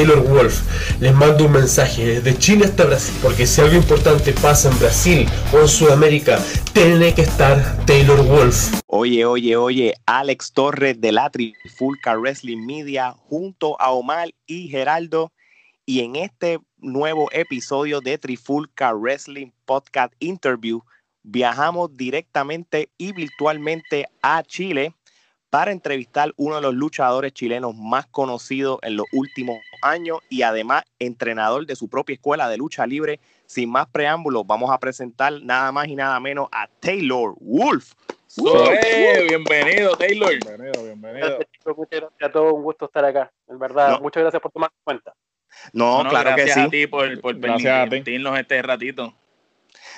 Taylor 0.00 0.26
Wolf. 0.26 0.62
Les 0.98 1.12
mando 1.12 1.44
un 1.44 1.52
mensaje 1.52 2.22
desde 2.22 2.38
Chile 2.38 2.64
hasta 2.64 2.86
Brasil, 2.86 3.14
porque 3.22 3.46
si 3.46 3.60
algo 3.60 3.76
importante 3.76 4.32
pasa 4.32 4.70
en 4.70 4.78
Brasil 4.78 5.28
o 5.52 5.58
en 5.58 5.68
Sudamérica, 5.68 6.38
tiene 6.72 7.12
que 7.12 7.20
estar 7.20 7.84
Taylor 7.84 8.24
Wolf. 8.24 8.80
Oye, 8.86 9.26
oye, 9.26 9.56
oye, 9.56 9.94
Alex 10.06 10.52
Torres 10.54 10.98
de 11.02 11.12
la 11.12 11.28
Trifulca 11.28 12.16
Wrestling 12.16 12.64
Media 12.64 13.12
junto 13.12 13.78
a 13.78 13.90
Omar 13.90 14.30
y 14.46 14.68
Geraldo. 14.68 15.32
Y 15.84 16.00
en 16.00 16.16
este 16.16 16.60
nuevo 16.78 17.28
episodio 17.30 18.00
de 18.00 18.16
Trifulca 18.16 18.94
Wrestling 18.94 19.50
Podcast 19.66 20.14
Interview, 20.18 20.80
viajamos 21.22 21.94
directamente 21.94 22.88
y 22.96 23.12
virtualmente 23.12 24.08
a 24.22 24.42
Chile 24.44 24.94
para 25.50 25.72
entrevistar 25.72 26.32
uno 26.36 26.54
de 26.54 26.62
los 26.62 26.74
luchadores 26.74 27.32
chilenos 27.32 27.74
más 27.76 28.06
conocidos 28.06 28.78
en 28.82 28.96
los 28.96 29.06
últimos 29.12 29.58
años 29.82 30.18
y 30.28 30.42
además 30.42 30.84
entrenador 30.98 31.66
de 31.66 31.76
su 31.76 31.88
propia 31.88 32.14
escuela 32.14 32.48
de 32.48 32.56
lucha 32.56 32.86
libre. 32.86 33.20
Sin 33.46 33.70
más 33.70 33.88
preámbulos, 33.88 34.46
vamos 34.46 34.70
a 34.70 34.78
presentar 34.78 35.32
nada 35.42 35.72
más 35.72 35.88
y 35.88 35.96
nada 35.96 36.18
menos 36.20 36.48
a 36.52 36.68
Taylor 36.80 37.34
Wolf. 37.40 37.92
bienvenido, 39.28 39.96
Taylor. 39.96 40.30
Bienvenido, 40.30 40.84
bienvenido. 40.84 41.38
Muchas 41.76 42.00
gracias 42.00 42.30
a 42.30 42.32
todos, 42.32 42.52
un 42.52 42.62
gusto 42.62 42.84
estar 42.86 43.04
acá. 43.04 43.32
En 43.48 43.58
verdad, 43.58 44.00
muchas 44.00 44.22
gracias 44.22 44.40
por 44.40 44.52
tomar 44.52 44.70
cuenta. 44.84 45.14
No, 45.72 46.04
claro 46.08 46.36
que 46.36 46.48
sí. 46.48 46.60
a 46.60 46.68
ti 46.68 46.86
por, 46.86 47.20
por 47.20 47.40
permitirnos 47.40 48.38
este 48.38 48.62
ratito. 48.62 49.14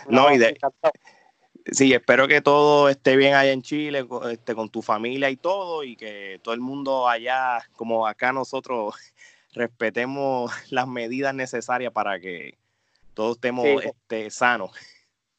No, 0.08 0.32
y 0.32 0.38
de, 0.38 0.58
Sí, 1.70 1.92
espero 1.92 2.26
que 2.26 2.40
todo 2.40 2.88
esté 2.88 3.16
bien 3.16 3.34
allá 3.34 3.52
en 3.52 3.62
Chile, 3.62 4.04
este, 4.30 4.54
con 4.54 4.68
tu 4.68 4.82
familia 4.82 5.30
y 5.30 5.36
todo, 5.36 5.84
y 5.84 5.94
que 5.94 6.40
todo 6.42 6.54
el 6.54 6.60
mundo 6.60 7.08
allá, 7.08 7.60
como 7.76 8.06
acá 8.06 8.32
nosotros, 8.32 8.94
respetemos 9.52 10.52
las 10.70 10.86
medidas 10.86 11.34
necesarias 11.34 11.92
para 11.92 12.18
que 12.20 12.58
todos 13.14 13.36
estemos 13.36 13.66
este, 13.66 14.30
sanos. 14.30 14.72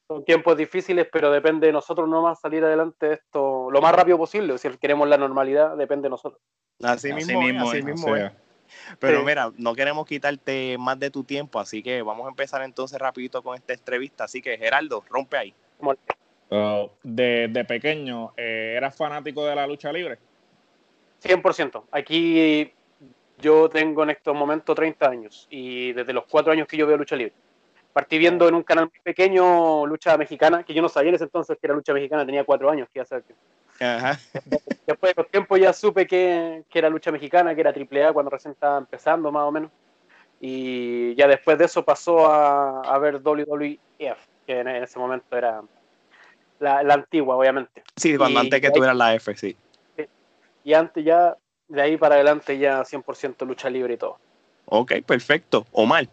Son 0.08 0.24
tiempos 0.24 0.58
difíciles, 0.58 1.08
pero 1.12 1.32
depende 1.32 1.68
de 1.68 1.74
nosotros 1.74 2.08
nomás 2.08 2.40
salir 2.40 2.64
adelante 2.64 3.08
de 3.08 3.14
esto 3.16 3.72
lo 3.72 3.82
más 3.82 3.96
rápido 3.96 4.18
posible. 4.18 4.58
Si 4.58 4.70
queremos 4.78 5.08
la 5.08 5.18
normalidad, 5.18 5.76
depende 5.78 6.08
de 6.08 6.10
nosotros. 6.12 6.42
Así, 6.82 7.14
mismo, 7.14 7.40
así 7.70 7.82
mismo, 7.82 8.14
Pero 9.00 9.24
mira, 9.24 9.52
no 9.58 9.74
queremos 9.74 10.06
quitarte 10.06 10.78
más 10.78 11.00
de 11.00 11.10
tu 11.10 11.24
tiempo, 11.24 11.60
así 11.60 11.82
que 11.82 12.02
vamos 12.02 12.26
a 12.26 12.30
empezar 12.30 12.62
entonces 12.64 13.00
rapidito 13.00 13.42
con 13.42 13.56
esta 13.56 13.74
entrevista. 13.74 14.26
Así 14.26 14.42
que 14.42 14.58
Geraldo, 14.58 15.04
rompe 15.10 15.38
ahí 15.38 15.56
de, 17.04 17.66
pequeño, 17.68 18.34
eh, 18.38 18.76
¿eras 18.78 18.96
fanático 18.96 19.46
de 19.46 19.56
la 19.56 19.68
lucha 19.68 19.92
libre? 19.92 20.18
100%. 21.24 21.84
Aquí 21.92 22.74
yo 23.44 23.70
tengo 23.70 24.04
en 24.04 24.12
estos 24.12 24.34
momentos 24.34 24.74
30 24.76 25.08
años 25.08 25.48
y 25.50 25.92
desde 25.92 26.14
los 26.14 26.24
4 26.26 26.54
años 26.54 26.68
que 26.68 26.78
yo 26.78 26.88
veo 26.88 26.98
lucha 26.98 27.16
libre. 27.16 27.34
Partí 27.92 28.18
viendo 28.18 28.48
en 28.48 28.56
un 28.56 28.64
canal 28.64 28.86
muy 28.86 29.00
pequeño 29.02 29.86
lucha 29.86 30.18
mexicana, 30.18 30.64
que 30.64 30.74
yo 30.74 30.82
no 30.82 30.90
sabía 30.90 31.10
en 31.10 31.16
ese 31.16 31.26
entonces 31.26 31.58
que 31.60 31.68
era 31.68 31.76
lucha 31.76 31.94
mexicana, 31.94 32.26
tenía 32.26 32.44
4 32.44 32.72
años, 32.72 32.88
que 32.92 33.02
Ajá. 33.80 34.20
Después 34.88 35.14
de 35.14 35.22
los 35.22 35.30
tiempos 35.30 35.60
ya 35.60 35.74
supe 35.74 36.08
que, 36.08 36.64
era 36.74 36.90
lucha 36.90 37.12
mexicana, 37.12 37.54
que 37.54 37.62
era 37.62 37.72
AAA 37.72 38.14
cuando 38.14 38.32
recién 38.32 38.54
estaba 38.54 38.78
empezando 38.78 39.32
más 39.32 39.44
o 39.44 39.52
menos. 39.52 39.72
Y 40.40 41.16
ya 41.16 41.28
después 41.28 41.58
de 41.58 41.66
eso 41.66 41.86
pasó 41.86 42.26
a, 42.30 42.82
a 42.82 42.98
ver 42.98 43.22
WWF, 43.22 43.78
que 44.46 44.60
en 44.60 44.68
ese 44.68 45.00
momento 45.00 45.38
era 45.38 45.62
la, 46.60 46.94
antigua, 46.94 47.38
obviamente. 47.38 47.84
Sí, 47.96 48.18
cuando 48.18 48.40
antes 48.40 48.60
que 48.60 48.72
tuvieras 48.72 48.96
la 48.96 49.16
F, 49.16 49.36
sí. 49.36 49.56
Y 50.64 50.74
antes 50.74 51.04
ya, 51.04 51.38
de 51.68 51.82
ahí 51.82 51.98
para 51.98 52.16
adelante 52.16 52.58
ya 52.58 52.84
100% 52.84 53.46
lucha 53.46 53.70
libre 53.70 53.96
y 53.96 53.98
todo. 53.98 54.18
Ok, 54.66 54.94
perfecto. 55.06 55.66
Omar. 55.72 56.08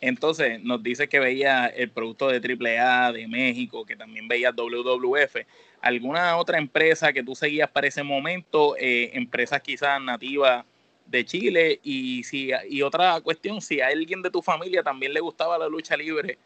Entonces, 0.00 0.62
nos 0.62 0.82
dice 0.82 1.08
que 1.08 1.20
veía 1.20 1.66
el 1.66 1.90
producto 1.90 2.28
de 2.28 2.38
AAA 2.38 3.12
de 3.12 3.28
México, 3.28 3.84
que 3.84 3.96
también 3.96 4.28
veía 4.28 4.50
WWF. 4.52 5.36
¿Alguna 5.82 6.36
otra 6.38 6.58
empresa 6.58 7.12
que 7.12 7.22
tú 7.22 7.34
seguías 7.34 7.70
para 7.70 7.86
ese 7.86 8.02
momento? 8.02 8.76
Eh, 8.78 9.10
empresas 9.14 9.60
quizás 9.60 10.00
nativas 10.00 10.64
de 11.06 11.24
Chile. 11.24 11.80
Y, 11.82 12.24
si, 12.24 12.50
y 12.68 12.82
otra 12.82 13.20
cuestión, 13.20 13.60
si 13.60 13.80
a 13.80 13.88
alguien 13.88 14.22
de 14.22 14.30
tu 14.30 14.40
familia 14.40 14.82
también 14.82 15.12
le 15.12 15.20
gustaba 15.20 15.58
la 15.58 15.68
lucha 15.68 15.96
libre 15.96 16.38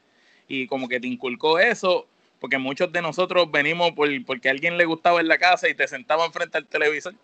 y 0.49 0.67
como 0.67 0.89
que 0.89 1.01
te 1.01 1.07
inculcó 1.07 1.59
eso, 1.59 2.07
porque 2.41 2.59
muchos 2.59 2.93
de 2.93 3.03
nosotros 3.03 3.51
venimos 3.51 3.93
por, 3.93 4.09
porque 4.25 4.49
a 4.49 4.53
alguien 4.53 4.77
le 4.77 4.85
gustaba 4.85 5.21
en 5.21 5.29
la 5.29 5.39
casa 5.39 5.69
y 5.69 5.75
te 5.75 5.87
sentaban 5.87 6.33
frente 6.33 6.59
al 6.59 6.67
televisor. 6.67 7.15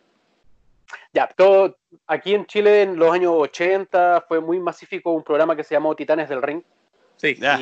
Ya, 1.13 1.29
todo, 1.29 1.77
aquí 2.07 2.35
en 2.35 2.47
Chile 2.47 2.83
en 2.83 2.97
los 2.97 3.13
años 3.13 3.33
80 3.37 4.25
fue 4.29 4.41
muy 4.41 4.59
masífico 4.61 5.13
un 5.13 5.23
programa 5.23 5.57
que 5.57 5.65
se 5.65 5.75
llamó 5.75 5.95
Titanes 5.95 6.29
del 6.29 6.43
Ring. 6.43 6.63
Sí, 7.17 7.39
ah, 7.45 7.59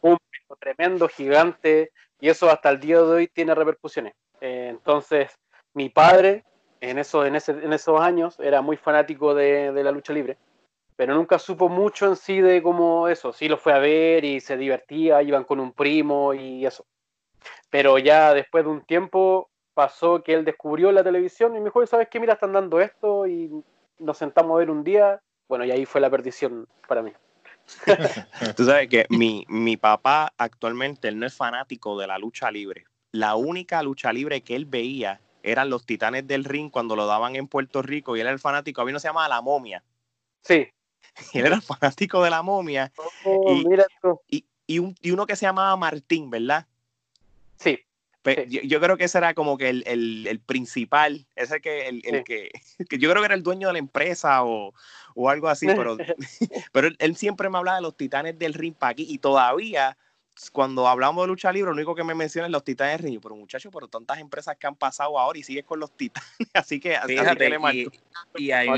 un 0.00 0.18
tremendo, 0.58 1.08
gigante, 1.08 1.92
y 2.20 2.28
eso 2.28 2.50
hasta 2.50 2.70
el 2.70 2.80
día 2.80 2.96
de 2.96 3.02
hoy 3.02 3.28
tiene 3.28 3.54
repercusiones. 3.54 4.14
Eh, 4.40 4.68
entonces, 4.70 5.32
mi 5.74 5.88
padre 5.88 6.44
en, 6.80 6.98
eso, 6.98 7.24
en, 7.24 7.36
ese, 7.36 7.52
en 7.52 7.72
esos 7.72 8.00
años 8.00 8.38
era 8.40 8.60
muy 8.60 8.76
fanático 8.76 9.34
de, 9.34 9.72
de 9.72 9.84
la 9.84 9.92
lucha 9.92 10.12
libre 10.12 10.36
pero 10.98 11.14
nunca 11.14 11.38
supo 11.38 11.68
mucho 11.68 12.06
en 12.06 12.16
sí 12.16 12.40
de 12.40 12.60
cómo 12.60 13.06
eso. 13.06 13.32
Sí 13.32 13.46
lo 13.48 13.56
fue 13.56 13.72
a 13.72 13.78
ver 13.78 14.24
y 14.24 14.40
se 14.40 14.56
divertía, 14.56 15.22
iban 15.22 15.44
con 15.44 15.60
un 15.60 15.72
primo 15.72 16.34
y 16.34 16.66
eso. 16.66 16.84
Pero 17.70 17.98
ya 17.98 18.34
después 18.34 18.64
de 18.64 18.70
un 18.70 18.84
tiempo 18.84 19.48
pasó 19.78 20.24
que 20.24 20.34
él 20.34 20.44
descubrió 20.44 20.90
la 20.90 21.04
televisión 21.04 21.54
y 21.54 21.60
me 21.60 21.66
dijo, 21.66 21.86
¿sabes 21.86 22.08
qué? 22.10 22.18
Mira, 22.18 22.32
están 22.32 22.52
dando 22.52 22.80
esto 22.80 23.28
y 23.28 23.62
nos 24.00 24.18
sentamos 24.18 24.56
a 24.56 24.58
ver 24.58 24.72
un 24.72 24.82
día. 24.82 25.22
Bueno, 25.48 25.64
y 25.64 25.70
ahí 25.70 25.86
fue 25.86 26.00
la 26.00 26.10
perdición 26.10 26.66
para 26.88 27.00
mí. 27.00 27.12
Tú 28.56 28.64
sabes 28.64 28.88
que 28.88 29.06
mi, 29.08 29.44
mi 29.48 29.76
papá 29.76 30.32
actualmente, 30.36 31.06
él 31.06 31.20
no 31.20 31.26
es 31.26 31.36
fanático 31.36 31.96
de 31.96 32.08
la 32.08 32.18
lucha 32.18 32.50
libre. 32.50 32.86
La 33.12 33.36
única 33.36 33.80
lucha 33.84 34.12
libre 34.12 34.40
que 34.40 34.56
él 34.56 34.64
veía 34.64 35.20
eran 35.44 35.70
los 35.70 35.86
Titanes 35.86 36.26
del 36.26 36.42
Ring 36.42 36.72
cuando 36.72 36.96
lo 36.96 37.06
daban 37.06 37.36
en 37.36 37.46
Puerto 37.46 37.80
Rico 37.80 38.16
y 38.16 38.20
él 38.20 38.26
era 38.26 38.32
el 38.32 38.40
fanático. 38.40 38.80
A 38.80 38.84
mí 38.84 38.90
no 38.90 38.98
se 38.98 39.06
llama 39.06 39.28
La 39.28 39.40
Momia. 39.42 39.84
Sí, 40.42 40.66
él 41.34 41.46
era 41.46 41.60
fanático 41.60 42.20
de 42.24 42.30
la 42.30 42.42
momia. 42.42 42.90
Oh, 43.24 43.44
y, 43.46 43.64
mira 43.64 43.86
y, 44.26 44.44
y, 44.66 45.10
uno 45.10 45.24
que 45.24 45.36
se 45.36 45.46
llamaba 45.46 45.76
Martín, 45.76 46.30
¿verdad? 46.30 46.66
Sí. 47.56 47.78
Yo, 48.48 48.80
creo 48.80 48.96
que 48.96 49.04
ese 49.04 49.18
era 49.18 49.34
como 49.34 49.56
que 49.56 49.68
el, 49.68 49.84
el, 49.86 50.26
el 50.26 50.40
principal, 50.40 51.26
ese 51.36 51.60
que, 51.60 51.88
el, 51.88 52.02
el 52.04 52.24
que, 52.24 52.50
que, 52.88 52.98
yo 52.98 53.10
creo 53.10 53.22
que 53.22 53.26
era 53.26 53.34
el 53.34 53.42
dueño 53.42 53.68
de 53.68 53.74
la 53.74 53.78
empresa 53.78 54.44
o, 54.44 54.74
o 55.14 55.30
algo 55.30 55.48
así, 55.48 55.66
pero, 55.66 55.96
pero 56.72 56.88
él, 56.98 57.16
siempre 57.16 57.48
me 57.50 57.58
hablaba 57.58 57.76
de 57.76 57.82
los 57.82 57.96
titanes 57.96 58.38
del 58.38 58.54
ring 58.54 58.74
aquí 58.80 59.06
y 59.08 59.18
todavía 59.18 59.96
cuando 60.52 60.86
hablamos 60.86 61.24
de 61.24 61.28
lucha 61.28 61.50
libre, 61.50 61.70
lo 61.70 61.74
único 61.74 61.96
que 61.96 62.04
me 62.04 62.14
menciona 62.14 62.46
es 62.46 62.52
los 62.52 62.62
titanes 62.62 62.98
del 62.98 63.10
ring. 63.10 63.20
Pero 63.20 63.34
muchachos, 63.34 63.72
pero 63.74 63.88
tantas 63.88 64.18
empresas 64.18 64.56
que 64.56 64.68
han 64.68 64.76
pasado 64.76 65.18
ahora 65.18 65.36
y 65.36 65.42
sigues 65.42 65.64
con 65.64 65.80
los 65.80 65.96
titanes, 65.96 66.30
así 66.54 66.78
que, 66.78 66.96
Fíjate, 67.06 67.50
y, 67.72 67.88
y, 68.36 68.52
hay, 68.52 68.68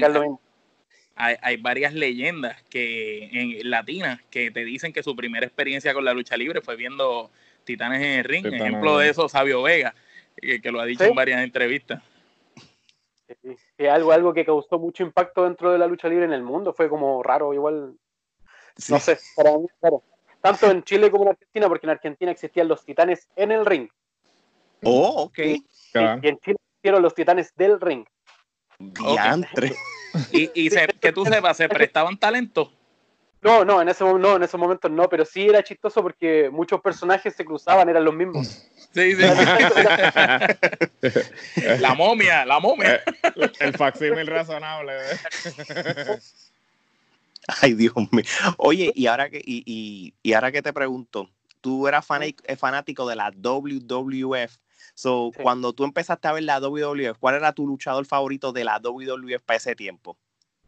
hay, 1.43 1.56
varias 1.58 1.93
leyendas 1.93 2.62
que 2.70 3.29
en 3.32 3.69
latinas 3.69 4.20
que 4.31 4.50
te 4.50 4.64
dicen 4.64 4.93
que 4.93 5.02
su 5.02 5.14
primera 5.14 5.44
experiencia 5.44 5.93
con 5.93 6.05
la 6.05 6.14
lucha 6.14 6.37
libre 6.37 6.62
fue 6.62 6.76
viendo 6.76 7.31
Titanes 7.65 8.01
en 8.01 8.19
el 8.19 8.25
ring. 8.25 8.47
Ejemplo 8.47 8.99
de 8.99 9.11
eso, 9.11 9.29
Sabio 9.29 9.62
Vega, 9.62 9.95
que, 10.37 10.71
lo 10.71 10.81
ha 10.81 10.85
dicho 10.85 11.05
en 11.05 11.15
varias 11.15 11.43
entrevistas. 11.43 12.03
Sí, 13.79 13.87
algo, 13.87 14.12
algo 14.12 14.35
que 14.35 14.45
causó 14.45 14.79
mucho 14.79 15.03
impacto 15.03 15.45
dentro 15.45 15.71
de 15.73 15.79
la 15.79 15.87
lucha 15.87 16.09
libre 16.09 16.25
en 16.25 16.33
el 16.33 16.43
mundo. 16.43 16.73
Fue 16.73 16.89
como 16.89 17.23
raro, 17.23 17.55
igual. 17.55 17.95
No 18.89 18.99
sé, 18.99 19.19
para 19.37 19.57
mí, 19.57 19.67
claro. 19.81 20.03
Tanto 20.41 20.71
en 20.71 20.83
Chile 20.83 21.11
como 21.11 21.25
en 21.25 21.31
Argentina, 21.31 21.69
porque 21.69 21.87
en 21.87 21.91
Argentina 21.91 22.31
existían 22.31 22.67
los 22.67 22.85
titanes 22.85 23.29
en 23.37 23.53
el 23.53 23.67
ring. 23.67 23.89
Oh, 24.83 25.25
ok. 25.25 25.39
Y, 25.39 25.65
en 25.95 26.39
Chile 26.39 26.57
existieron 26.75 27.03
los 27.03 27.15
titanes 27.15 27.55
del 27.57 27.81
ring. 27.81 28.05
Diantre. 28.79 29.75
Y, 30.33 30.51
y 30.55 30.71
que 31.01 31.12
tú 31.12 31.25
sepas, 31.25 31.57
¿se 31.57 31.69
prestaban 31.69 32.19
talento? 32.19 32.73
No, 33.42 33.64
no 33.64 33.81
en, 33.81 33.88
ese, 33.88 34.04
no, 34.04 34.37
en 34.37 34.42
esos 34.42 34.60
momentos 34.60 34.90
no, 34.90 35.08
pero 35.08 35.25
sí 35.25 35.48
era 35.48 35.62
chistoso 35.62 36.02
porque 36.02 36.50
muchos 36.52 36.81
personajes 36.81 37.34
se 37.34 37.44
cruzaban, 37.44 37.88
eran 37.88 38.04
los 38.04 38.14
mismos. 38.14 38.69
Sí, 38.92 39.14
sí. 39.14 39.22
la 41.81 41.94
momia, 41.94 42.44
la 42.44 42.60
momia. 42.60 43.00
El, 43.34 43.52
el 43.60 43.72
facsímil 43.75 44.26
razonable. 44.26 44.92
Ay, 47.62 47.75
Dios 47.75 47.94
mío. 48.10 48.25
Oye, 48.58 48.92
y 48.94 49.06
ahora 49.06 49.31
que, 49.31 49.38
y, 49.38 49.62
y, 49.64 50.12
y 50.22 50.32
ahora 50.34 50.52
que 50.52 50.60
te 50.60 50.72
pregunto, 50.72 51.31
tú 51.60 51.88
eras 51.88 52.06
fanático 52.06 53.08
de 53.08 53.16
la 53.16 53.31
WWF. 53.31 54.56
So, 54.94 55.31
cuando 55.42 55.72
tú 55.72 55.84
empezaste 55.84 56.28
a 56.28 56.32
ver 56.32 56.42
la 56.42 56.60
WWF, 56.60 57.19
¿cuál 57.19 57.37
era 57.37 57.52
tu 57.52 57.66
luchador 57.66 58.04
favorito 58.04 58.52
de 58.52 58.64
la 58.64 58.78
WWF 58.78 59.42
para 59.44 59.56
ese 59.56 59.75
tiempo? 59.75 60.16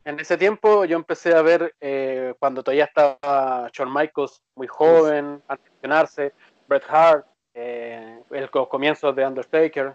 En 0.04 0.19
ese 0.19 0.37
tiempo 0.37 0.84
yo 0.84 0.96
empecé 0.96 1.34
a 1.34 1.43
ver 1.43 1.75
eh, 1.81 2.34
cuando 2.38 2.62
todavía 2.62 2.84
estaba 2.84 3.70
Shawn 3.72 3.93
Michaels 3.93 4.43
muy 4.56 4.66
joven, 4.66 5.40
antes 5.46 5.64
de 5.64 5.70
mencionarse, 5.70 6.32
Bret 6.66 6.82
Hart, 6.88 7.26
eh, 7.54 8.20
el, 8.31 8.50
los 8.52 8.69
comienzos 8.69 9.14
de 9.14 9.26
Undertaker. 9.26 9.94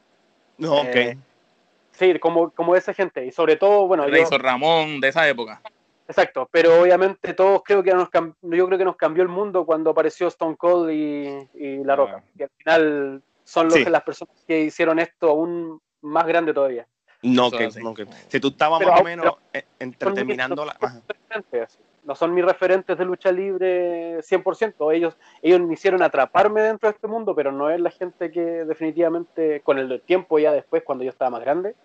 No, 0.57 0.81
ok. 0.81 0.95
Eh, 0.95 1.17
sí, 1.91 2.17
como, 2.19 2.51
como 2.51 2.75
esa 2.75 2.93
gente. 2.93 3.25
Y 3.25 3.31
sobre 3.31 3.57
todo, 3.57 3.87
bueno. 3.87 4.07
Yo, 4.07 4.15
hizo 4.15 4.37
Ramón 4.37 5.01
de 5.01 5.09
esa 5.09 5.27
época. 5.27 5.61
Exacto, 6.07 6.47
pero 6.49 6.81
obviamente 6.81 7.33
todos 7.33 7.61
creo 7.65 7.83
que 7.83 7.93
nos 7.93 8.07
yo 8.41 8.65
creo 8.67 8.77
que 8.77 8.85
nos 8.85 8.95
cambió 8.95 9.23
el 9.23 9.29
mundo 9.29 9.65
cuando 9.65 9.89
apareció 9.89 10.29
Stone 10.29 10.55
Cold 10.55 10.89
y, 10.89 11.83
La 11.83 11.97
Roca. 11.97 12.23
Y 12.37 12.43
al 12.43 12.49
final 12.57 13.23
son 13.43 13.67
los, 13.67 13.89
las 13.89 14.03
personas 14.03 14.33
que 14.47 14.61
hicieron 14.61 14.99
esto 14.99 15.29
aún 15.29 15.81
más 16.01 16.25
grande 16.25 16.53
todavía. 16.53 16.87
No, 17.21 17.49
que, 17.49 17.69
no 17.81 17.93
que, 17.93 18.05
si 18.27 18.39
tú 18.39 18.49
estabas 18.49 18.85
más 18.85 19.01
o 19.01 19.03
menos 19.03 19.33
eh, 19.53 19.63
terminando 19.97 20.65
la... 20.65 20.77
No 22.03 22.15
son 22.15 22.33
mis 22.33 22.45
referentes 22.45 22.97
de 22.97 23.03
lucha 23.03 23.33
libre 23.33 24.19
100%. 24.19 24.93
Ellos, 24.95 25.17
ellos 25.41 25.59
me 25.59 25.73
hicieron 25.73 26.01
atraparme 26.01 26.61
dentro 26.61 26.87
de 26.87 26.95
este 26.95 27.07
mundo, 27.07 27.35
pero 27.35 27.51
no 27.51 27.69
es 27.69 27.81
la 27.81 27.91
gente 27.91 28.31
que 28.31 28.41
definitivamente, 28.63 29.59
con 29.59 29.77
el 29.77 29.99
tiempo 30.01 30.39
ya 30.39 30.53
después, 30.53 30.83
cuando 30.83 31.03
yo 31.03 31.09
estaba 31.09 31.31
más 31.31 31.41
grande, 31.41 31.75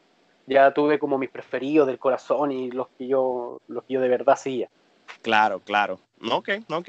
ya 0.46 0.72
tuve 0.72 1.00
como 1.00 1.18
mis 1.18 1.28
preferidos 1.28 1.88
del 1.88 1.98
corazón 1.98 2.52
y 2.52 2.70
los 2.70 2.88
que 2.96 3.08
yo, 3.08 3.60
los 3.66 3.82
que 3.82 3.94
yo 3.94 4.00
de 4.00 4.08
verdad 4.08 4.36
seguía. 4.36 4.68
Claro, 5.20 5.60
claro. 5.60 6.00
Ok, 6.30 6.50
ok. 6.70 6.88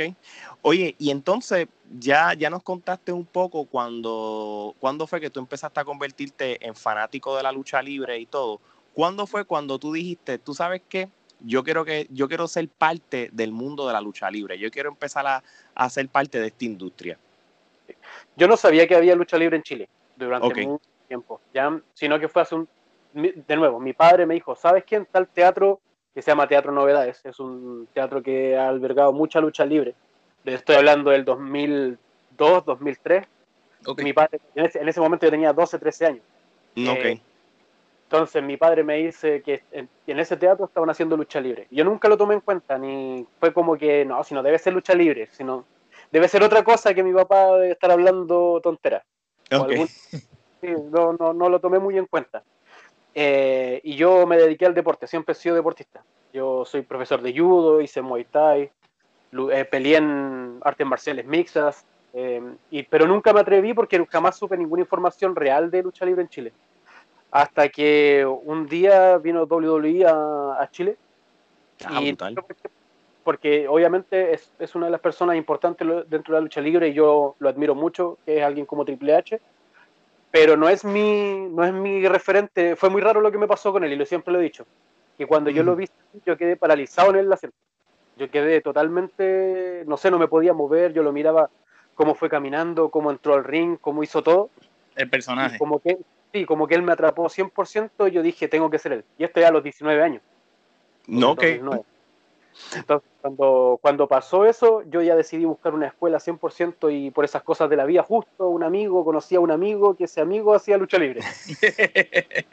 Oye, 0.62 0.96
y 1.00 1.10
entonces 1.10 1.68
ya, 2.00 2.34
ya 2.34 2.50
nos 2.50 2.64
contaste 2.64 3.12
un 3.12 3.26
poco 3.26 3.66
cuando, 3.66 4.76
cuándo 4.80 5.08
fue 5.08 5.20
que 5.20 5.30
tú 5.30 5.40
empezaste 5.40 5.80
a 5.80 5.86
convertirte 5.86 6.66
en 6.66 6.76
fanático 6.76 7.36
de 7.36 7.44
la 7.44 7.52
lucha 7.52 7.82
libre 7.82 8.20
y 8.20 8.26
todo. 8.26 8.62
¿Cuándo 8.94 9.26
fue 9.26 9.46
cuando 9.46 9.80
tú 9.80 9.94
dijiste, 9.94 10.38
tú 10.38 10.54
sabes 10.54 10.82
qué? 10.88 11.10
Yo 11.40 11.64
quiero 11.64 11.84
que, 11.84 12.08
yo 12.12 12.28
quiero 12.28 12.48
ser 12.48 12.70
parte 12.70 13.30
del 13.34 13.52
mundo 13.52 13.88
de 13.88 13.94
la 13.94 14.02
lucha 14.02 14.30
libre. 14.30 14.58
Yo 14.58 14.70
quiero 14.72 14.90
empezar 14.90 15.26
a, 15.26 15.44
a 15.74 15.90
ser 15.90 16.08
parte 16.10 16.40
de 16.40 16.48
esta 16.48 16.66
industria. 16.66 17.18
Yo 18.36 18.48
no 18.48 18.56
sabía 18.56 18.88
que 18.88 18.96
había 18.96 19.16
lucha 19.16 19.38
libre 19.38 19.58
en 19.58 19.64
Chile 19.64 19.90
durante 20.16 20.56
mucho 20.56 20.86
tiempo, 21.08 21.42
ya, 21.54 21.82
sino 21.94 22.20
que 22.20 22.28
fue 22.28 22.42
hace 22.42 22.56
un, 22.56 22.70
de 23.14 23.56
nuevo, 23.56 23.80
mi 23.80 23.94
padre 23.94 24.26
me 24.26 24.34
dijo, 24.36 24.56
¿sabes 24.56 24.84
quién? 24.86 25.06
Tal 25.12 25.28
teatro 25.28 25.80
que 26.14 26.22
se 26.22 26.32
llama 26.32 26.48
Teatro 26.48 26.72
Novedades. 26.72 27.22
Es 27.26 27.40
un 27.40 27.88
teatro 27.94 28.22
que 28.22 28.58
ha 28.58 28.70
albergado 28.70 29.12
mucha 29.14 29.40
lucha 29.40 29.66
libre. 29.66 29.96
Estoy 30.46 30.76
hablando 30.76 31.10
del 31.12 31.26
2002, 31.26 32.66
2003. 32.66 33.28
Mi 33.98 34.14
padre, 34.14 34.40
en 34.56 34.88
ese, 34.88 35.00
momento 35.00 35.26
yo 35.26 35.32
tenía 35.32 35.52
12, 35.52 35.80
13 35.80 36.06
años. 36.06 36.24
Eh, 36.76 37.20
entonces 38.04 38.44
mi 38.44 38.58
padre 38.58 38.84
me 38.84 38.98
dice 38.98 39.42
que 39.42 39.64
en, 39.72 39.90
ese 40.20 40.38
teatro 40.38 40.66
estaban 40.66 40.90
haciendo 40.90 41.18
lucha 41.18 41.42
libre. 41.42 41.68
Yo 41.72 41.84
nunca 41.84 42.08
lo 42.08 42.18
tomé 42.18 42.36
en 42.36 42.42
cuenta, 42.42 42.78
ni 42.78 43.26
fue 43.40 43.52
como 43.54 43.76
que, 43.76 44.06
no, 44.06 44.24
si 44.24 44.34
no 44.36 44.44
debe 44.44 44.60
ser 44.60 44.74
lucha 44.74 44.94
libre, 44.94 45.30
sino 45.32 45.66
debe 46.12 46.28
ser 46.28 46.44
otra 46.44 46.64
cosa 46.64 46.94
que 46.94 47.04
mi 47.04 47.12
papá 47.12 47.54
debe 47.58 47.72
estar 47.72 47.92
hablando 47.92 48.62
tontera. 48.62 49.04
no, 50.92 51.14
no, 51.14 51.34
no 51.34 51.50
lo 51.50 51.60
tomé 51.60 51.80
muy 51.80 51.98
en 51.98 52.06
cuenta. 52.06 52.44
Eh, 53.16 53.80
y 53.84 53.96
yo 53.96 54.26
me 54.26 54.38
dediqué 54.38 54.66
al 54.66 54.74
deporte, 54.74 55.08
siempre 55.08 55.34
he 55.34 55.36
sido 55.36 55.56
deportista. 55.56 56.04
Yo 56.34 56.66
soy 56.66 56.82
profesor 56.82 57.22
de 57.22 57.38
judo, 57.38 57.82
hice 57.82 58.02
muay 58.02 58.26
thai, 58.26 58.72
eh, 59.52 59.66
peleé 59.66 59.98
en 59.98 60.60
artes 60.64 60.88
marciales 60.88 61.26
mixtas, 61.26 61.86
eh, 62.14 62.42
y, 62.72 62.84
pero 62.84 63.08
nunca 63.08 63.34
me 63.34 63.42
atreví 63.42 63.74
porque 63.74 64.04
jamás 64.10 64.38
supe 64.38 64.58
ninguna 64.58 64.82
información 64.82 65.36
real 65.36 65.70
de 65.70 65.84
lucha 65.84 66.06
libre 66.06 66.24
en 66.24 66.30
Chile. 66.30 66.54
Hasta 67.32 67.70
que 67.70 68.26
un 68.26 68.68
día 68.68 69.18
vino 69.18 69.44
WWE 69.44 70.06
a, 70.06 70.68
Chile. 70.72 70.98
Ah, 71.86 72.00
y 72.02 72.16
porque 73.24 73.68
obviamente 73.68 74.34
es, 74.34 74.52
es, 74.60 74.76
una 74.76 74.88
de 74.88 74.92
las 74.92 75.02
personas 75.02 75.36
importantes 75.36 75.88
dentro 76.08 76.34
de 76.34 76.40
la 76.40 76.42
lucha 76.42 76.62
libre 76.62 76.90
y 76.90 76.94
yo 76.94 77.36
lo 77.40 77.50
admiro 77.50 77.74
mucho, 77.74 78.18
que 78.26 78.38
es 78.38 78.44
alguien 78.44 78.66
como 78.66 78.86
Triple 78.86 79.16
H 79.16 79.40
pero 80.34 80.58
no 80.58 80.68
es 80.68 80.84
mi 80.84 81.48
no 81.52 81.64
es 81.64 81.72
mi 81.72 82.08
referente. 82.08 82.76
Fue 82.76 82.90
muy 82.90 83.04
raro 83.04 83.22
lo 83.22 83.32
que 83.32 83.38
me 83.38 83.48
pasó 83.48 83.72
con 83.72 83.84
él 83.84 83.94
y 83.94 83.96
lo 83.96 84.04
siempre 84.04 84.34
lo 84.34 84.40
he 84.40 84.44
dicho, 84.44 84.66
que 85.16 85.28
cuando 85.28 85.52
yo 85.52 85.62
lo 85.62 85.76
mm. 85.76 85.78
vi 85.78 85.90
yo 86.26 86.36
quedé 86.36 86.56
paralizado 86.56 87.12
en 87.12 87.18
el 87.18 87.32
asiento. 87.32 87.56
Yo 88.18 88.32
quedé 88.32 88.60
totalmente, 88.62 89.84
no 89.86 89.96
sé, 89.96 90.10
no 90.10 90.18
me 90.18 90.28
podía 90.28 90.54
mover, 90.54 90.92
yo 90.92 91.04
lo 91.04 91.12
miraba 91.12 91.52
cómo 91.94 92.16
fue 92.16 92.30
caminando, 92.30 92.90
cómo 92.90 93.12
entró 93.12 93.36
al 93.36 93.44
ring, 93.44 93.78
cómo 93.80 94.02
hizo 94.02 94.24
todo. 94.24 94.50
El 94.96 95.08
personaje. 95.08 95.60
como 95.60 95.80
que 95.80 96.00
sí, 96.32 96.46
como 96.46 96.68
que 96.68 96.74
él 96.74 96.82
me 96.82 96.94
atrapó 96.94 97.26
100%, 97.30 98.08
yo 98.08 98.24
dije, 98.24 98.48
tengo 98.48 98.72
que 98.72 98.80
ser 98.80 98.94
él. 98.94 99.06
Y 99.20 99.26
esto 99.26 99.40
ya 99.40 99.50
a 99.50 99.52
los 99.52 99.64
19 99.64 100.02
años. 100.02 100.24
No, 101.06 101.36
que 101.36 101.62
entonces, 102.76 103.10
cuando, 103.22 103.80
cuando 103.82 104.08
pasó 104.08 104.46
eso, 104.46 104.84
yo 104.90 105.02
ya 105.02 105.16
decidí 105.16 105.46
buscar 105.46 105.74
una 105.74 105.88
escuela 105.88 106.20
100% 106.20 106.92
y 106.92 107.12
por 107.12 107.26
esas 107.26 107.44
cosas 107.44 107.70
de 107.70 107.76
la 107.76 107.86
vida, 107.86 108.04
justo 108.04 108.50
un 108.50 108.64
amigo, 108.64 109.04
conocí 109.04 109.36
a 109.36 109.40
un 109.40 109.52
amigo 109.52 109.96
que 109.96 110.06
ese 110.06 110.22
amigo 110.22 110.54
hacía 110.54 110.78
lucha 110.78 110.98
libre. 110.98 111.22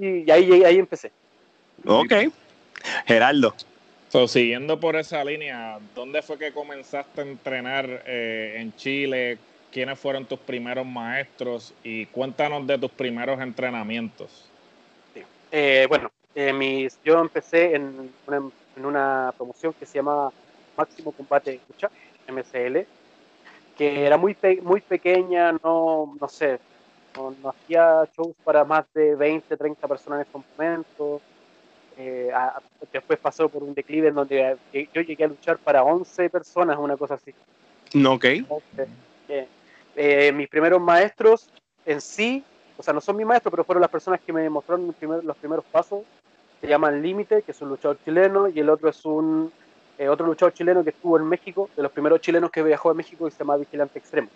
y 0.00 0.30
ahí, 0.30 0.64
ahí 0.64 0.78
empecé. 0.78 1.10
Ok. 1.86 2.12
Geraldo. 3.06 3.54
siguiendo 4.26 4.78
por 4.78 4.96
esa 4.96 5.24
línea, 5.24 5.78
¿dónde 5.94 6.22
fue 6.22 6.38
que 6.38 6.52
comenzaste 6.52 7.20
a 7.20 7.24
entrenar 7.24 8.02
eh, 8.06 8.56
en 8.58 8.74
Chile? 8.76 9.38
¿Quiénes 9.72 9.98
fueron 9.98 10.24
tus 10.24 10.38
primeros 10.38 10.86
maestros? 10.86 11.74
Y 11.82 12.06
cuéntanos 12.06 12.66
de 12.66 12.78
tus 12.78 12.90
primeros 12.90 13.40
entrenamientos. 13.40 14.48
Eh, 15.52 15.86
bueno, 15.88 16.10
eh, 16.34 16.52
mis, 16.52 16.98
yo 17.04 17.20
empecé 17.20 17.74
en 17.74 18.10
una 18.26 18.50
en 18.76 18.84
una 18.84 19.32
promoción 19.36 19.72
que 19.72 19.86
se 19.86 19.94
llama 19.94 20.30
Máximo 20.76 21.12
Combate 21.12 21.60
Lucha, 21.68 21.90
MCL, 22.28 22.86
que 23.76 24.06
era 24.06 24.16
muy, 24.16 24.36
muy 24.62 24.80
pequeña, 24.80 25.52
no, 25.52 26.14
no 26.20 26.28
sé, 26.28 26.58
no, 27.16 27.34
hacía 27.48 28.08
shows 28.16 28.36
para 28.44 28.64
más 28.64 28.84
de 28.92 29.14
20, 29.14 29.56
30 29.56 29.88
personas 29.88 30.20
en 30.20 30.26
ese 30.28 30.46
momento. 30.58 31.20
Eh, 31.98 32.30
después 32.92 33.18
pasó 33.18 33.48
por 33.48 33.62
un 33.62 33.72
declive 33.72 34.08
en 34.08 34.14
donde 34.14 34.56
yo 34.72 35.00
llegué 35.00 35.24
a 35.24 35.28
luchar 35.28 35.56
para 35.56 35.82
11 35.82 36.28
personas, 36.28 36.76
una 36.78 36.96
cosa 36.96 37.14
así. 37.14 37.34
Ok. 38.48 38.64
Eh, 39.28 39.48
eh, 39.96 40.32
mis 40.32 40.48
primeros 40.48 40.80
maestros 40.80 41.48
en 41.86 42.02
sí, 42.02 42.44
o 42.76 42.82
sea, 42.82 42.92
no 42.92 43.00
son 43.00 43.16
mis 43.16 43.26
maestros, 43.26 43.50
pero 43.50 43.64
fueron 43.64 43.80
las 43.80 43.90
personas 43.90 44.20
que 44.20 44.32
me 44.32 44.48
mostraron 44.50 44.94
los 45.22 45.36
primeros 45.36 45.64
pasos 45.72 46.02
se 46.66 46.70
llaman 46.70 47.00
Límite, 47.00 47.42
que 47.42 47.52
es 47.52 47.62
un 47.62 47.68
luchador 47.68 47.96
chileno, 48.04 48.48
y 48.48 48.58
el 48.58 48.68
otro 48.68 48.88
es 48.88 49.04
un 49.04 49.52
eh, 49.98 50.08
otro 50.08 50.26
luchador 50.26 50.52
chileno 50.52 50.82
que 50.82 50.90
estuvo 50.90 51.16
en 51.16 51.24
México, 51.24 51.70
de 51.76 51.82
los 51.82 51.92
primeros 51.92 52.20
chilenos 52.20 52.50
que 52.50 52.60
viajó 52.60 52.90
a 52.90 52.94
México 52.94 53.28
y 53.28 53.30
se 53.30 53.38
llama 53.38 53.56
Vigilante 53.56 54.00
Extremo. 54.00 54.28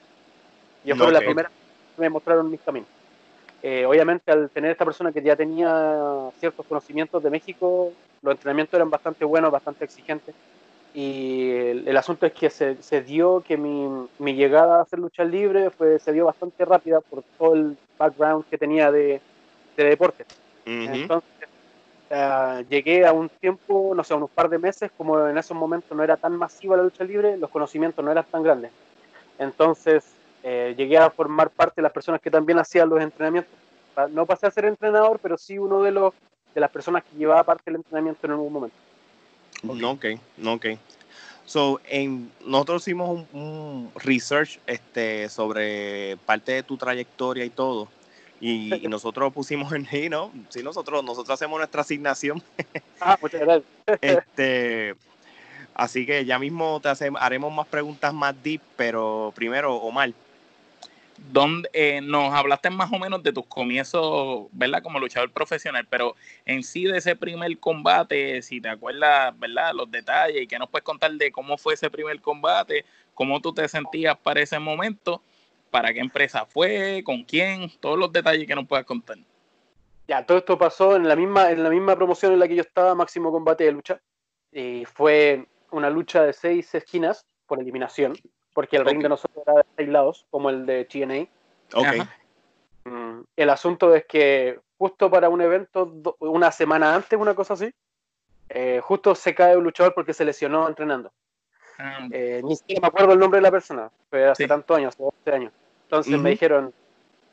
Y 0.85 0.93
fue 0.93 1.11
la 1.11 1.19
primera 1.19 1.49
que 1.49 2.01
me 2.01 2.09
mostraron 2.09 2.49
mis 2.49 2.61
caminos. 2.61 2.89
Eh, 3.63 3.85
obviamente, 3.85 4.31
al 4.31 4.49
tener 4.49 4.71
esta 4.71 4.85
persona 4.85 5.11
que 5.11 5.21
ya 5.21 5.35
tenía 5.35 6.31
ciertos 6.39 6.65
conocimientos 6.67 7.21
de 7.21 7.31
México, 7.31 7.93
los 8.23 8.33
entrenamientos 8.33 8.75
eran 8.75 8.91
bastante 8.91 9.25
buenos, 9.25 9.51
bastante 9.51 9.85
exigentes. 9.85 10.35
Y 10.95 11.51
el, 11.51 11.97
asunto 11.97 12.27
es 12.27 12.33
que 12.33 12.49
se, 12.49 12.81
se 12.81 13.03
dio 13.03 13.43
que 13.47 13.57
mi, 13.57 14.07
mi, 14.21 14.35
llegada 14.35 14.79
a 14.79 14.83
hacer 14.83 15.01
lucha 15.01 15.25
libre 15.25 15.71
fue, 15.71 15.99
se 15.99 16.13
dio 16.13 16.27
bastante 16.27 16.65
rápida 16.65 17.01
por 17.01 17.25
todo 17.39 17.55
el 17.55 17.77
background 17.99 18.45
que 18.49 18.57
tenía 18.57 18.93
de, 18.93 19.21
de 19.77 19.85
deporte. 19.85 20.25
Entonces, 20.65 21.40
llegué 22.69 23.07
a 23.07 23.13
un 23.13 23.29
tiempo, 23.29 23.93
no 23.95 24.03
sé, 24.03 24.15
unos 24.15 24.31
par 24.31 24.49
de 24.49 24.59
meses, 24.59 24.91
como 24.97 25.29
en 25.29 25.39
esos 25.39 25.57
momentos 25.57 25.97
no 25.97 26.03
era 26.03 26.17
tan 26.17 26.37
masiva 26.37 26.77
la 26.77 26.83
lucha 26.83 27.05
libre, 27.05 27.37
los 27.37 27.51
conocimientos 27.51 28.05
no 28.05 28.11
eran 28.11 28.25
tan 28.25 28.43
grandes. 28.43 28.73
Entonces 29.39 30.05
eh, 30.43 30.75
llegué 30.77 30.99
a 30.99 31.11
formar 31.11 31.51
parte 31.51 31.77
de 31.77 31.83
las 31.83 31.93
personas 31.93 32.21
que 32.21 32.31
también 32.31 32.59
hacían 32.59 32.89
los 32.89 33.01
entrenamientos. 33.01 33.53
No 34.11 34.27
pasé 34.27 34.47
a 34.47 34.51
ser 34.51 34.65
entrenador, 34.65 35.19
pero 35.23 35.37
sí 35.37 35.59
uno 35.59 35.83
de 35.83 35.93
los 35.93 36.15
de 36.55 36.61
las 36.61 36.71
personas 36.71 37.05
que 37.05 37.17
llevaba 37.17 37.45
parte 37.45 37.65
del 37.67 37.77
entrenamiento 37.77 38.27
en 38.27 38.33
algún 38.33 38.53
momento. 38.53 38.77
No, 39.63 39.93
ok, 39.93 40.07
no, 40.37 40.55
ok. 40.55 40.67
So, 41.45 41.81
en, 41.89 42.31
nosotros 42.45 42.83
hicimos 42.83 43.27
un, 43.33 43.91
research 43.97 44.59
este, 44.67 45.29
sobre 45.29 46.17
parte 46.27 46.53
de 46.53 46.63
tu 46.63 46.77
trayectoria 46.77 47.45
y 47.45 47.51
todo. 47.51 47.89
Y, 48.41 48.71
nosotros 48.89 49.33
pusimos 49.33 49.73
en 49.73 49.87
sí, 49.87 50.09
¿no? 50.11 50.33
Sí, 50.49 50.63
nosotros, 50.63 51.05
nosotros 51.05 51.35
hacemos 51.35 51.59
nuestra 51.59 51.83
asignación. 51.83 52.43
Ah, 53.01 53.19
muchas 53.21 53.41
gracias. 53.41 53.69
este, 54.01 54.95
así 55.75 56.07
que 56.07 56.25
ya 56.25 56.39
mismo 56.39 56.81
te 56.81 56.89
haremos 57.19 57.53
más 57.53 57.67
preguntas 57.67 58.13
más 58.13 58.35
deep, 58.43 58.63
pero 58.77 59.33
primero, 59.35 59.77
Omar. 59.77 60.13
Donde, 61.33 61.69
eh, 61.75 62.01
nos 62.01 62.33
hablaste 62.33 62.71
más 62.71 62.91
o 62.91 62.99
menos 62.99 63.23
de 63.23 63.31
tus 63.31 63.45
comienzos, 63.45 64.47
¿verdad? 64.53 64.83
Como 64.83 64.99
luchador 64.99 65.31
profesional, 65.31 65.87
pero 65.91 66.17
en 66.47 66.63
sí 66.63 66.85
de 66.85 66.97
ese 66.97 67.15
primer 67.15 67.59
combate, 67.59 68.41
si 68.41 68.59
te 68.59 68.71
acuerdas, 68.71 69.39
¿verdad? 69.39 69.75
Los 69.75 69.91
detalles 69.91 70.41
y 70.43 70.47
que 70.47 70.59
nos 70.59 70.71
puedes 70.71 70.85
contar 70.85 71.13
de 71.13 71.31
cómo 71.31 71.59
fue 71.59 71.75
ese 71.75 71.91
primer 71.91 72.23
combate, 72.23 72.87
cómo 73.13 73.39
tú 73.39 73.53
te 73.53 73.69
sentías 73.69 74.17
para 74.17 74.41
ese 74.41 74.59
momento 74.59 75.21
para 75.71 75.93
qué 75.93 76.01
empresa 76.01 76.47
fue, 76.47 77.03
con 77.05 77.25
quién, 77.25 77.71
todos 77.81 77.99
los 77.99 78.13
detalles 78.13 78.47
que 78.47 78.55
nos 78.55 78.67
puedas 78.67 78.85
contar. 78.85 79.19
Ya, 80.09 80.27
todo 80.27 80.39
esto 80.39 80.59
pasó 80.59 80.97
en 80.97 81.07
la 81.07 81.15
misma, 81.15 81.51
en 81.51 81.63
la 81.63 81.71
misma 81.71 81.95
promoción 81.95 82.33
en 82.33 82.41
la 82.41 82.49
que 82.49 82.57
yo 82.57 82.63
estaba, 82.63 82.95
Máximo 82.95 83.31
Combate 83.31 83.65
de 83.65 83.73
Lucha. 83.73 84.01
Y 84.51 84.85
fue 84.85 85.47
una 85.71 85.89
lucha 85.89 86.25
de 86.25 86.33
seis 86.33 86.75
esquinas 86.75 87.25
por 87.47 87.61
eliminación, 87.61 88.15
porque 88.53 88.77
el 88.77 88.85
ring 88.85 89.01
de 89.01 89.09
nosotros 89.09 89.45
era 89.47 89.59
de 89.59 89.65
seis 89.77 89.89
lados, 89.89 90.27
como 90.31 90.51
el 90.51 90.67
de 90.67 90.85
TNA. 90.85 91.29
Okay. 91.73 92.03
Mm, 92.85 93.23
el 93.37 93.51
asunto 93.51 93.95
es 93.95 94.05
que 94.07 94.59
justo 94.79 95.11
para 95.11 95.29
un 95.29 95.41
evento, 95.41 95.93
una 96.19 96.51
semana 96.51 96.95
antes, 96.95 97.19
una 97.19 97.35
cosa 97.35 97.55
así, 97.55 97.71
eh, 98.49 98.81
justo 98.83 99.15
se 99.15 99.35
cae 99.35 99.57
un 99.57 99.63
luchador 99.63 99.95
porque 99.95 100.13
se 100.13 100.25
lesionó 100.25 100.67
entrenando. 100.67 101.13
Ah. 101.83 102.07
Eh, 102.11 102.43
ni 102.45 102.57
siquiera 102.57 102.83
me 102.83 102.89
acuerdo 102.89 103.15
el 103.15 103.19
nombre 103.19 103.39
de 103.39 103.43
la 103.43 103.51
persona, 103.51 103.91
pero 104.11 104.33
hace 104.33 104.47
tantos 104.47 104.77
años, 104.77 104.95
hace 104.95 105.03
12 105.03 105.33
años. 105.33 105.53
Entonces 105.85 106.19
me 106.19 106.31
dijeron, 106.31 106.75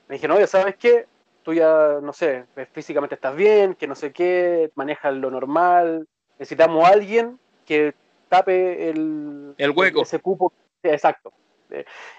me 0.08 0.16
dijeron, 0.16 0.38
oye, 0.38 0.48
¿sabes 0.48 0.76
qué? 0.78 1.06
Tú 1.44 1.54
ya, 1.54 2.00
no 2.02 2.14
sé, 2.14 2.46
físicamente 2.72 3.16
estás 3.16 3.36
bien, 3.36 3.76
que 3.76 3.88
no 3.88 3.96
sé 3.96 4.14
qué, 4.14 4.72
manejas 4.76 5.14
lo 5.16 5.30
normal, 5.30 6.08
necesitamos 6.40 6.86
a 6.86 6.94
alguien 6.94 7.38
que 7.66 7.94
tape 8.30 8.90
el, 8.90 9.54
el 9.58 9.72
hueco. 9.72 10.04
Ese 10.04 10.20
cupo, 10.20 10.54
exacto. 10.82 11.34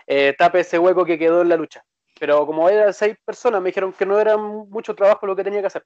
Eh, 0.07 0.35
tape 0.37 0.61
ese 0.61 0.79
hueco 0.79 1.05
que 1.05 1.19
quedó 1.19 1.43
en 1.43 1.49
la 1.49 1.57
lucha. 1.57 1.83
Pero 2.21 2.47
como 2.47 2.69
eran 2.69 2.93
seis 2.93 3.17
personas, 3.25 3.63
me 3.63 3.71
dijeron 3.71 3.93
que 3.93 4.05
no 4.05 4.21
era 4.21 4.37
mucho 4.37 4.95
trabajo 4.95 5.27
lo 5.27 5.35
que 5.35 5.45
tenía 5.45 5.61
que 5.61 5.69
hacer. 5.69 5.85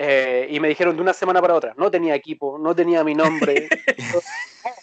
Eh, 0.00 0.46
y 0.50 0.60
me 0.60 0.68
dijeron 0.68 0.94
de 0.94 1.02
una 1.02 1.12
semana 1.12 1.40
para 1.40 1.54
otra. 1.54 1.74
No 1.76 1.90
tenía 1.90 2.14
equipo, 2.14 2.56
no 2.56 2.74
tenía 2.74 3.02
mi 3.02 3.14
nombre. 3.14 3.68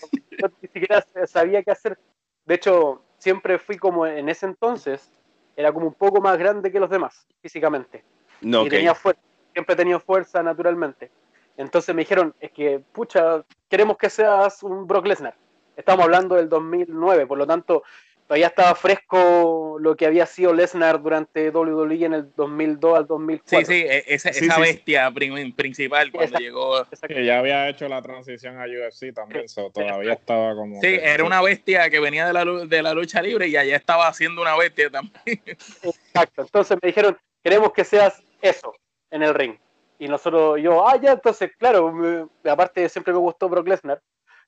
siquiera 0.79 1.05
sabía 1.25 1.63
qué 1.63 1.71
hacer. 1.71 1.97
De 2.45 2.55
hecho, 2.55 3.01
siempre 3.17 3.57
fui 3.57 3.77
como 3.77 4.05
en 4.05 4.29
ese 4.29 4.45
entonces, 4.45 5.11
era 5.55 5.71
como 5.71 5.87
un 5.87 5.93
poco 5.93 6.21
más 6.21 6.37
grande 6.37 6.71
que 6.71 6.79
los 6.79 6.89
demás, 6.89 7.27
físicamente. 7.41 8.03
No, 8.41 8.65
y 8.65 8.69
tenía 8.69 8.93
fuerza, 8.93 9.21
siempre 9.53 9.73
he 9.73 9.77
tenido 9.77 9.99
fuerza 9.99 10.43
naturalmente. 10.43 11.09
Entonces 11.57 11.95
me 11.95 12.01
dijeron, 12.01 12.35
es 12.39 12.51
que, 12.51 12.81
pucha, 12.91 13.43
queremos 13.69 13.97
que 13.97 14.09
seas 14.09 14.61
un 14.63 14.85
Brock 14.85 15.07
Lesnar. 15.07 15.35
Estamos 15.77 16.03
hablando 16.03 16.35
del 16.35 16.49
2009, 16.49 17.25
por 17.25 17.37
lo 17.37 17.47
tanto, 17.47 17.83
todavía 18.27 18.47
estaba 18.47 18.75
fresco 18.75 19.77
lo 19.79 19.95
que 19.95 20.05
había 20.05 20.25
sido 20.25 20.53
Lesnar 20.53 21.01
durante 21.01 21.49
WWE 21.49 22.05
en 22.05 22.13
el 22.13 22.35
2002 22.35 22.97
al 22.97 23.07
2004. 23.07 23.59
Sí, 23.59 23.73
sí, 23.73 23.85
esa, 24.07 24.29
esa 24.29 24.59
bestia 24.59 25.11
principal 25.11 26.11
cuando 26.11 26.39
llegó. 26.39 26.85
Que 27.07 27.25
ya 27.25 27.39
había 27.39 27.69
hecho 27.69 27.87
la 27.87 28.01
transición 28.01 28.59
a 28.59 28.65
UFC 28.65 29.13
también, 29.13 29.45
todavía 29.73 30.13
estaba 30.13 30.55
como. 30.55 30.81
Sí, 30.81 30.97
era 31.01 31.23
una 31.23 31.41
bestia 31.41 31.89
que 31.89 31.99
venía 31.99 32.25
de 32.25 32.33
la, 32.33 32.45
de 32.45 32.81
la 32.81 32.93
lucha 32.93 33.21
libre 33.21 33.47
y 33.47 33.57
allá 33.57 33.75
estaba 33.75 34.07
haciendo 34.07 34.41
una 34.41 34.57
bestia 34.57 34.89
también. 34.89 35.41
Exacto, 35.45 36.41
entonces 36.41 36.77
me 36.81 36.87
dijeron, 36.87 37.17
queremos 37.43 37.73
que 37.73 37.83
seas 37.83 38.21
eso 38.41 38.73
en 39.11 39.23
el 39.23 39.33
ring. 39.33 39.55
Y 39.97 40.07
nosotros, 40.07 40.59
yo, 40.61 40.87
ah, 40.87 40.99
ya, 41.01 41.13
entonces, 41.13 41.51
claro, 41.57 42.29
aparte 42.43 42.89
siempre 42.89 43.13
me 43.13 43.19
gustó 43.19 43.47
Brock 43.47 43.67
Lesnar. 43.67 44.01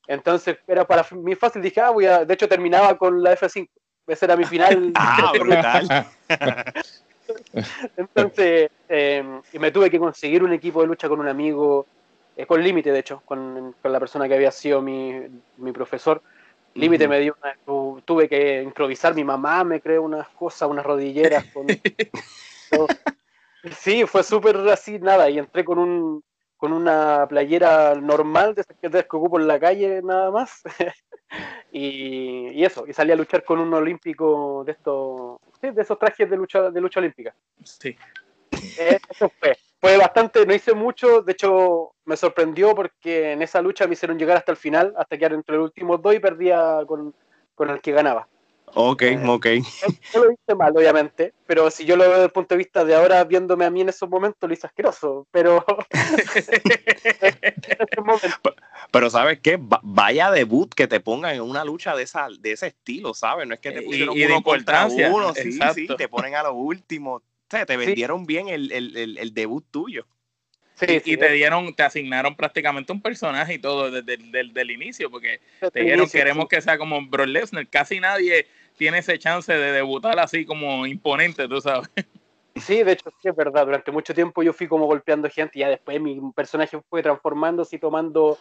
Entonces 0.08 0.58
era 0.66 0.86
para 0.86 1.06
mí 1.12 1.36
fácil, 1.36 1.62
dije, 1.62 1.82
ah, 1.82 1.90
voy 1.90 2.06
a, 2.06 2.24
de 2.24 2.34
hecho 2.34 2.48
terminaba 2.48 2.98
con 2.98 3.22
la 3.22 3.38
F5, 3.38 3.70
ese 4.08 4.26
era 4.26 4.38
mi 4.38 4.46
final. 4.46 4.94
ah, 4.96 5.32
brutal. 5.40 6.08
Entonces, 7.98 8.72
eh, 8.88 9.42
me 9.60 9.72
tuve 9.72 9.90
que 9.90 10.00
conseguir 10.00 10.44
un 10.44 10.54
equipo 10.54 10.82
de 10.82 10.88
lucha 10.88 11.10
con 11.10 11.20
un 11.20 11.28
amigo, 11.28 11.86
eh, 12.38 12.46
con 12.46 12.64
Límite, 12.64 12.92
de 12.92 13.00
hecho, 13.00 13.22
con, 13.26 13.76
con, 13.82 13.92
la 13.92 14.00
persona 14.00 14.30
que 14.30 14.36
había 14.36 14.52
sido 14.52 14.82
mi, 14.82 15.14
mi 15.58 15.74
profesor. 15.74 16.22
Límite 16.74 17.08
me 17.08 17.20
dio, 17.20 17.36
tuve 18.06 18.30
que 18.30 18.62
improvisar, 18.62 19.16
mi 19.16 19.24
mamá 19.24 19.64
me 19.64 19.82
creó 19.82 20.04
unas 20.04 20.30
cosas, 20.30 20.70
unas 20.70 20.86
rodilleras. 20.86 21.44
Con, 21.46 21.66
sí, 23.72 24.06
fue 24.06 24.24
súper 24.24 24.56
así, 24.70 25.00
nada, 25.00 25.30
y 25.30 25.40
entré 25.40 25.66
con 25.66 25.80
un, 25.80 26.24
con 26.58 26.74
una 26.74 27.26
playera 27.30 27.96
normal 27.96 28.56
de 28.56 28.62
esas 28.62 28.76
que 28.78 29.16
ocupo 29.16 29.40
en 29.40 29.48
la 29.48 29.60
calle 29.60 30.02
nada 30.04 30.32
más. 30.32 30.64
y, 31.72 32.64
eso, 32.64 32.86
y 32.88 32.94
salí 32.94 33.12
a 33.12 33.16
luchar 33.16 33.44
con 33.46 33.60
un 33.60 33.74
olímpico 33.74 34.64
de 34.66 34.72
estos, 34.74 35.40
de 35.62 35.82
esos 35.82 36.00
trajes 36.00 36.30
de 36.30 36.36
lucha, 36.36 36.70
de 36.72 36.82
lucha 36.82 37.00
olímpica. 37.00 37.34
Sí. 37.64 37.96
Eh, 38.80 39.00
eso 39.10 39.32
fue. 39.40 39.58
Fue 39.80 39.96
bastante, 39.96 40.44
no 40.44 40.56
hice 40.56 40.74
mucho, 40.74 41.22
de 41.22 41.34
hecho 41.34 41.94
me 42.06 42.18
sorprendió 42.18 42.74
porque 42.74 43.34
en 43.34 43.44
esa 43.44 43.62
lucha 43.62 43.86
me 43.86 43.94
hicieron 43.94 44.18
llegar 44.18 44.38
hasta 44.38 44.52
el 44.52 44.58
final, 44.58 44.92
hasta 44.98 45.18
quedar 45.20 45.34
entre 45.34 45.56
los 45.56 45.66
últimos 45.66 46.02
dos 46.02 46.16
y 46.16 46.20
perdía 46.20 46.80
con, 46.88 47.14
con 47.54 47.70
el 47.70 47.80
que 47.80 47.92
ganaba. 47.92 48.28
Ok, 48.74 49.02
eh, 49.04 49.24
ok. 49.26 49.46
No 50.14 50.26
lo 50.26 50.32
hice 50.32 50.56
mal, 50.56 50.76
obviamente, 50.76 51.34
pero 51.46 51.72
si 51.72 51.86
yo 51.86 51.96
lo 51.96 52.04
veo 52.04 52.14
desde 52.14 52.26
el 52.26 52.32
punto 52.32 52.54
de 52.54 52.60
vista 52.60 52.84
de 52.84 52.96
ahora, 52.96 53.24
viéndome 53.24 53.66
a 53.66 53.70
mí 53.70 53.82
en 53.82 53.90
esos 53.90 54.10
momentos, 54.10 54.48
lo 54.48 54.54
hice 54.54 54.68
asqueroso, 54.68 55.28
pero... 55.32 55.66
pero 58.92 59.10
¿sabes 59.10 59.40
qué? 59.40 59.58
Vaya 59.60 60.32
debut 60.32 60.74
que 60.74 60.88
te 60.88 61.00
pongan 61.00 61.36
en 61.36 61.42
una 61.42 61.64
lucha 61.64 61.96
de, 61.96 62.04
esa, 62.04 62.28
de 62.40 62.52
ese 62.52 62.68
estilo, 62.68 63.14
¿sabes? 63.14 63.48
No 63.48 63.54
es 63.54 63.60
que 63.60 63.72
te 63.72 63.82
pusieron 63.82 64.20
uno 64.20 64.44
contra 64.44 64.88
uno, 64.88 65.34
sí, 65.34 65.58
sí, 65.74 65.88
te 65.98 66.10
ponen 66.10 66.36
a 66.36 66.44
lo 66.44 66.54
último. 66.54 67.16
O 67.16 67.50
sea, 67.50 67.66
te 67.66 67.78
vendieron 67.78 68.26
bien 68.26 68.50
el, 68.50 68.72
el, 68.74 69.18
el 69.18 69.34
debut 69.34 69.66
tuyo 69.72 70.06
y, 70.82 71.18
te 71.18 71.32
dieron, 71.32 71.74
te 71.74 71.84
asignaron 71.84 72.36
prácticamente 72.36 72.92
un 72.92 73.02
personaje 73.02 73.56
y 73.56 73.60
todo 73.60 73.90
desde, 73.90 74.62
el 74.62 74.72
inicio, 74.72 75.10
porque 75.10 75.40
te 75.74 75.82
dijeron 75.82 76.10
queremos 76.10 76.48
que 76.48 76.62
sea 76.62 76.78
como 76.78 77.06
Brock 77.08 77.28
Lesnar. 77.28 77.68
Casi 77.68 78.00
nadie 78.00 78.48
tiene 78.78 79.00
ese 79.00 79.18
chance 79.18 79.52
de 79.52 79.72
debutar 79.72 80.20
así 80.20 80.46
como 80.46 80.86
imponente, 80.86 81.48
tú 81.48 81.60
sabes. 81.62 81.90
Sí, 82.56 82.84
de 82.84 82.94
hecho 82.94 83.10
sí 83.22 83.30
es 83.30 83.36
verdad. 83.36 83.66
Durante 83.66 83.92
mucho 83.92 84.14
tiempo 84.14 84.44
yo 84.44 84.54
fui 84.54 84.68
como 84.68 84.86
golpeando 84.86 85.30
gente 85.30 85.58
y 85.58 85.62
ya 85.62 85.70
después 85.70 86.00
mi 86.02 86.20
personaje 86.36 86.80
fue 86.90 87.02
transformándose 87.02 87.76
y 87.76 87.80
tomando 87.80 88.38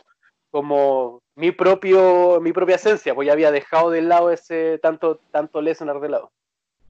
como 0.50 1.22
mi 1.34 1.52
propio, 1.52 2.40
mi 2.40 2.52
propia 2.52 2.76
esencia, 2.76 3.14
pues 3.14 3.26
ya 3.26 3.32
había 3.32 3.50
dejado 3.50 3.90
de 3.90 4.02
lado 4.02 4.30
ese 4.30 4.78
tanto, 4.78 5.20
tanto 5.30 5.60
Lesnar 5.60 6.00
de 6.00 6.08
lado. 6.08 6.32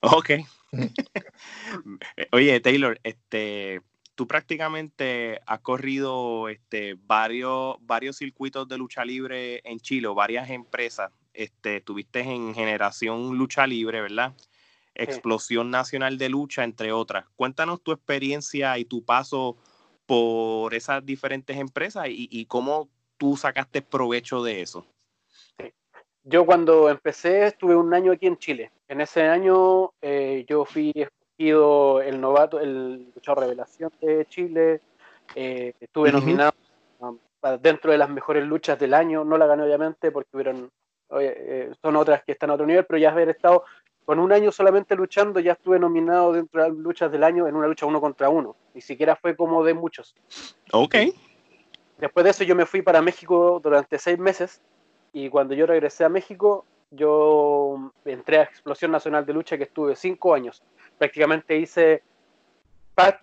Ok. 0.01 0.31
Oye, 2.33 2.61
Taylor, 2.61 3.01
este, 3.03 3.81
tú 4.17 4.27
prácticamente 4.27 5.41
has 5.47 5.61
corrido 5.61 6.49
este, 6.49 6.97
varios, 7.07 7.77
varios 7.83 8.17
circuitos 8.17 8.67
de 8.67 8.79
lucha 8.79 9.05
libre 9.05 9.61
en 9.63 9.79
Chile, 9.79 10.09
varias 10.09 10.51
empresas. 10.51 11.13
Este, 11.35 11.77
estuviste 11.77 12.21
en 12.21 12.55
Generación 12.55 13.37
Lucha 13.37 13.67
Libre, 13.67 14.01
¿verdad? 14.01 14.33
Explosión 14.95 15.71
Nacional 15.71 16.17
de 16.17 16.31
Lucha, 16.31 16.65
entre 16.65 16.93
otras. 16.93 17.27
Cuéntanos 17.37 17.83
tu 17.83 17.93
experiencia 17.93 18.79
y 18.79 18.87
tu 18.87 19.05
paso 19.05 19.59
por 20.07 20.73
esas 20.73 21.05
diferentes 21.05 21.59
empresas 21.59 22.07
y, 22.09 22.47
cómo 22.47 22.89
tú 23.19 23.37
sacaste 23.37 23.83
provecho 23.83 24.43
de 24.43 24.63
eso. 24.63 24.87
Yo 26.25 26.47
cuando 26.47 26.89
empecé 26.89 27.47
estuve 27.47 27.77
un 27.77 27.93
año 27.93 28.13
aquí 28.13 28.27
en 28.27 28.39
Chile. 28.39 28.73
En 28.89 29.03
ese 29.03 29.25
año 29.25 29.93
eh, 30.01 30.47
yo 30.49 30.65
fui 30.65 30.93
sido 31.37 32.01
el 32.01 32.21
novato, 32.21 32.61
el 32.61 33.11
luchador 33.15 33.45
revelación 33.45 33.93
de 34.01 34.27
Chile. 34.27 34.81
Eh, 35.35 35.73
estuve 35.81 36.13
nominado 36.13 36.53
dentro 37.61 37.93
de 37.93 37.99
las 37.99 38.09
mejores 38.09 38.45
luchas 38.45 38.79
del 38.79 38.95
año. 38.95 39.25
No 39.25 39.39
la 39.39 39.47
gané, 39.47 39.63
obviamente, 39.63 40.11
porque 40.11 40.31
hubieron, 40.35 40.71
eh, 41.21 41.73
son 41.81 41.97
otras 41.97 42.25
que 42.25 42.33
están 42.33 42.51
a 42.51 42.55
otro 42.55 42.67
nivel, 42.67 42.85
pero 42.87 42.99
ya 42.99 43.11
haber 43.11 43.31
estado 43.31 43.65
con 44.05 44.21
un 44.21 44.33
año 44.33 44.53
solamente 44.53 44.95
luchando, 44.95 45.41
ya 45.41 45.53
estuve 45.53 45.81
nominado 45.81 46.33
dentro 46.33 46.63
de 46.63 46.69
las 46.69 46.79
luchas 46.79 47.11
del 47.11 47.25
año 47.25 47.49
en 47.49 47.57
una 47.57 47.67
lucha 47.67 47.87
uno 47.87 48.01
contra 48.01 48.29
uno. 48.29 48.55
Ni 48.73 48.81
siquiera 48.81 49.17
fue 49.17 49.35
como 49.35 49.65
de 49.65 49.75
muchos. 49.75 50.15
Ok. 50.73 50.95
Después 51.99 52.25
de 52.25 52.31
eso, 52.31 52.45
yo 52.45 52.55
me 52.55 52.67
fui 52.67 52.83
para 52.83 53.03
México 53.03 53.61
durante 53.63 53.99
seis 53.99 54.19
meses. 54.19 54.63
Y 55.13 55.29
cuando 55.29 55.55
yo 55.55 55.67
regresé 55.67 56.05
a 56.05 56.09
México, 56.09 56.65
yo 56.91 57.93
entré 58.05 58.39
a 58.39 58.43
Explosión 58.43 58.91
Nacional 58.91 59.27
de 59.27 59.33
Lucha, 59.33 59.57
que 59.57 59.65
estuve 59.65 59.97
cinco 59.97 60.35
años 60.35 60.63
prácticamente 60.99 61.57
hice 61.57 62.03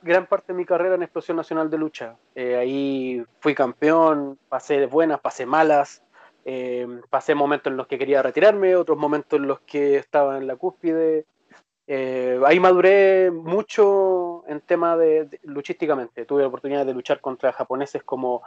gran 0.03 0.27
parte 0.27 0.53
de 0.53 0.57
mi 0.57 0.65
carrera 0.65 0.95
en 0.95 1.03
Explosión 1.03 1.37
Nacional 1.37 1.69
de 1.69 1.77
Lucha. 1.77 2.15
Eh, 2.35 2.55
ahí 2.55 3.23
fui 3.39 3.55
campeón, 3.55 4.37
pasé 4.47 4.85
buenas, 4.85 5.19
pasé 5.19 5.47
malas, 5.47 6.03
eh, 6.45 6.87
pasé 7.09 7.33
momentos 7.33 7.71
en 7.71 7.77
los 7.77 7.87
que 7.87 7.97
quería 7.97 8.21
retirarme, 8.21 8.75
otros 8.75 8.97
momentos 8.97 9.39
en 9.39 9.47
los 9.47 9.61
que 9.61 9.95
estaba 9.97 10.37
en 10.37 10.45
la 10.45 10.55
cúspide. 10.55 11.25
Eh, 11.87 12.39
ahí 12.45 12.59
maduré 12.59 13.31
mucho 13.31 14.43
en 14.47 14.61
tema 14.61 14.95
de, 14.95 15.39
luchísticamente. 15.43 16.25
Tuve 16.25 16.43
la 16.43 16.49
oportunidad 16.49 16.85
de 16.85 16.93
luchar 16.93 17.19
contra 17.19 17.51
japoneses 17.51 18.03
como 18.03 18.43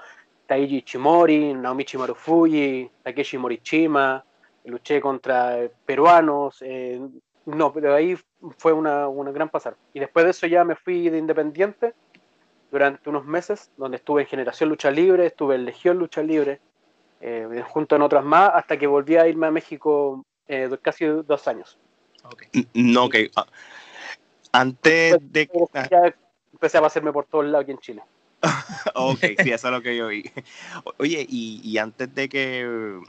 Taiji 0.46 0.82
Chimori, 0.82 1.54
Naomichi 1.54 1.98
Marufuji, 1.98 2.88
Takeshi 3.02 3.36
Morichima. 3.36 4.24
Luché 4.66 5.00
contra 5.00 5.68
peruanos, 5.84 6.62
no, 7.46 7.72
pero 7.72 7.94
ahí 7.94 8.18
fue 8.58 8.72
una, 8.72 9.08
gran 9.32 9.48
pasar. 9.48 9.76
Y 9.94 10.00
después 10.00 10.24
de 10.24 10.32
eso 10.32 10.46
ya 10.46 10.64
me 10.64 10.74
fui 10.74 11.08
de 11.08 11.18
independiente 11.18 11.94
durante 12.70 13.08
unos 13.08 13.24
meses, 13.24 13.70
donde 13.76 13.98
estuve 13.98 14.22
en 14.22 14.28
Generación 14.28 14.68
Lucha 14.68 14.90
Libre, 14.90 15.26
estuve 15.26 15.54
en 15.54 15.64
Legión 15.64 15.98
Lucha 15.98 16.22
Libre, 16.22 16.60
eh, 17.20 17.62
junto 17.68 17.94
en 17.94 18.02
otras 18.02 18.24
más, 18.24 18.50
hasta 18.52 18.76
que 18.76 18.88
volví 18.88 19.16
a 19.16 19.28
irme 19.28 19.46
a 19.46 19.52
México 19.52 20.24
eh, 20.48 20.68
casi 20.82 21.06
dos 21.06 21.46
años. 21.46 21.78
No, 22.74 23.04
ok. 23.04 23.14
Ah, 23.36 23.46
antes 24.50 25.16
de... 25.20 25.48
Ah. 25.72 25.86
Ya 25.88 26.14
empecé 26.52 26.78
a 26.78 26.82
pasarme 26.82 27.12
por 27.12 27.26
todos 27.26 27.44
lados 27.44 27.62
aquí 27.62 27.70
en 27.70 27.78
Chile. 27.78 28.02
ok, 28.94 29.20
sí, 29.38 29.52
eso 29.52 29.68
es 29.68 29.72
lo 29.72 29.80
que 29.80 29.96
yo 29.96 30.08
vi. 30.08 30.28
Oye, 30.98 31.24
y, 31.28 31.60
y 31.62 31.78
antes 31.78 32.12
de 32.12 32.28
que 32.28 33.00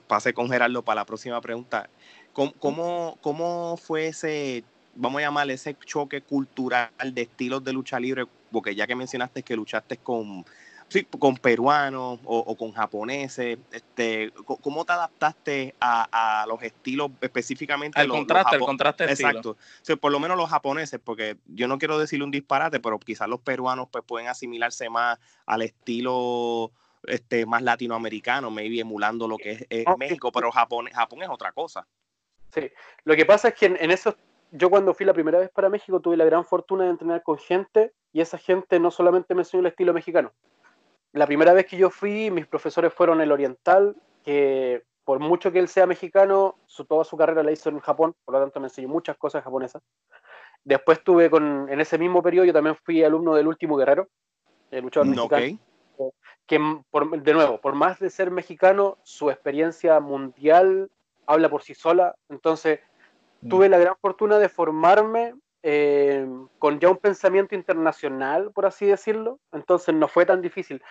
pase 0.00 0.34
con 0.34 0.48
Gerardo 0.50 0.82
para 0.82 1.02
la 1.02 1.06
próxima 1.06 1.40
pregunta, 1.40 1.88
¿Cómo, 2.32 3.18
cómo, 3.20 3.76
fue 3.76 4.06
ese 4.08 4.64
vamos 4.94 5.20
a 5.20 5.22
llamar 5.22 5.50
ese 5.50 5.76
choque 5.84 6.20
cultural 6.22 6.90
de 7.12 7.22
estilos 7.22 7.64
de 7.64 7.72
lucha 7.72 7.98
libre, 7.98 8.26
porque 8.50 8.74
ya 8.74 8.86
que 8.86 8.94
mencionaste 8.94 9.42
que 9.42 9.56
luchaste 9.56 9.96
con, 9.98 10.44
sí, 10.88 11.04
con 11.04 11.36
peruanos 11.36 12.20
o, 12.24 12.56
con 12.56 12.72
japoneses, 12.72 13.58
este, 13.70 14.32
¿cómo 14.44 14.84
te 14.84 14.92
adaptaste 14.92 15.74
a, 15.80 16.44
los 16.46 16.62
estilos 16.62 17.10
específicamente? 17.20 18.00
Al 18.00 18.08
contraste, 18.08 18.56
el 18.56 18.62
contraste 18.62 19.04
Exacto. 19.04 19.56
por 20.00 20.12
lo 20.12 20.20
menos 20.20 20.36
los 20.36 20.50
japoneses, 20.50 21.00
porque 21.02 21.36
yo 21.46 21.68
no 21.68 21.78
quiero 21.78 21.98
decirle 21.98 22.24
un 22.24 22.30
disparate, 22.30 22.80
pero 22.80 22.98
quizás 22.98 23.28
los 23.28 23.40
peruanos 23.40 23.88
pues, 23.90 24.04
pueden 24.04 24.28
asimilarse 24.28 24.90
más 24.90 25.18
al 25.46 25.62
estilo 25.62 26.70
este, 27.04 27.46
más 27.46 27.62
latinoamericano, 27.62 28.50
maybe 28.50 28.80
emulando 28.80 29.26
lo 29.28 29.36
que 29.36 29.66
es, 29.68 29.84
México, 29.98 30.30
pero 30.32 30.50
Japón, 30.50 30.88
Japón 30.92 31.22
es 31.22 31.28
otra 31.28 31.52
cosa. 31.52 31.86
Sí, 32.52 32.70
lo 33.04 33.16
que 33.16 33.24
pasa 33.24 33.48
es 33.48 33.54
que 33.54 33.66
en, 33.66 33.76
en 33.80 33.90
esos 33.90 34.14
yo 34.52 34.68
cuando 34.68 34.92
fui 34.92 35.06
la 35.06 35.14
primera 35.14 35.38
vez 35.38 35.50
para 35.50 35.70
México 35.70 36.00
tuve 36.00 36.16
la 36.16 36.26
gran 36.26 36.44
fortuna 36.44 36.84
de 36.84 36.90
entrenar 36.90 37.22
con 37.22 37.38
gente 37.38 37.92
y 38.12 38.20
esa 38.20 38.36
gente 38.36 38.78
no 38.78 38.90
solamente 38.90 39.34
me 39.34 39.40
enseñó 39.40 39.60
el 39.60 39.68
estilo 39.68 39.94
mexicano, 39.94 40.32
la 41.12 41.26
primera 41.26 41.52
vez 41.52 41.66
que 41.66 41.76
yo 41.76 41.90
fui, 41.90 42.30
mis 42.30 42.46
profesores 42.46 42.92
fueron 42.92 43.20
el 43.20 43.32
oriental, 43.32 43.96
que 44.24 44.82
por 45.04 45.18
mucho 45.18 45.52
que 45.52 45.58
él 45.58 45.68
sea 45.68 45.86
mexicano, 45.86 46.56
su, 46.66 46.84
toda 46.84 47.04
su 47.04 47.16
carrera 47.16 47.42
la 47.42 47.52
hizo 47.52 47.68
en 47.68 47.80
Japón, 47.80 48.14
por 48.24 48.34
lo 48.34 48.40
tanto 48.40 48.60
me 48.60 48.66
enseñó 48.66 48.88
muchas 48.88 49.16
cosas 49.16 49.44
japonesas. 49.44 49.82
Después 50.64 51.02
tuve 51.02 51.28
con, 51.28 51.68
en 51.68 51.80
ese 51.80 51.98
mismo 51.98 52.22
periodo, 52.22 52.46
yo 52.46 52.52
también 52.52 52.76
fui 52.76 53.02
alumno 53.02 53.34
del 53.34 53.46
último 53.46 53.76
guerrero, 53.76 54.08
el 54.70 54.82
luchador 54.82 55.08
mexicano. 55.08 55.58
Que, 56.46 56.58
de 56.58 57.32
nuevo, 57.32 57.60
por 57.60 57.74
más 57.74 57.98
de 57.98 58.10
ser 58.10 58.30
mexicano, 58.30 58.98
su 59.02 59.30
experiencia 59.30 60.00
mundial 60.00 60.90
habla 61.26 61.48
por 61.48 61.62
sí 61.62 61.74
sola. 61.74 62.14
Entonces, 62.28 62.80
mm. 63.40 63.48
tuve 63.48 63.68
la 63.68 63.78
gran 63.78 63.96
fortuna 64.00 64.38
de 64.38 64.48
formarme 64.48 65.34
eh, 65.62 66.26
con 66.58 66.80
ya 66.80 66.90
un 66.90 66.96
pensamiento 66.96 67.54
internacional, 67.54 68.50
por 68.52 68.66
así 68.66 68.86
decirlo, 68.86 69.38
entonces 69.52 69.94
no 69.94 70.08
fue 70.08 70.26
tan 70.26 70.42
difícil. 70.42 70.82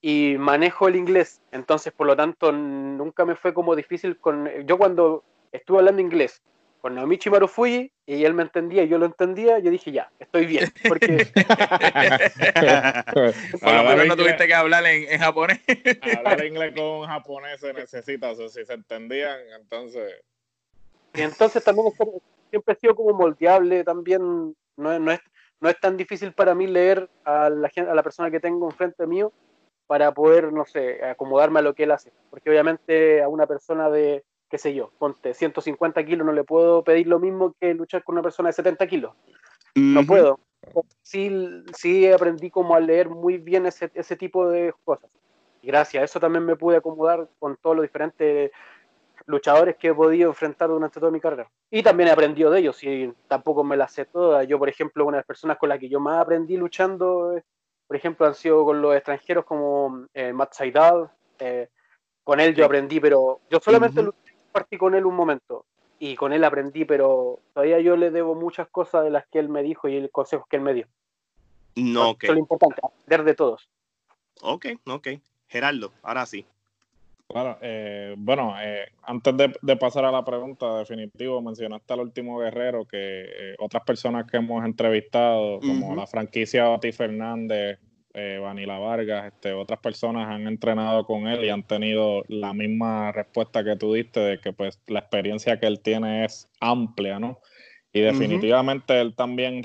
Y 0.00 0.36
manejo 0.38 0.86
el 0.86 0.96
inglés, 0.96 1.42
entonces 1.50 1.92
por 1.92 2.06
lo 2.06 2.14
tanto 2.14 2.52
nunca 2.52 3.24
me 3.24 3.34
fue 3.34 3.54
como 3.54 3.74
difícil 3.74 4.18
con... 4.18 4.48
Yo 4.66 4.78
cuando 4.78 5.24
estuve 5.50 5.78
hablando 5.78 6.02
inglés 6.02 6.42
con 6.80 6.94
Naomichi 6.94 7.30
Marufuji 7.30 7.92
y 8.06 8.24
él 8.24 8.34
me 8.34 8.42
entendía 8.42 8.82
y 8.84 8.88
yo 8.88 8.98
lo 8.98 9.06
entendía, 9.06 9.58
yo 9.58 9.70
dije 9.70 9.92
ya, 9.92 10.10
estoy 10.18 10.46
bien. 10.46 10.72
Porque... 10.86 11.26
por 13.60 13.72
lo 13.72 13.82
menos 13.84 14.06
no 14.06 14.16
tuviste 14.16 14.46
que 14.46 14.54
hablar 14.54 14.86
en, 14.86 15.18
japonés. 15.18 15.60
hablar 16.16 16.44
inglés 16.44 16.74
con 16.74 17.06
japonés 17.06 17.60
se 17.60 17.72
necesita, 17.72 18.30
o 18.30 18.48
si 18.48 18.64
se 18.64 18.72
entendían, 18.72 19.38
entonces... 19.60 20.22
Y 21.14 21.22
entonces 21.22 21.64
también 21.64 21.88
siempre 22.50 22.74
he 22.74 22.76
sido 22.76 22.94
como 22.94 23.12
moldeable 23.14 23.82
también. 23.82 24.54
No, 24.76 24.98
no, 24.98 25.10
es, 25.10 25.20
no 25.60 25.68
es 25.68 25.80
tan 25.80 25.96
difícil 25.96 26.32
para 26.32 26.54
mí 26.54 26.66
leer 26.66 27.08
a 27.24 27.50
la, 27.50 27.70
a 27.76 27.94
la 27.94 28.02
persona 28.02 28.30
que 28.30 28.40
tengo 28.40 28.70
enfrente 28.70 29.06
mío 29.06 29.32
para 29.86 30.12
poder, 30.12 30.52
no 30.52 30.66
sé, 30.66 31.02
acomodarme 31.02 31.60
a 31.60 31.62
lo 31.62 31.74
que 31.74 31.84
él 31.84 31.90
hace. 31.90 32.12
Porque 32.30 32.50
obviamente 32.50 33.22
a 33.22 33.28
una 33.28 33.46
persona 33.46 33.88
de, 33.90 34.22
qué 34.48 34.58
sé 34.58 34.74
yo, 34.74 34.90
ponte 34.98 35.34
150 35.34 36.04
kilos, 36.04 36.26
no 36.26 36.32
le 36.32 36.44
puedo 36.44 36.82
pedir 36.82 37.06
lo 37.06 37.18
mismo 37.18 37.54
que 37.60 37.74
luchar 37.74 38.02
con 38.02 38.14
una 38.14 38.22
persona 38.22 38.48
de 38.48 38.54
70 38.54 38.86
kilos. 38.86 39.14
No 39.74 40.04
puedo. 40.04 40.40
Sí, 41.02 41.30
sí 41.74 42.10
aprendí 42.10 42.50
como 42.50 42.74
a 42.74 42.80
leer 42.80 43.08
muy 43.08 43.38
bien 43.38 43.66
ese, 43.66 43.90
ese 43.94 44.16
tipo 44.16 44.48
de 44.48 44.74
cosas. 44.84 45.10
Y 45.62 45.68
gracias 45.68 46.00
a 46.00 46.04
eso 46.04 46.20
también 46.20 46.44
me 46.44 46.56
pude 46.56 46.76
acomodar 46.76 47.28
con 47.38 47.56
todos 47.56 47.76
los 47.76 47.82
diferentes 47.84 48.50
luchadores 49.26 49.76
que 49.76 49.88
he 49.88 49.94
podido 49.94 50.30
enfrentar 50.30 50.68
durante 50.68 50.98
toda 50.98 51.12
mi 51.12 51.20
carrera. 51.20 51.50
Y 51.70 51.82
también 51.82 52.08
he 52.08 52.12
aprendido 52.12 52.50
de 52.50 52.60
ellos, 52.60 52.82
y 52.82 53.12
tampoco 53.28 53.62
me 53.62 53.76
las 53.76 53.92
sé 53.92 54.06
todas. 54.06 54.46
Yo, 54.46 54.58
por 54.58 54.68
ejemplo, 54.68 55.04
una 55.04 55.16
de 55.16 55.20
las 55.20 55.26
personas 55.26 55.58
con 55.58 55.68
las 55.68 55.78
que 55.78 55.88
yo 55.88 56.00
más 56.00 56.20
aprendí 56.20 56.56
luchando, 56.56 57.40
por 57.86 57.96
ejemplo, 57.96 58.26
han 58.26 58.34
sido 58.34 58.64
con 58.64 58.80
los 58.80 58.94
extranjeros 58.94 59.44
como 59.44 60.06
eh, 60.14 60.32
Matt 60.32 60.54
Saidal. 60.54 61.10
Eh, 61.38 61.68
con 62.24 62.40
él 62.40 62.54
yo 62.54 62.66
aprendí, 62.66 63.00
pero 63.00 63.40
yo 63.48 63.58
solamente 63.58 64.02
partí 64.52 64.76
con 64.76 64.94
él 64.94 65.06
un 65.06 65.14
momento. 65.14 65.64
Y 66.00 66.14
con 66.14 66.32
él 66.32 66.44
aprendí, 66.44 66.84
pero 66.84 67.40
todavía 67.52 67.80
yo 67.80 67.96
le 67.96 68.10
debo 68.10 68.34
muchas 68.36 68.68
cosas 68.68 69.02
de 69.02 69.10
las 69.10 69.26
que 69.26 69.40
él 69.40 69.48
me 69.48 69.62
dijo 69.62 69.88
y 69.88 70.00
los 70.00 70.10
consejos 70.12 70.46
que 70.48 70.56
él 70.56 70.62
me 70.62 70.74
dio. 70.74 70.86
No, 71.74 72.10
ok. 72.10 72.24
Eso 72.24 72.32
es 72.32 72.36
lo 72.36 72.40
importante, 72.40 72.80
aprender 72.82 73.24
de 73.24 73.34
todos. 73.34 73.68
Ok, 74.42 74.66
ok. 74.86 75.08
Gerardo, 75.48 75.92
ahora 76.02 76.26
sí. 76.26 76.46
Claro, 77.28 77.58
eh, 77.60 78.14
bueno, 78.16 78.54
eh, 78.58 78.86
antes 79.02 79.34
de, 79.60 79.76
pasar 79.76 80.06
a 80.06 80.10
la 80.10 80.24
pregunta, 80.24 80.78
definitivo, 80.78 81.42
mencionaste 81.42 81.92
al 81.92 82.00
último 82.00 82.38
guerrero 82.38 82.86
que 82.86 83.24
eh, 83.24 83.54
otras 83.58 83.84
personas 83.84 84.30
que 84.30 84.38
hemos 84.38 84.64
entrevistado, 84.64 85.60
como 85.60 85.94
la 85.94 86.06
franquicia 86.06 86.68
Bati 86.68 86.90
Fernández, 86.90 87.78
Vanila 88.40 88.78
Vargas, 88.78 89.32
este, 89.32 89.52
otras 89.52 89.80
personas 89.80 90.28
han 90.28 90.46
entrenado 90.46 91.04
con 91.04 91.26
él 91.26 91.44
y 91.44 91.48
han 91.50 91.62
tenido 91.62 92.24
la 92.28 92.52
misma 92.52 93.12
respuesta 93.12 93.62
que 93.64 93.76
tú 93.76 93.94
diste 93.94 94.20
de 94.20 94.40
que 94.40 94.52
pues 94.52 94.80
la 94.86 95.00
experiencia 95.00 95.58
que 95.58 95.66
él 95.66 95.80
tiene 95.80 96.24
es 96.24 96.48
amplia, 96.60 97.18
¿no? 97.18 97.40
Y 97.92 98.00
definitivamente 98.00 99.00
él 99.00 99.14
también 99.14 99.62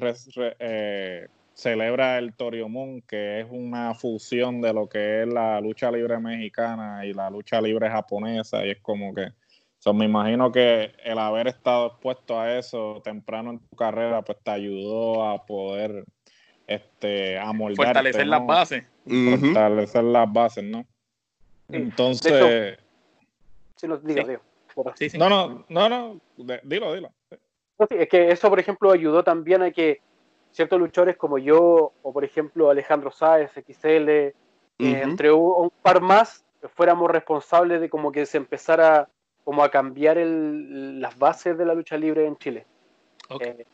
celebra 1.53 2.17
el 2.17 2.33
Toriomón, 2.33 3.01
que 3.01 3.41
es 3.41 3.47
una 3.49 3.93
fusión 3.93 4.61
de 4.61 4.73
lo 4.73 4.87
que 4.87 5.23
es 5.23 5.27
la 5.27 5.59
lucha 5.61 5.91
libre 5.91 6.17
mexicana 6.19 7.05
y 7.05 7.13
la 7.13 7.29
lucha 7.29 7.61
libre 7.61 7.89
japonesa, 7.89 8.65
y 8.65 8.71
es 8.71 8.79
como 8.81 9.13
que, 9.13 9.27
me 9.93 10.05
imagino 10.05 10.51
que 10.51 10.93
el 11.03 11.19
haber 11.19 11.47
estado 11.47 11.87
expuesto 11.87 12.39
a 12.39 12.57
eso 12.57 13.01
temprano 13.03 13.51
en 13.51 13.59
tu 13.59 13.75
carrera, 13.75 14.21
pues 14.21 14.37
te 14.41 14.51
ayudó 14.51 15.25
a 15.25 15.45
poder 15.45 16.05
este, 16.67 17.37
amoldarte. 17.37 17.85
Fortalecer 17.85 18.27
las 18.27 18.45
bases. 18.45 18.83
Fortalecer 19.05 20.03
las 20.03 20.31
bases, 20.31 20.63
¿no? 20.63 20.85
Entonces... 21.69 22.77
no, 23.83 23.97
digo, 23.97 24.27
digo. 24.27 24.41
no, 25.17 25.29
no, 25.29 25.65
no, 25.69 25.89
no, 25.89 26.21
dilo, 26.63 26.93
dilo. 26.93 27.11
es 27.89 28.09
que 28.09 28.29
eso, 28.31 28.49
por 28.49 28.59
ejemplo, 28.59 28.91
ayudó 28.91 29.23
también 29.23 29.61
a 29.61 29.71
que 29.71 30.01
ciertos 30.51 30.79
luchadores 30.79 31.17
como 31.17 31.37
yo, 31.37 31.93
o 32.01 32.13
por 32.13 32.23
ejemplo 32.23 32.69
Alejandro 32.69 33.11
Sáez, 33.11 33.51
XL, 33.51 34.09
eh, 34.09 34.33
entre 34.79 35.31
un, 35.31 35.71
par 35.81 36.01
más, 36.01 36.45
fuéramos 36.75 37.09
responsables 37.09 37.81
de 37.81 37.89
como 37.89 38.11
que 38.11 38.25
se 38.25 38.37
empezara 38.37 39.09
como 39.43 39.63
a 39.63 39.69
cambiar 39.69 40.17
el, 40.17 41.01
las 41.01 41.17
bases 41.17 41.57
de 41.57 41.65
la 41.65 41.73
lucha 41.73 41.97
libre 41.97 42.25
en 42.25 42.37
Chile. 42.37 42.65
Eh, 43.39 43.65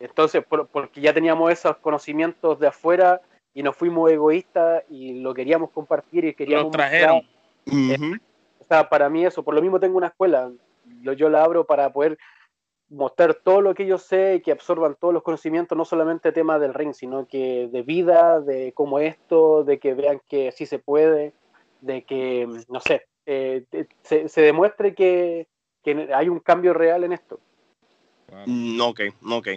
entonces, 0.00 0.44
porque 0.72 1.00
ya 1.00 1.12
teníamos 1.12 1.52
esos 1.52 1.76
conocimientos 1.78 2.58
de 2.58 2.68
afuera 2.68 3.20
y 3.54 3.62
nos 3.62 3.76
fuimos 3.76 4.10
egoístas 4.10 4.84
y 4.90 5.20
lo 5.20 5.32
queríamos 5.32 5.70
compartir 5.70 6.24
y 6.24 6.34
queríamos... 6.34 6.66
Lo 6.66 6.70
trajeron. 6.70 7.22
O 8.58 8.64
sea, 8.68 8.88
para 8.88 9.08
mí 9.08 9.24
eso, 9.24 9.42
por 9.42 9.54
lo 9.54 9.62
mismo 9.62 9.80
tengo 9.80 9.96
una 9.96 10.08
escuela, 10.08 10.50
yo 11.02 11.28
la 11.28 11.44
abro 11.44 11.64
para 11.64 11.92
poder 11.92 12.18
mostrar 12.88 13.34
todo 13.34 13.60
lo 13.60 13.74
que 13.74 13.86
yo 13.86 13.98
sé 13.98 14.36
y 14.36 14.40
que 14.40 14.52
absorban 14.52 14.96
todos 15.00 15.12
los 15.14 15.22
conocimientos, 15.22 15.76
no 15.76 15.84
solamente 15.84 16.32
temas 16.32 16.60
del 16.60 16.74
ring, 16.74 16.92
sino 16.92 17.26
que 17.26 17.68
de 17.70 17.82
vida, 17.82 18.40
de 18.40 18.72
cómo 18.72 18.98
esto, 18.98 19.64
de 19.64 19.78
que 19.78 19.94
vean 19.94 20.20
que 20.28 20.52
sí 20.52 20.66
se 20.66 20.78
puede, 20.78 21.32
de 21.80 22.04
que, 22.04 22.48
no 22.68 22.80
sé, 22.80 23.06
eh, 23.26 23.64
se, 24.02 24.40
demuestre 24.40 24.94
que, 24.94 25.48
hay 26.14 26.28
un 26.28 26.40
cambio 26.40 26.72
real 26.74 27.04
en 27.04 27.12
esto. 27.12 27.38
Mm, 28.46 28.80
ok, 28.80 29.00
ok. 29.30 29.48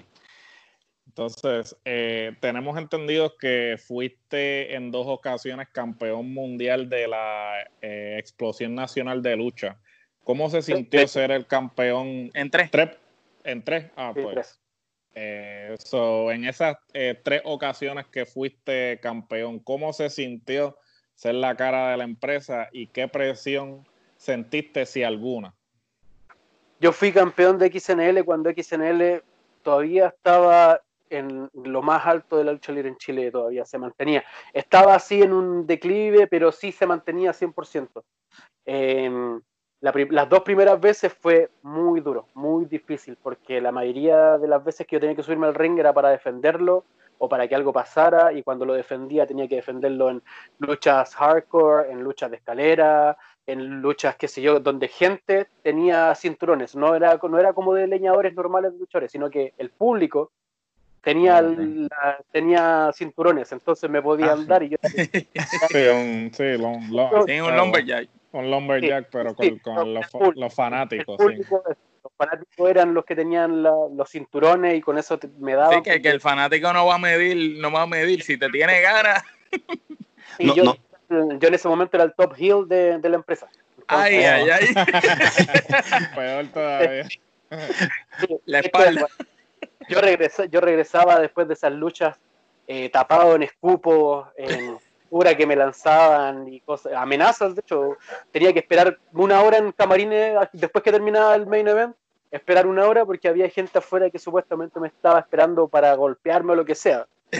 Entonces, 1.20 1.76
eh, 1.84 2.34
tenemos 2.40 2.78
entendido 2.78 3.36
que 3.36 3.76
fuiste 3.78 4.74
en 4.74 4.90
dos 4.90 5.06
ocasiones 5.06 5.68
campeón 5.70 6.34
mundial 6.34 6.88
de 6.88 7.10
la 7.10 7.56
eh, 7.82 8.16
Explosión 8.18 8.74
Nacional 8.74 9.22
de 9.22 9.36
Lucha. 9.36 9.78
¿Cómo 10.24 10.50
se 10.50 10.62
sintió 10.62 11.06
ser 11.10 11.32
el 11.32 11.46
campeón? 11.46 12.32
En 12.34 12.50
tres. 12.50 12.72
En 13.44 13.62
tres. 13.66 13.88
Ah, 13.98 14.14
pues. 14.14 14.62
Eh, 15.14 15.76
en 15.92 16.46
esas 16.46 16.78
tres 17.24 17.42
ocasiones 17.44 18.08
que 18.08 18.26
fuiste 18.26 18.98
campeón, 19.02 19.60
¿cómo 19.60 19.92
se 19.92 20.10
sintió 20.10 20.78
ser 21.16 21.36
la 21.36 21.58
cara 21.58 21.92
de 21.92 21.98
la 21.98 22.06
empresa 22.06 22.70
y 22.72 22.88
qué 22.88 23.10
presión 23.10 23.86
sentiste, 24.16 24.86
si 24.86 25.04
alguna? 25.04 25.54
Yo 26.80 26.94
fui 26.94 27.12
campeón 27.12 27.58
de 27.58 27.78
XNL 27.78 28.24
cuando 28.24 28.50
XNL 28.52 29.22
todavía 29.64 30.08
estaba 30.08 30.82
en 31.10 31.50
lo 31.54 31.82
más 31.82 32.06
alto 32.06 32.38
de 32.38 32.44
la 32.44 32.52
lucha 32.52 32.72
libre 32.72 32.90
en 32.90 32.98
Chile, 32.98 33.32
todavía 33.32 33.66
se 33.66 33.78
mantenía. 33.78 34.24
Estaba 34.54 34.96
así 34.96 35.22
en 35.22 35.34
un 35.34 35.66
declive, 35.66 36.28
pero 36.28 36.52
sí 36.52 36.72
se 36.72 36.86
mantenía 36.86 37.34
100% 37.34 38.04
las 39.82 40.30
dos 40.30 40.42
primeras 40.42 40.80
veces 40.80 41.14
fue 41.14 41.50
muy 41.62 42.02
duro, 42.02 42.28
muy 42.34 42.66
difícil, 42.66 43.18
porque 43.22 43.62
la 43.62 43.72
mayoría 43.72 44.38
de 44.38 44.48
las 44.48 44.64
veces 44.64 44.86
que 44.86 44.98
yo 44.98 45.00
tenía 45.00 45.16
que 45.16 45.24
subirme 45.24 45.48
al 45.48 45.56
ring 45.56 45.80
era 45.80 45.94
para 45.94 46.10
defenderlo 46.10 46.84
o 47.18 47.28
para 47.28 47.48
que 47.48 47.56
algo 47.56 47.74
pasara, 47.74 48.32
y 48.32 48.44
cuando 48.44 48.66
lo 48.66 48.74
defendía 48.74 49.28
tenía 49.28 49.48
que 49.48 49.56
defenderlo 49.56 50.10
en 50.10 50.24
luchas 50.60 51.16
hardcore, 51.16 51.92
en 51.92 52.02
luchas 52.02 52.32
de 52.32 52.38
escalera, 52.38 53.18
en 53.46 53.82
luchas, 53.82 54.16
qué 54.16 54.28
sé 54.28 54.42
yo, 54.42 54.60
donde 54.60 54.88
gente 54.88 55.48
tenía 55.62 56.14
cinturones, 56.16 56.76
no 56.76 56.96
era, 56.96 57.20
no 57.22 57.38
era 57.38 57.54
como 57.54 57.74
de 57.74 57.88
leñadores 57.88 58.34
normales 58.34 58.72
de 58.74 58.80
luchadores, 58.80 59.12
sino 59.12 59.30
que 59.30 59.54
el 59.58 59.70
público 59.70 60.32
tenía, 61.02 61.44
tenía 62.32 62.92
cinturones, 62.94 63.52
entonces 63.52 63.90
me 63.90 64.02
podían 64.02 64.42
ah, 64.42 64.46
dar 64.48 64.64
y 64.64 64.70
yo... 64.70 64.78
sí, 64.84 65.78
un, 65.88 66.32
sí, 66.34 66.44
un 66.44 67.56
lumberjack. 67.56 68.10
Un 68.32 68.52
lumberjack, 68.52 69.08
pero 69.12 69.34
con, 69.36 69.94
los, 69.94 70.54
fanáticos. 70.54 71.18
Los 71.20 72.14
fanáticos 72.16 72.70
eran 72.70 72.94
los 72.94 73.06
que 73.06 73.16
tenían 73.16 73.64
los 73.64 74.10
cinturones 74.10 74.78
y 74.78 74.82
con 74.82 74.98
eso 74.98 75.20
me 75.40 75.56
daba... 75.56 75.74
Sí, 75.74 75.82
que, 75.82 76.10
el 76.10 76.22
fanático 76.22 76.72
no 76.74 76.86
va 76.86 76.96
a 76.96 77.00
medir, 77.00 77.60
no 77.60 77.72
va 77.72 77.84
a 77.84 77.88
medir 77.88 78.22
si 78.22 78.38
te 78.38 78.50
tiene 78.50 78.82
ganas. 78.82 79.24
yo, 80.40 80.76
yo 81.10 81.48
en 81.48 81.54
ese 81.54 81.68
momento 81.68 81.98
era 81.98 82.04
el 82.04 82.14
top 82.14 82.36
heel 82.38 82.68
de, 82.68 83.00
la 83.10 83.16
empresa. 83.16 83.50
ay, 83.88 84.18
ay, 84.18 84.50
ay. 84.50 84.68
Peor 86.16 86.48
todavía. 86.48 87.08
la 88.46 88.60
espalda 88.60 89.08
yo, 89.90 90.00
yo 90.50 90.62
regresaba 90.62 91.20
después 91.20 91.48
de 91.48 91.56
esas 91.56 91.74
luchas 91.74 92.18
eh, 92.72 92.90
tapado 92.90 93.36
en 93.36 93.44
escupos, 93.44 94.28
en 94.38 94.78
cura 95.10 95.36
que 95.36 95.48
me 95.48 95.56
lanzaban 95.56 96.48
y 96.48 96.60
cosas, 96.62 96.94
amenazas, 96.94 97.56
de 97.56 97.62
hecho, 97.62 97.98
tenía 98.32 98.54
que 98.54 98.60
esperar 98.60 99.00
una 99.12 99.42
hora 99.42 99.58
en 99.58 99.72
camarines 99.72 100.38
después 100.54 100.84
que 100.84 100.92
terminaba 100.92 101.34
el 101.36 101.48
main 101.48 101.68
event, 101.68 101.96
esperar 102.30 102.68
una 102.68 102.86
hora 102.86 103.06
porque 103.06 103.28
había 103.28 103.50
gente 103.50 103.80
afuera 103.80 104.12
que 104.12 104.20
supuestamente 104.20 104.80
me 104.80 104.88
estaba 104.88 105.20
esperando 105.20 105.68
para 105.68 105.96
golpearme 105.96 106.52
o 106.52 106.56
lo 106.56 106.66
que 106.66 106.76
sea. 106.76 107.08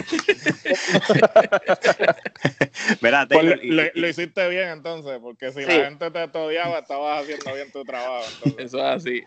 Pues 3.00 3.12
lo, 3.94 4.08
hiciste 4.08 4.48
bien 4.48 4.68
entonces, 4.68 5.18
porque 5.20 5.52
si 5.52 5.64
la 5.64 5.84
gente 5.84 6.10
te 6.10 6.38
odiaba, 6.38 6.78
estabas 6.78 7.22
haciendo 7.22 7.54
bien 7.54 7.70
tu 7.70 7.84
trabajo. 7.84 8.26
Eso 8.58 8.78
es 8.78 8.84
así. 8.84 9.22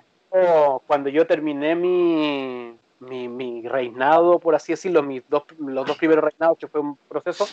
cuando 0.87 1.09
yo 1.09 1.27
terminé 1.27 1.75
mi, 1.75 2.75
mi, 2.99 3.27
mi, 3.27 3.67
reinado, 3.67 4.39
por 4.39 4.55
así 4.55 4.73
decirlo, 4.73 5.03
mis 5.03 5.23
dos, 5.29 5.43
los 5.59 5.85
dos 5.85 5.97
primeros 5.97 6.23
reinados, 6.23 6.57
que 6.57 6.67
fue 6.67 6.81
un 6.81 6.97
proceso, 7.07 7.45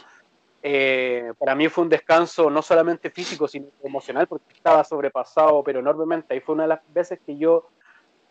eh, 0.62 1.32
para 1.38 1.54
mí 1.54 1.68
fue 1.68 1.84
un 1.84 1.90
descanso 1.90 2.50
no 2.50 2.60
solamente 2.60 3.10
físico, 3.10 3.48
sino 3.48 3.66
emocional, 3.82 4.26
porque 4.26 4.52
estaba 4.54 4.84
sobrepasado, 4.84 5.62
pero 5.64 5.80
enormemente. 5.80 6.34
Ahí 6.34 6.40
fue 6.40 6.54
una 6.54 6.64
de 6.64 6.68
las 6.70 6.80
veces 6.92 7.18
que 7.24 7.36
yo 7.36 7.68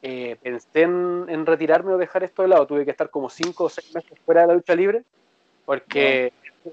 eh, 0.02 0.38
pensé 0.42 0.84
en, 0.84 1.46
retirarme 1.46 1.94
o 1.94 1.98
dejar 1.98 2.24
esto 2.24 2.44
de 2.44 2.50
lado. 2.50 2.68
Tuve 2.68 2.86
que 2.86 2.92
estar 2.92 3.10
como 3.10 3.30
cinco 3.30 3.66
o 3.66 3.70
seis 3.70 3.94
meses 3.94 4.18
fuera 4.26 4.42
de 4.42 4.48
la 4.48 4.54
lucha 4.54 4.76
libre, 4.76 5.04
porque 5.66 6.32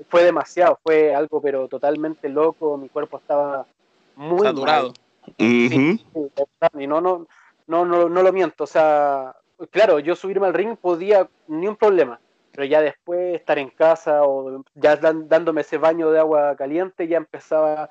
fue 0.08 0.24
demasiado, 0.24 0.78
fue 0.82 1.14
algo 1.14 1.40
pero 1.40 1.68
totalmente 1.68 2.28
loco, 2.28 2.76
mi 2.76 2.88
cuerpo 2.88 3.18
estaba 3.18 3.66
muy 4.14 4.46
saturado. 4.46 4.92
y 5.38 6.86
no, 6.86 7.00
no, 7.00 7.26
no, 7.66 7.84
no, 7.84 8.08
no 8.08 8.22
lo 8.22 8.32
miento, 8.32 8.64
o 8.64 8.66
sea, 8.66 9.34
claro, 9.70 9.98
yo 9.98 10.16
subirme 10.16 10.46
al 10.46 10.54
ring 10.54 10.76
podía, 10.76 11.28
ni 11.48 11.68
un 11.68 11.76
problema, 11.76 12.20
pero 12.52 12.64
ya 12.64 12.80
después 12.80 13.34
estar 13.34 13.58
en 13.58 13.70
casa 13.70 14.22
o 14.24 14.64
ya 14.74 14.96
dándome 14.96 15.60
ese 15.60 15.78
baño 15.78 16.10
de 16.10 16.18
agua 16.18 16.56
caliente, 16.56 17.08
ya 17.08 17.16
empezaba 17.16 17.90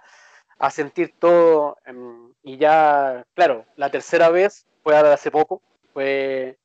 a 0.57 0.71
sentir 0.71 1.13
todo 1.19 1.77
em, 1.85 2.31
y 2.43 2.57
ya, 2.57 3.25
claro, 3.33 3.65
la 3.75 3.89
tercera 3.89 4.29
vez 4.29 4.65
fue 4.83 4.95
hace 4.95 5.31
poco, 5.31 5.61
fue 5.93 6.57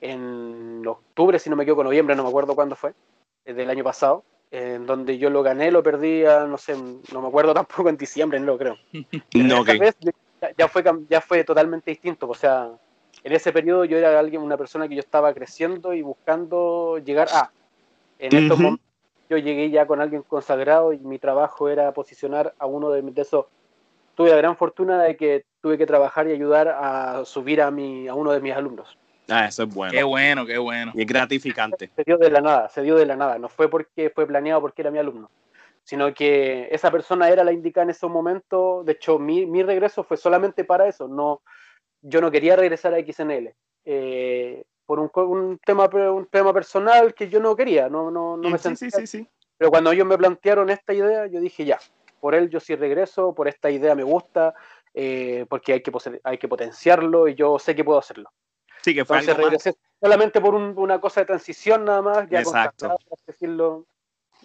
en 0.00 0.86
octubre, 0.86 1.38
si 1.38 1.48
no 1.48 1.56
me 1.56 1.62
equivoco, 1.62 1.84
noviembre, 1.84 2.16
no 2.16 2.22
me 2.22 2.28
acuerdo 2.28 2.54
cuándo 2.54 2.76
fue, 2.76 2.92
eh, 3.44 3.54
del 3.54 3.70
año 3.70 3.84
pasado, 3.84 4.24
en 4.50 4.86
donde 4.86 5.18
yo 5.18 5.30
lo 5.30 5.42
gané, 5.42 5.70
lo 5.70 5.82
perdía, 5.82 6.44
no 6.44 6.58
sé, 6.58 6.76
no 6.76 7.22
me 7.22 7.28
acuerdo 7.28 7.54
tampoco 7.54 7.88
en 7.88 7.96
diciembre, 7.96 8.38
no 8.40 8.46
lo 8.46 8.58
creo. 8.58 8.76
No, 9.34 9.64
vez 9.64 9.96
ya, 10.58 10.68
fue, 10.68 10.84
ya 11.08 11.20
fue 11.20 11.44
totalmente 11.44 11.90
distinto, 11.90 12.28
o 12.28 12.34
sea, 12.34 12.70
en 13.24 13.32
ese 13.32 13.52
periodo 13.52 13.84
yo 13.84 13.96
era 13.98 14.18
alguien, 14.18 14.42
una 14.42 14.56
persona 14.56 14.88
que 14.88 14.94
yo 14.94 15.00
estaba 15.00 15.32
creciendo 15.32 15.92
y 15.94 16.02
buscando 16.02 16.98
llegar 16.98 17.28
a. 17.32 17.50
En 18.18 18.36
estos 18.36 18.58
momentos 18.58 18.86
yo 19.28 19.38
llegué 19.38 19.70
ya 19.70 19.86
con 19.86 20.00
alguien 20.00 20.22
consagrado 20.22 20.92
y 20.92 20.98
mi 20.98 21.18
trabajo 21.18 21.68
era 21.68 21.92
posicionar 21.92 22.54
a 22.58 22.66
uno 22.66 22.90
de, 22.90 23.02
de 23.02 23.22
esos. 23.22 23.46
Tuve 24.14 24.30
la 24.30 24.36
gran 24.36 24.56
fortuna 24.56 25.02
de 25.02 25.16
que 25.16 25.44
tuve 25.60 25.78
que 25.78 25.86
trabajar 25.86 26.28
y 26.28 26.32
ayudar 26.32 26.68
a 26.68 27.24
subir 27.24 27.62
a, 27.62 27.70
mi, 27.70 28.08
a 28.08 28.14
uno 28.14 28.32
de 28.32 28.40
mis 28.40 28.52
alumnos. 28.52 28.98
Ah, 29.28 29.46
eso 29.46 29.62
es 29.62 29.74
bueno. 29.74 29.92
Qué 29.92 30.02
bueno, 30.02 30.44
qué 30.44 30.58
bueno. 30.58 30.92
Y 30.94 31.00
es 31.00 31.06
gratificante. 31.06 31.90
Se 31.96 32.04
dio 32.04 32.18
de 32.18 32.30
la 32.30 32.40
nada, 32.40 32.68
se 32.68 32.82
dio 32.82 32.96
de 32.96 33.06
la 33.06 33.16
nada. 33.16 33.38
No 33.38 33.48
fue 33.48 33.70
porque 33.70 34.10
fue 34.10 34.26
planeado 34.26 34.60
porque 34.60 34.82
era 34.82 34.90
mi 34.90 34.98
alumno, 34.98 35.30
sino 35.84 36.12
que 36.12 36.68
esa 36.70 36.90
persona 36.90 37.30
era 37.30 37.42
la 37.42 37.52
indicada 37.52 37.84
en 37.84 37.90
ese 37.90 38.06
momento. 38.06 38.82
De 38.84 38.92
hecho, 38.92 39.18
mi, 39.18 39.46
mi 39.46 39.62
regreso 39.62 40.04
fue 40.04 40.16
solamente 40.16 40.64
para 40.64 40.88
eso. 40.88 41.08
No, 41.08 41.40
yo 42.02 42.20
no 42.20 42.30
quería 42.30 42.56
regresar 42.56 42.94
a 42.94 42.98
XNL. 42.98 43.54
Eh, 43.84 44.64
por 44.84 44.98
un, 44.98 45.10
un, 45.14 45.58
tema, 45.58 45.86
un 45.86 46.26
tema 46.26 46.52
personal 46.52 47.14
que 47.14 47.28
yo 47.28 47.40
no 47.40 47.56
quería, 47.56 47.88
no, 47.88 48.10
no, 48.10 48.36
no 48.36 48.50
me 48.50 48.58
sí, 48.58 48.76
sentía. 48.76 48.90
Sí, 48.90 49.06
sí, 49.06 49.28
Pero 49.56 49.70
cuando 49.70 49.92
ellos 49.92 50.06
me 50.06 50.18
plantearon 50.18 50.68
esta 50.70 50.92
idea, 50.92 51.26
yo 51.26 51.40
dije 51.40 51.64
ya, 51.64 51.78
por 52.20 52.34
él 52.34 52.50
yo 52.50 52.60
sí 52.60 52.74
regreso, 52.74 53.34
por 53.34 53.48
esta 53.48 53.70
idea 53.70 53.94
me 53.94 54.02
gusta, 54.02 54.54
eh, 54.92 55.46
porque 55.48 55.72
hay 55.72 55.82
que, 55.82 55.92
hay 56.24 56.38
que 56.38 56.48
potenciarlo 56.48 57.28
y 57.28 57.34
yo 57.34 57.58
sé 57.58 57.74
que 57.74 57.84
puedo 57.84 57.98
hacerlo. 57.98 58.30
Sí, 58.82 58.94
que 58.94 59.04
fue 59.04 59.18
Entonces 59.18 59.36
regresé 59.36 59.74
solamente 60.00 60.40
por 60.40 60.54
una 60.54 61.00
cosa 61.00 61.20
de 61.20 61.26
transición 61.26 61.84
nada 61.84 62.02
más, 62.02 62.28
ya 62.28 62.40
Exacto. 62.40 62.96
decirlo. 63.26 63.86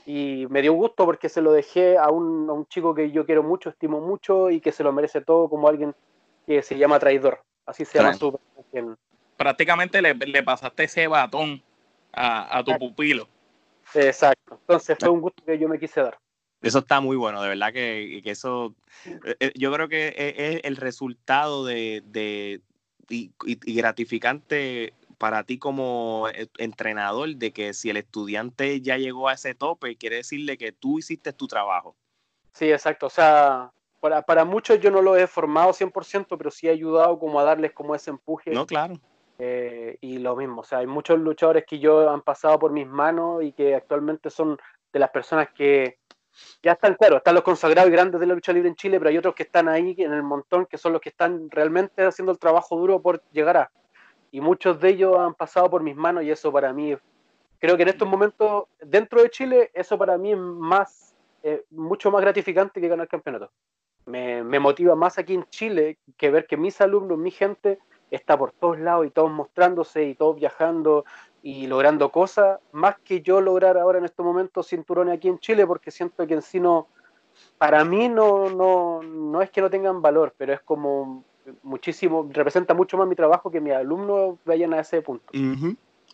Y 0.06 0.46
me 0.50 0.62
dio 0.62 0.74
gusto 0.74 1.04
porque 1.06 1.28
se 1.28 1.42
lo 1.42 1.52
dejé 1.52 1.98
a 1.98 2.10
un, 2.10 2.50
a 2.50 2.54
un 2.54 2.66
chico 2.68 2.94
que 2.94 3.12
yo 3.12 3.26
quiero 3.26 3.44
mucho, 3.44 3.70
estimo 3.70 4.00
mucho 4.00 4.50
y 4.50 4.62
que 4.62 4.72
se 4.72 4.84
lo 4.84 4.94
merece 4.94 5.22
todo 5.22 5.50
como 5.50 5.68
alguien 5.68 5.94
que 6.48 6.64
se 6.64 6.78
llama 6.78 6.98
traidor. 6.98 7.44
Así 7.66 7.86
se 7.86 8.00
llama 8.00 8.14
su 8.14 8.40
Prácticamente 9.36 10.02
le, 10.02 10.44
pasaste 10.44 10.86
ese 10.86 11.06
batón 11.06 11.62
a, 12.12 12.64
tu 12.64 12.76
pupilo. 12.80 13.28
Exacto. 13.94 14.58
Entonces 14.62 14.98
fue 15.00 15.10
un 15.10 15.22
gusto 15.22 15.44
que 15.46 15.60
yo 15.60 15.70
me 15.70 15.78
quise 15.78 16.02
dar. 16.02 16.18
Eso 16.62 16.80
está 16.80 17.00
muy 17.02 17.16
bueno, 17.16 17.40
de 17.44 17.50
verdad 17.50 17.72
que, 17.72 18.20
eso, 18.26 18.74
eh, 19.06 19.36
eh, 19.40 19.52
yo 19.56 19.72
creo 19.72 19.88
que 19.88 20.08
es 20.18 20.62
el 20.64 20.76
resultado 20.76 21.64
de, 21.66 22.02
de 22.08 22.62
y, 23.10 23.32
gratificante 23.76 24.94
para 25.18 25.44
ti 25.44 25.60
como 25.60 26.28
eh, 26.34 26.48
entrenador 26.58 27.36
de 27.36 27.52
que 27.54 27.74
si 27.74 27.90
el 27.90 27.98
estudiante 27.98 28.82
ya 28.82 28.98
llegó 28.98 29.30
a 29.30 29.34
ese 29.34 29.54
tope, 29.54 29.98
quiere 29.98 30.18
decirle 30.18 30.58
que 30.58 30.72
tú 30.72 31.00
hiciste 31.00 31.34
tu 31.34 31.48
trabajo. 31.48 31.96
Sí, 32.54 32.72
exacto. 32.72 33.06
O 33.06 33.10
sea, 33.10 33.72
para, 34.08 34.22
para 34.22 34.46
muchos 34.46 34.80
yo 34.80 34.90
no 34.90 35.02
lo 35.02 35.18
he 35.18 35.28
formado 35.28 35.74
100%, 35.74 36.38
pero 36.38 36.50
sí 36.50 36.68
he 36.68 36.72
ayudado 36.72 37.20
como 37.20 37.42
a 37.42 37.44
darles 37.44 37.74
como 37.74 37.94
ese 37.94 38.10
empuje. 38.10 38.52
No, 38.52 38.66
claro. 38.66 38.96
Eh, 39.38 39.98
y 40.00 40.20
lo 40.20 40.34
mismo, 40.38 40.62
o 40.62 40.64
sea, 40.64 40.78
hay 40.78 40.88
muchos 40.88 41.20
luchadores 41.20 41.66
que 41.66 41.78
yo 41.78 42.10
han 42.10 42.22
pasado 42.22 42.58
por 42.58 42.72
mis 42.72 42.88
manos 42.88 43.44
y 43.44 43.52
que 43.52 43.76
actualmente 43.76 44.30
son 44.30 44.58
de 44.94 45.00
las 45.00 45.10
personas 45.10 45.50
que 45.54 46.00
ya 46.64 46.72
están, 46.72 46.96
claro, 46.96 47.18
están 47.18 47.36
los 47.36 47.44
consagrados 47.44 47.90
y 47.90 47.92
grandes 47.92 48.22
de 48.22 48.28
la 48.28 48.34
lucha 48.34 48.54
libre 48.54 48.70
en 48.70 48.76
Chile, 48.76 48.98
pero 48.98 49.10
hay 49.10 49.18
otros 49.18 49.36
que 49.36 49.44
están 49.44 49.68
ahí 49.68 49.94
en 49.98 50.14
el 50.14 50.24
montón, 50.24 50.66
que 50.68 50.78
son 50.78 50.94
los 50.94 51.02
que 51.02 51.10
están 51.10 51.52
realmente 51.52 52.06
haciendo 52.06 52.32
el 52.32 52.40
trabajo 52.40 52.78
duro 52.78 53.02
por 53.02 53.22
llegar 53.34 53.58
a. 53.58 53.72
Y 54.32 54.40
muchos 54.40 54.80
de 54.80 54.90
ellos 54.90 55.18
han 55.20 55.34
pasado 55.34 55.70
por 55.70 55.84
mis 55.84 55.98
manos 55.98 56.24
y 56.24 56.32
eso 56.32 56.50
para 56.50 56.72
mí, 56.72 56.96
creo 57.60 57.76
que 57.76 57.84
en 57.84 57.90
estos 57.90 58.08
momentos, 58.08 58.68
dentro 58.80 59.22
de 59.22 59.30
Chile, 59.30 59.70
eso 59.74 59.98
para 59.98 60.18
mí 60.18 60.32
es 60.32 60.38
más, 60.38 61.14
eh, 61.44 61.66
mucho 61.72 62.10
más 62.10 62.22
gratificante 62.22 62.80
que 62.80 62.88
ganar 62.88 63.10
campeonato 63.10 63.52
me, 64.08 64.60
motiva 64.60 64.96
más 64.96 65.18
aquí 65.18 65.34
en 65.34 65.46
Chile 65.50 65.98
que 66.18 66.32
ver 66.32 66.48
que 66.48 66.58
mis 66.58 66.80
alumnos, 66.82 67.18
mi 67.18 67.32
gente, 67.32 67.80
está 68.10 68.38
por 68.38 68.52
todos 68.54 68.80
lados 68.80 69.06
y 69.06 69.12
todos 69.12 69.32
mostrándose 69.32 70.06
y 70.06 70.16
todos 70.16 70.38
viajando 70.38 71.06
y 71.44 71.68
logrando 71.68 72.10
cosas, 72.10 72.60
más 72.72 72.98
que 73.04 73.22
yo 73.22 73.42
lograr 73.42 73.78
ahora 73.78 74.00
en 74.00 74.06
estos 74.06 74.26
momentos 74.26 74.68
cinturones 74.68 75.16
aquí 75.16 75.28
en 75.28 75.40
Chile, 75.40 75.68
porque 75.68 75.92
siento 75.92 76.26
que 76.26 76.34
en 76.34 76.42
sí 76.42 76.60
no, 76.60 76.88
para 77.58 77.86
mí 77.86 78.10
no, 78.10 78.50
no, 78.50 79.02
no 79.04 79.42
es 79.42 79.52
que 79.52 79.62
no 79.62 79.70
tengan 79.70 80.02
valor, 80.02 80.34
pero 80.38 80.54
es 80.54 80.62
como 80.62 81.24
muchísimo, 81.64 82.28
representa 82.32 82.74
mucho 82.74 82.98
más 82.98 83.08
mi 83.08 83.16
trabajo 83.16 83.52
que 83.52 83.62
mis 83.62 83.74
alumnos 83.74 84.38
vayan 84.46 84.74
a 84.74 84.80
ese 84.80 85.02
punto. 85.02 85.26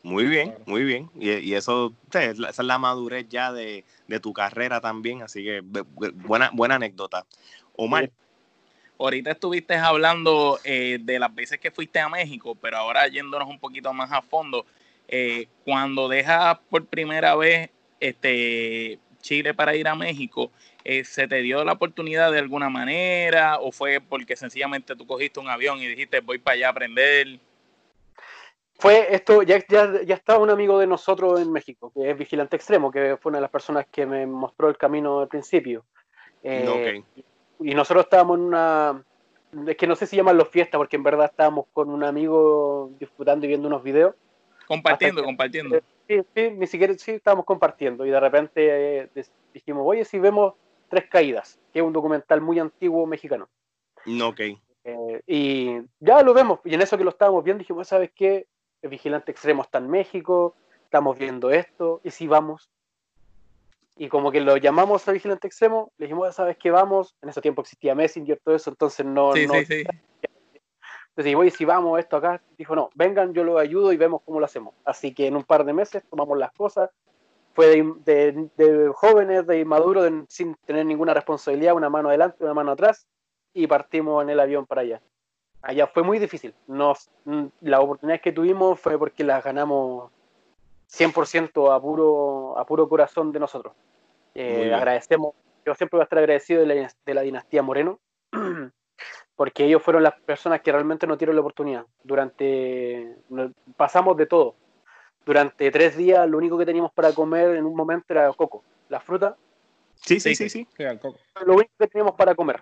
Muy 0.03 0.25
bien, 0.25 0.56
muy 0.65 0.84
bien. 0.84 1.10
Y, 1.15 1.53
eso, 1.53 1.93
esa 2.12 2.49
es 2.49 2.60
la 2.60 2.77
madurez 2.77 3.25
ya 3.29 3.53
de, 3.53 3.86
de, 4.08 4.19
tu 4.19 4.34
carrera 4.34 4.82
también, 4.82 5.21
así 5.21 5.43
que 5.43 5.62
buena, 5.62 6.51
buena 6.53 6.75
anécdota. 6.75 7.25
Omar. 7.75 8.09
Ahorita 8.99 9.31
estuviste 9.31 9.75
hablando 9.75 10.59
eh, 10.63 10.97
de 11.01 11.19
las 11.19 11.33
veces 11.33 11.59
que 11.59 11.71
fuiste 11.71 11.99
a 11.99 12.09
México, 12.09 12.55
pero 12.55 12.77
ahora 12.77 13.07
yéndonos 13.07 13.49
un 13.49 13.59
poquito 13.59 13.91
más 13.93 14.12
a 14.12 14.21
fondo, 14.21 14.65
eh, 15.07 15.47
cuando 15.65 16.07
dejas 16.07 16.59
por 16.69 16.86
primera 16.86 17.36
vez 17.36 17.69
este 17.99 18.99
Chile 19.21 19.53
para 19.53 19.75
ir 19.75 19.88
a 19.88 19.95
México, 19.95 20.51
eh, 20.83 21.03
¿se 21.03 21.27
te 21.27 21.41
dio 21.41 21.63
la 21.63 21.73
oportunidad 21.73 22.31
de 22.31 22.39
alguna 22.39 22.69
manera 22.69 23.57
o 23.59 23.71
fue 23.71 23.99
porque 23.99 24.36
sencillamente 24.36 24.95
tú 24.95 25.07
cogiste 25.07 25.39
un 25.39 25.49
avión 25.49 25.79
y 25.79 25.88
dijiste 25.88 26.19
voy 26.19 26.38
para 26.38 26.55
allá 26.55 26.67
a 26.67 26.71
aprender? 26.71 27.39
Fue 28.75 29.13
esto, 29.15 29.43
ya, 29.43 29.65
ya, 29.67 30.01
ya 30.03 30.15
estaba 30.15 30.39
un 30.39 30.49
amigo 30.49 30.77
de 30.77 30.88
nosotros 30.88 31.39
en 31.39 31.51
México, 31.51 31.91
que 31.93 32.09
es 32.09 32.17
Vigilante 32.17 32.57
Extremo, 32.57 32.91
que 32.91 33.17
fue 33.17 33.29
una 33.29 33.38
de 33.38 33.43
las 33.43 33.51
personas 33.51 33.86
que 33.91 34.05
me 34.05 34.25
mostró 34.25 34.67
el 34.67 34.77
camino 34.77 35.21
al 35.21 35.27
principio. 35.27 35.86
Y 37.63 37.73
nosotros 37.73 38.06
estábamos 38.06 38.38
en 38.38 38.43
una, 38.43 39.04
es 39.67 39.78
que 39.78 39.88
no 39.88 39.95
sé 39.95 40.08
si 40.08 40.15
llaman 40.15 40.38
los 40.38 40.49
fiestas, 40.49 40.78
porque 40.78 40.95
en 40.95 41.04
verdad 41.04 41.26
estábamos 41.26 41.65
con 41.73 41.89
un 41.89 42.04
amigo 42.04 42.91
disfrutando 42.99 43.45
y 43.45 43.49
viendo 43.49 43.67
unos 43.67 43.84
videos. 43.84 44.15
Compartiendo, 44.67 45.23
compartiendo. 45.23 45.80
Sí, 46.08 46.21
sí, 46.36 46.52
ni 46.52 46.67
siquiera 46.67 46.93
sí 46.95 47.12
estábamos 47.12 47.45
compartiendo 47.45 48.06
y 48.06 48.10
de 48.10 48.19
repente 48.19 49.04
eh, 49.04 49.10
dijimos, 49.54 49.84
oye, 49.86 50.06
si 50.06 50.19
vemos 50.19 50.54
Tres 50.89 51.06
Caídas, 51.10 51.60
que 51.71 51.80
es 51.80 51.86
un 51.86 51.93
documental 51.93 52.41
muy 52.41 52.60
antiguo 52.60 53.06
mexicano. 53.06 53.49
No, 54.06 54.30
ok. 54.30 54.41
Eh, 54.86 55.21
y 55.28 55.78
ya 55.99 56.21
lo 56.23 56.34
vemos, 56.34 56.60
y 56.65 56.73
en 56.73 56.82
eso 56.82 56.97
que 56.97 57.04
lo 57.04 57.10
estábamos 57.10 57.43
viendo 57.43 57.60
dijimos, 57.60 57.88
¿sabes 57.88 58.12
qué? 58.13 58.47
El 58.82 58.89
Vigilante 58.89 59.32
Extremo 59.32 59.62
está 59.62 59.78
en 59.78 59.89
México, 59.89 60.56
estamos 60.84 61.17
viendo 61.17 61.52
esto, 61.52 62.02
y 62.04 62.12
si 62.12 62.28
vamos. 62.28 62.69
Y 63.95 64.10
como 64.10 64.32
que 64.32 64.41
lo 64.41 64.58
llamamos 64.58 65.08
a 65.08 65.12
Vigilante 65.12 65.47
Extremo, 65.47 65.91
le 65.97 66.06
dijimos, 66.08 66.34
¿sabes 66.36 66.58
qué 66.58 66.71
vamos? 66.71 67.15
En 67.21 67.29
ese 67.29 67.41
tiempo 67.41 67.62
existía 67.62 67.93
Messenger, 67.93 68.39
todo 68.43 68.56
eso, 68.56 68.69
entonces 68.71 69.06
no... 69.06 69.34
Sí, 69.34 69.45
no 69.45 69.53
sí, 69.56 69.65
sí. 69.65 69.84
Entonces, 71.15 71.36
oye, 71.36 71.51
si 71.51 71.63
vamos 71.63 71.99
esto 71.99 72.17
acá, 72.17 72.41
dijo, 72.58 72.75
no, 72.75 72.89
vengan, 72.95 73.34
yo 73.36 73.43
lo 73.43 73.60
ayudo 73.60 73.93
y 73.93 73.97
vemos 73.97 74.21
cómo 74.25 74.39
lo 74.39 74.45
hacemos. 74.47 74.73
Así 74.84 75.13
que 75.13 75.27
en 75.27 75.36
un 75.36 75.43
par 75.43 75.63
de 75.63 75.71
meses 75.73 76.03
tomamos 76.10 76.38
las 76.39 76.51
cosas. 76.53 76.89
Fue 77.53 77.67
de, 77.67 77.93
de- 78.03 78.49
de 78.58 78.88
jóvenes, 78.95 79.45
de 79.45 79.60
inmaduros, 79.60 80.06
de- 80.06 80.25
sin 80.27 80.56
tener 80.65 80.88
ninguna 80.88 81.13
responsabilidad, 81.13 81.75
una 81.75 81.88
mano 81.89 82.10
adelante, 82.10 82.43
una 82.43 82.56
mano 82.56 82.71
atrás, 82.71 83.06
y 83.53 83.67
partimos 83.67 84.23
en 84.23 84.32
el 84.32 84.39
avión 84.39 84.65
para 84.65 84.82
allá. 84.82 85.01
Allá 85.62 85.86
fue 85.86 86.01
muy 86.01 86.17
difícil. 86.17 86.56
Nos, 86.65 87.12
mm, 87.25 87.45
las 87.62 87.79
oportunidades 87.82 88.23
que 88.23 88.32
tuvimos 88.32 88.79
fue 88.79 88.97
porque 88.97 89.23
las 89.23 89.43
ganamos 89.43 90.12
100% 90.97 91.73
a 91.75 91.82
puro, 91.82 92.58
a 92.58 92.65
puro 92.65 92.88
corazón 92.88 93.32
de 93.32 93.39
nosotros. 93.39 93.73
Eh, 94.36 94.71
agradecemos, 94.73 95.34
yo 95.65 95.73
siempre 95.75 95.97
voy 95.97 96.01
a 96.01 96.03
estar 96.03 96.19
agradecido 96.19 96.62
de 96.62 96.67
la, 96.67 96.91
de 97.06 97.13
la 97.13 97.21
dinastía 97.21 97.62
Moreno, 97.63 97.99
porque 99.36 99.65
ellos 99.65 99.82
fueron 99.82 100.03
las 100.03 100.13
personas 100.21 100.62
que 100.62 100.71
realmente 100.71 101.08
nos 101.08 101.17
dieron 101.17 101.36
la 101.36 101.41
oportunidad. 101.41 101.86
Durante, 102.03 103.15
pasamos 103.75 104.17
de 104.17 104.25
todo. 104.27 104.56
Durante 105.25 105.71
tres 105.71 105.95
días 105.95 106.27
lo 106.29 106.38
único 106.38 106.58
que 106.58 106.65
teníamos 106.65 106.91
para 106.91 107.13
comer 107.13 107.56
en 107.56 107.65
un 107.65 107.75
momento 107.75 108.06
era 108.10 108.32
coco, 108.34 108.63
la 108.89 108.99
fruta, 108.99 109.36
Sí, 109.95 110.19
sí, 110.19 110.36
Sí, 110.36 110.49
sí, 110.49 110.65
sí. 110.75 110.86
Coco. 111.01 111.17
lo 111.45 111.53
único 111.53 111.71
que 111.79 111.88
teníamos 111.88 112.15
para 112.15 112.36
comer. 112.36 112.60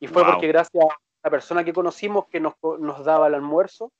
Y 0.00 0.08
fue 0.08 0.22
Wow. 0.22 0.32
porque 0.32 0.48
gracias 0.48 0.82
a 0.82 0.96
la 1.22 1.30
persona 1.30 1.62
que 1.62 1.72
conocimos 1.72 2.26
que 2.26 2.40
nos, 2.40 2.54
nos 2.80 3.04
daba 3.04 3.28
el 3.28 3.34
almuerzo, 3.34 3.92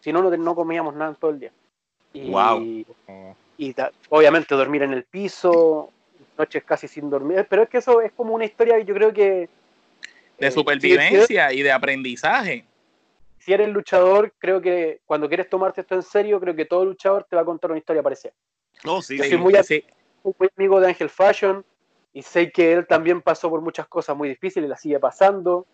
si 0.00 0.12
no, 0.12 0.20
no, 0.22 0.36
no 0.36 0.54
comíamos 0.54 0.94
nada 0.94 1.12
en 1.12 1.16
todo 1.16 1.30
el 1.30 1.38
día. 1.40 1.52
Y, 2.14 2.30
Wow. 2.30 2.86
Y 3.56 3.74
obviamente 4.08 4.54
dormir 4.54 4.82
en 4.82 4.94
el 4.94 5.04
piso, 5.04 5.92
noches 6.38 6.64
casi 6.64 6.88
sin 6.88 7.10
dormir, 7.10 7.46
pero 7.48 7.62
es 7.62 7.68
que 7.68 7.78
eso 7.78 8.00
es 8.00 8.12
como 8.12 8.34
una 8.34 8.44
historia 8.44 8.76
que 8.78 8.84
yo 8.84 8.94
creo 8.94 9.12
que... 9.12 9.48
De 10.38 10.46
eh, 10.48 10.50
supervivencia 10.50 11.52
y 11.52 11.62
de 11.62 11.70
aprendizaje. 11.70 12.64
Si, 13.38 13.52
eres 13.52 13.68
luchador, 13.68 14.32
creo 14.38 14.60
que 14.60 15.00
cuando 15.04 15.28
quieres 15.28 15.48
tomarte 15.48 15.82
esto 15.82 15.94
en 15.94 16.02
serio, 16.02 16.40
creo 16.40 16.56
que 16.56 16.64
todo 16.64 16.84
luchador 16.84 17.26
te 17.28 17.36
va 17.36 17.42
a 17.42 17.44
contar 17.44 17.70
una 17.70 17.78
historia 17.78 18.02
parecida. 18.02 18.32
No, 18.84 19.02
sí, 19.02 19.18
Yo 19.18 19.24
sí. 19.24 19.30
soy 19.30 19.38
muy 19.38 19.54
sí. 19.62 19.84
Soy 20.22 20.34
muy 20.38 20.48
amigo 20.56 20.80
de 20.80 20.88
Ángel 20.88 21.10
Fashion 21.10 21.64
y 22.12 22.22
sé 22.22 22.50
que 22.50 22.72
él 22.72 22.86
también 22.86 23.20
pasó 23.20 23.50
por 23.50 23.60
muchas 23.60 23.86
cosas 23.86 24.16
muy 24.16 24.28
difíciles, 24.28 24.68
la 24.68 24.76
sigue 24.76 24.98
pasando, 24.98 25.66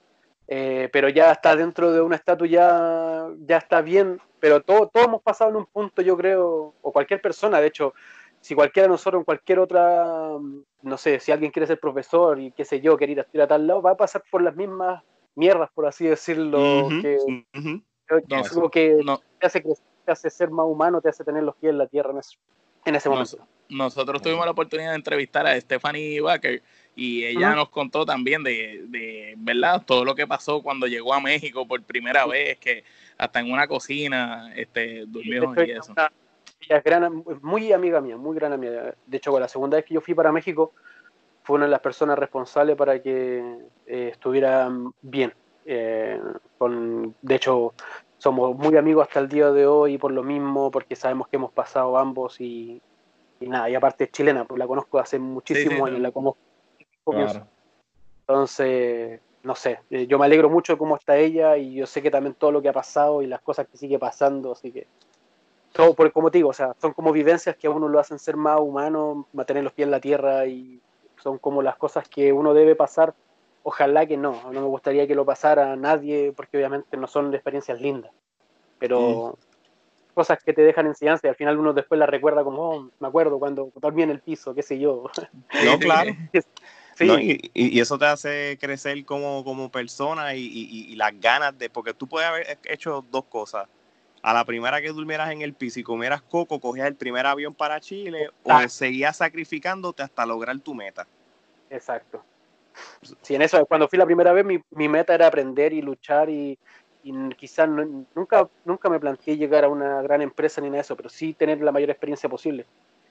eh, 0.52 0.88
pero 0.92 1.08
ya 1.08 1.30
está 1.30 1.54
dentro 1.54 1.92
de 1.92 2.00
una 2.00 2.16
estatua, 2.16 2.48
ya, 2.48 3.28
ya 3.46 3.56
está 3.58 3.80
bien, 3.82 4.20
pero 4.40 4.60
todo, 4.60 4.88
todos 4.88 5.06
hemos 5.06 5.22
pasado 5.22 5.50
en 5.50 5.56
un 5.56 5.66
punto, 5.66 6.02
yo 6.02 6.16
creo, 6.16 6.74
o 6.82 6.92
cualquier 6.92 7.22
persona, 7.22 7.60
de 7.60 7.68
hecho, 7.68 7.94
si 8.40 8.56
cualquiera 8.56 8.88
de 8.88 8.90
nosotros 8.90 9.20
en 9.20 9.24
cualquier 9.24 9.60
otra, 9.60 10.04
mm, 10.40 10.62
no 10.82 10.96
sé, 10.98 11.20
si 11.20 11.30
alguien 11.30 11.52
quiere 11.52 11.68
ser 11.68 11.78
profesor 11.78 12.40
y 12.40 12.50
qué 12.50 12.64
sé 12.64 12.80
yo, 12.80 12.96
quiere 12.96 13.12
ir 13.12 13.20
a 13.20 13.22
estudiar 13.22 13.44
a 13.44 13.48
tal 13.48 13.64
lado, 13.66 13.80
va 13.80 13.92
a 13.92 13.96
pasar 13.96 14.24
por 14.28 14.42
las 14.42 14.56
mismas 14.56 15.04
mierdas, 15.36 15.70
por 15.72 15.86
así 15.86 16.06
decirlo, 16.06 16.58
Ujú, 16.88 17.00
que, 17.00 17.18
ujú. 17.54 17.82
que 18.08 18.14
No, 18.28 18.40
es 18.40 18.52
algo 18.52 18.68
que 18.70 18.96
No, 19.04 19.20
te 19.38 19.46
hace 19.46 19.62
crecer, 19.62 19.86
te 20.04 20.10
hace 20.10 20.30
ser 20.30 20.50
más 20.50 20.66
humano, 20.66 21.00
te 21.00 21.10
hace 21.10 21.22
tener 21.22 21.44
los 21.44 21.54
pies 21.56 21.70
en 21.70 21.78
la 21.78 21.86
tierra 21.86 22.10
en, 22.10 22.18
eso- 22.18 22.38
en 22.86 22.94
ese 22.96 23.08
momento. 23.08 23.46
nosotros 23.68 24.20
tuvimos 24.20 24.44
la 24.46 24.50
oportunidad 24.50 24.90
de 24.90 24.96
entrevistar 24.96 25.46
a 25.46 25.60
Stephanie 25.60 26.20
Baker 26.20 26.60
y 27.00 27.24
ella 27.24 27.54
nos 27.54 27.70
contó 27.70 28.04
también 28.04 28.42
de, 28.42 28.84
de, 28.88 29.34
¿verdad? 29.38 29.82
Todo 29.86 30.04
lo 30.04 30.14
que 30.14 30.26
pasó 30.26 30.62
cuando 30.62 30.86
llegó 30.86 31.14
a 31.14 31.20
México 31.20 31.66
por 31.66 31.82
primera 31.82 32.26
vez, 32.26 32.58
que 32.58 32.84
hasta 33.16 33.40
en 33.40 33.50
una 33.50 33.66
cocina 33.66 34.52
este, 34.54 35.06
durmió 35.06 35.54
De 35.54 35.64
y 35.64 35.70
hecho, 35.70 35.80
eso. 35.80 35.92
una- 35.92 36.12
ella 36.60 36.76
es 36.76 36.84
gran, 36.84 37.24
muy 37.40 37.72
amiga 37.72 38.02
mía, 38.02 38.18
muy 38.18 38.36
gran 38.36 38.52
amiga. 38.52 38.94
De 39.06 39.16
hecho, 39.16 39.40
la 39.40 39.48
segunda 39.48 39.78
vez 39.78 39.86
que 39.86 39.94
yo 39.94 40.02
fui 40.02 40.12
para 40.12 40.30
México, 40.30 40.74
fue 41.42 41.56
una 41.56 41.64
de 41.64 41.70
las 41.70 41.80
personas 41.80 42.18
responsables 42.18 42.76
para 42.76 43.02
que 43.02 43.38
eh, 43.86 44.08
estuvieran 44.12 44.92
bien. 45.00 45.32
Eh, 45.64 46.20
con, 46.58 47.16
de 47.22 47.34
hecho, 47.34 47.72
somos 48.18 48.54
muy 48.54 48.76
amigos 48.76 49.06
hasta 49.06 49.20
el 49.20 49.28
día 49.30 49.50
de 49.52 49.66
hoy 49.66 49.96
por 49.96 50.12
lo 50.12 50.22
mismo, 50.22 50.70
porque 50.70 50.96
sabemos 50.96 51.28
que 51.28 51.36
hemos 51.36 51.52
pasado 51.52 51.96
ambos 51.96 52.38
y, 52.42 52.78
y 53.40 53.48
nada, 53.48 53.70
y 53.70 53.74
aparte 53.74 54.04
es 54.04 54.12
chilena, 54.12 54.44
pues 54.44 54.58
la 54.58 54.66
conozco 54.66 54.98
hace 54.98 55.18
muchísimos 55.18 55.78
sí, 55.78 55.82
años, 55.82 56.00
la 56.02 56.10
conozco. 56.10 56.49
Comienzo. 57.04 57.34
claro. 57.34 57.50
Entonces, 58.20 59.20
no 59.42 59.54
sé, 59.54 59.80
eh, 59.90 60.06
yo 60.06 60.18
me 60.18 60.26
alegro 60.26 60.50
mucho 60.50 60.74
de 60.74 60.78
cómo 60.78 60.96
está 60.96 61.16
ella 61.16 61.56
y 61.56 61.74
yo 61.74 61.86
sé 61.86 62.02
que 62.02 62.10
también 62.10 62.34
todo 62.34 62.52
lo 62.52 62.62
que 62.62 62.68
ha 62.68 62.72
pasado 62.72 63.22
y 63.22 63.26
las 63.26 63.40
cosas 63.40 63.66
que 63.66 63.76
sigue 63.76 63.98
pasando, 63.98 64.52
así 64.52 64.70
que 64.70 64.86
todo 65.72 65.94
por 65.94 66.12
como 66.12 66.30
te 66.30 66.38
digo, 66.38 66.50
o 66.50 66.54
sea, 66.54 66.74
son 66.80 66.92
como 66.92 67.12
vivencias 67.12 67.56
que 67.56 67.66
a 67.66 67.70
uno 67.70 67.88
lo 67.88 67.98
hacen 67.98 68.18
ser 68.18 68.36
más 68.36 68.60
humano, 68.60 69.26
mantener 69.32 69.64
los 69.64 69.72
pies 69.72 69.86
en 69.86 69.92
la 69.92 70.00
tierra 70.00 70.46
y 70.46 70.80
son 71.22 71.38
como 71.38 71.62
las 71.62 71.76
cosas 71.76 72.08
que 72.08 72.32
uno 72.32 72.54
debe 72.54 72.74
pasar. 72.74 73.14
Ojalá 73.62 74.06
que 74.06 74.16
no, 74.16 74.40
no 74.52 74.60
me 74.60 74.66
gustaría 74.66 75.06
que 75.06 75.14
lo 75.14 75.24
pasara 75.24 75.72
a 75.72 75.76
nadie 75.76 76.32
porque 76.34 76.56
obviamente 76.56 76.96
no 76.96 77.06
son 77.06 77.32
experiencias 77.34 77.80
lindas, 77.80 78.12
pero 78.78 79.38
cosas 80.14 80.42
que 80.42 80.52
te 80.52 80.62
dejan 80.62 80.86
enseñanza 80.86 81.26
y 81.26 81.30
al 81.30 81.36
final 81.36 81.58
uno 81.58 81.72
después 81.72 81.98
las 81.98 82.08
recuerda 82.08 82.42
como, 82.42 82.70
oh, 82.70 82.90
me 82.98 83.08
acuerdo 83.08 83.38
cuando 83.38 83.70
dormí 83.76 84.02
en 84.02 84.10
el 84.10 84.20
piso, 84.20 84.54
qué 84.54 84.62
sé 84.62 84.78
yo. 84.78 85.04
No, 85.64 85.78
claro. 85.78 86.12
Sí, 87.00 87.06
No, 87.06 87.18
y, 87.18 87.50
y- 87.54 87.78
y 87.78 87.80
eso 87.80 87.98
te 87.98 88.04
hace 88.04 88.58
crecer 88.60 89.02
como, 89.06 89.42
como 89.42 89.70
persona 89.70 90.34
y, 90.34 90.94
las 90.96 91.18
ganas 91.18 91.56
de, 91.58 91.70
porque 91.70 91.94
tú 91.94 92.06
puedes 92.06 92.28
haber 92.28 92.58
hecho 92.64 93.02
dos 93.10 93.24
cosas. 93.24 93.66
A 94.22 94.34
la 94.34 94.44
primera 94.44 94.82
que 94.82 94.90
durmieras 94.90 95.30
en 95.30 95.40
el 95.40 95.54
piso 95.54 95.80
y 95.80 95.82
comieras 95.82 96.20
coco, 96.20 96.60
cogías 96.60 96.86
el 96.86 96.96
primer 96.96 97.24
avión 97.24 97.54
para 97.54 97.80
Chile 97.80 98.28
o 98.42 98.50
Exacto. 98.50 98.68
seguías 98.68 99.16
sacrificándote 99.16 100.02
hasta 100.02 100.26
lograr 100.26 100.60
tu 100.60 100.74
meta. 100.74 101.06
Exacto. 101.70 102.22
Sí, 103.22 103.34
en 103.34 103.40
eso, 103.40 103.64
cuando 103.64 103.88
fui 103.88 103.98
la 103.98 104.04
primera 104.04 104.34
vez, 104.34 104.44
mi, 104.44 104.60
mi 104.72 104.86
meta 104.90 105.14
era 105.14 105.26
aprender 105.26 105.72
y 105.72 105.80
luchar 105.80 106.28
y, 106.28 106.58
quizás 107.38 107.66
no- 107.66 108.06
nunca, 108.14 108.46
nunca 108.66 108.90
me 108.90 109.00
planteé 109.00 109.38
llegar 109.38 109.64
a 109.64 109.68
una 109.70 110.02
gran 110.02 110.20
empresa 110.20 110.60
ni 110.60 110.66
nada 110.66 110.76
de 110.76 110.82
eso, 110.82 110.96
pero 110.96 111.08
sí 111.08 111.32
tener 111.32 111.62
la 111.62 111.72
mayor 111.72 111.88
experiencia 111.88 112.28
posible. 112.28 112.66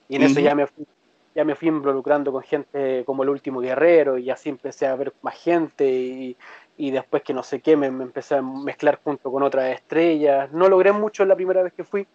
Y 0.07 0.17
en 0.17 0.21
eso 0.21 0.39
ya 0.39 0.53
me, 0.53 0.67
fui, 0.67 0.85
ya 1.35 1.43
me 1.45 1.55
fui 1.55 1.67
involucrando 1.67 2.31
con 2.31 2.43
gente 2.43 3.03
como 3.05 3.23
el 3.23 3.29
último 3.29 3.61
guerrero 3.61 4.17
y 4.17 4.29
así 4.29 4.49
empecé 4.49 4.87
a 4.87 4.95
ver 4.95 5.13
más 5.21 5.35
gente 5.37 5.89
y, 5.89 6.37
y 6.77 6.91
después 6.91 7.23
que 7.23 7.33
no 7.33 7.43
sé 7.43 7.59
qué, 7.61 7.77
me, 7.77 7.91
me 7.91 8.03
empecé 8.03 8.35
a 8.35 8.41
mezclar 8.41 8.99
junto 9.03 9.31
con 9.31 9.43
otras 9.43 9.73
estrellas. 9.73 10.51
No 10.51 10.67
logré 10.67 10.91
mucho 10.91 11.25
la 11.25 11.35
primera 11.35 11.63
vez 11.63 11.73
que 11.73 11.83
fui, 11.83 12.07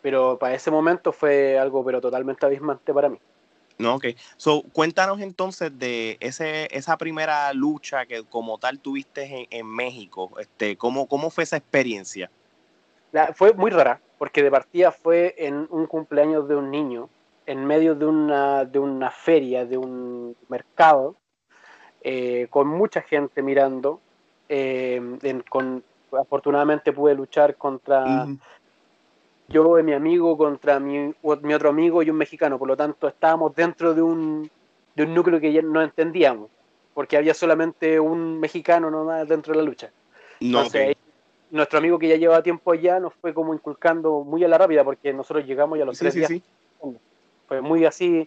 pero 0.00 0.38
para 0.38 0.54
ese 0.54 0.70
momento 0.70 1.12
fue 1.12 1.58
algo 1.58 1.84
pero 1.84 2.00
totalmente 2.00 2.46
abismante 2.46 2.92
para 2.92 3.08
mí. 3.08 3.18
No, 3.78 3.96
ok. 3.96 4.06
So, 4.36 4.62
cuéntanos 4.72 5.20
entonces 5.20 5.76
de 5.78 6.16
ese, 6.20 6.68
esa 6.76 6.96
primera 6.96 7.52
lucha 7.52 8.06
que 8.06 8.22
como 8.24 8.58
tal 8.58 8.78
tuviste 8.78 9.24
en, 9.24 9.46
en 9.50 9.66
México. 9.66 10.30
Este, 10.38 10.76
¿cómo, 10.76 11.06
¿Cómo 11.08 11.30
fue 11.30 11.44
esa 11.44 11.56
experiencia? 11.56 12.30
La- 13.12 13.32
fue 13.34 13.52
muy 13.52 13.70
rara, 13.70 14.00
porque 14.18 14.42
de 14.42 14.50
partida 14.50 14.92
fue 14.92 15.34
en 15.38 15.66
un 15.70 15.86
cumpleaños 15.86 16.48
de 16.48 16.56
un 16.56 16.70
niño, 16.70 17.08
en 17.46 17.64
medio 17.66 17.94
de 17.94 18.06
una, 18.06 18.64
de 18.64 18.78
una 18.78 19.10
feria, 19.10 19.64
de 19.64 19.76
un 19.76 20.36
mercado, 20.48 21.16
eh, 22.02 22.46
con 22.50 22.68
mucha 22.68 23.02
gente 23.02 23.42
mirando. 23.42 24.00
eh, 24.48 25.00
en- 25.22 25.42
con, 25.48 25.82
afortunadamente 26.12 26.92
pude 26.92 27.14
luchar 27.14 27.56
contra 27.56 28.24
Ujú. 28.26 28.38
yo 29.48 29.78
y 29.78 29.82
mi 29.82 29.92
amigo, 29.94 30.36
contra 30.36 30.78
mi, 30.78 31.14
mi 31.42 31.54
otro 31.54 31.70
amigo 31.70 32.02
y 32.02 32.10
un 32.10 32.16
mexicano. 32.16 32.58
Por 32.58 32.68
lo 32.68 32.76
tanto, 32.76 33.08
estábamos 33.08 33.54
dentro 33.54 33.94
de 33.94 34.02
un, 34.02 34.50
de 34.94 35.02
un 35.04 35.14
núcleo 35.14 35.40
que 35.40 35.52
ya 35.52 35.62
no 35.62 35.80
entendíamos, 35.82 36.50
porque 36.94 37.16
había 37.16 37.34
solamente 37.34 37.98
un 38.00 38.40
mexicano 38.40 38.90
nomás 38.90 39.26
dentro 39.28 39.52
de 39.52 39.58
la 39.60 39.64
lucha. 39.64 39.90
No, 40.40 40.58
Entonces, 40.58 40.80
ok. 40.82 40.86
ahí, 40.88 40.94
nuestro 41.50 41.78
amigo 41.78 41.98
que 41.98 42.08
ya 42.08 42.16
llevaba 42.16 42.42
tiempo 42.42 42.72
allá 42.72 42.98
nos 43.00 43.14
fue 43.14 43.34
como 43.34 43.54
inculcando 43.54 44.22
muy 44.24 44.42
a 44.44 44.48
la 44.48 44.58
rápida, 44.58 44.84
porque 44.84 45.12
nosotros 45.12 45.46
llegamos 45.46 45.78
ya 45.78 45.84
a 45.84 45.86
los 45.86 45.96
Sí, 45.96 46.00
tres 46.04 46.14
sí, 46.14 46.20
días. 46.20 46.30
sí. 46.30 46.42
Fue 47.52 47.60
muy 47.60 47.84
así. 47.84 48.26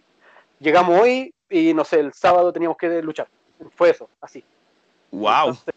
Llegamos 0.60 1.00
hoy 1.00 1.34
y 1.50 1.74
no 1.74 1.84
sé, 1.84 1.98
el 1.98 2.12
sábado 2.12 2.52
teníamos 2.52 2.78
que 2.78 3.02
luchar. 3.02 3.26
Fue 3.74 3.90
eso, 3.90 4.08
así. 4.20 4.44
Wow. 5.10 5.48
Entonces, 5.48 5.74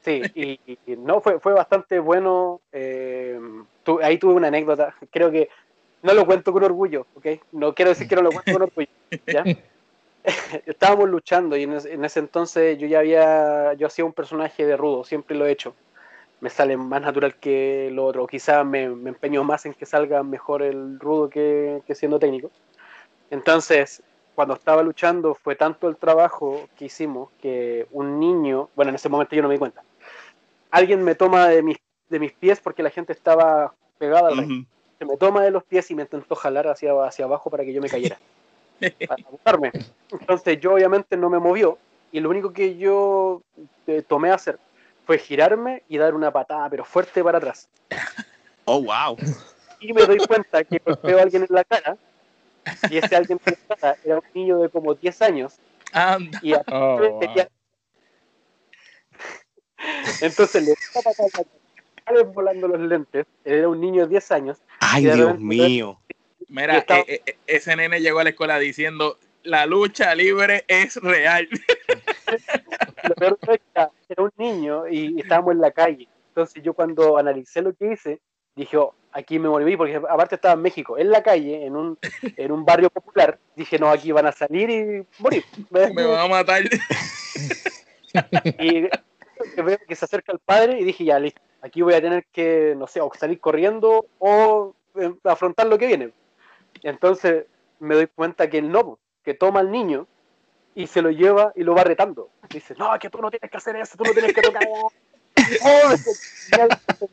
sí, 0.00 0.24
y, 0.34 0.58
y- 0.66 0.96
no, 0.96 1.20
fue, 1.20 1.38
fue 1.38 1.52
bastante 1.52 1.98
bueno. 1.98 2.62
eh, 2.72 3.38
tu- 3.82 4.00
ahí 4.00 4.16
tuve 4.16 4.32
una 4.32 4.48
anécdota. 4.48 4.94
Creo 5.10 5.30
que 5.30 5.50
no 6.00 6.14
lo 6.14 6.24
cuento 6.24 6.50
con 6.50 6.64
orgullo, 6.64 7.06
¿ok? 7.14 7.26
No 7.52 7.74
quiero 7.74 7.90
decir 7.90 8.08
que 8.08 8.16
no 8.16 8.22
lo 8.22 8.32
cuento 8.32 8.52
con 8.52 8.62
orgullo, 8.62 8.88
¿ya? 9.26 9.44
estábamos 10.64 11.10
luchando 11.10 11.58
y 11.58 11.64
en 11.64 12.04
ese, 12.06 12.20
entonces 12.20 12.78
yo 12.78 12.86
ya 12.86 13.00
había, 13.00 13.74
yo 13.74 13.86
hacía 13.86 14.06
un 14.06 14.14
personaje 14.14 14.64
de 14.64 14.78
rudo, 14.78 15.04
siempre 15.04 15.36
lo 15.36 15.44
he 15.44 15.50
hecho. 15.52 15.74
Me 16.40 16.50
sale 16.50 16.76
más 16.76 17.02
natural 17.02 17.34
que 17.34 17.90
lo 17.92 18.04
otro, 18.04 18.26
quizás 18.28 18.64
me, 18.64 18.84
empeño 18.84 19.42
más 19.42 19.66
en 19.66 19.74
que 19.74 19.86
salga 19.86 20.22
mejor 20.22 20.62
el 20.62 21.00
rudo 21.00 21.28
que, 21.28 21.82
que 21.84 21.96
siendo 21.96 22.20
técnico. 22.20 22.48
Entonces, 23.30 24.02
cuando 24.34 24.54
estaba 24.54 24.82
luchando, 24.82 25.34
fue 25.34 25.56
tanto 25.56 25.88
el 25.88 25.96
trabajo 25.96 26.68
que 26.76 26.86
hicimos 26.86 27.30
que 27.40 27.86
un 27.90 28.20
niño, 28.20 28.68
bueno, 28.76 28.90
en 28.90 28.94
ese 28.94 29.08
momento 29.08 29.34
yo 29.34 29.42
no 29.42 29.48
me 29.48 29.54
di 29.54 29.58
cuenta, 29.58 29.82
alguien 30.70 31.02
me 31.02 31.14
toma 31.14 31.48
de 31.48 31.62
mis, 31.62 31.78
de 32.08 32.18
mis 32.20 32.32
pies 32.32 32.60
porque 32.60 32.82
la 32.82 32.90
gente 32.90 33.12
estaba 33.12 33.74
pegada 33.98 34.28
al 34.28 34.66
Se 34.98 35.04
me 35.04 35.16
toma 35.16 35.42
de 35.42 35.50
los 35.50 35.64
pies 35.64 35.90
y 35.90 35.94
me 35.94 36.02
intentó 36.02 36.34
jalar 36.34 36.68
hacia, 36.68 36.92
hacia 37.04 37.24
abajo 37.24 37.50
para 37.50 37.64
que 37.64 37.72
yo 37.72 37.80
me 37.82 37.88
cayera. 37.88 38.18
para 39.08 39.24
buscarme. 39.30 39.72
Entonces 40.10 40.60
yo 40.60 40.74
obviamente 40.74 41.16
no 41.16 41.30
me 41.30 41.38
movió 41.38 41.78
y 42.12 42.20
lo 42.20 42.30
único 42.30 42.52
que 42.52 42.76
yo 42.76 43.42
eh, 43.86 44.02
tomé 44.06 44.30
a 44.30 44.34
hacer 44.34 44.58
fue 45.04 45.18
girarme 45.18 45.82
y 45.88 45.98
dar 45.98 46.14
una 46.14 46.30
patada, 46.30 46.68
pero 46.70 46.84
fuerte 46.84 47.24
para 47.24 47.38
atrás. 47.38 47.68
Oh, 48.66 48.82
wow. 48.82 49.16
Y 49.80 49.92
me 49.92 50.04
doy 50.04 50.18
cuenta 50.18 50.62
que 50.64 50.80
veo 51.02 51.18
a 51.18 51.22
alguien 51.22 51.42
en 51.42 51.54
la 51.54 51.64
cara 51.64 51.96
y 52.90 52.98
ese 52.98 53.16
alguien 53.16 53.40
era 54.04 54.18
un 54.18 54.24
niño 54.34 54.58
de 54.58 54.68
como 54.68 54.94
10 54.94 55.22
años. 55.22 55.58
Y 56.42 56.52
oh, 56.52 57.20
Entonces 60.20 60.64
le 60.64 60.72
estaba 60.72 61.12
volando 62.32 62.68
los 62.68 62.80
lentes. 62.80 63.26
Era 63.44 63.68
un 63.68 63.80
niño 63.80 64.02
de 64.02 64.08
10 64.08 64.32
años. 64.32 64.58
Ay, 64.80 65.04
Dios 65.04 65.38
mío. 65.38 66.00
Mira, 66.48 66.78
eh, 66.78 67.22
eh, 67.26 67.38
ese 67.46 67.76
nene 67.76 68.00
llegó 68.00 68.20
a 68.20 68.24
la 68.24 68.30
escuela 68.30 68.58
diciendo, 68.58 69.18
la 69.42 69.66
lucha 69.66 70.14
libre 70.14 70.64
es 70.66 70.96
real. 70.96 71.48
Lo 73.08 73.14
peor 73.14 73.38
es 73.42 73.60
que 73.74 74.12
era 74.12 74.22
un 74.22 74.32
niño 74.36 74.88
y 74.88 75.20
estábamos 75.20 75.52
en 75.52 75.60
la 75.60 75.70
calle. 75.70 76.08
Entonces 76.28 76.62
yo 76.62 76.72
cuando 76.72 77.18
analicé 77.18 77.62
lo 77.62 77.74
que 77.74 77.92
hice, 77.92 78.20
dije, 78.58 78.76
oh, 78.76 78.94
aquí 79.12 79.38
me 79.38 79.48
morí, 79.48 79.76
porque 79.76 79.96
aparte 79.96 80.34
estaba 80.34 80.54
en 80.54 80.62
México, 80.62 80.98
en 80.98 81.10
la 81.10 81.22
calle, 81.22 81.64
en 81.64 81.76
un, 81.76 81.98
en 82.36 82.52
un 82.52 82.64
barrio 82.64 82.90
popular. 82.90 83.38
Dije, 83.56 83.78
no, 83.78 83.88
aquí 83.88 84.12
van 84.12 84.26
a 84.26 84.32
salir 84.32 84.70
y 84.70 85.06
morir. 85.18 85.44
Me 85.70 86.06
van 86.06 86.18
a 86.18 86.28
matar. 86.28 86.62
Y 88.58 88.88
veo 89.62 89.78
que 89.86 89.94
se 89.94 90.06
acerca 90.06 90.32
el 90.32 90.38
padre 90.38 90.80
y 90.80 90.84
dije, 90.84 91.04
ya, 91.04 91.20
listo, 91.20 91.40
aquí 91.60 91.82
voy 91.82 91.94
a 91.94 92.00
tener 92.00 92.24
que, 92.32 92.74
no 92.76 92.86
sé, 92.86 93.00
o 93.00 93.10
salir 93.16 93.38
corriendo 93.38 94.06
o 94.18 94.74
eh, 94.98 95.12
afrontar 95.24 95.66
lo 95.66 95.78
que 95.78 95.86
viene. 95.86 96.10
Entonces 96.82 97.44
me 97.78 97.94
doy 97.94 98.06
cuenta 98.06 98.48
que 98.48 98.58
el 98.58 98.72
no, 98.72 98.98
que 99.22 99.34
toma 99.34 99.60
al 99.60 99.70
niño 99.70 100.06
y 100.74 100.86
se 100.86 101.02
lo 101.02 101.10
lleva 101.10 101.52
y 101.54 101.62
lo 101.62 101.74
va 101.74 101.84
retando. 101.84 102.30
Dice, 102.48 102.74
no, 102.78 102.98
que 102.98 103.10
tú 103.10 103.20
no 103.20 103.30
tienes 103.30 103.50
que 103.50 103.56
hacer 103.56 103.76
eso, 103.76 103.96
tú 103.96 104.04
no 104.04 104.12
tienes 104.12 104.32
que 104.32 104.42
tocar. 104.42 104.66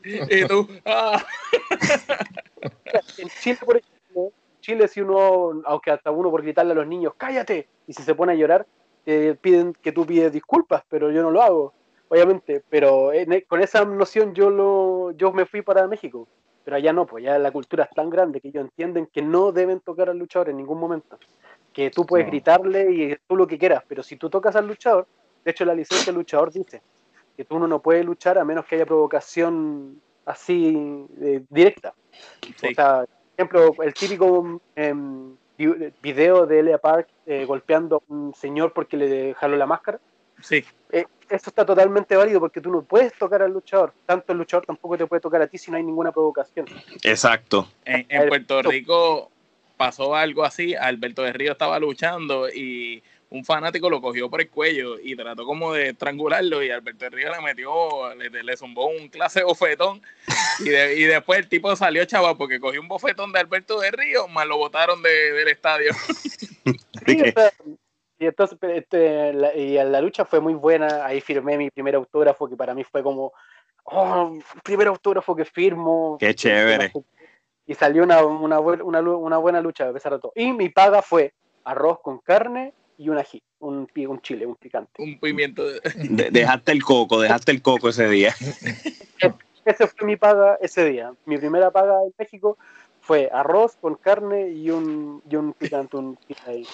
Y 0.04 0.46
tú, 0.46 0.68
ah. 0.84 1.24
En 3.18 3.28
Chile, 3.40 3.58
por 3.64 3.76
ejemplo, 3.76 4.32
Chile 4.60 4.88
si 4.88 5.00
uno, 5.00 5.62
aunque 5.64 5.90
hasta 5.90 6.10
uno 6.10 6.30
por 6.30 6.42
gritarle 6.42 6.72
a 6.72 6.76
los 6.76 6.86
niños, 6.86 7.14
cállate, 7.16 7.68
y 7.86 7.92
si 7.92 8.02
se 8.02 8.14
pone 8.14 8.32
a 8.32 8.36
llorar, 8.36 8.66
te 9.04 9.34
piden 9.36 9.72
que 9.74 9.92
tú 9.92 10.04
pides 10.04 10.32
disculpas, 10.32 10.82
pero 10.88 11.10
yo 11.12 11.22
no 11.22 11.30
lo 11.30 11.40
hago, 11.40 11.72
obviamente. 12.08 12.62
Pero 12.68 13.10
con 13.46 13.62
esa 13.62 13.84
noción 13.84 14.34
yo 14.34 14.50
lo, 14.50 15.12
yo 15.12 15.32
me 15.32 15.46
fui 15.46 15.62
para 15.62 15.86
México. 15.86 16.26
Pero 16.64 16.76
allá 16.76 16.92
no, 16.92 17.06
pues 17.06 17.22
ya 17.22 17.38
la 17.38 17.52
cultura 17.52 17.84
es 17.84 17.90
tan 17.90 18.10
grande 18.10 18.40
que 18.40 18.48
ellos 18.48 18.64
entienden 18.64 19.06
que 19.06 19.22
no 19.22 19.52
deben 19.52 19.78
tocar 19.78 20.10
al 20.10 20.18
luchador 20.18 20.48
en 20.48 20.56
ningún 20.56 20.80
momento. 20.80 21.16
Que 21.72 21.90
tú 21.90 22.04
puedes 22.04 22.26
gritarle 22.26 22.90
y 22.90 23.16
tú 23.28 23.36
lo 23.36 23.46
que 23.46 23.58
quieras, 23.58 23.84
pero 23.86 24.02
si 24.02 24.16
tú 24.16 24.28
tocas 24.28 24.56
al 24.56 24.66
luchador, 24.66 25.06
de 25.44 25.52
hecho 25.52 25.64
la 25.64 25.74
licencia 25.74 26.06
del 26.06 26.16
luchador 26.16 26.52
dice 26.52 26.82
que 27.36 27.44
tú 27.44 27.58
no, 27.58 27.66
no 27.66 27.80
puedes 27.80 28.04
luchar 28.04 28.38
a 28.38 28.44
menos 28.44 28.64
que 28.64 28.76
haya 28.76 28.86
provocación 28.86 30.00
así 30.24 31.06
eh, 31.20 31.42
directa. 31.48 31.94
O 32.48 32.74
sea, 32.74 33.04
por 33.04 33.08
ejemplo, 33.36 33.82
el 33.82 33.94
típico 33.94 34.60
em, 34.74 35.36
video 36.02 36.46
de 36.46 36.60
Elia 36.60 36.78
Park 36.78 37.08
eh, 37.26 37.44
golpeando 37.44 37.96
a 37.96 38.12
un 38.12 38.34
señor 38.34 38.72
porque 38.72 38.96
le 38.96 39.34
jaló 39.34 39.56
la 39.56 39.66
máscara. 39.66 40.00
Sí. 40.40 40.64
Eh, 40.90 41.06
eso 41.28 41.50
está 41.50 41.64
totalmente 41.64 42.16
válido 42.16 42.40
porque 42.40 42.60
tú 42.60 42.70
no 42.70 42.82
puedes 42.82 43.12
tocar 43.14 43.42
al 43.42 43.52
luchador, 43.52 43.92
tanto 44.04 44.32
el 44.32 44.38
luchador 44.38 44.66
tampoco 44.66 44.96
te 44.96 45.06
puede 45.06 45.20
tocar 45.20 45.42
a 45.42 45.46
ti 45.46 45.58
si 45.58 45.70
no 45.70 45.76
hay 45.76 45.82
ninguna 45.82 46.12
provocación. 46.12 46.66
Exacto. 47.02 47.68
En, 47.84 48.28
Puerto 48.28 48.62
Rico 48.62 49.30
pasó 49.76 50.14
algo 50.14 50.44
así, 50.44 50.74
Alberto 50.74 51.22
de 51.22 51.32
Río 51.32 51.52
estaba 51.52 51.78
luchando 51.80 52.48
y 52.48 53.02
un 53.30 53.44
fanático 53.44 53.90
lo 53.90 54.00
cogió 54.00 54.30
por 54.30 54.40
el 54.40 54.50
cuello 54.50 54.98
y 55.00 55.16
trató 55.16 55.44
como 55.44 55.72
de 55.72 55.88
estrangularlo 55.90 56.62
y 56.62 56.70
Alberto 56.70 57.04
de 57.04 57.10
Río 57.10 57.32
le 57.32 57.40
metió, 57.42 58.14
le, 58.14 58.42
le 58.42 58.56
zumbó 58.56 58.86
un 58.86 59.08
clase 59.08 59.42
bofetón 59.42 60.00
y, 60.60 60.70
y, 60.70 61.04
después 61.04 61.40
el 61.40 61.48
tipo 61.48 61.74
salió 61.74 62.04
chaval 62.04 62.36
porque 62.36 62.60
cogió 62.60 62.80
un 62.80 62.88
bofetón 62.88 63.32
de 63.32 63.40
Alberto 63.40 63.80
de 63.80 63.90
Río, 63.90 64.28
más 64.28 64.46
lo 64.46 64.58
botaron 64.58 65.02
del 65.02 65.48
estadio. 65.48 65.92
Y 68.18 68.26
entonces, 68.26 68.58
este, 68.62 69.32
la, 69.34 69.54
y 69.54 69.74
la 69.74 70.00
lucha 70.00 70.24
fue 70.24 70.40
muy 70.40 70.54
buena. 70.54 71.04
Ahí 71.04 71.20
firmé 71.20 71.58
mi 71.58 71.70
primer 71.70 71.96
autógrafo, 71.96 72.48
que 72.48 72.56
para 72.56 72.74
mí 72.74 72.82
fue 72.82 73.02
como, 73.02 73.32
oh, 73.84 74.38
primer 74.64 74.88
autógrafo 74.88 75.36
que 75.36 75.44
firmo. 75.44 76.16
Qué 76.18 76.34
chévere. 76.34 76.92
Y 77.66 77.74
salió 77.74 78.02
una, 78.02 78.24
una, 78.24 78.58
una, 78.58 79.00
una 79.00 79.36
buena 79.36 79.60
lucha 79.60 79.88
a 79.88 79.92
pesar 79.92 80.14
de 80.14 80.20
todo. 80.20 80.32
Y 80.34 80.52
mi 80.52 80.70
paga 80.70 81.02
fue 81.02 81.34
arroz 81.64 82.00
con 82.00 82.18
carne 82.20 82.72
y 82.98 83.08
un 83.08 83.18
ají, 83.18 83.42
un, 83.60 83.88
un 83.94 84.20
chile, 84.20 84.46
un 84.46 84.56
picante. 84.56 85.02
Un 85.02 85.18
pimiento. 85.18 85.64
dejaste 86.30 86.72
el 86.72 86.82
coco, 86.82 87.20
dejaste 87.20 87.52
el 87.52 87.62
coco 87.62 87.88
ese 87.88 88.08
día. 88.08 88.34
Ese 89.64 89.86
fue 89.88 90.06
mi 90.06 90.16
paga 90.16 90.58
ese 90.60 90.84
día. 90.84 91.12
Mi 91.24 91.38
primera 91.38 91.70
paga 91.70 91.94
en 92.04 92.12
México 92.16 92.56
fue 93.00 93.28
arroz 93.32 93.76
con 93.80 93.94
carne 93.94 94.50
y 94.50 94.70
un, 94.70 95.22
y 95.30 95.36
un 95.36 95.52
picante, 95.52 95.96
un 95.96 96.18
ahí. 96.46 96.66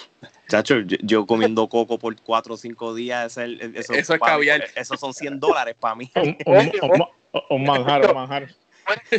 Chacho, 0.47 0.79
yo, 0.79 1.25
comiendo 1.25 1.67
coco 1.69 1.99
por 1.99 2.19
cuatro 2.21 2.55
o 2.55 2.57
cinco 2.57 2.95
días, 2.95 3.37
eso, 3.37 3.93
es 3.93 4.07
caviar. 4.19 4.63
Esos 4.75 4.99
son 4.99 5.13
100 5.13 5.39
dólares 5.39 5.75
para 5.79 5.95
mí. 5.95 6.11
Un, 7.49 7.63
manjar, 7.63 8.07
un 8.07 8.15
manjar. 8.15 8.47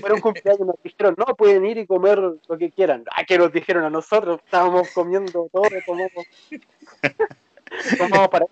Fueron 0.01 0.21
cumpleaños, 0.21 0.67
nos 0.67 0.83
dijeron, 0.83 1.15
no, 1.17 1.35
pueden 1.35 1.65
ir 1.67 1.79
y 1.79 1.87
comer 1.87 2.19
lo 2.19 2.59
que 2.59 2.71
quieran. 2.71 3.05
Ah, 3.11 3.25
que 3.25 3.39
nos 3.39 3.53
dijeron 3.53 3.85
a 3.85 3.91
nosotros, 3.91 4.41
estábamos 4.45 4.91
comiendo 4.91 5.49
todo, 5.53 5.69
tomamos, 5.87 6.27
tomamos 7.99 8.29
para, 8.29 8.47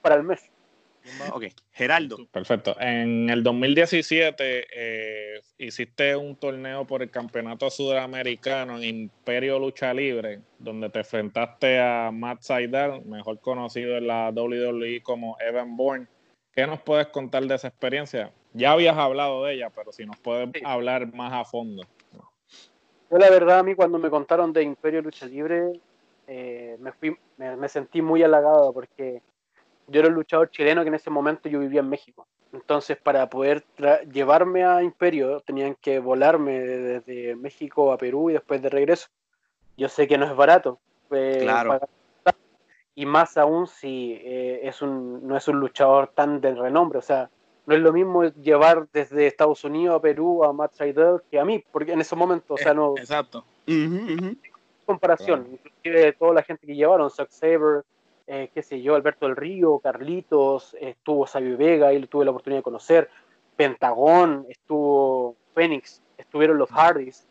para 0.00 0.14
el 0.16 0.22
mes. 0.22 0.40
Ok, 1.32 1.46
Geraldo. 1.72 2.16
Perfecto. 2.30 2.76
En 2.80 3.28
el 3.28 3.42
2017 3.42 4.66
eh, 4.72 5.40
hiciste 5.58 6.14
un 6.14 6.36
torneo 6.36 6.86
por 6.86 7.02
el 7.02 7.10
Campeonato 7.10 7.70
Sudamericano 7.70 8.76
en 8.76 8.84
Imperio 8.84 9.58
Lucha 9.58 9.92
Libre, 9.92 10.40
donde 10.58 10.90
te 10.90 11.00
enfrentaste 11.00 11.80
a 11.80 12.10
Matt 12.12 12.42
Seidel, 12.42 13.04
mejor 13.04 13.40
conocido 13.40 13.96
en 13.96 14.06
la 14.06 14.30
WWE 14.30 15.02
como 15.02 15.36
Evan 15.40 15.76
Bourne. 15.76 16.06
¿Qué 16.54 16.66
nos 16.66 16.80
puedes 16.80 17.08
contar 17.08 17.44
de 17.44 17.54
esa 17.56 17.68
experiencia? 17.68 18.32
Ya 18.54 18.72
habías 18.72 18.96
hablado 18.96 19.44
de 19.44 19.54
ella, 19.54 19.70
pero 19.70 19.92
si 19.92 20.04
nos 20.04 20.16
puedes 20.18 20.50
hablar 20.64 21.12
más 21.12 21.32
a 21.32 21.44
fondo. 21.44 21.82
Yo 23.10 23.18
la 23.18 23.30
verdad, 23.30 23.60
a 23.60 23.62
mí 23.62 23.74
cuando 23.74 23.98
me 23.98 24.10
contaron 24.10 24.52
de 24.52 24.62
Imperio 24.62 25.02
Lucha 25.02 25.26
Libre, 25.26 25.80
eh, 26.26 26.76
me, 26.80 26.92
fui, 26.92 27.16
me 27.36 27.68
sentí 27.68 28.00
muy 28.00 28.22
halagado 28.22 28.72
porque 28.72 29.22
yo 29.86 30.00
era 30.00 30.08
un 30.08 30.14
luchador 30.14 30.50
chileno 30.50 30.82
que 30.82 30.88
en 30.88 30.94
ese 30.94 31.10
momento 31.10 31.48
yo 31.48 31.58
vivía 31.58 31.80
en 31.80 31.88
México. 31.88 32.26
Entonces, 32.52 32.98
para 32.98 33.28
poder 33.30 33.64
llevarme 34.12 34.64
a 34.64 34.82
Imperio, 34.82 35.40
tenían 35.40 35.74
que 35.74 35.98
volarme 35.98 36.60
desde 36.60 37.34
México 37.34 37.92
a 37.92 37.98
Perú 37.98 38.28
y 38.28 38.34
después 38.34 38.60
de 38.60 38.68
regreso. 38.68 39.08
Yo 39.76 39.88
sé 39.88 40.06
que 40.06 40.18
no 40.18 40.26
es 40.26 40.36
barato. 40.36 40.78
Eh, 41.10 41.38
claro. 41.40 41.80
y 42.94 43.06
más 43.06 43.36
aún 43.38 43.66
si 43.66 44.18
eh, 44.22 44.60
es 44.64 44.82
un, 44.82 45.26
no 45.26 45.36
es 45.36 45.48
un 45.48 45.60
luchador 45.60 46.08
tan 46.08 46.40
de 46.42 46.54
renombre. 46.54 46.98
O 46.98 47.02
sea, 47.02 47.30
no 47.66 47.74
es 47.74 47.80
lo 47.80 47.92
mismo 47.92 48.24
llevar 48.24 48.88
desde 48.92 49.26
Estados 49.26 49.62
Unidos 49.64 49.96
a 49.96 50.00
Perú 50.00 50.44
a 50.44 50.52
Matt 50.52 50.74
Seidel 50.74 51.20
que 51.30 51.38
a 51.38 51.44
mí, 51.44 51.64
porque 51.70 51.92
en 51.92 52.00
ese 52.00 52.16
momento, 52.16 52.54
o 52.54 52.58
sea, 52.58 52.74
no. 52.74 52.94
Exacto. 52.96 53.44
Comparación, 54.84 55.46
inclusive 55.52 56.12
toda 56.12 56.34
la 56.34 56.42
gente 56.42 56.66
que 56.66 56.74
llevaron, 56.74 57.10
Zack 57.10 57.30
Saber, 57.30 57.84
eh, 58.26 58.50
qué 58.52 58.62
sé 58.62 58.82
yo, 58.82 58.94
Alberto 58.94 59.26
del 59.26 59.36
Río, 59.36 59.78
Carlitos, 59.78 60.76
estuvo 60.80 61.26
Sabio 61.26 61.56
Vega, 61.56 61.88
ahí 61.88 62.04
tuve 62.06 62.24
la 62.24 62.32
oportunidad 62.32 62.58
de 62.58 62.64
conocer, 62.64 63.08
Pentagón, 63.56 64.46
estuvo 64.48 65.36
Fénix, 65.54 66.02
estuvieron 66.18 66.58
los 66.58 66.70
Hardys. 66.70 67.26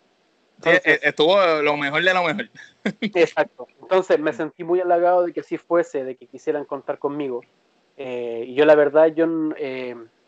Eh, 0.64 1.00
estuvo 1.02 1.36
lo 1.62 1.76
mejor 1.76 2.04
de 2.04 2.14
lo 2.14 2.24
mejor. 2.24 2.50
exacto. 3.02 3.68
Entonces 3.82 4.20
me 4.20 4.32
sentí 4.32 4.64
muy 4.64 4.80
halagado 4.80 5.26
de 5.26 5.34
que 5.34 5.42
así 5.42 5.58
fuese, 5.58 6.04
de 6.04 6.16
que 6.16 6.28
quisieran 6.28 6.66
contar 6.66 7.00
conmigo. 7.00 7.42
Eh, 7.98 8.46
y 8.48 8.54
yo 8.54 8.66
la 8.66 8.76
verdad, 8.76 9.08
yo, 9.08 9.26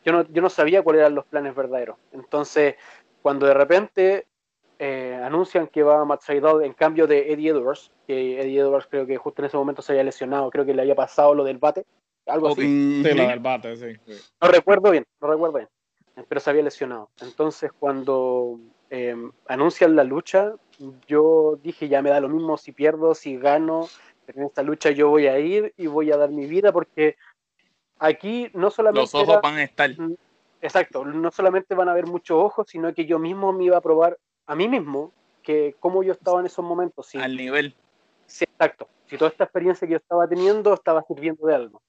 yo, 0.04 0.12
no, 0.12 0.28
yo 0.30 0.42
no 0.42 0.50
sabía 0.50 0.82
cuáles 0.82 1.02
eran 1.02 1.16
los 1.16 1.26
planes 1.26 1.56
verdaderos. 1.56 1.98
Entonces, 2.12 2.76
cuando 3.22 3.46
de 3.46 3.54
repente 3.54 4.28
eh, 4.80 5.20
anuncian 5.24 5.68
que 5.68 5.84
va 5.84 6.04
Matt 6.04 6.22
Seidel 6.22 6.64
en 6.64 6.74
cambio 6.74 7.08
de 7.08 7.32
Eddie 7.32 7.52
Edwards, 7.52 7.92
que 8.06 8.42
Eddie 8.42 8.60
Edwards 8.60 8.88
creo 8.90 9.06
que 9.06 9.18
justo 9.18 9.42
en 9.42 9.46
ese 9.46 9.58
momento 9.58 9.82
se 9.82 9.94
había 9.94 10.04
lesionado, 10.04 10.50
creo 10.50 10.66
que 10.66 10.74
le 10.74 10.82
había 10.82 10.96
pasado 10.96 11.34
lo 11.34 11.44
del 11.44 11.58
bate, 11.58 11.86
algo 12.26 12.50
así. 12.50 12.62
Sí, 12.62 13.14
lo 13.16 13.28
del 13.28 13.40
bate, 13.40 13.78
sí, 13.78 13.98
No 14.42 14.48
recuerdo 14.50 14.92
bien, 14.92 15.06
no 15.22 15.28
recuerdo 15.30 15.58
bien, 15.60 15.70
pero 16.28 16.42
se 16.42 16.50
había 16.50 16.64
lesionado. 16.64 17.10
Entonces 17.22 17.72
cuando 17.72 18.60
eh, 18.90 19.16
anuncian 19.48 19.96
la 19.96 20.04
lucha, 20.04 20.54
yo 21.08 21.58
dije 21.64 21.88
ya 21.88 22.02
me 22.02 22.10
da 22.10 22.20
lo 22.20 22.30
mismo 22.30 22.58
si 22.58 22.72
pierdo, 22.72 23.16
si 23.16 23.38
gano, 23.38 23.88
pero 24.26 24.40
en 24.40 24.46
esta 24.48 24.64
lucha 24.64 24.92
yo 24.92 25.10
voy 25.10 25.28
a 25.28 25.40
ir 25.40 25.74
y 25.78 25.88
voy 25.88 26.12
a 26.12 26.18
dar 26.18 26.32
mi 26.32 26.46
vida 26.46 26.72
porque 26.72 27.16
aquí 28.00 28.50
no 28.54 28.72
solamente... 28.72 29.02
Los 29.02 29.16
ojos 29.16 29.40
van 29.42 29.58
a 29.58 29.64
estar. 29.64 29.92
Exacto, 30.62 31.04
no 31.04 31.30
solamente 31.32 31.76
van 31.76 31.90
a 31.90 31.92
haber 31.92 32.08
muchos 32.08 32.38
ojos, 32.38 32.68
sino 32.70 32.94
que 32.94 33.06
yo 33.06 33.20
mismo 33.20 33.52
me 33.52 33.66
iba 33.66 33.78
a 33.78 33.82
probar 33.82 34.18
a 34.46 34.56
mí 34.56 34.70
mismo 34.70 35.12
que 35.42 35.76
cómo 35.80 36.04
yo 36.04 36.14
estaba 36.14 36.40
en 36.40 36.46
esos 36.46 36.64
momentos. 36.64 37.14
Al 37.16 37.36
nivel. 37.36 37.76
Sí, 38.26 38.46
exacto. 38.46 38.88
Si 39.06 39.18
toda 39.18 39.30
esta 39.30 39.44
experiencia 39.44 39.88
que 39.88 39.92
yo 39.92 39.98
estaba 39.98 40.28
teniendo 40.28 40.74
estaba 40.74 41.04
sirviendo 41.04 41.46
de 41.48 41.56
algo. 41.56 41.82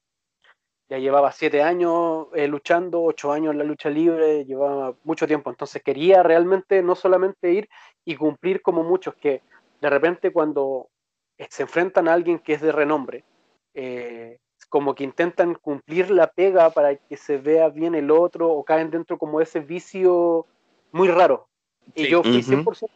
Ya 0.89 0.99
llevaba 0.99 1.33
siete 1.33 1.63
años 1.63 2.27
eh, 2.35 2.47
luchando, 2.47 3.03
ocho 3.03 3.33
años 3.33 3.53
en 3.53 3.59
la 3.59 3.65
lucha 3.65 3.89
libre, 3.89 4.45
llevaba 4.45 4.95
mucho 5.05 5.27
tiempo. 5.27 5.51
Entonces 5.51 5.83
quería 5.83 6.23
realmente 6.23 6.83
no 6.83 6.95
solamente 6.95 7.53
ir 7.53 7.69
y 8.05 8.17
cumplir 8.17 8.61
como 8.61 8.83
muchos, 8.83 9.15
que 9.15 9.41
de 9.81 9.91
repente 9.91 10.33
cuando 10.33 10.89
se 11.49 11.63
enfrentan 11.63 12.09
a 12.09 12.13
alguien 12.13 12.39
que 12.39 12.55
es 12.55 12.61
de 12.61 12.73
renombre, 12.73 13.25
eh, 13.73 14.39
como 14.75 14.97
que 14.97 15.05
intentan 15.05 15.55
cumplir 15.55 16.11
la 16.11 16.27
pega 16.27 16.69
para 16.71 16.97
que 16.97 17.17
se 17.17 17.39
vea 17.39 17.69
bien 17.69 17.95
el 17.95 18.11
otro 18.11 18.51
o 18.51 18.65
caen 18.65 18.91
dentro 18.91 19.19
como 19.19 19.41
ese 19.41 19.61
vicio 19.61 20.47
muy 20.91 21.07
raro. 21.07 21.47
Y 21.95 22.09
yo 22.09 22.25
fui 22.25 22.43
100%, 22.43 22.89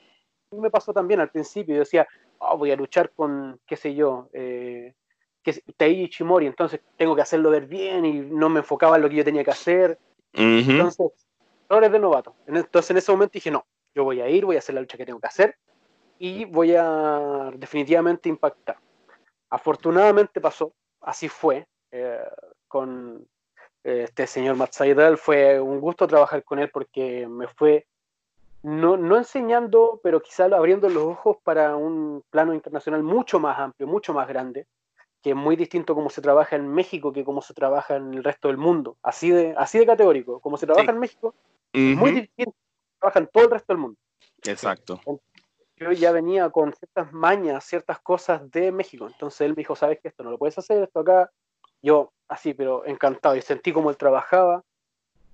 me 0.61 0.71
pasó 0.71 0.93
también 0.93 1.21
al 1.21 1.31
principio, 1.31 1.77
yo 1.77 1.83
decía, 1.83 2.09
oh, 2.39 2.59
voy 2.59 2.73
a 2.73 2.77
luchar 2.77 3.13
con, 3.13 3.61
qué 3.65 3.77
sé 3.77 3.95
yo, 3.95 4.29
eh, 4.33 4.93
que 5.41 5.63
Tei 5.77 6.09
Chimori, 6.09 6.47
entonces 6.47 6.81
tengo 6.97 7.15
que 7.15 7.23
hacerlo 7.23 7.51
ver 7.51 7.67
bien 7.67 8.05
y 8.05 8.15
no 8.23 8.49
me 8.49 8.59
enfocaba 8.59 8.97
en 8.97 9.03
lo 9.03 9.09
que 9.09 9.15
yo 9.15 9.25
tenía 9.25 9.45
que 9.45 9.53
hacer. 9.53 10.01
Entonces, 10.33 11.13
errores 11.71 11.93
de 11.93 11.99
novato. 12.01 12.35
Entonces 12.49 12.91
en 12.91 12.97
ese 12.97 13.13
momento 13.13 13.35
dije, 13.35 13.53
no, 13.53 13.65
yo 13.95 14.03
voy 14.03 14.21
a 14.21 14.29
ir, 14.29 14.45
voy 14.45 14.57
a 14.57 14.59
hacer 14.59 14.75
la 14.75 14.81
lucha 14.81 14.97
que 14.97 15.07
tengo 15.07 15.21
que 15.21 15.29
hacer 15.29 15.55
y 16.19 16.45
voy 16.45 16.75
a 16.75 17.53
definitivamente 17.55 18.29
impactar. 18.29 18.79
Afortunadamente 19.49 20.41
pasó, 20.41 20.73
así 21.09 21.29
fue, 21.29 21.67
eh, 21.91 22.21
con 22.69 23.27
eh, 23.83 24.05
este 24.05 24.27
señor 24.27 24.57
Matt 24.57 24.73
Seidel, 24.73 25.17
fue 25.17 25.59
un 25.59 25.81
gusto 25.81 26.07
trabajar 26.07 26.45
con 26.45 26.59
él 26.59 26.71
porque 26.71 27.27
me 27.27 27.49
fue 27.49 27.87
no, 28.63 28.99
no 28.99 29.17
enseñando, 29.17 30.01
pero 30.03 30.21
quizá 30.21 30.45
abriendo 30.45 30.89
los 30.91 31.05
ojos 31.05 31.39
para 31.43 31.77
un 31.77 32.23
plano 32.29 32.53
internacional 32.53 33.03
mucho 33.03 33.41
más 33.41 33.59
amplio, 33.59 33.87
mucho 33.87 34.13
más 34.13 34.29
grande, 34.29 34.67
que 35.23 35.31
es 35.31 35.37
muy 35.37 35.57
distinto 35.57 35.95
como 35.95 36.11
se 36.11 36.21
trabaja 36.21 36.57
en 36.57 36.69
México 36.69 37.11
que 37.13 37.25
como 37.25 37.41
se 37.41 37.55
trabaja 37.55 37.97
en 37.97 38.13
el 38.13 38.23
resto 38.23 38.49
del 38.49 38.59
mundo. 38.59 38.99
Así 39.03 39.31
de, 39.31 39.55
así 39.57 39.79
de 39.79 39.87
categórico. 39.87 40.41
Como 40.41 40.59
se 40.59 40.67
trabaja 40.67 40.91
en 40.91 40.99
México, 40.99 41.35
muy 41.73 42.11
distinto 42.11 42.55
trabaja 42.99 43.21
en 43.21 43.29
todo 43.29 43.45
el 43.45 43.51
resto 43.51 43.73
del 43.73 43.81
mundo. 43.81 43.99
Exacto. 44.43 45.01
Yo 45.79 45.93
ya 45.93 46.13
venía 46.13 46.49
con 46.51 46.73
ciertas 46.73 47.13
mañas, 47.13 47.65
ciertas 47.65 47.99
cosas 48.01 48.51
de 48.51 48.73
México. 48.73 49.07
Entonces 49.07 49.43
él 49.43 49.51
me 49.51 49.57
dijo, 49.57 49.77
¿sabes 49.77 49.99
qué? 50.03 50.09
Esto 50.09 50.25
no 50.25 50.31
lo 50.31 50.39
puedes 50.39 50.59
hacer, 50.59 50.83
esto 50.83 51.01
acá. 51.01 51.31
Yo, 51.83 52.13
así, 52.27 52.55
pero 52.55 52.85
encantado. 52.85 53.37
Y 53.37 53.43
sentí 53.43 53.73
cómo 53.73 53.91
él 53.91 53.97
trabajaba 53.97 54.65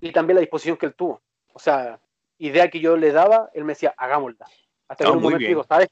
y 0.00 0.12
también 0.12 0.36
la 0.36 0.40
disposición 0.40 0.76
que 0.76 0.86
él 0.86 0.94
tuvo. 0.94 1.20
O 1.52 1.58
sea, 1.58 1.98
idea 2.38 2.68
que 2.68 2.80
yo 2.80 2.96
le 2.96 3.12
daba, 3.12 3.50
él 3.54 3.64
me 3.64 3.72
decía, 3.72 3.94
hagámosla. 3.96 4.46
Hasta 4.88 5.04
que 5.04 5.10
en 5.10 5.16
un 5.16 5.22
momento 5.22 5.46
digo, 5.46 5.64
¿sabes? 5.64 5.88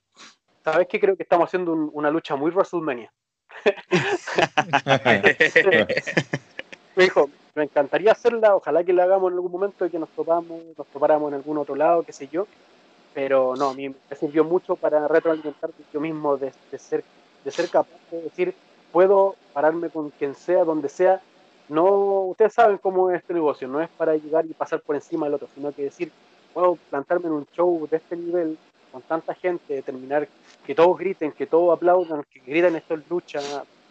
¿Sabes 0.62 0.86
qué? 0.88 1.00
Creo 1.00 1.16
que 1.16 1.22
estamos 1.22 1.48
haciendo 1.48 1.72
una 1.72 2.10
lucha 2.10 2.36
muy 2.36 2.50
WrestleMania. 2.50 3.12
me 6.96 7.04
dijo, 7.04 7.30
me 7.54 7.64
encantaría 7.64 8.12
hacerla, 8.12 8.56
ojalá 8.56 8.84
que 8.84 8.92
la 8.92 9.04
hagamos 9.04 9.30
en 9.30 9.34
algún 9.34 9.52
momento 9.52 9.86
y 9.86 9.90
que 9.90 9.98
nos 9.98 10.10
topamos, 10.10 10.62
nos 10.76 10.86
topáramos 10.88 11.30
en 11.30 11.34
algún 11.34 11.58
otro 11.58 11.74
lado, 11.74 12.02
qué 12.02 12.12
sé 12.12 12.28
yo. 12.28 12.46
Pero 13.14 13.54
no, 13.56 13.70
a 13.70 13.74
mí 13.74 13.88
me 13.88 14.16
sirvió 14.16 14.44
mucho 14.44 14.76
para 14.76 15.06
retroalimentar 15.06 15.70
yo 15.92 16.00
mismo 16.00 16.36
de, 16.36 16.52
ser, 16.78 17.04
de 17.44 17.50
ser 17.50 17.68
capaz 17.68 17.98
de 18.10 18.22
decir, 18.22 18.54
puedo 18.90 19.36
pararme 19.52 19.90
con 19.90 20.10
quien 20.10 20.34
sea, 20.34 20.64
donde 20.64 20.88
sea. 20.88 21.20
No, 21.68 21.86
ustedes 22.26 22.54
saben 22.54 22.78
cómo 22.78 23.10
es 23.10 23.20
este 23.20 23.34
negocio, 23.34 23.68
no 23.68 23.80
es 23.80 23.88
para 23.90 24.16
llegar 24.16 24.46
y 24.46 24.54
pasar 24.54 24.80
por 24.80 24.96
encima 24.96 25.26
del 25.26 25.34
otro, 25.34 25.48
sino 25.54 25.72
que 25.72 25.84
decir, 25.84 26.10
puedo 26.52 26.76
plantarme 26.90 27.26
en 27.26 27.32
un 27.32 27.46
show 27.54 27.86
de 27.90 27.96
este 27.96 28.16
nivel 28.16 28.58
con 28.90 29.02
tanta 29.02 29.34
gente, 29.34 29.74
determinar 29.74 30.28
que 30.66 30.74
todos 30.74 30.98
griten, 30.98 31.32
que 31.32 31.46
todos 31.46 31.74
aplaudan, 31.74 32.24
que 32.30 32.40
griten 32.40 32.76
esto 32.76 32.94
es 32.94 33.08
lucha 33.08 33.40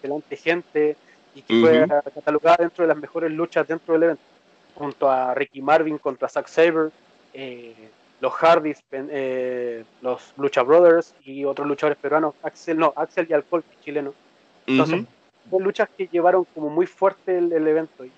delante 0.01 0.35
gente 0.35 0.95
y 1.33 1.41
que 1.41 1.61
fue 1.61 1.87
catalogada 2.13 2.57
dentro 2.59 2.83
de 2.83 2.89
las 2.89 2.97
mejores 2.97 3.31
luchas 3.31 3.67
dentro 3.67 3.93
del 3.93 4.03
evento, 4.03 4.23
junto 4.75 5.09
a 5.09 5.33
Ricky 5.33 5.61
Marvin 5.61 5.97
contra 5.97 6.29
Zack 6.29 6.47
Saber, 6.47 6.91
eh, 7.33 7.89
los 8.21 8.33
Hardys, 8.33 8.81
eh, 8.91 9.83
los 10.01 10.33
Lucha 10.37 10.61
Brothers 10.61 11.13
y 11.25 11.43
otros 11.43 11.67
luchadores 11.67 11.97
peruanos, 11.97 12.35
Axel, 12.43 12.77
no, 12.77 12.93
Axel 12.95 13.27
y 13.29 13.33
Alcohol, 13.33 13.63
chileno. 13.83 14.13
Entonces, 14.67 15.05
son 15.49 15.63
luchas 15.63 15.89
que 15.97 16.07
llevaron 16.07 16.45
como 16.53 16.69
muy 16.69 16.85
fuerte 16.85 17.37
el, 17.37 17.51
el 17.51 17.67
evento 17.67 18.05
y 18.05 18.11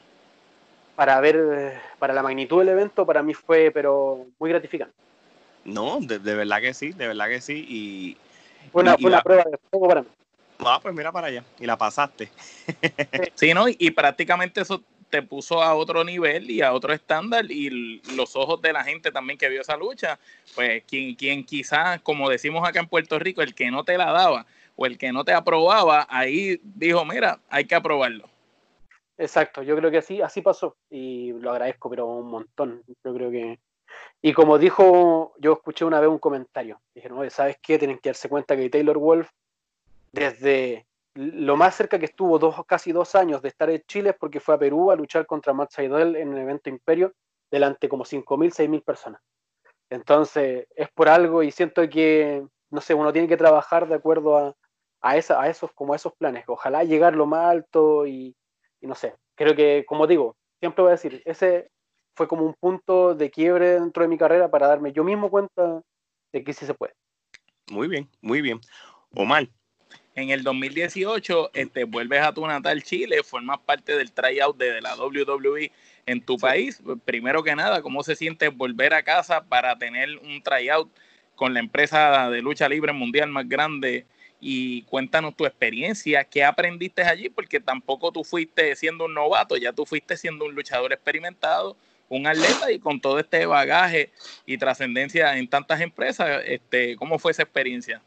para 0.95 1.19
ver, 1.19 1.81
para 1.99 2.13
la 2.13 2.21
magnitud 2.21 2.59
del 2.59 2.69
evento, 2.69 3.05
para 3.05 3.23
mí 3.23 3.33
fue, 3.33 3.71
pero 3.71 4.25
muy 4.39 4.49
gratificante. 4.49 4.93
No, 5.65 5.99
de, 5.99 6.17
verdad 6.19 6.61
que 6.61 6.73
sí, 6.73 6.91
de 6.91 7.07
verdad 7.07 7.29
que 7.29 7.41
sí. 7.41 7.65
Y, 7.67 8.17
fue 8.71 8.83
una, 8.83 9.21
prueba 9.21 9.43
de 9.49 9.57
fuego 9.69 9.87
para 9.87 10.01
mí. 10.01 10.07
Ah, 10.59 10.79
pues 10.81 10.93
mira 10.93 11.11
para 11.11 11.27
allá, 11.27 11.43
y 11.59 11.65
la 11.65 11.77
pasaste. 11.77 12.29
sí, 13.35 13.53
¿no? 13.53 13.65
Y, 13.67 13.91
prácticamente 13.91 14.61
eso 14.61 14.81
te 15.13 15.21
puso 15.21 15.61
a 15.61 15.75
otro 15.75 16.03
nivel 16.03 16.49
y 16.49 16.63
a 16.63 16.73
otro 16.73 16.91
estándar 16.91 17.45
y 17.47 18.01
los 18.15 18.35
ojos 18.35 18.59
de 18.63 18.73
la 18.73 18.83
gente 18.83 19.11
también 19.11 19.37
que 19.37 19.47
vio 19.47 19.61
esa 19.61 19.77
lucha, 19.77 20.17
pues 20.55 20.83
quien, 20.85 21.13
quien 21.13 21.43
quizás, 21.43 22.01
como 22.01 22.31
decimos 22.31 22.67
acá 22.67 22.79
en 22.79 22.87
Puerto 22.87 23.19
Rico, 23.19 23.43
el 23.43 23.53
que 23.53 23.69
no 23.69 23.83
te 23.83 23.95
la 23.95 24.11
daba 24.11 24.47
o 24.75 24.87
el 24.87 24.97
que 24.97 25.11
no 25.11 25.23
te 25.23 25.31
aprobaba, 25.31 26.07
ahí 26.09 26.59
dijo, 26.63 27.05
mira, 27.05 27.39
hay 27.47 27.65
que 27.65 27.75
aprobarlo. 27.75 28.27
Exacto, 29.15 29.61
yo 29.61 29.75
creo 29.75 29.91
que 29.91 29.99
así, 29.99 30.19
así 30.19 30.41
pasó 30.41 30.77
y 30.89 31.31
lo 31.33 31.51
agradezco, 31.51 31.91
pero 31.91 32.07
un 32.07 32.31
montón. 32.31 32.81
Yo 33.03 33.13
creo 33.13 33.29
que. 33.29 33.59
Y 34.19 34.33
como 34.33 34.57
dijo, 34.57 35.35
yo 35.37 35.53
escuché 35.53 35.85
una 35.85 35.99
vez 35.99 36.09
un 36.09 36.17
comentario. 36.17 36.81
Dijeron, 36.95 37.29
¿sabes 37.29 37.57
qué? 37.61 37.77
Tienen 37.77 37.99
que 37.99 38.09
darse 38.09 38.29
cuenta 38.29 38.57
que 38.57 38.71
Taylor 38.71 38.97
Wolf, 38.97 39.29
desde 40.11 40.87
lo 41.15 41.55
más 41.55 41.75
cerca 41.75 41.99
que 41.99 42.05
estuvo, 42.05 42.39
dos, 42.39 42.55
casi 42.65 42.91
dos 42.91 43.15
años 43.15 43.41
de 43.41 43.49
estar 43.49 43.69
en 43.69 43.81
Chile, 43.87 44.11
es 44.11 44.15
porque 44.17 44.39
fue 44.39 44.55
a 44.55 44.59
Perú 44.59 44.91
a 44.91 44.95
luchar 44.95 45.25
contra 45.25 45.53
Matt 45.53 45.71
Seidel 45.71 46.15
en 46.15 46.33
el 46.33 46.39
evento 46.39 46.69
Imperio, 46.69 47.13
delante 47.51 47.87
como 47.87 48.03
5.000, 48.03 48.51
6.000 48.51 48.83
personas. 48.83 49.21
Entonces, 49.89 50.67
es 50.75 50.89
por 50.91 51.09
algo 51.09 51.43
y 51.43 51.51
siento 51.51 51.87
que, 51.87 52.43
no 52.71 52.81
sé, 52.81 52.93
uno 52.93 53.13
tiene 53.13 53.27
que 53.27 53.37
trabajar 53.37 53.87
de 53.87 53.95
acuerdo 53.95 54.37
a, 54.37 54.55
a, 55.01 55.17
esa, 55.17 55.39
a 55.41 55.49
esos, 55.49 55.71
como 55.73 55.93
esos 55.93 56.13
planes. 56.13 56.45
Ojalá 56.47 56.83
llegar 56.83 57.15
lo 57.15 57.27
más 57.27 57.51
alto 57.51 58.07
y 58.07 58.35
no 58.81 58.95
sé, 58.95 59.15
creo 59.35 59.55
que, 59.55 59.85
como 59.87 60.07
digo, 60.07 60.35
siempre 60.59 60.83
voy 60.83 60.89
a 60.89 60.99
decir, 60.99 61.21
ese 61.25 61.69
fue 62.15 62.27
como 62.27 62.45
un 62.45 62.53
punto 62.53 63.15
de 63.15 63.31
quiebre 63.31 63.79
dentro 63.79 64.03
de 64.03 64.09
mi 64.09 64.17
carrera 64.17 64.49
para 64.49 64.67
darme 64.67 64.93
yo 64.93 65.03
mismo 65.03 65.29
cuenta 65.29 65.81
de 66.31 66.43
que 66.43 66.53
sí 66.53 66.65
se 66.65 66.73
puede. 66.73 66.93
Muy 67.71 67.87
bien, 67.87 68.09
muy 68.21 68.41
bien. 68.41 68.59
Omar. 69.15 69.47
En 70.15 70.29
el 70.29 70.43
2018 70.43 71.51
este, 71.53 71.85
vuelves 71.85 72.21
a 72.21 72.33
tu 72.33 72.45
natal 72.45 72.83
Chile, 72.83 73.23
formas 73.23 73.59
parte 73.59 73.97
del 73.97 74.11
tryout 74.11 74.55
de, 74.57 74.79
la 74.79 74.95
WWE 74.95 75.71
en 76.05 76.21
tu 76.21 76.37
país. 76.37 76.81
Primero 77.03 77.41
que 77.41 77.55
nada, 77.55 77.81
¿cómo 77.81 78.03
se 78.03 78.15
siente 78.15 78.49
volver 78.49 78.93
a 78.93 79.01
casa 79.01 79.43
para 79.43 79.75
tener 79.77 80.09
un 80.19 80.43
tryout 80.43 80.91
con 81.35 81.53
la 81.55 81.59
empresa 81.59 82.29
de 82.29 82.43
lucha 82.43 82.69
libre 82.69 82.93
mundial 82.93 83.29
más 83.29 83.49
grande 83.49 84.05
y 84.39 84.83
cuéntanos 84.83 85.35
tu 85.35 85.45
experiencia, 85.45 86.23
qué 86.25 86.43
aprendiste 86.43 87.01
allí, 87.01 87.29
porque 87.29 87.59
tampoco 87.59 88.11
tú 88.11 88.23
fuiste 88.23 88.75
siendo 88.75 89.05
un 89.05 89.13
novato, 89.13 89.55
ya 89.55 89.71
tú 89.71 89.85
fuiste 89.85 90.17
siendo 90.17 90.45
un 90.45 90.53
luchador 90.53 90.91
experimentado, 90.93 91.77
un 92.09 92.27
atleta 92.27 92.71
y 92.71 92.77
con 92.77 92.99
todo 92.99 93.19
este 93.19 93.45
bagaje 93.45 94.11
y 94.45 94.57
trascendencia 94.57 95.37
en 95.37 95.47
tantas 95.47 95.81
empresas, 95.81 96.43
este, 96.45 96.97
¿cómo 96.97 97.17
fue 97.19 97.31
esa 97.31 97.43
experiencia? 97.43 98.01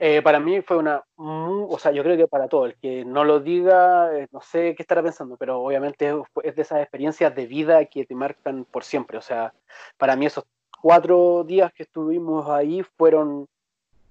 Eh, 0.00 0.22
para 0.22 0.38
mí 0.38 0.60
fue 0.62 0.76
una, 0.76 1.02
o 1.16 1.76
sea, 1.78 1.90
yo 1.90 2.04
creo 2.04 2.16
que 2.16 2.28
para 2.28 2.46
todo, 2.46 2.66
el 2.66 2.76
que 2.76 3.04
no 3.04 3.24
lo 3.24 3.40
diga, 3.40 4.16
eh, 4.16 4.28
no 4.30 4.40
sé 4.40 4.76
qué 4.76 4.82
estará 4.82 5.02
pensando, 5.02 5.36
pero 5.36 5.60
obviamente 5.60 6.14
es 6.44 6.54
de 6.54 6.62
esas 6.62 6.80
experiencias 6.80 7.34
de 7.34 7.46
vida 7.46 7.84
que 7.86 8.06
te 8.06 8.14
marcan 8.14 8.64
por 8.64 8.84
siempre, 8.84 9.18
o 9.18 9.22
sea, 9.22 9.52
para 9.96 10.14
mí 10.14 10.26
esos 10.26 10.44
cuatro 10.80 11.42
días 11.42 11.72
que 11.72 11.82
estuvimos 11.82 12.48
ahí 12.48 12.84
fueron 12.96 13.48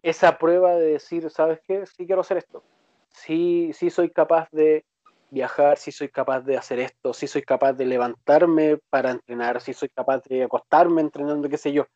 esa 0.04 0.38
prueba 0.38 0.76
de 0.76 0.94
decir, 0.94 1.30
¿sabes 1.30 1.62
qué? 1.66 1.86
Sí 1.86 2.06
quiero 2.06 2.22
hacer 2.22 2.38
esto. 2.38 2.64
Sí, 3.10 3.72
sí 3.74 3.90
soy 3.90 4.10
capaz 4.10 4.50
de 4.52 4.86
viajar, 5.30 5.78
sí 5.78 5.92
soy 5.92 6.10
capaz 6.10 6.42
de 6.42 6.58
hacer 6.58 6.80
esto, 6.80 7.14
sí 7.14 7.28
soy 7.28 7.44
capaz 7.44 7.74
de 7.74 7.86
levantarme 7.86 8.78
para 8.90 9.12
entrenar, 9.12 9.62
sí 9.62 9.74
soy 9.74 9.90
capaz 9.90 10.24
de 10.26 10.44
acostarme 10.44 11.02
entrenando, 11.02 11.50
qué 11.50 11.58
sé 11.58 11.72
yo. 11.72 11.88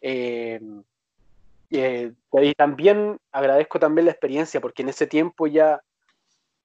Eh, 0.00 0.60
eh, 1.70 2.12
y 2.32 2.54
también 2.54 3.18
agradezco 3.32 3.78
también 3.78 4.06
la 4.06 4.12
experiencia, 4.12 4.60
porque 4.60 4.82
en 4.82 4.90
ese 4.90 5.06
tiempo 5.06 5.46
ya, 5.46 5.80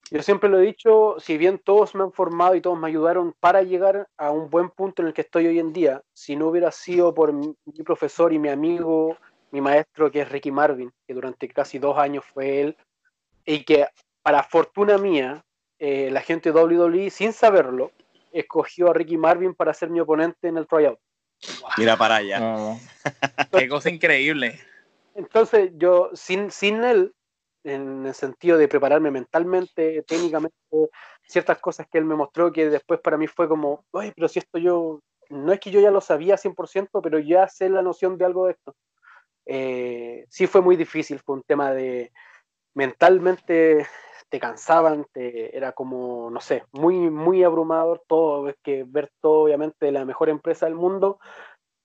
yo 0.09 0.21
siempre 0.21 0.49
lo 0.49 0.59
he 0.59 0.65
dicho, 0.65 1.15
si 1.19 1.37
bien 1.37 1.59
todos 1.63 1.95
me 1.95 2.03
han 2.03 2.11
formado 2.11 2.55
y 2.55 2.61
todos 2.61 2.77
me 2.77 2.87
ayudaron 2.87 3.33
para 3.39 3.63
llegar 3.63 4.07
a 4.17 4.31
un 4.31 4.49
buen 4.49 4.69
punto 4.69 5.01
en 5.01 5.09
el 5.09 5.13
que 5.13 5.21
estoy 5.21 5.47
hoy 5.47 5.59
en 5.59 5.73
día, 5.73 6.01
si 6.13 6.35
no 6.35 6.47
hubiera 6.47 6.71
sido 6.71 7.13
por 7.13 7.33
mi, 7.33 7.55
profesor 7.85 8.33
y 8.33 8.39
mi 8.39 8.49
amigo, 8.49 9.17
mi 9.51 9.61
maestro, 9.61 10.11
que 10.11 10.21
es 10.21 10.29
Ricky 10.29 10.51
Marvin, 10.51 10.91
que 11.07 11.13
durante 11.13 11.47
casi 11.47 11.79
dos 11.79 11.97
años 11.97 12.23
fue 12.33 12.61
él, 12.61 12.77
y 13.45 13.63
que 13.63 13.87
para 14.21 14.43
fortuna 14.43 14.97
mía, 14.97 15.43
eh, 15.79 16.09
la 16.11 16.21
gente 16.21 16.51
de 16.51 16.59
WWE, 16.59 17.09
sin 17.09 17.33
saberlo, 17.33 17.91
escogió 18.31 18.91
a 18.91 18.93
Ricky 18.93 19.17
Marvin 19.17 19.55
para 19.55 19.73
ser 19.73 19.89
mi 19.89 19.99
oponente 19.99 20.47
en 20.47 20.57
el 20.57 20.67
tryout. 20.67 20.99
Mira 21.77 21.97
para 21.97 22.17
allá. 22.17 22.77
Qué 23.51 23.67
cosa 23.67 23.89
increíble. 23.89 24.59
Entonces, 25.15 25.71
yo, 25.75 26.09
sin, 26.13 26.51
sin 26.51 26.83
él, 26.83 27.13
en 27.63 28.05
el 28.05 28.13
sentido 28.13 28.57
de 28.57 28.67
prepararme 28.67 29.11
mentalmente, 29.11 30.03
técnicamente, 30.03 30.55
ciertas 31.23 31.59
cosas 31.59 31.87
que 31.89 31.97
él 31.97 32.05
me 32.05 32.15
mostró 32.15 32.51
que 32.51 32.69
después 32.69 32.99
para 33.01 33.17
mí 33.17 33.27
fue 33.27 33.47
como, 33.47 33.85
oye, 33.91 34.13
pero 34.15 34.27
si 34.27 34.39
esto 34.39 34.57
yo, 34.57 35.01
no 35.29 35.53
es 35.53 35.59
que 35.59 35.71
yo 35.71 35.79
ya 35.79 35.91
lo 35.91 36.01
sabía 36.01 36.37
100%, 36.37 37.01
pero 37.01 37.19
ya 37.19 37.47
sé 37.47 37.69
la 37.69 37.81
noción 37.81 38.17
de 38.17 38.25
algo 38.25 38.45
de 38.47 38.53
esto. 38.53 38.75
Eh, 39.45 40.25
sí 40.29 40.47
fue 40.47 40.61
muy 40.61 40.75
difícil, 40.75 41.19
fue 41.19 41.35
un 41.35 41.43
tema 41.43 41.71
de 41.71 42.11
mentalmente 42.73 43.85
te 44.31 44.39
cansaban, 44.39 45.05
te, 45.11 45.55
era 45.55 45.73
como, 45.73 46.29
no 46.31 46.39
sé, 46.39 46.63
muy, 46.71 46.95
muy 47.09 47.43
abrumador 47.43 48.01
todo, 48.07 48.47
es 48.47 48.55
que 48.63 48.85
ver 48.87 49.11
todo 49.19 49.41
obviamente 49.43 49.91
la 49.91 50.05
mejor 50.05 50.29
empresa 50.29 50.67
del 50.67 50.75
mundo, 50.75 51.19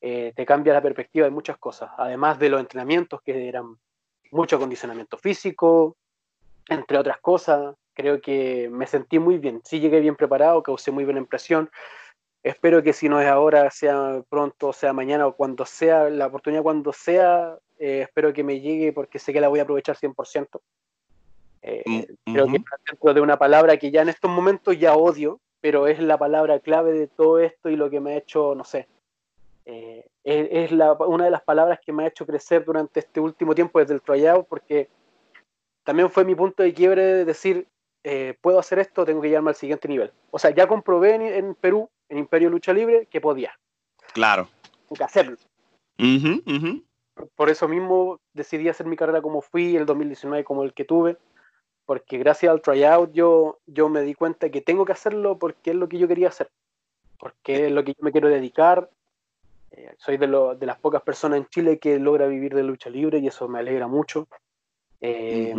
eh, 0.09 0.32
te 0.36 0.46
cambia 0.46 0.72
la 0.72 0.80
perspectiva 0.80 1.24
de 1.24 1.32
muchas 1.32 1.59
cosas, 1.59 1.90
además 1.98 2.38
de 2.38 2.48
los 2.48 2.61
entrenamientos 2.61 3.20
que 3.22 3.48
eran 3.48 3.76
mucho 4.30 4.54
acondicionamiento 4.54 5.18
físico, 5.18 5.96
entre 6.68 6.96
otras 6.96 7.18
cosas, 7.18 7.74
creo 7.92 8.20
que 8.20 8.68
me 8.70 8.86
sentí 8.86 9.18
muy 9.18 9.38
bien, 9.38 9.62
sí 9.64 9.80
llegué 9.80 9.98
bien 9.98 10.14
preparado, 10.14 10.62
causé 10.62 10.92
muy 10.92 11.02
buena 11.04 11.18
impresión, 11.18 11.68
espero 12.44 12.84
que 12.84 12.92
si 12.92 13.09
no 13.09 13.20
es 13.20 13.26
ahora, 13.26 13.68
sea 13.72 14.22
pronto, 14.28 14.72
sea 14.72 14.92
mañana 14.92 15.26
o 15.26 15.34
cuando 15.34 15.66
sea, 15.66 16.09
la 16.09 16.28
oportunidad 16.28 16.62
cuando 16.62 16.92
sea, 16.92 17.59
eh, 17.80 18.02
espero 18.02 18.32
que 18.32 18.44
me 18.44 18.61
llegue 18.61 18.92
porque 18.92 19.18
sé 19.18 19.32
que 19.32 19.40
la 19.40 19.48
voy 19.48 19.59
a 19.59 19.64
aprovechar 19.64 19.96
100%. 19.96 20.61
Eh, 21.62 21.82
mm, 21.84 22.32
creo 22.32 22.46
que 22.46 22.62
dentro 22.86 23.12
de 23.12 23.20
una 23.20 23.38
palabra 23.38 23.76
que 23.76 23.90
ya 23.90 24.02
en 24.02 24.11
estos 24.11 24.30
momentos 24.30 24.78
ya 24.78 24.94
odio, 24.94 25.40
pero 25.61 25.88
es 25.88 25.98
la 25.98 26.16
palabra 26.16 26.61
clave 26.61 26.92
de 26.92 27.09
todo 27.09 27.40
esto 27.40 27.70
y 27.70 27.74
lo 27.74 27.90
que 27.90 27.98
me 27.98 28.12
ha 28.12 28.18
hecho, 28.18 28.54
no 28.54 28.62
sé, 28.62 28.86
eh, 29.67 30.07
es, 30.23 30.71
una 30.71 31.25
de 31.25 31.31
las 31.31 31.43
palabras 31.43 31.81
que 31.85 31.93
me 31.93 32.05
ha 32.05 32.09
hecho 32.09 32.25
crecer 32.25 32.64
durante 32.64 33.01
este 33.01 33.19
último 33.19 33.55
tiempo 33.55 33.81
desde 33.81 33.95
el 33.95 34.01
tryout, 34.01 34.47
porque 34.47 34.89
también 35.83 36.09
fue 36.09 36.25
mi 36.25 36.37
punto 36.37 36.62
de 36.62 36.73
quiebre 36.73 37.03
de 37.03 37.25
decir, 37.25 37.67
eh, 38.05 38.39
puedo 38.41 38.61
hacer 38.61 38.79
esto, 38.79 39.05
tengo 39.05 39.21
que 39.21 39.29
llevarme 39.29 39.51
al 39.51 39.57
siguiente 39.57 39.89
nivel. 39.89 40.12
O 40.31 40.39
sea, 40.39 40.51
ya 40.51 40.69
comprobé 40.69 41.37
en, 41.37 41.57
Perú, 41.57 41.91
en 42.09 42.19
Imperio 42.19 42.49
Lucha 42.49 42.73
Libre, 42.73 43.07
que 43.07 43.21
podía. 43.21 43.59
Claro. 44.14 44.49
Tengo 44.89 44.97
que 44.97 45.05
hacerlo. 45.05 45.37
Por 47.35 47.51
eso 47.51 47.67
mismo 47.67 48.21
decidí 48.35 48.69
hacer 48.69 48.87
mi 48.87 48.97
carrera 48.97 49.21
como 49.21 49.43
fui, 49.43 49.75
el 49.75 49.87
2019 49.87 50.45
como 50.45 50.62
el 50.62 50.75
que 50.75 50.85
tuve, 50.85 51.17
porque 51.87 52.19
gracias 52.19 52.53
al 52.53 52.62
tryout 52.62 53.12
yo, 53.12 53.59
yo 53.67 53.89
me 53.89 54.03
di 54.03 54.14
cuenta 54.14 54.51
que 54.51 54.61
tengo 54.61 54.85
que 54.85 54.93
hacerlo 54.93 55.39
porque 55.39 55.71
es 55.71 55.77
lo 55.77 55.89
que 55.89 55.99
yo 55.99 56.07
quería 56.07 56.29
hacer, 56.29 56.51
porque 57.19 57.67
es 57.67 57.73
lo 57.73 57.83
que 57.83 57.95
yo 57.95 58.03
me 58.03 58.12
quiero 58.12 58.29
dedicar 58.29 58.91
eh, 59.77 59.95
soy 59.99 60.16
de, 60.16 60.27
de, 60.59 60.66
las 60.66 60.79
pocas 60.79 61.03
personas 61.03 61.39
en 61.39 61.47
Chile 61.47 61.79
que 61.79 61.99
logra 61.99 62.27
vivir 62.27 62.55
de 62.55 62.62
lucha 62.62 62.89
libre 62.89 63.18
y 63.18 63.27
eso 63.27 63.47
me 63.47 63.59
alegra 63.59 63.87
mucho. 63.87 64.27
Eh, 65.03 65.55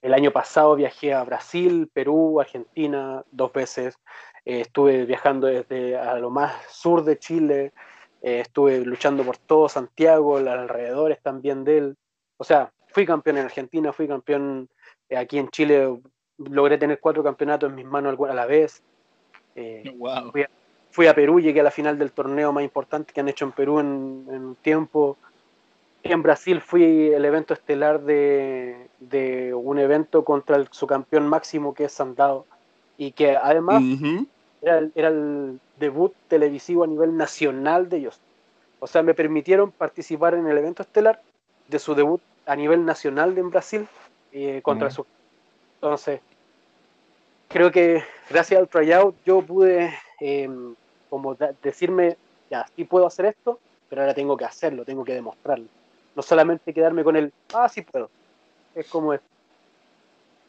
el 0.00 0.14
año 0.14 0.30
pasado 0.30 0.74
viajé 0.74 1.12
a 1.12 1.22
Brasil, 1.24 1.90
Perú, 1.92 2.40
Argentina 2.40 3.22
dos 3.30 3.52
veces. 3.52 3.98
Eh, 4.46 4.60
estuve 4.60 5.04
viajando 5.04 5.48
desde 5.48 5.98
a 5.98 6.18
lo 6.18 6.30
más 6.30 6.54
sur 6.68 7.04
de 7.04 7.18
Chile. 7.18 7.72
estuve 8.22 8.80
luchando 8.80 9.22
por 9.24 9.36
todo 9.36 9.68
Santiago, 9.68 10.40
los 10.40 10.52
alrededores 10.54 11.20
también 11.22 11.64
de 11.64 11.78
él. 11.78 11.96
O 12.38 12.44
sea, 12.44 12.72
fui 12.88 13.04
campeón 13.04 13.38
en 13.38 13.44
Argentina, 13.44 13.92
fui 13.92 14.08
campeón 14.08 14.68
aquí 15.14 15.38
en 15.38 15.48
Chile. 15.50 16.00
Logré 16.38 16.78
tener 16.78 17.00
cuatro 17.00 17.22
campeonatos 17.22 17.68
en 17.68 17.76
mis 17.76 17.86
manos 17.86 18.16
a 18.18 18.34
la 18.34 18.46
vez. 18.46 18.82
wow 19.96 20.30
fui 20.32 20.42
a 20.42 20.50
Perú, 21.14 21.40
llegué 21.40 21.60
a 21.60 21.64
la 21.64 21.70
final 21.70 21.98
del 21.98 22.12
torneo 22.12 22.52
más 22.52 22.64
importante 22.64 23.12
que 23.12 23.20
han 23.20 23.28
hecho 23.28 23.44
en 23.44 23.52
Perú 23.52 23.80
en, 23.80 23.86
un 24.28 24.56
tiempo. 24.60 25.16
En 26.02 26.22
Brasil 26.22 26.60
fui 26.60 27.08
el 27.08 27.24
evento 27.24 27.54
estelar 27.54 28.00
de, 28.00 28.88
un 29.54 29.78
evento 29.78 30.24
contra 30.24 30.64
su 30.70 30.86
campeón 30.86 31.28
máximo 31.28 31.74
que 31.74 31.84
es 31.84 31.92
Sandado 31.92 32.46
y 32.96 33.12
que 33.12 33.36
además 33.36 33.82
era, 34.62 35.08
el 35.08 35.60
debut 35.78 36.12
televisivo 36.28 36.84
a 36.84 36.86
nivel 36.86 37.16
nacional 37.16 37.88
de 37.88 37.98
ellos. 37.98 38.20
O 38.78 38.86
sea, 38.86 39.02
me 39.02 39.14
permitieron 39.14 39.70
participar 39.70 40.34
en 40.34 40.46
el 40.46 40.56
evento 40.56 40.82
estelar 40.82 41.20
de 41.68 41.78
su 41.78 41.94
debut 41.94 42.20
a 42.46 42.56
nivel 42.56 42.84
nacional 42.84 43.34
de 43.34 43.40
en 43.42 43.50
Brasil 43.50 43.86
eh, 44.32 44.60
contra 44.62 44.90
su... 44.90 45.06
Entonces, 45.74 46.20
creo 47.48 47.70
que 47.70 48.02
gracias 48.28 48.60
al 48.60 48.68
tryout 48.68 49.14
yo 49.24 49.42
pude 49.42 49.92
em, 50.20 50.74
como 51.08 51.34
decirme, 51.62 52.16
ya, 52.50 52.66
sí 52.76 52.84
puedo 52.84 53.06
hacer 53.06 53.26
esto, 53.26 53.58
pero 53.88 54.02
ahora 54.02 54.14
tengo 54.14 54.36
que 54.36 54.44
hacerlo, 54.44 54.84
tengo 54.84 55.04
que 55.04 55.14
demostrarlo. 55.14 55.66
No 56.14 56.22
solamente 56.22 56.72
quedarme 56.72 57.02
con 57.02 57.16
el, 57.16 57.32
ah, 57.54 57.68
sí 57.68 57.82
puedo. 57.82 58.10
Es 58.74 58.86
como 58.88 59.14
es. 59.14 59.20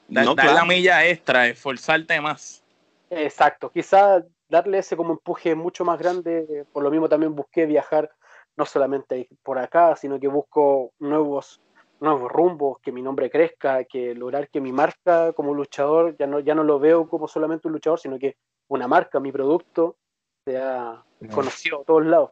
Dar, 0.07 0.35
la 0.35 0.65
milla 0.65 1.05
extra, 1.05 1.47
esforzarte 1.47 2.19
más. 2.19 2.61
Exacto, 3.09 3.71
quizá 3.71 4.23
darle 4.49 4.79
ese 4.79 4.97
como 4.97 5.13
empuje 5.13 5.55
mucho 5.55 5.85
más 5.85 5.97
grande, 5.97 6.65
por 6.73 6.83
lo 6.83 6.91
mismo 6.91 7.07
también 7.07 7.33
busqué 7.33 7.65
viajar 7.65 8.11
no 8.57 8.65
solamente 8.65 9.29
por 9.43 9.57
acá, 9.57 9.95
sino 9.95 10.19
que 10.19 10.27
busco 10.27 10.91
nuevos 10.99 11.61
nuevos 12.01 12.31
rumbos, 12.31 12.79
que 12.79 12.91
mi 12.91 13.01
nombre 13.01 13.29
crezca, 13.29 13.83
que 13.83 14.15
lograr 14.15 14.49
que 14.49 14.59
mi 14.59 14.71
marca 14.71 15.33
como 15.33 15.53
luchador 15.53 16.17
ya 16.17 16.25
no, 16.25 16.39
ya 16.39 16.55
no 16.55 16.63
lo 16.63 16.79
veo 16.79 17.07
como 17.07 17.27
solamente 17.27 17.67
un 17.67 17.73
luchador, 17.73 17.99
sino 17.99 18.17
que 18.17 18.35
una 18.71 18.87
marca, 18.87 19.19
mi 19.19 19.31
producto, 19.33 19.97
sea 20.45 21.03
conocido 21.31 21.81
a 21.81 21.83
todos 21.83 22.05
lados. 22.05 22.31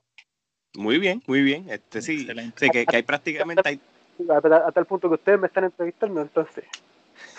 Muy 0.76 0.98
bien, 0.98 1.22
muy 1.28 1.42
bien. 1.42 1.70
Este 1.70 2.02
sí, 2.02 2.26
que, 2.26 2.86
hay 2.88 3.04
prácticamente 3.04 3.80
A, 4.30 4.72
tal 4.72 4.86
punto 4.86 5.10
que 5.10 5.16
ustedes 5.16 5.40
me 5.40 5.48
están 5.48 5.66
entrevistando, 5.66 6.22
entonces. 6.22 6.64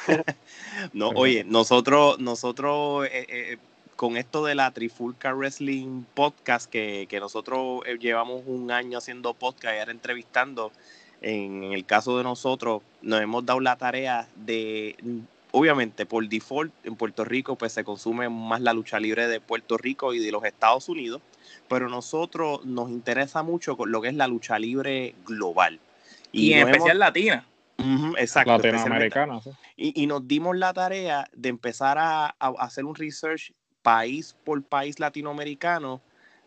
no, 0.92 1.08
oye, 1.10 1.44
nosotros, 1.44 2.18
nosotros 2.18 3.06
eh, 3.06 3.26
eh, 3.28 3.58
con 3.96 4.18
esto 4.18 4.44
de 4.44 4.54
la 4.54 4.70
Trifulca 4.70 5.32
Wrestling 5.32 6.02
Podcast, 6.12 6.70
que, 6.70 7.06
que 7.08 7.20
nosotros 7.20 7.80
eh, 7.86 7.96
llevamos 7.98 8.42
un 8.46 8.70
año 8.70 8.98
haciendo 8.98 9.32
podcast 9.32 9.76
y 9.76 9.78
ahora 9.78 9.92
entrevistando, 9.92 10.72
en 11.22 11.72
el 11.72 11.86
caso 11.86 12.18
de 12.18 12.24
nosotros, 12.24 12.82
nos 13.00 13.22
hemos 13.22 13.46
dado 13.46 13.60
la 13.60 13.76
tarea 13.76 14.28
de 14.36 14.96
obviamente 15.52 16.06
por 16.06 16.28
default 16.28 16.72
en 16.84 16.96
Puerto 16.96 17.24
Rico 17.24 17.56
pues 17.56 17.72
se 17.72 17.84
consume 17.84 18.28
más 18.28 18.60
la 18.60 18.72
lucha 18.72 19.00
libre 19.00 19.28
de 19.28 19.40
Puerto 19.40 19.76
Rico 19.76 20.14
y 20.14 20.18
de 20.18 20.32
los 20.32 20.44
Estados 20.44 20.88
Unidos, 20.88 21.22
pero 21.68 21.88
nosotros 21.88 22.64
nos 22.64 22.90
interesa 22.90 23.42
mucho 23.42 23.76
lo 23.84 24.00
que 24.00 24.08
es 24.08 24.14
la 24.14 24.26
lucha 24.26 24.58
libre 24.58 25.14
global. 25.24 25.80
Y, 26.32 26.52
en 26.52 26.68
especial 26.68 26.98
latina. 26.98 27.46
exacto. 28.18 28.52
Latinoamericana. 28.52 29.40
Y, 29.76 30.06
nos 30.06 30.26
dimos 30.28 30.56
la 30.56 30.72
tarea 30.72 31.28
de 31.32 31.48
empezar 31.48 31.98
a, 31.98 32.26
hacer 32.58 32.84
un 32.84 32.94
research 32.94 33.52
país 33.82 34.36
por 34.44 34.62
país 34.62 35.00
latinoamericano, 35.00 36.00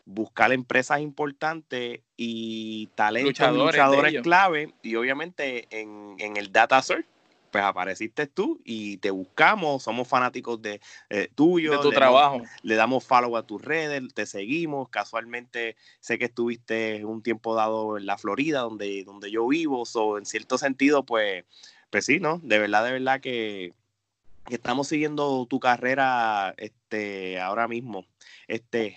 buscar 0.06 0.54
empresas 0.54 1.00
importantes 1.00 2.02
y 2.16 2.88
talentos 2.96 3.54
luchadores, 3.54 4.22
clave 4.22 4.74
y 4.84 4.96
obviamente 4.96 5.68
en, 5.72 6.16
en 6.20 6.38
el 6.38 6.52
data 6.52 6.82
search 6.82 7.06
pues 7.54 7.64
apareciste 7.64 8.26
tú 8.26 8.60
y 8.66 8.98
te 8.98 9.12
buscamos, 9.12 9.84
somos 9.84 10.08
fanáticos 10.08 10.60
de 10.60 10.82
eh, 11.12 11.30
tuyo. 11.36 11.74
De 11.74 11.78
tu 11.78 11.92
trabajo. 11.92 12.42
le 12.64 12.74
damos 12.74 13.06
follow 13.06 13.38
a 13.38 13.46
tus 13.46 13.62
redes, 13.62 14.12
te 14.16 14.26
seguimos. 14.26 14.90
Casualmente 14.90 15.76
sé 16.00 16.18
que 16.18 16.26
estuviste 16.26 17.06
un 17.06 17.22
tiempo 17.22 17.54
dado 17.54 18.00
en 18.00 18.08
la 18.08 18.18
Florida, 18.18 18.62
donde, 18.62 19.04
donde 19.04 19.30
yo 19.30 19.48
vivo, 19.48 19.84
o 19.94 20.18
en 20.18 20.26
cierto 20.26 20.58
sentido, 20.58 21.06
pues, 21.06 21.46
pues 21.92 22.06
sí, 22.06 22.20
¿no? 22.20 22.40
De 22.40 22.58
verdad, 22.58 22.86
de 22.86 22.94
verdad 22.94 23.22
que, 23.22 23.74
estamos 24.50 24.88
siguiendo 24.88 25.46
tu 25.48 25.60
carrera 25.60 26.56
este, 26.58 27.40
ahora 27.40 27.68
mismo. 27.68 28.08
Este, 28.48 28.90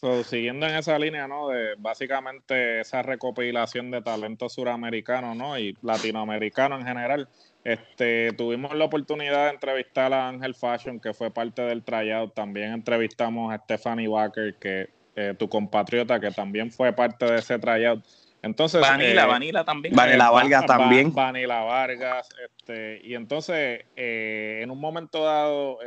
Geraldo, 0.00 0.24
siguiendo 0.24 0.66
en 0.66 0.76
esa 0.76 0.98
línea, 0.98 1.28
¿no? 1.28 1.48
De 1.48 1.74
básicamente 1.78 2.80
esa 2.80 3.02
recopilación 3.02 3.90
de 3.90 4.02
talentos 4.02 4.54
suramericanos, 4.54 5.36
¿no? 5.36 5.58
Y 5.58 5.76
latinoamericanos 5.82 6.80
en 6.80 6.86
general. 6.86 7.28
Este, 7.62 8.32
tuvimos 8.32 8.74
la 8.74 8.86
oportunidad 8.86 9.46
de 9.46 9.50
entrevistar 9.50 10.12
a 10.12 10.28
Ángel 10.28 10.54
Fashion, 10.54 10.98
que 10.98 11.12
fue 11.12 11.30
parte 11.30 11.62
del 11.62 11.82
tryout. 11.82 12.34
También 12.34 12.72
entrevistamos 12.72 13.52
a 13.52 13.58
Stephanie 13.58 14.08
Walker, 14.08 14.54
que 14.58 14.88
eh, 15.16 15.34
tu 15.38 15.48
compatriota, 15.48 16.18
que 16.18 16.30
también 16.30 16.70
fue 16.70 16.92
parte 16.92 17.26
de 17.26 17.38
ese 17.38 17.58
tryout. 17.58 18.02
Entonces, 18.42 18.80
Vanilla, 18.80 19.24
eh, 19.24 19.26
Vanilla 19.26 19.64
también. 19.64 19.94
Vanilla 19.94 20.30
Vargas 20.30 20.64
también. 20.64 21.12
Vanilla 21.12 21.60
Vargas. 21.60 22.28
Este, 22.42 23.00
y 23.04 23.14
entonces, 23.14 23.84
en 23.96 24.70
un 24.70 24.80
momento 24.80 25.24
dado, 25.24 25.78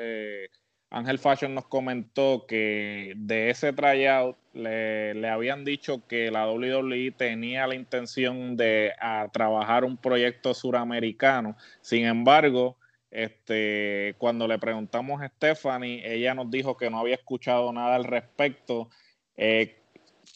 Ángel 0.94 1.18
Fashion 1.18 1.56
nos 1.56 1.66
comentó 1.66 2.46
que 2.48 3.14
de 3.16 3.50
ese 3.50 3.74
tryout 3.74 4.38
le, 4.54 5.28
habían 5.28 5.66
dicho 5.66 6.06
que 6.08 6.30
la 6.30 6.48
WWE 6.48 7.12
tenía 7.18 7.66
la 7.66 7.74
intención 7.74 8.56
de 8.56 8.94
trabajar 9.32 9.86
un 9.86 9.98
proyecto 9.98 10.54
suramericano. 10.54 11.58
Sin 11.82 12.06
embargo, 12.06 12.78
este, 13.10 14.14
cuando 14.20 14.48
le 14.48 14.60
preguntamos 14.60 15.20
a 15.20 15.30
Stephanie, 15.30 16.04
ella 16.06 16.36
nos 16.36 16.52
dijo 16.52 16.78
que 16.78 16.92
no 16.92 17.00
había 17.00 17.16
escuchado 17.16 17.74
nada 17.74 17.96
al 17.96 18.04
respecto. 18.04 18.90
Eh, 19.36 19.76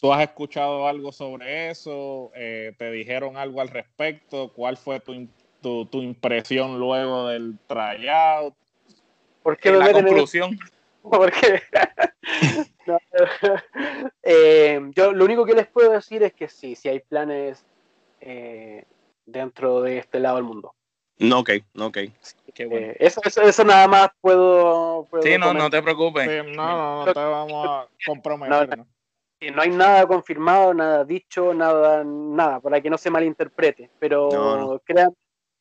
¿Tú 0.02 0.12
has 0.12 0.24
escuchado 0.24 0.88
algo 0.88 1.12
sobre 1.12 1.70
eso? 1.70 2.32
Eh, 2.34 2.74
¿Te 2.80 2.92
dijeron 2.92 3.38
algo 3.38 3.62
al 3.62 3.68
respecto? 3.68 4.52
¿Cuál 4.54 4.78
fue 4.78 5.00
tu, 5.02 5.86
tu, 5.86 6.02
impresión 6.02 6.80
luego 6.80 7.28
del 7.28 7.60
tryout? 7.68 8.56
¿Por 9.48 9.58
qué 9.58 9.72
la 9.72 9.94
conclusión? 9.94 10.60
Porque 11.02 11.64
eh, 14.24 14.82
yo 14.94 15.14
lo 15.14 15.24
único 15.24 15.46
que 15.46 15.54
les 15.54 15.68
puedo 15.68 15.92
decir 15.92 16.22
es 16.22 16.34
que 16.34 16.50
sí, 16.50 16.76
sí 16.76 16.90
hay 16.90 17.00
planes 17.00 17.66
dentro 19.26 19.84
de 19.84 20.00
este 20.00 20.20
lado 20.20 20.36
del 20.36 20.44
mundo. 20.44 20.76
No, 21.20 21.40
ok, 21.40 21.52
no, 21.76 21.86
ok. 21.86 21.98
Eh, 21.98 22.98
eso, 23.00 23.22
eso, 23.24 23.64
nada 23.64 23.88
más 23.88 24.10
puedo. 24.20 25.08
sí, 25.24 25.38
no, 25.38 25.54
no 25.54 25.70
te 25.70 25.82
preocupes. 25.82 26.28
no, 26.46 26.54
no, 26.54 27.06
no 27.06 27.14
te 27.14 27.18
vamos 27.18 27.68
a 27.70 27.88
comprometer. 28.06 28.78
No, 28.78 29.62
hay 29.62 29.70
nada 29.70 30.06
confirmado, 30.08 30.74
nada 30.74 31.06
dicho, 31.06 31.54
nada, 31.54 32.04
nada, 32.04 32.60
para 32.60 32.82
que 32.82 32.90
no 32.90 32.98
se 32.98 33.10
malinterprete. 33.10 33.92
Pero 33.98 34.82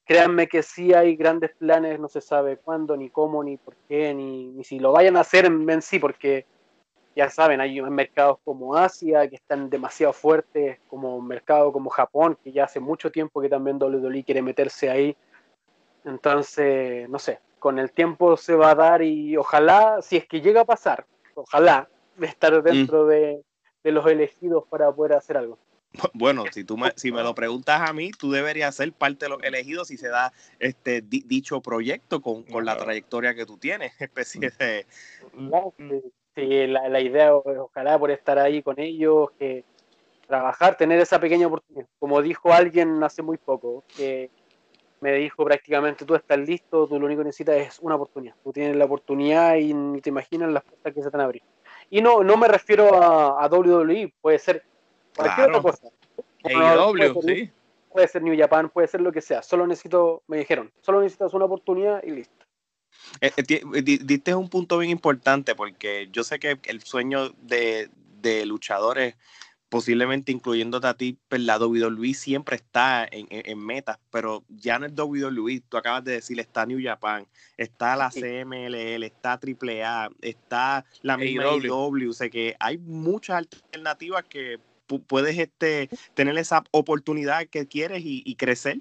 créanme 0.06 0.48
que 0.48 0.62
sí 0.62 0.94
hay 0.94 1.16
grandes 1.16 1.50
planes, 1.56 2.00
no 2.00 2.08
se 2.08 2.20
sabe 2.20 2.56
cuándo, 2.56 2.96
ni 2.96 3.10
cómo, 3.10 3.44
ni 3.44 3.56
por 3.56 3.74
qué, 3.88 4.14
ni, 4.14 4.48
ni 4.48 4.64
si 4.64 4.78
lo 4.78 4.92
vayan 4.92 5.16
a 5.16 5.20
hacer 5.20 5.44
en, 5.44 5.82
sí, 5.82 5.98
porque 5.98 6.46
ya 7.14 7.28
saben, 7.28 7.60
hay 7.60 7.80
mercados 7.82 8.38
como 8.44 8.76
Asia 8.76 9.28
que 9.28 9.36
están 9.36 9.68
demasiado 9.68 10.12
fuertes, 10.12 10.78
como 10.88 11.16
un 11.16 11.26
mercado 11.26 11.72
como 11.72 11.90
Japón, 11.90 12.38
que 12.42 12.52
ya 12.52 12.64
hace 12.64 12.80
mucho 12.80 13.10
tiempo 13.10 13.40
que 13.40 13.48
también 13.48 13.82
WWE 13.82 14.24
quiere 14.24 14.42
meterse 14.42 14.88
ahí 14.88 15.16
entonces, 16.06 17.08
no 17.08 17.18
sé, 17.18 17.40
con 17.58 17.78
el 17.80 17.90
tiempo 17.90 18.36
se 18.36 18.54
va 18.54 18.70
a 18.70 18.74
dar 18.76 19.02
y 19.02 19.36
ojalá, 19.36 20.00
si 20.02 20.16
es 20.16 20.26
que 20.26 20.40
llega 20.40 20.60
a 20.60 20.64
pasar, 20.64 21.04
ojalá 21.34 21.88
estar 22.20 22.52
mm. 22.52 22.62
dentro 22.62 23.06
de, 23.06 23.42
los 23.82 24.06
elegidos 24.06 24.64
para 24.68 24.90
poder 24.90 25.14
hacer 25.14 25.36
algo. 25.36 25.58
Bueno, 26.14 26.44
si 26.52 26.64
tú 26.64 26.76
me, 26.76 26.92
si 26.96 27.12
me 27.12 27.22
lo 27.22 27.34
preguntas 27.34 27.88
a 27.88 27.92
mí, 27.92 28.10
tú 28.10 28.30
deberías 28.30 28.74
ser 28.74 28.92
parte 28.92 29.26
de 29.26 29.30
los 29.30 29.42
elegidos 29.42 29.88
si 29.88 29.96
se 29.96 30.08
da 30.08 30.32
este 30.58 31.02
dicho 31.02 31.60
proyecto 31.60 32.20
con, 32.20 32.44
la 32.64 32.76
trayectoria 32.76 33.34
que 33.34 33.46
tú 33.46 33.58
tienes, 33.58 33.92
especie 34.00 34.52
de... 34.58 34.86
sí, 36.34 36.66
la, 36.66 36.88
la, 36.88 37.00
idea, 37.00 37.34
ojalá 37.34 37.98
por 37.98 38.10
estar 38.10 38.38
ahí 38.38 38.62
con 38.62 38.78
ellos, 38.80 39.30
que 39.38 39.64
trabajar, 40.26 40.76
tener 40.76 41.00
esa 41.00 41.20
pequeña 41.20 41.46
oportunidad. 41.46 41.86
Como 41.98 42.20
dijo 42.22 42.52
alguien 42.52 43.02
hace 43.02 43.22
muy 43.22 43.38
poco, 43.38 43.84
que 43.96 44.30
me 45.00 45.12
dijo 45.12 45.44
prácticamente, 45.44 46.04
tú 46.04 46.14
estás 46.14 46.38
listo, 46.38 46.86
tú 46.88 46.98
lo 46.98 47.06
único 47.06 47.20
que 47.20 47.26
necesitas 47.26 47.56
es 47.56 47.78
una 47.80 47.94
oportunidad. 47.94 48.34
Tú 48.42 48.52
tienes 48.52 48.76
la 48.76 48.86
oportunidad 48.86 49.56
y 49.56 49.72
ni 49.72 50.00
te 50.00 50.10
imaginas 50.10 50.50
las 50.50 50.64
puertas 50.64 50.94
que 50.94 51.02
se 51.02 51.10
te 51.10 51.16
van 51.16 51.20
a 51.22 51.24
abrir. 51.24 51.42
Y 51.90 52.00
no, 52.00 52.24
no 52.24 52.36
me 52.36 52.48
refiero 52.48 53.00
a, 53.00 53.44
a 53.44 53.48
WWE, 53.48 54.12
puede 54.20 54.38
ser 54.38 54.64
cualquier 55.16 55.50
otra 55.50 55.62
cosa. 55.62 55.88
puede, 56.42 57.12
ser, 57.14 57.22
sí. 57.22 57.50
puede 57.92 58.08
ser 58.08 58.22
New 58.22 58.38
Japan, 58.38 58.68
puede 58.68 58.88
ser 58.88 59.00
lo 59.00 59.12
que 59.12 59.20
sea. 59.20 59.42
Solo 59.42 59.66
necesito, 59.66 60.22
me 60.26 60.38
dijeron, 60.38 60.72
solo 60.80 61.00
necesitas 61.00 61.34
una 61.34 61.46
oportunidad 61.46 62.02
y 62.02 62.10
listo. 62.10 62.46
Eh, 63.20 63.32
eh, 63.36 63.82
diste 63.82 64.34
un 64.34 64.48
punto 64.48 64.78
bien 64.78 64.90
importante 64.90 65.54
porque 65.54 66.08
yo 66.10 66.24
sé 66.24 66.38
que 66.38 66.58
el 66.64 66.82
sueño 66.82 67.30
de, 67.42 67.90
de 68.20 68.46
luchadores 68.46 69.16
posiblemente 69.68 70.32
incluyéndote 70.32 70.86
a 70.86 70.94
ti, 70.94 71.18
pues 71.28 71.40
la 71.42 71.58
WWE 71.58 72.14
siempre 72.14 72.56
está 72.56 73.06
en, 73.10 73.58
metas, 73.58 73.98
pero 74.10 74.44
ya 74.48 74.78
no 74.78 74.86
es 74.86 74.92
WWE, 74.96 75.62
tú 75.68 75.76
acabas 75.76 76.04
de 76.04 76.12
decir, 76.12 76.38
está 76.38 76.64
New 76.66 76.80
Japan, 76.82 77.26
está 77.56 77.96
la 77.96 78.10
CMLL, 78.10 79.02
está 79.02 79.32
AAA, 79.32 80.10
está 80.20 80.84
la 81.02 81.16
misma 81.16 81.44
AEW, 81.44 82.10
o 82.10 82.12
sea 82.12 82.30
que 82.30 82.54
hay 82.60 82.78
muchas 82.78 83.38
alternativas 83.38 84.24
que 84.24 84.60
puedes 85.06 85.38
este, 85.38 85.88
tener 86.14 86.36
esa 86.38 86.64
oportunidad 86.70 87.46
que 87.46 87.66
quieres 87.66 88.02
y, 88.04 88.34
crecer. 88.36 88.78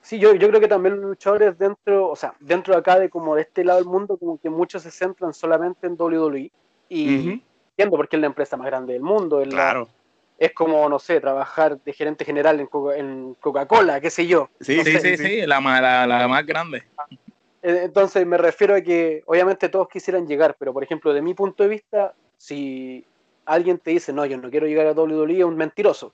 Sí, 0.00 0.18
yo, 0.18 0.34
yo 0.34 0.48
creo 0.48 0.60
que 0.60 0.68
también 0.68 0.96
los 0.96 1.10
luchadores 1.10 1.56
dentro, 1.58 2.08
o 2.08 2.16
sea, 2.16 2.34
dentro 2.40 2.74
de 2.74 2.80
acá 2.80 2.98
de 2.98 3.08
como 3.08 3.36
de 3.36 3.42
este 3.42 3.64
lado 3.64 3.78
del 3.78 3.88
mundo, 3.88 4.16
como 4.16 4.38
que 4.38 4.50
muchos 4.50 4.82
se 4.82 4.90
centran 4.90 5.32
solamente 5.32 5.86
en 5.86 5.94
WWE 5.96 6.50
y 6.88 7.42
entiendo 7.70 7.96
porque 7.96 8.16
es 8.16 8.20
la 8.20 8.26
empresa 8.26 8.56
más 8.56 8.66
grande 8.66 8.94
del 8.94 9.02
mundo, 9.02 9.40
es 9.40 9.48
claro 9.48 9.88
es 10.42 10.52
como, 10.54 10.88
no 10.88 10.98
sé, 10.98 11.20
trabajar 11.20 11.80
de 11.80 11.92
gerente 11.92 12.24
general 12.24 12.58
en, 12.58 13.34
Coca-Cola, 13.34 14.00
qué 14.00 14.10
sé 14.10 14.26
yo. 14.26 14.50
Sí, 14.60 14.82
sí, 14.82 14.98
sí, 14.98 15.16
sí, 15.16 15.46
la, 15.46 15.60
la, 15.60 16.28
más 16.28 16.44
grande. 16.44 16.82
Eh, 17.62 17.82
entonces 17.84 18.26
me 18.26 18.36
refiero 18.36 18.74
a 18.74 18.80
que 18.80 19.22
obviamente 19.26 19.68
todos 19.68 19.88
quisieran 19.88 20.26
llegar, 20.26 20.56
pero 20.58 20.72
por 20.72 20.82
ejemplo, 20.82 21.14
de 21.14 21.22
mi 21.22 21.32
punto 21.32 21.62
de 21.62 21.68
vista, 21.68 22.14
si 22.38 23.04
alguien 23.44 23.78
te 23.78 23.90
dice, 23.90 24.12
no, 24.12 24.24
yo 24.26 24.38
no 24.38 24.50
quiero 24.50 24.66
llegar 24.66 24.86
a 24.86 24.92
WWE, 24.92 25.38
es 25.38 25.44
un 25.44 25.56
mentiroso. 25.56 26.12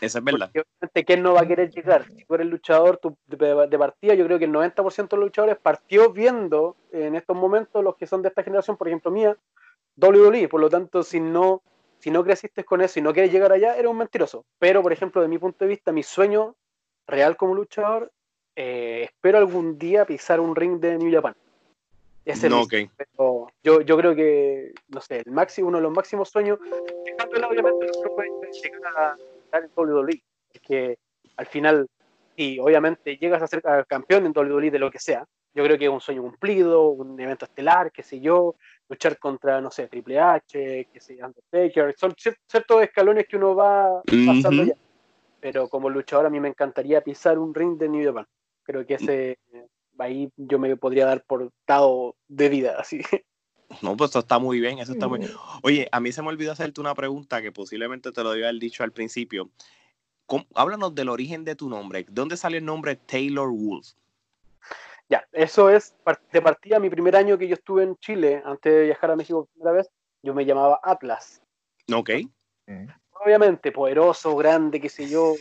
Eso 0.00 0.18
es 0.18 0.24
verdad. 0.24 0.50
Porque 0.52 0.60
obviamente, 0.60 1.04
¿quién 1.04 1.22
no 1.22 1.34
va 1.34 1.42
a 1.42 1.46
querer 1.46 1.70
llegar? 1.70 2.06
Si 2.06 2.24
tú 2.24 2.34
eres 2.34 2.46
luchador 2.46 3.00
de, 3.26 3.78
partida, 3.78 4.14
yo 4.14 4.26
creo 4.26 4.38
que 4.38 4.44
el 4.44 4.52
90% 4.52 5.08
de 5.08 5.16
los 5.16 5.26
luchadores 5.26 5.56
partió 5.56 6.12
viendo 6.12 6.76
en 6.92 7.14
estos 7.14 7.36
momentos, 7.36 7.82
los 7.82 7.96
que 7.96 8.06
son 8.06 8.22
de 8.22 8.28
esta 8.28 8.42
generación, 8.42 8.76
por 8.76 8.88
ejemplo 8.88 9.10
mía, 9.10 9.36
WWE. 9.96 10.48
Por 10.48 10.60
lo 10.60 10.68
tanto, 10.68 11.02
si 11.02 11.20
no 11.20 11.62
si 12.04 12.10
no 12.10 12.22
creciste 12.22 12.64
con 12.64 12.82
eso 12.82 12.98
y 12.98 13.02
no 13.02 13.14
quieres 13.14 13.32
llegar 13.32 13.50
allá, 13.50 13.76
eres 13.76 13.90
un 13.90 13.96
mentiroso. 13.96 14.44
Pero, 14.58 14.82
por 14.82 14.92
ejemplo, 14.92 15.22
de 15.22 15.28
mi 15.28 15.38
punto 15.38 15.64
de 15.64 15.70
vista, 15.70 15.90
mi 15.90 16.02
sueño 16.02 16.54
real 17.06 17.34
como 17.34 17.54
luchador, 17.54 18.12
eh, 18.56 19.04
espero 19.04 19.38
algún 19.38 19.78
día 19.78 20.04
pisar 20.04 20.38
un 20.38 20.54
ring 20.54 20.78
de 20.80 20.98
New 20.98 21.10
Japan. 21.10 21.34
No, 22.48 22.62
okay. 22.62 22.90
yo, 23.62 23.80
yo 23.82 23.96
creo 23.98 24.14
que, 24.14 24.72
no 24.88 25.00
sé, 25.00 25.22
el 25.24 25.32
máximo, 25.32 25.68
uno 25.68 25.78
de 25.78 25.82
los 25.82 25.92
máximos 25.92 26.30
sueños, 26.30 26.58
obviamente 27.48 27.86
no 28.02 28.10
puede 28.10 28.30
llegar 28.62 28.96
a 28.96 29.16
estar 29.44 29.62
en 29.64 29.70
WWE, 29.76 30.22
es 30.52 30.60
que 30.62 30.98
al 31.36 31.46
final, 31.46 31.86
y 32.36 32.58
obviamente 32.58 33.16
llegas 33.18 33.42
a 33.42 33.46
ser 33.46 33.62
campeón 33.86 34.24
en 34.24 34.32
WWE 34.34 34.70
de 34.70 34.78
lo 34.78 34.90
que 34.90 34.98
sea, 34.98 35.24
yo 35.54 35.62
creo 35.62 35.78
que 35.78 35.84
es 35.84 35.90
un 35.90 36.00
sueño 36.00 36.22
cumplido, 36.22 36.88
un 36.88 37.20
evento 37.20 37.44
estelar, 37.44 37.92
qué 37.92 38.02
sé 38.02 38.18
yo, 38.20 38.56
luchar 38.88 39.18
contra, 39.18 39.60
no 39.60 39.70
sé, 39.70 39.86
Triple 39.86 40.18
H, 40.18 40.88
que 40.92 41.00
sea 41.00 41.26
Undertaker, 41.26 41.94
son 41.96 42.14
ciertos 42.16 42.82
escalones 42.82 43.26
que 43.28 43.36
uno 43.36 43.54
va 43.54 44.02
pasando 44.26 44.64
ya. 44.64 44.74
Pero 45.40 45.68
como 45.68 45.90
luchador 45.90 46.26
a 46.26 46.30
mí 46.30 46.40
me 46.40 46.48
encantaría 46.48 47.02
pisar 47.02 47.38
un 47.38 47.54
ring 47.54 47.76
de 47.76 47.88
New 47.88 48.04
Japan. 48.04 48.26
Creo 48.62 48.86
que 48.86 48.94
ese 48.94 49.38
ahí 49.98 50.30
yo 50.36 50.58
me 50.58 50.76
podría 50.76 51.06
dar 51.06 51.24
por 51.24 51.50
dado 51.66 52.16
de 52.28 52.48
vida, 52.48 52.76
así. 52.78 53.00
No, 53.82 53.96
pues 53.96 54.10
eso 54.10 54.20
está 54.20 54.38
muy 54.38 54.60
bien, 54.60 54.78
eso 54.78 54.92
está 54.92 55.08
muy 55.08 55.20
bien. 55.20 55.32
Oye, 55.62 55.88
a 55.90 56.00
mí 56.00 56.12
se 56.12 56.22
me 56.22 56.28
olvidó 56.28 56.52
hacerte 56.52 56.80
una 56.80 56.94
pregunta 56.94 57.42
que 57.42 57.50
posiblemente 57.50 58.12
te 58.12 58.22
lo 58.22 58.30
había 58.30 58.52
dicho 58.52 58.84
al 58.84 58.92
principio. 58.92 59.50
háblanos 60.54 60.94
del 60.94 61.08
origen 61.08 61.44
de 61.44 61.56
tu 61.56 61.68
nombre. 61.68 62.06
¿Dónde 62.08 62.36
sale 62.36 62.58
el 62.58 62.64
nombre 62.64 62.96
Taylor 62.96 63.50
Wolf? 63.50 63.88
Ya, 65.08 65.26
eso 65.32 65.68
es 65.70 65.94
de 66.32 66.42
partida 66.42 66.78
mi 66.78 66.88
primer 66.88 67.14
año 67.16 67.36
que 67.36 67.46
yo 67.46 67.54
estuve 67.54 67.82
en 67.82 67.96
Chile, 67.96 68.42
antes 68.44 68.72
de 68.72 68.84
viajar 68.84 69.10
a 69.10 69.16
México 69.16 69.40
por 69.40 69.48
primera 69.48 69.72
vez, 69.72 69.90
yo 70.22 70.34
me 70.34 70.46
llamaba 70.46 70.80
Atlas. 70.82 71.42
Ok. 71.92 72.10
Obviamente, 73.24 73.72
poderoso, 73.72 74.34
grande, 74.36 74.80
qué 74.80 74.88
sé 74.88 75.08
yo. 75.08 75.34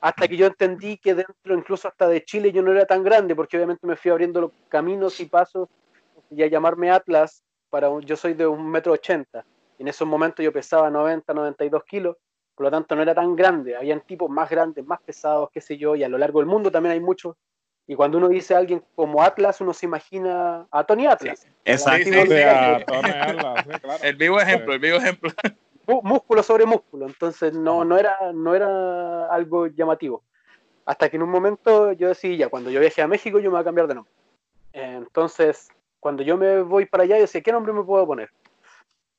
Hasta 0.00 0.28
que 0.28 0.36
yo 0.36 0.46
entendí 0.46 0.96
que 0.96 1.14
dentro, 1.14 1.54
incluso 1.54 1.88
hasta 1.88 2.08
de 2.08 2.24
Chile, 2.24 2.52
yo 2.52 2.62
no 2.62 2.72
era 2.72 2.86
tan 2.86 3.02
grande, 3.02 3.34
porque 3.34 3.56
obviamente 3.56 3.86
me 3.86 3.96
fui 3.96 4.10
abriendo 4.10 4.40
los 4.40 4.52
caminos 4.68 5.18
y 5.20 5.26
pasos 5.26 5.68
y 6.30 6.42
a 6.42 6.46
llamarme 6.46 6.90
Atlas, 6.90 7.42
para 7.70 7.88
yo 8.00 8.16
soy 8.16 8.34
de 8.34 8.46
un 8.46 8.70
metro 8.70 8.92
ochenta. 8.92 9.44
En 9.78 9.88
esos 9.88 10.06
momentos 10.06 10.44
yo 10.44 10.52
pesaba 10.52 10.90
90, 10.90 11.32
92 11.34 11.84
kilos, 11.84 12.16
por 12.54 12.64
lo 12.64 12.70
tanto 12.70 12.94
no 12.94 13.02
era 13.02 13.14
tan 13.14 13.34
grande. 13.34 13.76
Habían 13.76 14.00
tipos 14.02 14.30
más 14.30 14.48
grandes, 14.48 14.84
más 14.86 15.00
pesados, 15.02 15.50
qué 15.52 15.60
sé 15.60 15.76
yo, 15.76 15.96
y 15.96 16.04
a 16.04 16.08
lo 16.08 16.18
largo 16.18 16.40
del 16.40 16.48
mundo 16.48 16.70
también 16.70 16.92
hay 16.92 17.00
muchos 17.00 17.36
y 17.90 17.94
cuando 17.94 18.18
uno 18.18 18.28
dice 18.28 18.54
a 18.54 18.58
alguien 18.58 18.84
como 18.94 19.22
Atlas, 19.22 19.62
uno 19.62 19.72
se 19.72 19.86
imagina 19.86 20.66
a 20.70 20.84
Tony 20.84 21.06
Atlas. 21.06 21.48
Exacto. 21.64 22.10
El 24.02 24.16
vivo 24.16 24.38
ejemplo, 24.38 24.74
el 24.74 24.78
vivo 24.78 24.98
ejemplo. 24.98 25.30
Músculo 26.02 26.42
sobre 26.42 26.66
músculo. 26.66 27.06
Entonces 27.06 27.52
no, 27.52 27.84
no, 27.84 27.98
era, 27.98 28.32
no 28.32 28.54
era 28.54 29.26
algo 29.26 29.66
llamativo. 29.66 30.22
Hasta 30.84 31.08
que 31.08 31.16
en 31.16 31.22
un 31.22 31.30
momento 31.30 31.92
yo 31.92 32.08
decía, 32.08 32.48
cuando 32.48 32.70
yo 32.70 32.80
viaje 32.80 33.02
a 33.02 33.08
México, 33.08 33.38
yo 33.38 33.50
me 33.50 33.56
voy 33.56 33.60
a 33.60 33.64
cambiar 33.64 33.88
de 33.88 33.94
nombre. 33.94 34.12
Entonces, 34.72 35.68
cuando 36.00 36.22
yo 36.22 36.36
me 36.36 36.62
voy 36.62 36.86
para 36.86 37.04
allá, 37.04 37.16
yo 37.16 37.22
decía, 37.22 37.42
¿qué 37.42 37.52
nombre 37.52 37.72
me 37.72 37.82
puedo 37.82 38.06
poner? 38.06 38.30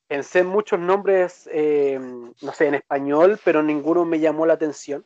pensé 0.09 0.39
en 0.39 0.47
muchos 0.47 0.79
nombres, 0.79 1.47
eh, 1.53 1.99
no 1.99 2.51
sé, 2.51 2.65
en 2.65 2.73
español, 2.73 3.39
pero 3.45 3.61
ninguno 3.61 4.05
me 4.05 4.19
llamó 4.19 4.45
la 4.47 4.53
atención. 4.53 5.05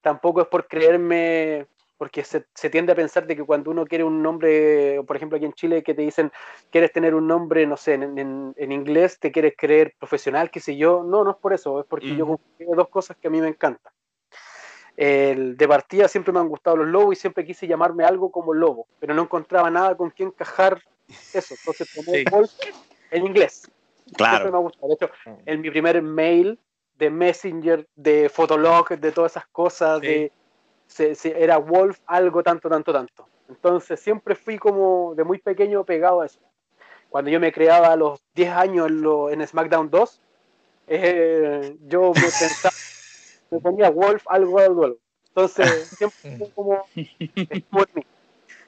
Tampoco 0.00 0.40
es 0.40 0.48
por 0.48 0.66
creerme, 0.66 1.66
porque 1.98 2.22
se, 2.24 2.40
tiende 2.70 2.92
a 2.92 2.94
pensar 2.94 3.26
de 3.26 3.36
que 3.36 3.44
cuando 3.44 3.72
uno 3.72 3.84
quiere 3.84 4.04
un 4.04 4.22
nombre, 4.22 5.02
por 5.04 5.16
ejemplo 5.16 5.36
aquí 5.36 5.44
en 5.44 5.52
Chile, 5.52 5.82
que 5.82 5.94
te 5.94 6.02
dicen, 6.02 6.32
quieres 6.70 6.92
tener 6.92 7.14
un 7.14 7.26
nombre, 7.26 7.66
no 7.66 7.76
sé, 7.76 7.94
en, 7.94 8.72
inglés, 8.72 9.18
te 9.18 9.32
quieres 9.32 9.54
creer 9.58 9.94
profesional, 9.98 10.50
qué 10.50 10.60
sé 10.60 10.76
yo. 10.76 11.02
No, 11.02 11.24
no 11.24 11.32
es 11.32 11.36
por 11.36 11.52
eso, 11.52 11.80
es 11.80 11.86
porque 11.86 12.14
yo 12.14 12.26
confío 12.26 12.74
dos 12.76 12.88
cosas 12.88 13.16
que 13.16 13.26
a 13.26 13.30
mí 13.30 13.40
me 13.40 13.48
encantan. 13.48 13.92
El, 14.96 15.56
de 15.56 15.68
partida 15.68 16.08
siempre 16.08 16.32
me 16.32 16.40
han 16.40 16.48
gustado 16.48 16.76
los 16.76 16.86
lobos 16.86 17.16
y 17.16 17.20
siempre 17.20 17.44
quise 17.44 17.66
llamarme 17.66 18.04
algo 18.04 18.30
como 18.30 18.54
lobo, 18.54 18.86
pero 19.00 19.12
no 19.12 19.22
encontraba 19.22 19.70
nada 19.70 19.96
con 19.96 20.10
quien 20.10 20.28
encajar 20.28 20.80
eso. 21.34 21.54
Entonces 21.54 21.88
tomé 21.94 22.24
en 23.10 23.26
inglés. 23.26 23.70
Claro. 24.16 24.50
me 24.50 24.56
ha 24.56 24.60
gustado. 24.60 24.88
De 24.88 24.94
hecho, 24.94 25.10
en 25.46 25.60
mi 25.60 25.70
primer 25.70 26.00
mail 26.00 26.58
de 26.96 27.10
Messenger, 27.10 27.88
de 27.94 28.28
Fotolog, 28.28 28.88
de 28.88 29.12
todas 29.12 29.32
esas 29.32 29.46
cosas, 29.48 30.00
de, 30.00 30.32
se, 30.88 31.14
era 31.40 31.58
Wolf 31.58 32.00
algo 32.06 32.42
tanto, 32.42 32.68
tanto, 32.68 32.92
tanto. 32.92 33.28
Entonces 33.48 34.00
siempre 34.00 34.34
fui 34.34 34.58
como 34.58 35.14
de 35.14 35.22
muy 35.22 35.38
pequeño 35.38 35.84
pegado 35.84 36.22
a 36.22 36.26
eso. 36.26 36.40
Cuando 37.08 37.30
yo 37.30 37.38
me 37.38 37.52
creaba 37.52 37.92
a 37.92 37.96
los 37.96 38.20
10 38.34 38.50
años 38.50 38.88
en, 38.88 39.00
lo, 39.00 39.30
en 39.30 39.46
SmackDown 39.46 39.88
2, 39.88 40.20
eh, 40.88 41.76
yo 41.86 42.12
me 42.14 42.20
pensaba 42.20 42.74
me 43.50 43.60
ponía 43.60 43.90
Wolf 43.90 44.24
algo, 44.28 44.58
algo, 44.58 44.84
algo. 44.84 44.98
Entonces, 45.28 45.88
siempre 45.96 46.36
fue 46.36 46.50
como, 46.50 46.84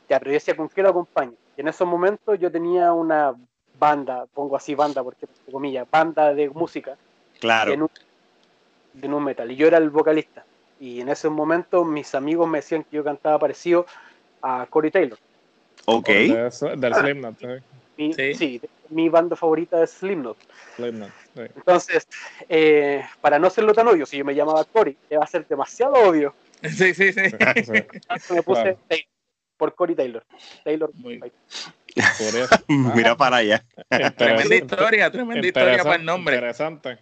Ya, 0.09 0.19
pero 0.19 0.27
yo 0.27 0.33
decía, 0.33 0.57
¿con 0.57 0.69
qué 0.69 0.83
lo 0.83 0.91
acompaño? 0.91 1.35
Y 1.57 1.61
en 1.61 1.69
esos 1.69 1.87
momentos 1.87 2.39
yo 2.39 2.51
tenía 2.51 2.93
una 2.93 3.35
banda, 3.79 4.27
pongo 4.33 4.57
así 4.57 4.75
banda 4.75 5.03
porque, 5.03 5.27
comillas, 5.51 5.87
banda 5.91 6.35
de 6.35 6.49
música. 6.51 6.97
Claro. 7.41 7.89
De 8.93 9.09
nu, 9.09 9.21
metal. 9.21 9.51
Y 9.51 9.57
yo 9.57 9.67
era 9.67 9.79
el 9.79 9.91
vocalista. 9.91 10.45
Y 10.81 11.01
en 11.01 11.11
ese 11.11 11.29
momento 11.29 11.85
mis 11.85 12.15
amigos 12.15 12.49
me 12.49 12.59
decían 12.59 12.83
que 12.85 12.97
yo 12.97 13.05
cantaba 13.05 13.39
parecido 13.39 13.87
a 14.43 14.67
Corey 14.69 14.91
Taylor. 14.91 15.19
Ok. 15.85 16.09
Del 16.09 16.95
Slipknot. 16.95 17.37
Mi, 17.97 18.15
sí. 18.15 18.61
mi 18.89 19.11
banda 19.11 19.37
favorita 19.37 19.83
es 19.83 19.91
Slipknot. 19.91 20.39
Entonces, 21.37 22.09
eh, 22.49 23.05
para 23.21 23.39
no 23.39 23.51
serlo 23.51 23.75
tan 23.75 23.89
obvio, 23.89 24.07
si 24.07 24.17
yo 24.17 24.25
me 24.25 24.35
llamaba 24.35 24.65
Cory, 24.65 24.97
va 25.13 25.25
a 25.25 25.27
ser 25.27 25.47
demasiado 25.47 25.95
obvio. 25.95 26.35
Sí, 26.63 26.93
sí, 26.93 27.11
sí. 27.15 27.23
me 28.35 28.43
puse 28.43 28.77
Taylor, 28.87 29.07
por 29.57 29.75
Cory 29.75 29.95
Taylor. 29.95 30.23
Taylor. 30.63 30.91
Mira 32.69 33.17
para 33.17 33.37
allá. 33.37 33.65
Tremenda 34.15 34.55
historia, 34.55 35.11
tremenda 35.11 35.47
historia 35.47 35.83
para 35.83 35.97
el 35.97 36.05
nombre. 36.05 36.35
Interesante. 36.35 36.99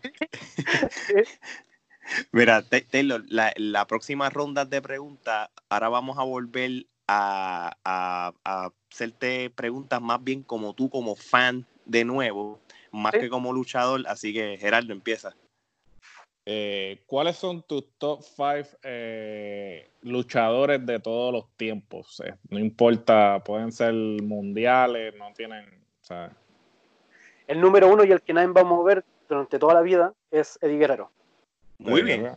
Mira, 2.33 2.63
Taylor, 2.63 3.23
la, 3.29 3.53
la, 3.57 3.87
próxima 3.87 4.31
ronda 4.31 4.65
de 4.65 4.81
preguntas, 4.81 5.51
ahora 5.69 5.89
vamos 5.89 6.19
a 6.19 6.23
volver 6.23 6.87
a, 7.07 7.77
a, 7.85 8.33
a 8.45 8.71
hacerte 8.91 9.51
preguntas 9.51 10.01
más 10.01 10.23
bien 10.23 10.43
como 10.43 10.75
tú, 10.75 10.89
como 10.89 11.17
fan 11.17 11.67
de 11.85 12.05
nuevo 12.05 12.61
más 12.93 13.13
que 13.13 13.29
como 13.29 13.53
luchador. 13.53 14.05
Así 14.07 14.33
que 14.33 14.57
Gerardo 14.59 14.93
empieza. 14.93 15.35
Eh, 16.51 17.03
¿Cuáles 17.07 17.37
son 17.37 17.63
tus 17.63 17.85
top 17.99 18.23
5 18.23 18.79
eh, 18.83 19.91
luchadores 20.01 20.85
de 20.87 20.99
todos 20.99 21.33
los 21.33 21.57
tiempos? 21.57 22.23
Eh, 22.25 22.35
no 22.49 22.59
importa, 22.59 23.43
pueden 23.45 23.71
ser 23.71 23.93
mundiales, 23.93 25.15
no 25.17 25.33
tienen. 25.35 25.67
El 27.47 27.61
número 27.61 27.89
uno 27.89 28.03
y 28.05 28.13
el 28.13 28.23
que 28.23 28.33
nadie 28.33 28.49
va 28.49 28.63
a 28.63 28.65
mover 28.65 29.05
durante 29.29 29.59
toda 29.59 29.75
la 29.75 29.83
vida 29.83 30.15
es 30.31 30.59
Eddie 30.63 30.79
Guerrero. 30.79 31.11
Muy 31.79 32.03
bien. 32.03 32.33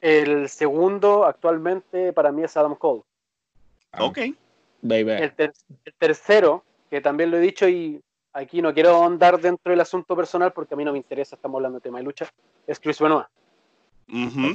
El 0.00 0.48
segundo 0.48 1.24
actualmente 1.24 2.12
para 2.12 2.32
mí 2.32 2.42
es 2.42 2.56
Adam 2.56 2.74
Cole. 2.74 3.02
Ah. 3.92 4.04
ok. 4.04 4.18
el, 4.82 5.32
tercero, 5.98 6.64
que 6.90 7.00
también 7.00 7.30
lo 7.30 7.36
he 7.36 7.40
dicho 7.40 7.68
y 7.68 8.02
aquí 8.32 8.62
no 8.62 8.72
quiero 8.72 9.04
andar 9.04 9.40
dentro 9.40 9.70
del 9.70 9.80
asunto 9.80 10.16
personal 10.16 10.52
porque 10.52 10.74
a 10.74 10.76
mí 10.76 10.84
no 10.84 10.92
me 10.92 10.98
interesa, 10.98 11.36
estamos 11.36 11.58
hablando 11.58 11.78
de 11.78 11.82
tema 11.82 11.98
de 11.98 12.04
lucha, 12.04 12.28
es 12.66 12.80
Chris 12.80 12.98
Benoit. 12.98 13.26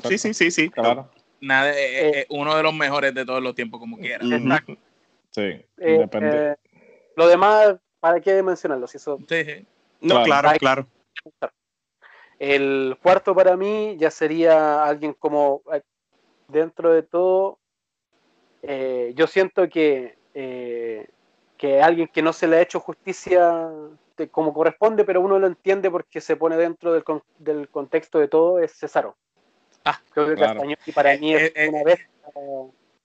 Sí, 0.07 0.17
sí, 0.17 0.33
sí, 0.33 0.51
sí. 0.51 0.69
Claro. 0.69 1.09
Nada, 1.39 1.71
eh, 1.75 2.25
uno 2.29 2.55
de 2.55 2.63
los 2.63 2.73
mejores 2.73 3.13
de 3.13 3.25
todos 3.25 3.41
los 3.41 3.53
tiempos, 3.53 3.79
como 3.79 3.97
quiera. 3.97 4.25
Sí, 5.31 5.41
eh, 5.41 5.65
depende. 5.77 6.51
Eh, 6.51 6.55
lo 7.15 7.27
demás, 7.27 7.75
¿para 7.99 8.19
qué 8.19 8.41
mencionarlo? 8.41 8.87
Si 8.87 8.97
eso... 8.97 9.19
Sí, 9.29 9.45
sí. 9.45 9.65
No, 10.01 10.23
claro, 10.23 10.49
claro. 10.59 10.87
El 12.39 12.97
cuarto 13.01 13.33
para 13.33 13.57
mí 13.57 13.95
ya 13.97 14.11
sería 14.11 14.83
alguien 14.83 15.13
como, 15.13 15.61
dentro 16.47 16.93
de 16.93 17.03
todo, 17.03 17.59
yo 18.61 19.27
siento 19.27 19.67
que 19.69 20.17
que 21.57 21.81
alguien 21.81 22.07
que 22.07 22.21
no 22.21 22.31
se 22.31 22.47
le 22.47 22.57
ha 22.57 22.61
hecho 22.61 22.79
justicia 22.79 23.69
como 24.31 24.53
corresponde, 24.53 25.03
pero 25.03 25.21
uno 25.21 25.37
lo 25.37 25.47
entiende 25.47 25.91
porque 25.91 26.21
se 26.21 26.35
pone 26.35 26.57
dentro 26.57 26.93
del, 26.93 27.03
del 27.37 27.69
contexto 27.69 28.19
de 28.19 28.27
todo, 28.27 28.59
es 28.59 28.71
Cesaro. 28.73 29.15
Ah, 29.85 29.99
Creo 30.11 30.35
que 30.35 30.77
y 30.85 30.91
para 30.91 31.17
mí 31.17 31.35
es 31.35 31.43
eh, 31.43 31.53
eh, 31.55 31.69
una 31.69 31.83
vez. 31.83 31.99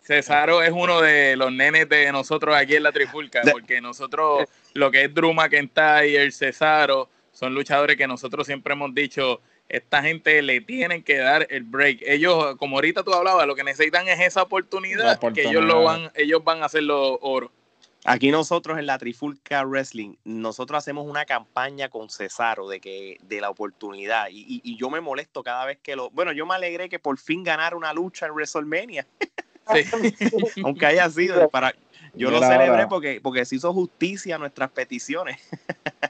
Cesaro 0.01 0.62
es 0.62 0.72
uno 0.72 1.01
de 1.01 1.37
los 1.37 1.53
nenes 1.53 1.89
de 1.89 2.11
nosotros 2.11 2.57
aquí 2.57 2.76
en 2.76 2.83
la 2.83 2.93
Trifulca, 2.93 3.43
porque 3.53 3.80
nosotros, 3.80 4.49
lo 4.74 4.91
que 4.91 5.05
es 5.05 5.14
Drew 5.14 5.33
McIntyre, 5.33 6.30
Cesaro, 6.33 7.09
son 7.33 7.55
luchadores 7.55 7.97
que 7.97 8.07
nosotros 8.07 8.47
siempre 8.47 8.74
hemos 8.74 8.95
dicho, 8.95 9.41
esta 9.68 10.03
gente 10.03 10.43
le 10.43 10.61
tienen 10.61 11.03
que 11.03 11.18
dar 11.18 11.47
el 11.51 11.64
break. 11.64 12.01
Ellos, 12.03 12.57
como 12.57 12.76
ahorita 12.76 13.03
tú 13.03 13.12
hablabas, 13.12 13.47
lo 13.47 13.55
que 13.55 13.64
necesitan 13.64 14.07
es 14.07 14.20
esa 14.20 14.43
oportunidad, 14.43 15.18
que 15.33 15.49
ellos 15.49 15.64
lo 15.64 15.83
van, 15.83 16.11
ellos 16.14 16.45
van 16.45 16.62
a 16.62 16.66
hacer 16.66 16.83
los 16.83 17.18
oro. 17.22 17.51
Aquí 18.05 18.33
nosotros 18.33 18.78
en 18.78 18.87
la 18.87 18.99
Trifulca 18.99 19.64
Wrestling, 19.64 20.16
nosotros 20.24 20.78
hacemos 20.78 21.07
una 21.07 21.24
campaña 21.24 21.89
con 21.89 22.11
Cesaro 22.11 22.68
de 22.68 22.80
que 22.80 23.16
de 23.22 23.41
la 23.41 23.49
oportunidad 23.49 24.26
y, 24.28 24.76
yo 24.76 24.91
me 24.91 25.01
molesto 25.01 25.45
cada 25.45 25.64
vez 25.64 25.78
que 25.80 25.95
lo, 25.95 26.11
bueno, 26.11 26.33
yo 26.33 26.45
me 26.45 26.55
alegré 26.55 26.89
que 26.89 26.99
por 26.99 27.16
fin 27.18 27.45
ganara 27.45 27.76
una 27.76 27.93
lucha 27.93 28.26
en 28.26 28.33
WrestleMania, 28.33 29.07
aunque 30.64 30.87
haya 30.87 31.09
sido 31.11 31.49
para, 31.49 31.72
yo 32.14 32.30
lo 32.33 32.41
celebré 32.41 32.89
porque 32.89 33.20
porque 33.22 33.45
se 33.45 33.57
hizo 33.57 33.72
justicia 33.72 34.35
a 34.35 34.39
nuestras 34.39 34.70
peticiones. 34.72 35.41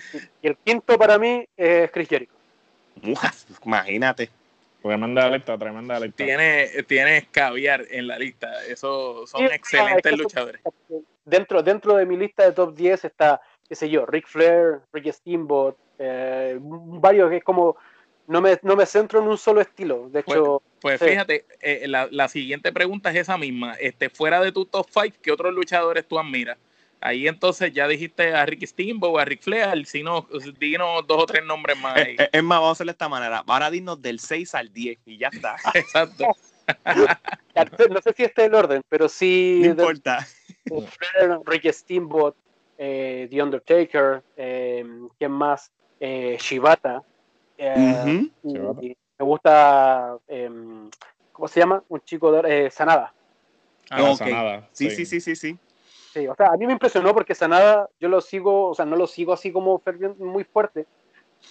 y 0.42 0.48
el 0.48 0.56
quinto 0.56 0.98
para 0.98 1.18
mí 1.18 1.46
es 1.56 1.90
Chris 1.90 2.08
Jericho. 2.08 2.32
Imagínate. 3.64 4.30
Tremenda 4.82 5.28
lista, 5.28 5.58
tremenda 5.58 5.98
lista. 5.98 6.24
Tiene, 6.24 6.68
tiene 6.86 7.26
caviar 7.30 7.84
en 7.90 8.06
la 8.06 8.18
lista. 8.18 8.64
Esos 8.66 9.28
son 9.30 9.44
excelentes 9.46 10.16
luchadores 10.16 10.62
dentro, 11.26 11.62
dentro 11.62 11.96
de 11.96 12.06
mi 12.06 12.16
lista 12.16 12.44
de 12.44 12.52
top 12.52 12.74
10 12.74 13.04
está, 13.04 13.42
qué 13.68 13.74
sé 13.74 13.90
yo, 13.90 14.06
Rick 14.06 14.26
Flair, 14.26 14.80
Ricky 14.92 15.12
Steamboat, 15.12 15.76
eh, 15.98 16.58
varios 16.60 17.28
que 17.28 17.36
es 17.36 17.44
como, 17.44 17.76
no 18.28 18.40
me, 18.40 18.58
no 18.62 18.76
me 18.76 18.86
centro 18.86 19.20
en 19.20 19.28
un 19.28 19.36
solo 19.36 19.60
estilo. 19.60 20.08
De 20.08 20.22
pues, 20.22 20.36
hecho, 20.36 20.62
pues, 20.80 21.00
fíjate, 21.00 21.44
eh, 21.60 21.86
la, 21.86 22.08
la, 22.10 22.28
siguiente 22.28 22.72
pregunta 22.72 23.10
es 23.10 23.16
esa 23.16 23.36
misma. 23.36 23.74
Este, 23.74 24.08
fuera 24.08 24.40
de 24.40 24.52
tu 24.52 24.64
top 24.64 24.86
5, 24.88 25.18
¿qué 25.20 25.32
otros 25.32 25.52
luchadores 25.52 26.06
tú 26.06 26.18
admiras? 26.18 26.56
Ahí 27.06 27.28
entonces 27.28 27.72
ya 27.72 27.86
dijiste 27.86 28.34
a 28.34 28.44
Ricky 28.44 28.66
Steamboat, 28.66 29.22
a 29.22 29.24
Rick 29.24 29.42
Flair, 29.42 29.86
si 29.86 30.02
no, 30.02 30.26
dinos 30.58 31.06
dos 31.06 31.22
o 31.22 31.26
tres 31.26 31.44
nombres 31.44 31.78
más. 31.78 31.96
Ahí. 31.96 32.16
Es, 32.32 32.42
más, 32.42 32.58
vamos 32.58 32.70
a 32.70 32.72
hacerlo 32.72 32.90
de 32.90 32.94
esta 32.94 33.08
manera. 33.08 33.44
Ahora 33.46 33.70
dinos 33.70 34.02
del 34.02 34.18
6 34.18 34.56
al 34.56 34.72
10 34.72 34.98
y 35.06 35.16
ya 35.16 35.28
está. 35.28 35.54
Exacto. 35.74 36.24
no 37.90 38.02
sé 38.02 38.12
si 38.12 38.24
este 38.24 38.42
es 38.42 38.48
el 38.48 38.54
orden, 38.56 38.82
pero 38.88 39.08
sí. 39.08 39.60
No 39.62 39.70
importa. 39.70 40.26
Ricky 41.44 41.72
Steamboat, 41.72 42.34
eh, 42.76 43.28
The 43.30 43.40
Undertaker, 43.40 44.24
eh, 44.36 44.84
¿quién 45.16 45.30
más? 45.30 45.70
Eh, 46.00 46.36
Shibata. 46.40 47.04
Eh, 47.56 48.28
me 48.42 49.24
gusta, 49.24 50.18
¿cómo 51.30 51.46
se 51.46 51.60
llama? 51.60 51.84
Un 51.88 52.00
chico 52.00 52.32
de 52.32 52.68
Sanada. 52.68 53.14
Ah, 53.90 54.12
Sanada. 54.16 54.68
Sí, 54.72 54.90
sí, 54.90 55.06
sí, 55.06 55.20
sí, 55.20 55.36
sí. 55.36 55.52
Sí, 55.52 55.58
o 56.24 56.34
sea, 56.34 56.48
a 56.48 56.56
mí 56.56 56.66
me 56.66 56.72
impresionó 56.72 57.12
porque 57.12 57.34
Sanada 57.34 57.88
yo 58.00 58.08
lo 58.08 58.20
sigo, 58.20 58.70
o 58.70 58.74
sea, 58.74 58.84
no 58.84 58.96
lo 58.96 59.06
sigo 59.06 59.32
así 59.32 59.52
como 59.52 59.82
muy 60.18 60.44
fuerte, 60.44 60.86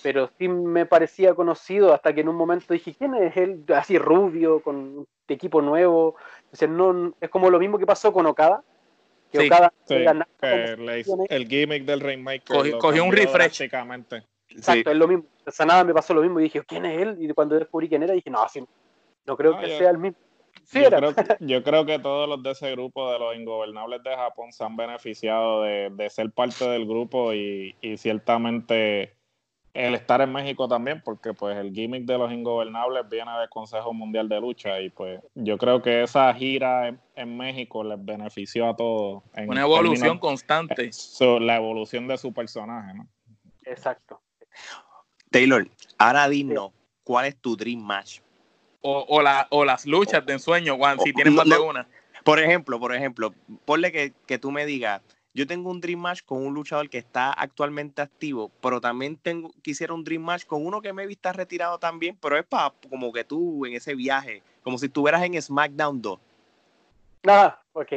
pero 0.01 0.29
sí 0.37 0.47
me 0.47 0.85
parecía 0.85 1.33
conocido 1.35 1.93
hasta 1.93 2.13
que 2.13 2.21
en 2.21 2.29
un 2.29 2.35
momento 2.35 2.73
dije, 2.73 2.95
¿quién 2.97 3.13
es 3.15 3.37
él? 3.37 3.63
Así 3.75 3.97
rubio, 3.97 4.61
con 4.61 5.05
equipo 5.27 5.61
nuevo. 5.61 6.15
O 6.51 6.67
no, 6.67 7.13
es 7.19 7.29
como 7.29 7.49
lo 7.49 7.59
mismo 7.59 7.77
que 7.77 7.85
pasó 7.85 8.11
con 8.11 8.25
Okada. 8.25 8.63
Que 9.31 9.47
Okada 9.47 9.71
el 9.87 11.47
gimmick 11.47 11.85
del 11.85 11.99
Rainmaker 11.99 12.77
cogió, 12.77 13.03
un 13.03 13.11
refresh. 13.11 13.61
Exacto, 14.49 14.91
es 14.91 14.97
lo 14.97 15.07
mismo. 15.07 15.25
Sanada 15.47 15.83
me 15.83 15.93
pasó 15.93 16.13
lo 16.13 16.21
mismo 16.21 16.39
y 16.39 16.43
dije, 16.43 16.63
¿quién 16.65 16.85
es 16.85 17.01
él? 17.01 17.17
Y 17.19 17.31
cuando 17.33 17.55
descubrí 17.55 17.89
quién 17.89 18.03
era, 18.03 18.13
dije, 18.13 18.29
no, 18.29 18.45
no 19.25 19.37
creo 19.37 19.59
que 19.59 19.77
sea 19.77 19.89
el 19.89 19.97
mismo. 19.97 20.17
Sí, 20.65 20.81
yo, 20.81 20.89
Creo, 20.89 21.13
yo, 21.39 21.63
creo, 21.63 21.85
que 21.85 21.99
todos 21.99 22.27
los 22.27 22.41
de 22.41 22.51
ese 22.51 22.71
grupo 22.71 23.11
de 23.11 23.19
los 23.19 23.35
ingobernables 23.35 24.01
de 24.03 24.15
Japón 24.15 24.51
se 24.51 24.63
han 24.63 24.75
beneficiado 24.75 25.61
de, 25.61 25.91
de 25.91 26.09
ser 26.09 26.31
parte 26.31 26.67
del 26.67 26.85
grupo 26.85 27.33
y, 27.33 27.75
y 27.81 27.97
ciertamente 27.97 29.15
el 29.75 29.93
estar 29.93 30.21
en 30.21 30.31
México 30.31 30.69
también, 30.69 31.01
porque 31.03 31.33
pues 31.33 31.57
el 31.57 31.73
gimmick 31.73 32.05
de 32.05 32.17
los 32.17 32.31
ingobernables 32.31 33.07
viene 33.09 33.29
del 33.37 33.49
Consejo 33.49 33.93
Mundial 33.93 34.29
de 34.29 34.39
Lucha 34.39 34.79
y 34.79 34.89
pues 34.89 35.21
yo 35.35 35.57
creo 35.57 35.81
que 35.81 36.03
esa 36.03 36.33
gira 36.33 36.97
en, 37.15 37.37
México 37.37 37.83
les 37.83 38.03
benefició 38.03 38.69
a 38.69 38.75
todos. 38.75 39.23
Una 39.45 39.61
evolución 39.61 40.17
constante. 40.17 40.89
la 41.41 41.57
evolución 41.57 42.07
de 42.07 42.17
su 42.17 42.33
personaje, 42.33 42.93
¿no? 42.93 43.07
Exacto. 43.65 44.21
Taylor, 45.29 45.67
ahora 45.97 46.29
dinos, 46.29 46.71
¿cuál 47.03 47.25
es 47.25 47.35
tu 47.35 47.57
dream 47.57 47.81
match? 47.81 48.21
O, 48.87 48.99
o, 48.99 49.23
o 49.49 49.65
las 49.65 49.85
luchas 49.87 50.23
de 50.23 50.33
ensueño, 50.33 50.77
Juan, 50.77 50.99
si 50.99 51.11
tienes 51.11 51.33
más 51.33 51.49
de 51.49 51.57
una. 51.57 51.87
Por 52.23 52.39
ejemplo, 52.39 52.79
por 52.79 52.93
ejemplo, 52.93 53.33
ponle 53.65 53.91
que, 53.91 54.13
que 54.27 54.37
tú 54.37 54.51
me 54.51 54.67
digas, 54.67 55.01
yo 55.33 55.47
tengo 55.47 55.71
un 55.71 55.81
Dream 55.81 55.99
Match 55.99 56.21
con 56.23 56.45
un 56.45 56.53
luchador 56.53 56.87
que 56.87 56.99
está 56.99 57.33
actualmente 57.33 58.03
activo, 58.03 58.51
pero 58.61 58.79
también 58.79 59.17
tengo, 59.17 59.51
quisiera 59.63 59.93
un 59.93 60.03
Dream 60.03 60.21
Match 60.21 60.45
con 60.45 60.63
uno 60.63 60.81
que 60.81 60.93
me 60.93 61.03
está 61.05 61.33
retirado 61.33 61.79
también, 61.79 62.15
pero 62.21 62.37
es 62.37 62.45
para 62.45 62.73
como 62.89 63.11
que 63.11 63.23
tú 63.23 63.65
en 63.65 63.73
ese 63.73 63.95
viaje, 63.95 64.43
como 64.61 64.77
si 64.77 64.85
estuvieras 64.85 65.23
en 65.23 65.41
SmackDown 65.41 66.01
2. 66.01 66.19
Ah, 67.27 67.59
ok. 67.73 67.93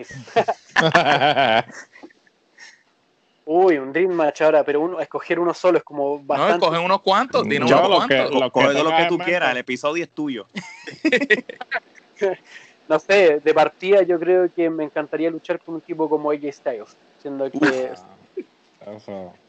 Uy, 3.51 3.79
un 3.79 3.95
Dream 3.95 4.13
Match 4.13 4.43
ahora, 4.43 4.63
pero 4.63 4.83
uno, 4.83 5.01
escoger 5.01 5.41
uno 5.41 5.55
solo 5.55 5.79
es 5.79 5.85
como 5.85 6.19
bastante. 6.19 6.59
No, 6.59 6.65
escogen 6.67 6.85
unos 6.85 7.01
cuantos, 7.01 7.49
dinos 7.49 7.71
unos 7.71 8.05
cuantos. 8.05 8.31
Lo, 8.31 8.53
coge 8.53 8.75
lo 8.75 8.95
que 8.95 9.07
tú 9.09 9.17
quieras, 9.17 9.53
el 9.53 9.57
episodio 9.57 10.05
es 10.05 10.11
tuyo. 10.11 10.47
no 12.89 12.99
sé, 12.99 13.41
de 13.41 13.55
partida 13.55 14.03
yo 14.03 14.21
creo 14.21 14.53
que 14.55 14.69
me 14.69 14.85
encantaría 14.85 15.31
luchar 15.31 15.61
con 15.61 15.77
un 15.77 15.81
tipo 15.81 16.11
como 16.11 16.31
AJ 16.31 16.53
Styles. 16.53 16.95
Siendo 17.23 17.51
que. 17.51 17.93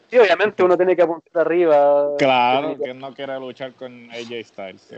Sí, 0.10 0.18
obviamente 0.18 0.64
uno 0.64 0.78
tiene 0.78 0.96
que 0.96 1.02
apuntar 1.02 1.46
arriba. 1.46 2.16
Claro, 2.18 2.78
que 2.82 2.94
no 2.94 3.14
quiere 3.14 3.38
luchar 3.38 3.74
con 3.74 4.10
AJ 4.12 4.46
Styles. 4.46 4.94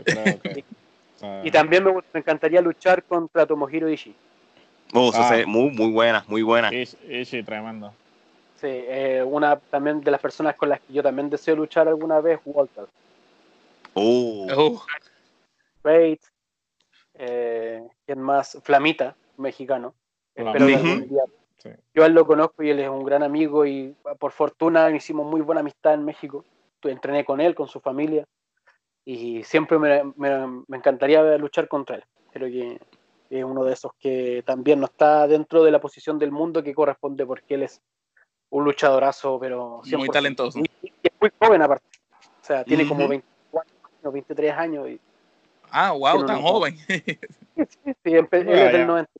y 1.42 1.50
también 1.50 1.82
me, 1.82 1.92
encantaría 2.14 2.60
luchar 2.60 3.02
contra 3.02 3.46
Tomohiro 3.46 3.88
Ishii. 3.88 4.14
Oh, 4.94 5.10
ah. 5.12 5.42
muy, 5.44 5.70
muy 5.70 5.90
buena, 5.90 6.24
muy 6.28 6.42
buena. 6.42 6.70
Ishii, 6.72 7.42
tremendo. 7.42 7.92
Sí, 8.62 8.68
eh, 8.70 9.24
una 9.26 9.58
también 9.58 10.00
de 10.02 10.12
las 10.12 10.20
personas 10.20 10.54
con 10.54 10.68
las 10.68 10.80
que 10.80 10.92
yo 10.92 11.02
también 11.02 11.28
deseo 11.28 11.56
luchar 11.56 11.88
alguna 11.88 12.20
vez, 12.20 12.38
Walter. 12.44 12.86
Oh. 13.94 14.46
oh. 14.56 14.86
Great. 15.82 16.20
Eh, 17.14 17.82
¿Quién 18.06 18.20
más? 18.20 18.56
Flamita, 18.62 19.16
mexicano. 19.36 19.96
Espero 20.32 20.68
yo 21.92 22.04
a 22.04 22.06
él 22.06 22.12
lo 22.12 22.24
conozco 22.24 22.62
y 22.62 22.70
él 22.70 22.78
es 22.78 22.88
un 22.88 23.04
gran 23.04 23.24
amigo 23.24 23.66
y 23.66 23.96
por 24.20 24.30
fortuna 24.30 24.90
hicimos 24.90 25.26
muy 25.26 25.40
buena 25.40 25.60
amistad 25.60 25.94
en 25.94 26.04
México. 26.04 26.44
Entrené 26.84 27.24
con 27.24 27.40
él, 27.40 27.56
con 27.56 27.66
su 27.66 27.80
familia 27.80 28.28
y 29.04 29.42
siempre 29.42 29.76
me, 29.78 30.04
me, 30.16 30.76
encantaría 30.76 31.36
luchar 31.36 31.66
contra 31.66 31.96
él. 31.96 32.04
Creo 32.32 32.48
que 32.48 32.80
es 33.28 33.44
uno 33.44 33.64
de 33.64 33.72
esos 33.72 33.90
que 33.98 34.44
también 34.46 34.78
no 34.78 34.86
está 34.86 35.26
dentro 35.26 35.64
de 35.64 35.72
la 35.72 35.80
posición 35.80 36.16
del 36.20 36.30
mundo 36.30 36.62
que 36.62 36.74
corresponde 36.74 37.26
porque 37.26 37.54
él 37.54 37.64
es 37.64 37.80
un 38.52 38.64
luchadorazo, 38.64 39.38
pero 39.40 39.80
muy 39.96 40.08
talentoso. 40.08 40.58
Y, 40.58 40.70
es 41.02 41.12
muy 41.18 41.30
joven 41.40 41.62
aparte. 41.62 41.86
O 42.20 42.44
sea, 42.44 42.64
tiene 42.64 42.86
como 42.86 43.08
24 43.08 43.72
años, 43.84 44.12
23 44.12 44.52
años. 44.52 44.88
Y 44.90 45.00
ah, 45.70 45.92
wow, 45.92 46.26
tan 46.26 46.42
joven. 46.42 46.76
sí, 46.86 47.02
sí, 47.56 47.94
él 48.04 48.28
es 48.30 48.44
del, 48.44 48.86
90, 48.86 49.10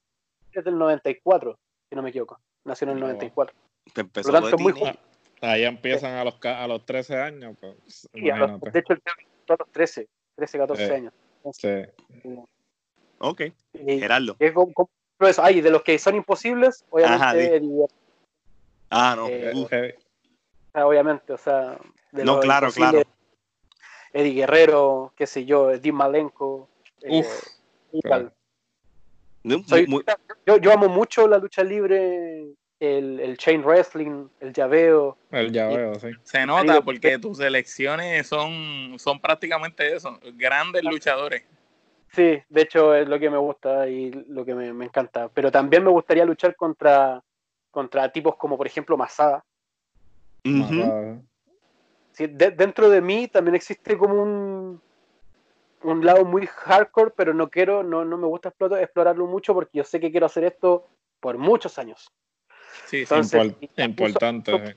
es 0.52 0.64
del 0.64 0.78
94 0.78 1.58
si 1.88 1.96
no 1.96 2.02
me 2.02 2.10
equivoco. 2.10 2.38
Nació 2.64 2.88
en 2.88 2.94
el 2.94 3.00
94. 3.00 3.54
Por 3.94 4.32
lo 4.32 4.40
tanto, 4.40 4.58
muy 4.58 4.72
joven. 4.72 4.98
Ahí 5.40 5.64
empiezan 5.64 6.14
a 6.14 6.24
los, 6.24 6.38
a 6.44 6.68
los 6.68 6.84
13 6.84 7.16
años. 7.16 7.56
Pues, 7.58 8.08
sí, 8.12 8.30
a 8.30 8.36
los, 8.36 8.60
de 8.60 8.78
hecho, 8.78 8.92
a 8.92 9.56
los 9.58 9.72
13, 9.72 10.08
13, 10.36 10.58
14 10.58 10.94
años. 10.94 11.14
sí. 11.52 11.68
Ok, 13.18 13.42
Gerardo. 13.72 14.36
Es 14.38 14.52
como, 14.52 14.90
eso. 15.20 15.42
Ay, 15.42 15.60
de 15.60 15.70
los 15.70 15.82
que 15.82 15.96
son 15.98 16.16
imposibles, 16.16 16.84
obviamente. 16.90 17.56
Eddie, 17.56 17.86
ah, 18.92 19.14
no. 19.16 19.28
Eh, 19.28 19.96
obviamente, 20.74 21.32
o 21.32 21.38
sea. 21.38 21.78
De 22.10 22.24
no, 22.24 22.40
claro, 22.40 22.70
claro. 22.70 23.02
Eddie 24.12 24.34
Guerrero, 24.34 25.12
qué 25.16 25.26
sé 25.26 25.44
yo, 25.44 25.70
Eddie 25.70 25.92
Malenko. 25.92 26.68
Eh, 27.00 27.20
Uf, 27.20 28.02
claro 28.02 28.32
yo, 30.46 30.56
yo, 30.58 30.72
amo 30.72 30.88
mucho 30.88 31.26
la 31.26 31.38
lucha 31.38 31.64
libre, 31.64 32.54
el, 32.80 33.20
el, 33.20 33.36
chain 33.36 33.62
wrestling, 33.62 34.28
el 34.40 34.52
llaveo. 34.52 35.16
El 35.30 35.52
llaveo, 35.52 35.94
sí. 35.96 36.08
Se 36.22 36.46
nota 36.46 36.80
porque 36.80 37.18
tus 37.18 37.40
elecciones 37.40 38.26
son, 38.26 38.98
son 38.98 39.20
prácticamente 39.20 39.94
eso, 39.94 40.18
grandes 40.34 40.84
luchadores. 40.84 41.44
Sí, 42.12 42.38
de 42.48 42.62
hecho 42.62 42.94
es 42.94 43.08
lo 43.08 43.18
que 43.18 43.30
me 43.30 43.38
gusta 43.38 43.88
y 43.88 44.10
lo 44.28 44.44
que 44.44 44.54
me, 44.54 44.72
me 44.72 44.84
encanta. 44.84 45.28
Pero 45.28 45.50
también 45.50 45.82
me 45.82 45.90
gustaría 45.90 46.24
luchar 46.24 46.54
contra, 46.56 47.22
contra 47.72 48.12
tipos 48.12 48.36
como 48.36 48.56
por 48.56 48.68
ejemplo 48.68 48.96
Masada. 48.96 49.44
sí, 52.12 52.26
dentro 52.28 52.88
de 52.88 53.00
mí 53.00 53.26
también 53.26 53.56
existe 53.56 53.98
como 53.98 54.22
un, 54.22 54.80
un 55.82 56.06
lado 56.06 56.24
muy 56.24 56.46
hardcore, 56.46 57.12
pero 57.16 57.34
no 57.34 57.48
quiero, 57.48 57.82
no, 57.82 58.04
no 58.04 58.16
me 58.16 58.26
gusta 58.28 58.52
explorarlo 58.80 59.26
mucho 59.26 59.54
porque 59.54 59.78
yo 59.78 59.84
sé 59.84 59.98
que 59.98 60.10
quiero 60.10 60.26
hacer 60.26 60.44
esto 60.44 60.86
por 61.18 61.38
muchos 61.38 61.78
años. 61.78 62.12
Sí, 62.86 63.00
Entonces, 63.00 63.54
importante. 63.76 64.76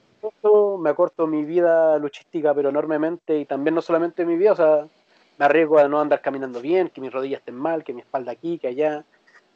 me 0.79 0.89
acorto 0.89 1.27
mi 1.27 1.43
vida 1.43 1.97
luchística, 1.99 2.53
pero 2.53 2.69
enormemente, 2.69 3.37
y 3.37 3.45
también 3.45 3.75
no 3.75 3.81
solamente 3.81 4.25
mi 4.25 4.37
vida, 4.37 4.53
o 4.53 4.55
sea, 4.55 4.87
me 5.37 5.45
arriesgo 5.45 5.79
a 5.79 5.87
no 5.87 5.99
andar 5.99 6.21
caminando 6.21 6.61
bien, 6.61 6.89
que 6.89 7.01
mis 7.01 7.11
rodillas 7.11 7.39
estén 7.39 7.55
mal, 7.55 7.83
que 7.83 7.93
mi 7.93 8.01
espalda 8.01 8.31
aquí, 8.31 8.57
que 8.57 8.69
allá. 8.69 9.03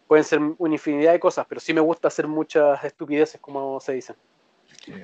Pueden 0.09 0.23
ser 0.23 0.39
una 0.57 0.73
infinidad 0.73 1.11
de 1.11 1.19
cosas, 1.19 1.45
pero 1.47 1.61
sí 1.61 1.71
me 1.71 1.81
gusta 1.81 2.07
hacer 2.07 2.27
muchas 2.27 2.83
estupideces, 2.83 3.39
como 3.39 3.79
se 3.79 3.93
dicen. 3.93 4.15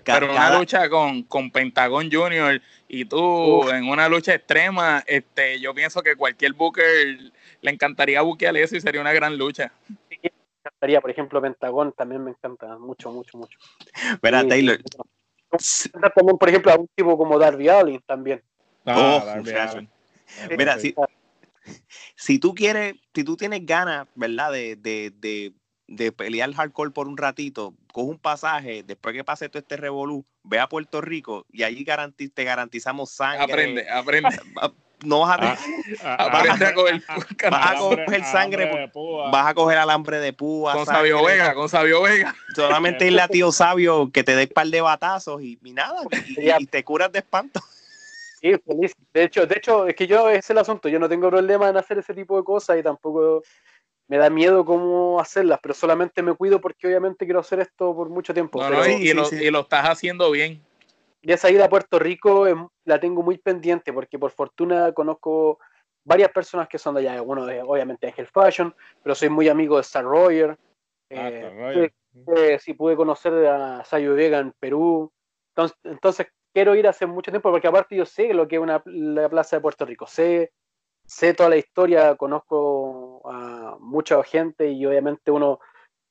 Pero 0.04 0.32
una 0.32 0.58
lucha 0.58 0.90
con, 0.90 1.22
con 1.26 1.52
Pentagon 1.52 2.10
Junior 2.12 2.60
y 2.88 3.06
tú 3.06 3.70
en 3.70 3.88
una 3.88 4.10
lucha 4.10 4.34
extrema, 4.34 5.04
este, 5.06 5.60
yo 5.60 5.76
pienso 5.76 6.02
que 6.02 6.16
cualquier 6.16 6.54
booker 6.54 7.20
le 7.62 7.72
encantaría 7.72 8.24
buquear 8.24 8.58
eso 8.58 8.78
y 8.78 8.82
sería 8.82 9.00
una 9.00 9.14
gran 9.14 9.38
lucha. 9.38 9.72
Sí, 10.10 10.18
me 10.24 10.32
encantaría, 10.64 11.00
por 11.00 11.12
ejemplo, 11.12 11.40
Pentagon 11.40 11.94
también 11.94 12.24
me 12.24 12.32
encanta 12.32 12.76
mucho, 12.80 13.12
mucho, 13.12 13.38
mucho. 13.38 13.60
Verá, 14.24 14.44
Taylor. 14.48 14.80
También, 16.16 16.38
por 16.40 16.50
ejemplo, 16.50 16.72
a 16.72 16.78
un 16.78 16.88
tipo 16.96 17.16
como 17.16 17.38
Darby 17.38 17.70
Allin 17.70 18.02
también. 18.08 18.42
Ah, 18.88 19.20
oh, 19.22 19.24
Darby 19.24 19.88
Mira, 20.58 20.80
si, 20.80 20.96
si, 22.16 22.40
tú 22.40 22.54
quieres, 22.54 22.96
si 23.14 23.24
tú 23.24 23.38
tienes 23.38 23.66
ganas, 23.66 24.08
¿verdad? 24.16 24.52
De, 24.52 24.76
de, 24.76 25.12
de, 25.16 25.54
de 25.88 26.12
pelear 26.12 26.54
hardcore 26.54 26.92
por 26.92 27.08
un 27.08 27.18
ratito, 27.18 27.74
coge 27.92 28.12
un 28.12 28.20
pasaje, 28.20 28.84
después 28.84 29.14
que 29.14 29.24
pase 29.24 29.50
todo 29.50 29.60
este 29.60 29.78
revolú, 29.78 30.26
ve 30.44 30.60
a 30.60 30.68
Puerto 30.68 31.02
Rico 31.02 31.46
y 31.52 31.64
allí 31.64 31.86
te 31.86 32.44
garantizamos 32.44 33.12
sangre. 33.12 33.44
Aprende, 33.44 33.90
aprende. 33.90 34.30
No 35.04 35.20
vas 35.20 35.40
a, 35.40 35.58
ah, 36.04 36.16
aprende 36.16 36.66
a 36.66 36.74
coger, 36.74 37.04
vas 37.52 37.72
a 37.72 37.76
coger 37.76 38.24
sangre, 38.24 38.90
vas 39.32 39.48
a 39.48 39.54
coger 39.54 39.78
alambre 39.78 40.20
de 40.20 40.34
púa. 40.34 40.74
Con 40.74 40.86
Sabio 40.86 41.24
Vega, 41.24 41.54
con 41.54 41.68
Sabio 41.68 42.02
Vega. 42.02 42.34
Solamente 42.56 43.06
irle 43.06 43.22
a 43.22 43.28
tío 43.28 43.52
Sabio 43.52 44.10
que 44.12 44.24
te 44.24 44.36
dé 44.36 44.44
un 44.44 44.50
par 44.50 44.68
de 44.68 44.82
batazos 44.82 45.42
y, 45.44 45.60
nada, 45.62 46.02
y, 46.28 46.66
te 46.66 46.84
curas 46.84 47.12
de 47.12 47.20
espanto. 47.20 47.62
Sí, 48.46 48.56
feliz. 48.64 48.94
De 49.12 49.24
hecho, 49.24 49.48
de 49.48 49.56
hecho, 49.58 49.88
es 49.88 49.96
que 49.96 50.06
yo, 50.06 50.30
ese 50.30 50.38
es 50.38 50.50
el 50.52 50.60
asunto, 50.60 50.88
yo 50.88 51.00
no 51.00 51.10
tengo 51.10 51.30
problema 51.32 51.68
en 51.68 51.78
hacer 51.78 51.98
ese 51.98 52.14
tipo 52.14 52.38
de 52.38 52.44
cosas 52.44 52.78
y 52.78 52.84
tampoco 52.84 53.42
me 54.08 54.18
da 54.18 54.30
miedo 54.30 54.64
cómo 54.64 55.20
hacerlas, 55.20 55.60
pero 55.64 55.74
solamente 55.74 56.22
me 56.22 56.36
cuido 56.36 56.62
porque 56.62 56.86
obviamente 56.86 57.26
quiero 57.26 57.40
hacer 57.40 57.60
esto 57.60 57.96
por 57.96 58.08
mucho 58.10 58.36
tiempo. 58.36 58.62
y, 59.00 59.14
lo, 59.50 59.60
estás 59.62 59.90
haciendo 59.90 60.30
bien. 60.30 60.62
Y 61.24 61.32
esa 61.32 61.50
ida 61.50 61.66
a 61.66 61.70
Puerto 61.70 61.98
Rico 61.98 62.46
la 62.84 63.00
tengo 63.00 63.24
muy 63.24 63.40
pendiente 63.40 63.92
porque 63.92 64.20
por 64.20 64.30
fortuna 64.30 64.92
conozco 64.92 65.58
varias 66.04 66.32
personas 66.32 66.68
que 66.68 66.78
son 66.78 66.94
de 66.94 67.02
allá. 67.02 67.24
Uno 67.24 67.48
de, 67.48 67.64
obviamente, 67.64 68.06
Angel 68.06 68.28
Fashion, 68.28 68.76
pero 69.02 69.16
soy 69.16 69.30
muy 69.30 69.50
amigo 69.50 69.78
de 69.78 69.82
Star 69.82 70.04
Royer. 70.06 70.56
Ah, 71.10 71.30
eh, 71.30 71.92
eh, 72.38 72.60
sí, 72.60 72.76
pude 72.76 72.96
conocer 72.96 73.34
a 73.48 73.84
Sayo 73.86 74.14
Vega 74.14 74.38
en 74.38 74.52
Perú. 74.60 75.12
Entonces, 75.50 75.78
entonces, 75.84 76.28
quiero 76.56 76.74
ir 76.74 76.88
hace 76.88 77.06
mucho 77.06 77.32
tiempo 77.32 77.52
porque 77.52 77.68
aparte 77.68 77.98
yo 77.98 78.06
sé 78.06 78.34
lo 78.34 78.48
que 78.48 78.56
es 78.56 78.62
una, 78.62 78.82
la 78.86 79.28
plaza 79.28 79.58
de 79.58 79.62
Puerto 79.62 79.86
Rico. 79.86 80.08
Sé 80.08 80.54
sé 81.06 81.34
toda 81.34 81.50
la 81.50 81.58
historia, 81.58 82.16
conozco 82.16 83.22
a 83.30 83.78
mucha 83.80 84.24
gente 84.24 84.72
y 84.72 84.86
obviamente 84.86 85.32
uno, 85.32 85.60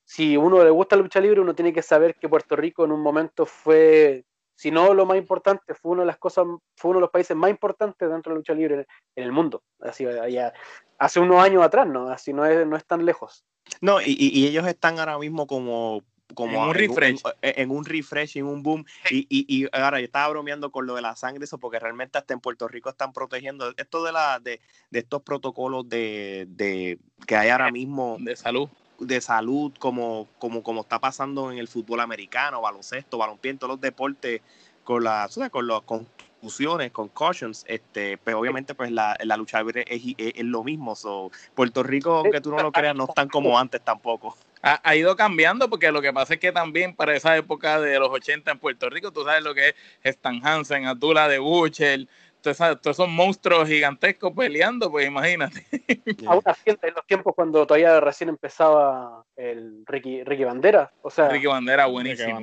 si 0.05 0.37
uno 0.37 0.63
le 0.63 0.71
gusta 0.71 0.97
la 0.97 1.03
lucha 1.03 1.21
libre, 1.21 1.41
uno 1.41 1.55
tiene 1.55 1.73
que 1.73 1.83
saber 1.83 2.15
que 2.17 2.29
Puerto 2.29 2.57
Rico 2.57 2.85
en 2.85 2.93
un 2.93 3.01
momento 3.01 3.47
fue, 3.47 4.25
si 4.55 4.71
no 4.71 4.95
lo 4.95 5.07
más 5.07 5.17
importante, 5.17 5.75
fue 5.75 5.93
una 5.93 6.03
de 6.03 6.09
las 6.09 6.19
cosas, 6.19 6.45
fue 6.77 6.91
uno 6.91 6.99
de 6.99 7.03
los 7.07 7.11
países 7.11 7.37
más 7.37 7.51
importantes 7.51 8.09
dentro 8.09 8.31
de 8.31 8.35
la 8.35 8.39
lucha 8.39 8.55
libre 8.55 8.87
en 9.17 9.25
el 9.25 9.33
mundo. 9.33 9.63
Así, 9.81 10.07
allá, 10.07 10.53
hace 10.99 11.21
unos 11.21 11.43
años 11.43 11.65
atrás, 11.65 11.87
¿no? 11.87 12.09
Así 12.09 12.35
no 12.35 12.45
es, 12.47 12.67
no 12.67 12.77
es 12.77 12.87
tan 12.87 13.05
lejos. 13.05 13.45
No, 13.81 13.99
y 14.01 14.47
ellos 14.47 14.67
están 14.67 14.99
ahora 14.99 15.19
mismo 15.19 15.47
como 15.47 16.03
como 16.33 16.63
en 16.63 16.69
un 16.69 16.75
refresh. 16.75 17.23
En, 17.43 17.71
un 17.71 17.85
refresh, 17.85 18.39
en 18.39 18.47
un 18.47 18.63
boom. 18.63 18.85
Y, 19.11 19.27
y, 19.29 19.67
ahora 19.73 20.01
yo 20.01 20.07
estaba 20.07 20.29
bromeando 20.29 20.71
con 20.71 20.87
lo 20.87 20.95
de 20.95 21.03
la 21.03 21.17
sangre, 21.17 21.45
eso 21.45 21.59
porque 21.59 21.79
realmente 21.79 22.19
hasta 22.19 22.35
en 22.35 22.41
Puerto 22.41 22.69
Rico 22.69 22.91
están 22.91 23.13
protegiendo 23.13 23.73
esto 23.77 24.05
de 24.05 24.13
la 24.13 24.41
de, 24.41 24.61
de 24.91 24.99
estos 24.99 25.23
protocolos 25.23 25.89
de, 25.89 26.47
de, 26.49 26.99
que 27.27 27.37
hay 27.37 27.51
ahora 27.51 27.71
mismo 27.71 28.17
de 28.21 28.37
salud 28.37 28.69
de 28.99 29.21
salud 29.21 29.73
como, 29.79 30.29
como, 30.39 30.63
como 30.63 30.83
está 30.83 31.01
pasando 31.01 31.51
en 31.51 31.59
el 31.59 31.69
fútbol 31.69 32.01
americano, 32.01 32.61
baloncesto, 32.61 33.19
balompié, 33.19 33.55
todos 33.55 33.71
los 33.71 33.81
deportes 33.81 34.41
con 34.85 35.03
las 35.03 35.37
con 35.51 35.67
las 35.67 35.81
contusiones, 35.83 36.93
con 36.93 37.09
cautions, 37.09 37.65
este, 37.67 38.19
pero 38.19 38.23
pues, 38.25 38.35
obviamente 38.37 38.75
pues 38.75 38.91
la, 38.93 39.17
la 39.25 39.37
lucha 39.37 39.59
libre 39.59 39.85
es, 39.89 40.03
es, 40.17 40.45
lo 40.45 40.63
mismo. 40.63 40.95
So, 40.95 41.31
Puerto 41.55 41.83
Rico, 41.83 42.13
aunque 42.17 42.41
tú 42.41 42.51
no 42.51 42.63
lo 42.63 42.71
creas, 42.71 42.95
no 42.95 43.05
están 43.05 43.29
como 43.29 43.59
antes 43.59 43.83
tampoco. 43.83 44.37
Ha, 44.67 44.97
ido 44.97 45.15
cambiando 45.15 45.69
porque 45.69 45.93
lo 45.93 46.01
que 46.01 46.11
pasa 46.11 46.35
es 46.35 46.41
que 46.41 46.51
también 46.51 46.97
para 46.97 47.15
esa 47.15 47.37
época 47.37 47.79
de 47.79 47.99
los 47.99 48.09
80 48.09 48.51
en 48.51 48.59
Puerto 48.59 48.89
Rico, 48.89 49.13
tú 49.13 49.23
sabes 49.23 49.45
lo 49.45 49.55
que 49.55 49.69
es 49.69 49.75
Stan 50.03 50.41
Hansen, 50.43 50.87
Atula 50.87 51.29
de 51.29 51.39
Buchel, 51.39 52.09
todos 52.41 52.59
esos 52.87 53.09
monstruos 53.09 53.69
gigantescos 53.69 54.33
peleando, 54.33 54.91
pues 54.91 55.07
imagínate. 55.07 55.67
Aún 56.27 56.41
así, 56.47 56.71
en 56.71 56.95
los 56.95 57.07
tiempos 57.07 57.35
cuando 57.35 57.67
todavía 57.67 58.01
recién 58.01 58.31
empezaba 58.31 59.23
el 59.37 59.85
Ricky, 59.85 60.25
Ricky 60.25 60.45
Bandera, 60.45 60.91
o 61.03 61.11
sea... 61.11 61.29
Ricky 61.29 61.47
Bandera, 61.47 61.85
buenísimo. 61.85 62.41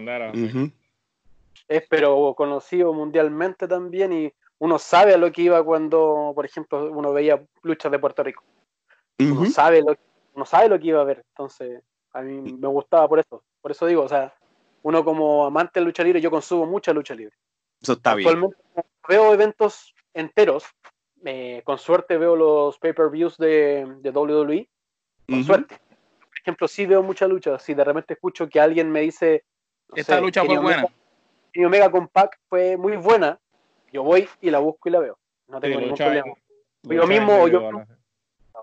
Es 1.68 1.84
pero 1.90 2.36
conocido 2.36 2.94
mundialmente 2.94 3.68
también 3.68 4.14
y 4.14 4.32
uno 4.60 4.78
sabe 4.78 5.16
a 5.16 5.18
lo 5.18 5.32
que 5.32 5.42
iba 5.42 5.64
cuando, 5.64 6.34
por 6.36 6.46
ejemplo, 6.46 6.92
uno 6.92 7.14
veía 7.14 7.42
luchas 7.64 7.92
de 7.92 7.98
Puerto 7.98 8.22
Rico. 8.22 8.44
Uno, 9.18 9.50
sabe 9.50 9.82
lo, 9.82 9.98
uno 10.36 10.46
sabe 10.46 10.70
lo 10.70 10.80
que 10.80 10.88
iba 10.88 11.02
a 11.02 11.06
ver, 11.06 11.24
entonces 11.30 11.82
a 12.14 12.22
mí 12.22 12.54
me 12.54 12.68
gustaba 12.68 13.08
por 13.08 13.20
eso. 13.20 13.44
Por 13.62 13.72
eso 13.72 13.86
digo, 13.86 14.04
o 14.04 14.10
sea, 14.10 14.34
uno 14.84 15.04
como 15.04 15.46
amante 15.46 15.80
de 15.80 15.86
lucha 15.86 16.04
libre, 16.04 16.22
yo 16.22 16.32
consumo 16.32 16.66
mucha 16.66 16.94
lucha 16.94 17.16
libre. 17.16 17.36
Eso 17.82 17.94
está 17.94 18.12
Actualmente 18.12 18.58
veo 19.08 19.34
eventos 19.34 19.94
enteros, 20.14 20.66
eh, 21.26 21.62
con 21.64 21.78
suerte 21.78 22.18
veo 22.18 22.36
los 22.36 22.78
pay-per-views 22.80 23.38
de, 23.38 23.88
de, 24.02 24.10
WWE, 24.12 24.70
con 25.28 25.44
suerte. 25.44 25.80
Por 26.20 26.38
ejemplo, 26.40 26.68
sí 26.68 26.86
veo 26.86 27.04
mucha 27.04 27.28
lucha, 27.28 27.60
si 27.60 27.74
de 27.74 27.84
repente 27.84 28.14
escucho 28.14 28.50
que 28.50 28.60
alguien 28.60 28.92
me 28.92 29.02
dice... 29.02 29.44
Esta 29.96 30.20
lucha 30.20 30.44
fue 30.46 30.58
buena. 30.58 30.86
Mi 31.54 31.66
Omega 31.66 31.92
Compact 31.92 32.40
fue 32.48 32.78
muy 32.78 32.96
buena, 32.96 33.40
yo 33.92 34.04
voy 34.04 34.28
y 34.40 34.50
la 34.50 34.60
busco 34.60 34.88
y 34.88 34.92
la 34.92 35.00
veo. 35.00 35.18
No 35.48 35.60
tengo 35.60 35.80
ningún 35.80 35.98
problema. 35.98 36.34
yo 36.84 37.08
mismo, 37.08 37.48
yo... 37.48 37.84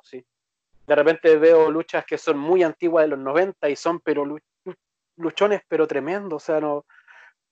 sí. 0.02 0.24
De 0.88 0.94
repente 0.94 1.36
veo 1.36 1.70
luchas 1.70 2.06
que 2.06 2.16
son 2.16 2.38
muy 2.38 2.62
antiguas 2.62 3.04
de 3.04 3.08
los 3.08 3.18
90 3.18 3.68
y 3.68 3.76
son 3.76 4.00
pero 4.00 4.24
luchones 5.16 5.60
pero 5.68 5.86
tremendos, 5.86 6.42
o 6.42 6.46
sea, 6.46 6.60
no 6.60 6.86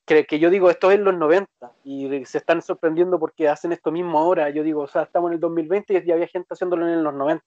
que, 0.06 0.24
que, 0.24 0.38
yo 0.38 0.50
digo, 0.50 0.70
esto 0.70 0.90
es 0.90 0.98
en 0.98 1.04
los 1.04 1.14
90 1.16 1.50
y 1.84 2.24
se 2.24 2.38
están 2.38 2.62
sorprendiendo 2.62 3.18
porque 3.18 3.48
hacen 3.48 3.72
esto 3.72 3.90
mismo 3.90 4.18
ahora. 4.18 4.48
Yo 4.50 4.62
digo, 4.62 4.82
o 4.82 4.86
sea, 4.86 5.02
estamos 5.02 5.30
en 5.30 5.34
el 5.34 5.40
2020 5.40 5.92
y 5.92 6.06
ya 6.06 6.14
había 6.14 6.28
gente 6.28 6.46
haciéndolo 6.54 6.88
en 6.88 7.02
los 7.02 7.12
90. 7.12 7.44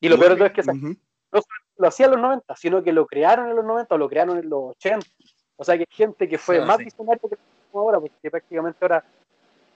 Y 0.00 0.08
lo 0.08 0.18
peor 0.18 0.42
es 0.42 0.52
que 0.52 0.62
no 0.64 1.40
lo 1.76 1.88
hacían 1.88 2.08
en 2.08 2.16
los 2.16 2.22
90, 2.22 2.56
sino 2.56 2.82
que 2.82 2.92
lo 2.92 3.06
crearon 3.06 3.50
en 3.50 3.56
los 3.56 3.64
90 3.64 3.94
o 3.94 3.98
lo 3.98 4.08
crearon 4.08 4.38
en 4.38 4.50
los 4.50 4.72
80. 4.72 5.06
O 5.56 5.64
sea, 5.64 5.78
que 5.78 5.86
gente 5.88 6.28
que 6.28 6.38
fue 6.38 6.64
más 6.64 6.78
visionaria 6.78 7.20
que 7.20 7.36
ahora, 7.72 8.00
porque 8.00 8.30
prácticamente 8.30 8.78
ahora 8.82 9.04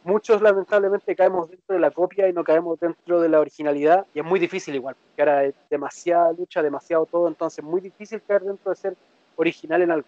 muchos 0.05 0.41
lamentablemente 0.41 1.17
caemos 1.17 1.51
dentro 1.51 1.75
de 1.75 1.81
la 1.81 1.91
copia 1.91 2.29
y 2.29 2.33
no 2.33 2.45
caemos 2.45 2.79
dentro 2.79 3.21
de 3.21 3.29
la 3.29 3.41
originalidad. 3.41 4.07
Y 4.15 4.21
es 4.21 4.25
muy 4.25 4.39
difícil 4.39 4.75
igual, 4.75 4.95
porque 4.95 5.23
ahora 5.23 5.45
es 5.45 5.55
demasiada 5.69 6.33
lucha, 6.33 6.63
demasiado 6.63 7.07
todo, 7.07 7.29
entonces 7.29 7.59
es 7.59 7.65
muy 7.65 7.81
difícil 7.81 8.23
caer 8.23 8.43
dentro 8.43 8.71
de 8.71 8.77
ser 8.77 8.97
original 9.37 9.83
en 9.83 9.91
algo 9.91 10.07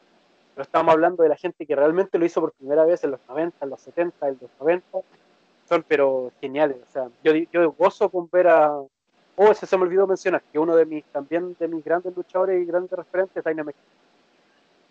pero 0.57 0.64
estamos 0.64 0.94
hablando 0.94 1.22
de 1.22 1.28
la 1.28 1.36
gente 1.36 1.66
que 1.66 1.76
realmente 1.76 2.18
lo 2.18 2.24
hizo 2.24 2.40
por 2.40 2.53
primera 2.53 2.86
vez 2.86 3.05
en 3.05 3.11
los 3.11 3.20
90, 3.28 3.62
en 3.62 3.70
los 3.70 3.78
70, 3.78 4.26
en 4.26 4.38
los 4.40 4.51
90, 4.59 4.86
son 5.68 5.84
pero 5.86 6.32
geniales, 6.40 6.78
o 6.88 6.90
sea, 6.90 7.09
yo, 7.22 7.34
yo 7.53 7.72
gozo 7.72 8.09
con 8.09 8.26
ver 8.32 8.49
a, 8.49 8.70
oh, 8.72 9.51
ese 9.51 9.66
se 9.66 9.76
me 9.76 9.82
olvidó 9.82 10.07
mencionar, 10.07 10.42
que 10.51 10.59
uno 10.59 10.74
de 10.74 10.86
mis, 10.86 11.05
también 11.12 11.55
de 11.61 11.68
mis 11.68 11.84
grandes 11.84 12.16
luchadores 12.16 12.62
y 12.62 12.64
grandes 12.64 12.90
referentes 12.92 13.36
es 13.36 13.44
Dynamite 13.44 13.78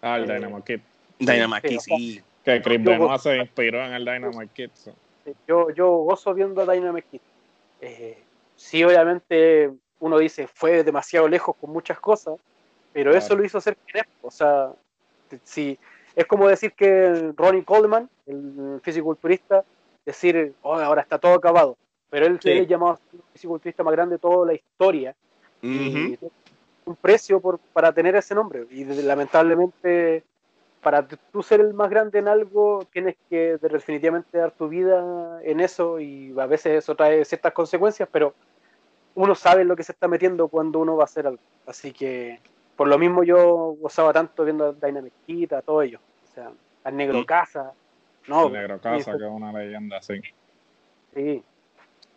Ah, 0.04 0.18
el 0.18 0.30
eh, 0.30 0.36
Dynamite 0.36 0.76
Kid. 0.76 0.82
Dynamite 1.18 1.68
Kid, 1.68 1.80
sí. 1.80 2.22
Que 2.46 2.62
Chris 2.62 2.84
Benoit 2.84 3.20
se 3.20 3.38
inspiró 3.38 3.84
en 3.84 3.94
el 3.94 4.06
Dynamite 4.06 4.54
Kid. 4.54 4.70
Yo, 5.48 5.72
yo 5.72 5.90
gozo 5.90 6.34
viendo 6.34 6.62
a 6.62 6.72
Dynamite 6.72 7.08
Kid. 7.10 7.22
Eh, 7.82 8.24
sí, 8.56 8.84
obviamente 8.84 9.72
uno 10.00 10.18
dice, 10.20 10.48
fue 10.48 10.84
demasiado 10.84 11.28
lejos 11.28 11.56
con 11.60 11.72
muchas 11.72 12.00
cosas, 12.00 12.36
pero 12.94 13.16
eso 13.16 13.36
lo 13.36 13.44
hizo 13.44 13.60
ser 13.60 13.78
o 14.22 14.32
sea, 14.32 14.72
si 15.44 15.78
es 16.16 16.26
como 16.26 16.48
decir 16.48 16.74
que 16.74 17.34
Ronnie 17.36 17.64
Coleman, 17.64 18.10
el 18.26 18.80
fisiculturista, 18.84 19.64
decir, 20.06 20.54
oh, 20.62 20.76
ahora 20.76 21.02
está 21.02 21.18
todo 21.18 21.34
acabado, 21.34 21.78
pero 22.10 22.28
él 22.28 22.40
se 22.40 22.66
llamado 22.68 23.00
el 23.12 23.20
fisiculturista 23.34 23.84
más 23.84 23.94
grande 23.94 24.16
de 24.16 24.20
toda 24.20 24.46
la 24.46 24.54
historia. 24.54 25.16
y 25.62 26.18
un 26.86 26.96
precio 26.96 27.40
por, 27.40 27.58
para 27.74 27.92
tener 27.92 28.16
ese 28.16 28.36
nombre. 28.36 28.68
Y 28.70 28.86
lamentablemente, 28.86 30.24
para 30.86 31.08
tú 31.08 31.42
ser 31.42 31.62
el 31.62 31.74
más 31.74 31.90
grande 31.90 32.20
en 32.20 32.28
algo, 32.28 32.88
tienes 32.94 33.16
que 33.28 33.58
definitivamente 33.58 34.38
dar 34.38 34.52
tu 34.52 34.70
vida 34.70 35.40
en 35.42 35.60
eso 35.60 36.00
y 36.00 36.32
a 36.40 36.46
veces 36.46 36.78
eso 36.78 36.96
trae 36.96 37.26
ciertas 37.26 37.54
consecuencias, 37.54 38.08
pero 38.12 38.36
uno 39.16 39.34
sabe 39.34 39.66
lo 39.66 39.76
que 39.76 39.82
se 39.82 39.94
está 39.94 40.08
metiendo 40.08 40.48
cuando 40.48 40.78
uno 40.78 40.96
va 40.96 41.02
a 41.02 41.06
hacer 41.06 41.26
algo. 41.26 41.42
Así 41.66 41.92
que 41.92 42.40
por 42.76 42.88
lo 42.88 43.00
mismo 43.00 43.24
yo 43.24 43.76
gozaba 43.82 44.14
tanto 44.14 44.46
viendo 44.46 44.66
a 44.68 44.74
Dynamic 44.74 45.14
Kid, 45.26 45.54
a 45.54 45.64
todo 45.64 45.82
ello. 45.82 46.00
O 46.24 46.36
sea, 46.36 46.52
al 46.84 46.96
Negro 46.96 47.26
Casa. 47.26 47.74
No, 48.28 48.46
el 48.46 48.54
Negro 48.54 48.80
Casa, 48.80 49.18
que 49.18 49.26
es 49.26 49.32
una 49.32 49.52
leyenda, 49.52 50.00
sí. 50.04 50.22
Sí. 51.16 51.44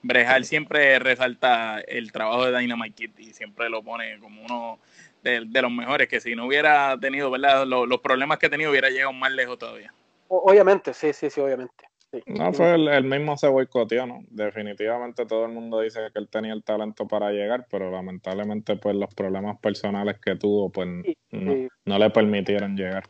Brejal 0.02 0.44
siempre 0.44 0.98
resalta 0.98 1.80
el 1.80 2.12
trabajo 2.12 2.44
de 2.44 2.58
Dynamite 2.58 2.94
Kid 2.94 3.18
y 3.18 3.32
siempre 3.32 3.70
lo 3.70 3.82
pone 3.82 4.18
como 4.18 4.42
uno 4.42 4.78
de, 5.22 5.62
los 5.62 5.70
mejores, 5.70 6.08
que 6.08 6.20
si 6.20 6.34
no 6.34 6.46
hubiera 6.46 6.98
tenido 7.00 7.30
¿verdad? 7.30 7.66
Los, 7.66 8.00
problemas 8.00 8.38
que 8.38 8.46
ha 8.46 8.50
tenido 8.50 8.70
hubiera 8.70 8.90
llegado 8.90 9.12
más 9.12 9.32
lejos 9.32 9.58
todavía. 9.58 9.92
obviamente, 10.28 10.94
sí, 10.94 11.12
sí, 11.12 11.30
sí, 11.30 11.40
obviamente. 11.40 11.88
No, 12.26 12.52
fue 12.54 12.74
el, 12.74 13.04
mismo 13.04 13.36
se 13.36 13.48
boicoteó, 13.48 14.06
¿no? 14.06 14.20
Definitivamente 14.30 15.26
todo 15.26 15.44
el 15.44 15.52
mundo 15.52 15.80
dice 15.80 16.00
que 16.10 16.18
él 16.18 16.28
tenía 16.28 16.54
el 16.54 16.64
talento 16.64 17.06
para 17.06 17.30
llegar, 17.30 17.66
pero 17.70 17.90
lamentablemente 17.90 18.76
pues 18.76 18.96
los 18.96 19.14
problemas 19.14 19.58
personales 19.60 20.18
que 20.18 20.34
tuvo 20.36 20.70
pues 20.70 20.88
no, 21.30 21.98
le 21.98 22.10
permitieron 22.10 22.76
llegar. 22.76 23.04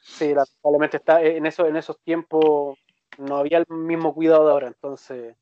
Sí, 0.00 0.34
lamentablemente 0.34 0.96
está 0.96 1.22
en 1.22 1.46
eso, 1.46 1.66
en 1.66 1.76
esos 1.76 2.00
tiempos 2.00 2.76
no 3.18 3.36
había 3.36 3.58
el 3.58 3.66
mismo 3.68 4.12
cuidado 4.12 4.46
de 4.46 4.52
ahora, 4.52 4.66
entonces 4.66 5.36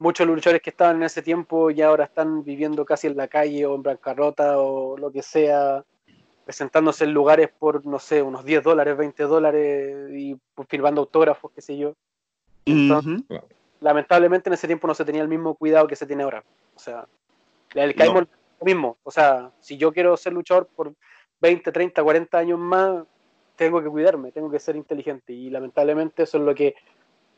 muchos 0.00 0.26
luchadores 0.26 0.62
que 0.62 0.70
estaban 0.70 0.96
en 0.96 1.02
ese 1.04 1.22
tiempo 1.22 1.70
ya 1.70 1.88
ahora 1.88 2.06
están 2.06 2.42
viviendo 2.42 2.84
casi 2.84 3.06
en 3.06 3.16
la 3.16 3.28
calle 3.28 3.66
o 3.66 3.74
en 3.74 3.82
bancarrota 3.82 4.58
o 4.58 4.96
lo 4.96 5.12
que 5.12 5.22
sea, 5.22 5.84
presentándose 6.44 7.04
en 7.04 7.12
lugares 7.12 7.50
por, 7.56 7.84
no 7.86 7.98
sé, 7.98 8.22
unos 8.22 8.44
10 8.44 8.64
dólares, 8.64 8.96
20 8.96 9.22
dólares 9.24 10.10
y 10.10 10.36
firmando 10.68 11.02
autógrafos, 11.02 11.52
qué 11.54 11.60
sé 11.60 11.76
yo. 11.76 11.94
Lamentablemente 13.80 14.48
en 14.48 14.54
ese 14.54 14.66
tiempo 14.66 14.86
no 14.86 14.94
se 14.94 15.04
tenía 15.04 15.22
el 15.22 15.28
mismo 15.28 15.54
cuidado 15.54 15.86
que 15.86 15.96
se 15.96 16.06
tiene 16.06 16.22
ahora. 16.22 16.42
O 16.74 16.78
sea, 16.78 17.06
el 17.74 17.94
caímos 17.94 18.22
lo 18.58 18.64
mismo. 18.64 18.96
O 19.02 19.10
sea, 19.10 19.52
si 19.60 19.76
yo 19.76 19.92
quiero 19.92 20.16
ser 20.16 20.32
luchador 20.32 20.66
por 20.74 20.94
20, 21.42 21.70
30, 21.70 22.02
40 22.02 22.38
años 22.38 22.58
más, 22.58 23.04
tengo 23.54 23.82
que 23.82 23.88
cuidarme, 23.90 24.32
tengo 24.32 24.50
que 24.50 24.58
ser 24.58 24.76
inteligente. 24.76 25.34
Y 25.34 25.50
lamentablemente 25.50 26.22
eso 26.22 26.38
es 26.38 26.44
lo 26.44 26.54
que 26.54 26.74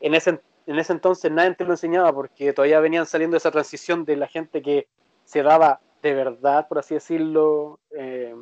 en 0.03 0.13
ese, 0.13 0.41
en 0.67 0.79
ese 0.79 0.93
entonces 0.93 1.31
nadie 1.31 1.55
te 1.55 1.63
lo 1.63 1.71
enseñaba 1.71 2.13
porque 2.13 2.53
todavía 2.53 2.81
venían 2.81 3.05
saliendo 3.05 3.37
esa 3.37 3.51
transición 3.51 4.03
de 4.05 4.17
la 4.17 4.27
gente 4.27 4.61
que 4.61 4.87
se 5.23 5.41
daba 5.41 5.79
de 6.01 6.13
verdad, 6.13 6.67
por 6.67 6.79
así 6.79 6.93
decirlo, 6.93 7.79
eh, 7.97 8.35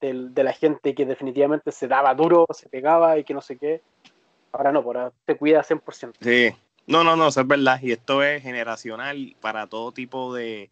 de, 0.00 0.44
la 0.44 0.52
gente 0.52 0.94
que 0.94 1.04
definitivamente 1.04 1.72
se 1.72 1.88
daba 1.88 2.14
duro, 2.14 2.46
se 2.54 2.68
pegaba 2.68 3.18
y 3.18 3.24
que 3.24 3.34
no 3.34 3.40
sé 3.40 3.58
qué. 3.58 3.82
Ahora 4.52 4.70
no, 4.70 4.78
ahora 4.78 5.12
te 5.24 5.36
cuida 5.36 5.64
100%. 5.64 6.14
Sí, 6.20 6.54
no, 6.86 7.02
no, 7.02 7.16
no, 7.16 7.26
eso 7.26 7.40
es 7.40 7.46
verdad. 7.48 7.80
Y 7.82 7.90
esto 7.90 8.22
es 8.22 8.40
generacional 8.40 9.34
para 9.40 9.66
todo 9.66 9.90
tipo 9.90 10.32
de, 10.32 10.70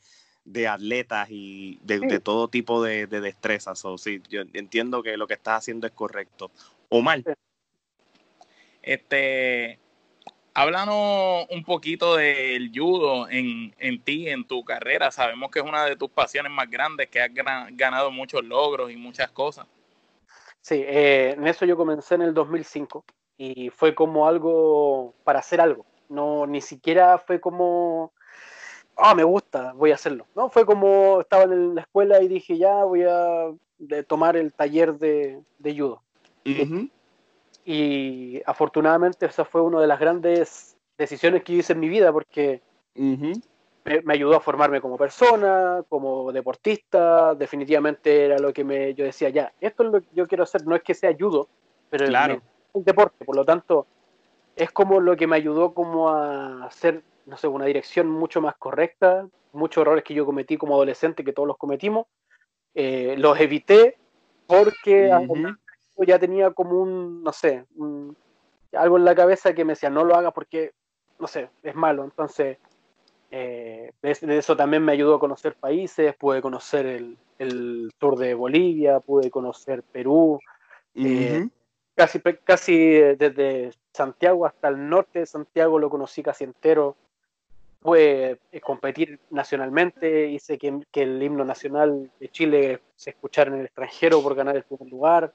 atletas 0.69 1.27
y 1.29 1.81
de, 1.83 2.21
todo 2.21 2.47
tipo 2.47 2.81
de, 2.85 3.09
destrezas. 3.09 3.85
o 3.85 3.99
sí, 3.99 4.23
yo 4.31 4.43
entiendo 4.53 5.03
que 5.03 5.17
lo 5.17 5.27
que 5.27 5.35
estás 5.35 5.59
haciendo 5.59 5.89
es 5.89 5.93
correcto. 5.93 6.53
o 6.89 7.03
mal 7.03 7.25
Este, 8.83 9.81
háblanos 10.57 11.47
un 11.51 11.63
poquito 11.65 12.17
del 12.17 12.71
judo 12.75 13.29
en, 13.29 13.75
en, 13.79 14.03
ti, 14.03 14.29
en 14.29 14.47
tu 14.47 14.65
carrera. 14.65 15.11
Sabemos 15.11 15.51
que 15.51 15.59
es 15.59 15.65
una 15.65 15.85
de 15.85 15.97
tus 15.97 16.09
pasiones 16.09 16.51
más 16.51 16.71
grandes, 16.71 17.09
que 17.11 17.21
has 17.21 17.31
ganado 17.33 18.11
muchos 18.11 18.43
logros 18.43 18.91
y 18.91 18.97
muchas 18.97 19.31
cosas. 19.31 19.67
Sí, 20.63 20.83
eh, 20.87 21.35
en 21.37 21.47
eso 21.47 21.67
yo 21.67 21.77
comencé 21.77 22.15
en 22.15 22.23
el 22.23 22.33
2005 22.33 23.05
y 23.37 23.69
fue 23.69 23.95
como 23.95 24.27
algo 24.27 25.15
para 25.25 25.41
hacer 25.41 25.61
algo. 25.61 25.85
No, 26.09 26.47
ni 26.47 26.63
siquiera 26.63 27.19
fue 27.19 27.39
como 27.39 28.13
ah, 28.97 29.15
me 29.15 29.25
gusta, 29.25 29.75
voy 29.75 29.91
a 29.91 29.97
hacerlo. 29.97 30.27
No, 30.35 30.49
fue 30.49 30.65
como 30.65 31.21
estaba 31.21 31.45
en 31.45 31.75
la 31.75 31.83
escuela 31.83 32.23
y 32.23 32.29
dije, 32.29 32.57
ya 32.57 32.83
voy 32.85 33.03
a 33.03 33.53
tomar 34.07 34.39
el 34.39 34.55
taller 34.55 34.95
de, 34.95 35.43
judo. 35.63 36.03
Y 37.69 38.41
afortunadamente 38.47 39.27
esa 39.27 39.45
fue 39.45 39.61
una 39.61 39.81
de 39.81 39.89
las 39.89 39.99
grandes 39.99 40.77
decisiones 40.97 41.43
que 41.43 41.55
hice 41.55 41.73
en 41.73 41.81
mi 41.81 41.89
vida 41.89 42.13
porque 42.13 42.63
me, 42.95 44.15
ayudó 44.15 44.37
a 44.37 44.41
formarme 44.41 44.81
como 44.81 44.97
persona, 44.97 45.83
como 45.89 46.31
deportista, 46.31 47.35
definitivamente 47.35 48.27
era 48.27 48.39
lo 48.39 48.53
que 48.53 48.63
me, 48.63 48.95
yo 48.95 49.05
decía, 49.05 49.31
ya, 49.31 49.53
esto 49.61 49.83
es 49.83 49.91
lo 49.91 50.01
que 50.01 50.07
yo 50.15 50.29
quiero 50.29 50.45
hacer, 50.45 50.65
no 50.65 50.77
es 50.77 50.83
que 50.85 50.95
sea 50.95 51.13
judo, 51.19 51.49
pero 51.91 52.07
claro. 52.07 52.35
es 52.35 52.41
un 52.73 52.85
deporte, 52.85 53.25
por 53.25 53.35
lo 53.35 53.45
tanto, 53.45 53.89
es 54.55 54.71
como 54.71 55.01
lo 55.01 55.17
que 55.17 55.27
me 55.27 55.35
ayudó 55.35 55.75
como 55.75 56.09
a 56.11 56.67
hacer, 56.67 57.03
no 57.27 57.37
sé, 57.37 57.49
una 57.49 57.65
dirección 57.65 58.09
mucho 58.09 58.41
más 58.41 58.55
correcta, 58.57 59.27
muchos 59.53 59.83
errores 59.83 60.05
que 60.05 60.15
yo 60.15 60.25
cometí 60.25 60.57
como 60.57 60.75
adolescente, 60.75 61.25
que 61.25 61.33
todos 61.33 61.49
los 61.49 61.59
cometimos, 61.59 62.07
eh, 62.77 63.17
los 63.19 63.41
evité 63.41 63.99
porque 64.47 65.11
ya 66.05 66.19
tenía 66.19 66.51
como 66.51 66.81
un, 66.81 67.23
no 67.23 67.33
sé, 67.33 67.65
algo 68.73 68.97
en 68.97 69.05
la 69.05 69.15
cabeza 69.15 69.55
que 69.55 69.65
me 69.65 69.73
decía, 69.73 69.91
no 69.91 70.05
lo 70.05 70.15
hagas 70.15 70.33
porque, 70.33 70.73
no 71.19 71.27
sé, 71.27 71.49
es 71.63 71.75
malo, 71.75 72.05
entonces 72.05 72.59
eh, 73.31 73.93
de, 74.03 74.39
eso 74.39 74.57
también 74.57 74.85
me 74.85 74.93
ayudó 74.93 75.17
a 75.17 75.21
conocer 75.21 75.55
países, 75.55 76.15
pude 76.17 76.41
conocer 76.41 76.87
el, 76.87 77.19
el 77.39 77.91
sur 77.99 78.17
de 78.17 78.35
Bolivia, 78.35 79.01
pude 79.01 79.31
conocer 79.31 79.83
Perú, 79.83 80.39
eh, 80.95 81.49
casi, 81.95 82.21
casi 82.21 82.77
desde 82.77 83.73
Santiago 83.93 84.47
hasta 84.47 84.69
el 84.69 84.89
norte 84.89 85.21
de 85.21 85.27
Santiago 85.27 85.79
lo 85.79 85.91
conocí 85.91 86.23
casi 86.23 86.45
entero. 86.45 86.97
Pude 87.81 88.39
eh, 88.53 88.61
competir 88.61 89.21
nacionalmente, 89.31 90.29
hice 90.29 90.59
que, 90.59 90.81
que 90.91 91.03
el 91.03 91.23
himno 91.23 91.45
nacional 91.45 92.11
de 92.19 92.29
Chile 92.31 92.81
se 92.97 93.11
escuchara 93.11 93.51
en 93.51 93.61
el 93.61 93.67
extranjero 93.67 94.23
por 94.23 94.35
ganar 94.35 94.57
el 94.57 94.65
primer 94.65 94.89
lugar. 94.89 95.33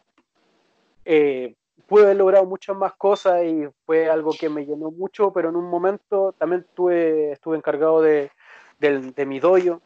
Eh, 1.05 1.55
pude 1.87 2.03
haber 2.03 2.17
logrado 2.17 2.45
muchas 2.45 2.75
más 2.75 2.93
cosas 2.93 3.43
y 3.43 3.67
fue 3.85 4.09
algo 4.09 4.31
que 4.31 4.49
me 4.49 4.65
llenó 4.65 4.91
mucho, 4.91 5.33
pero 5.33 5.49
en 5.49 5.55
un 5.55 5.69
momento 5.69 6.33
también 6.37 6.65
tuve, 6.73 7.33
estuve 7.33 7.57
encargado 7.57 8.01
de, 8.01 8.31
de, 8.79 9.25
mi 9.25 9.39
doyo 9.39 9.81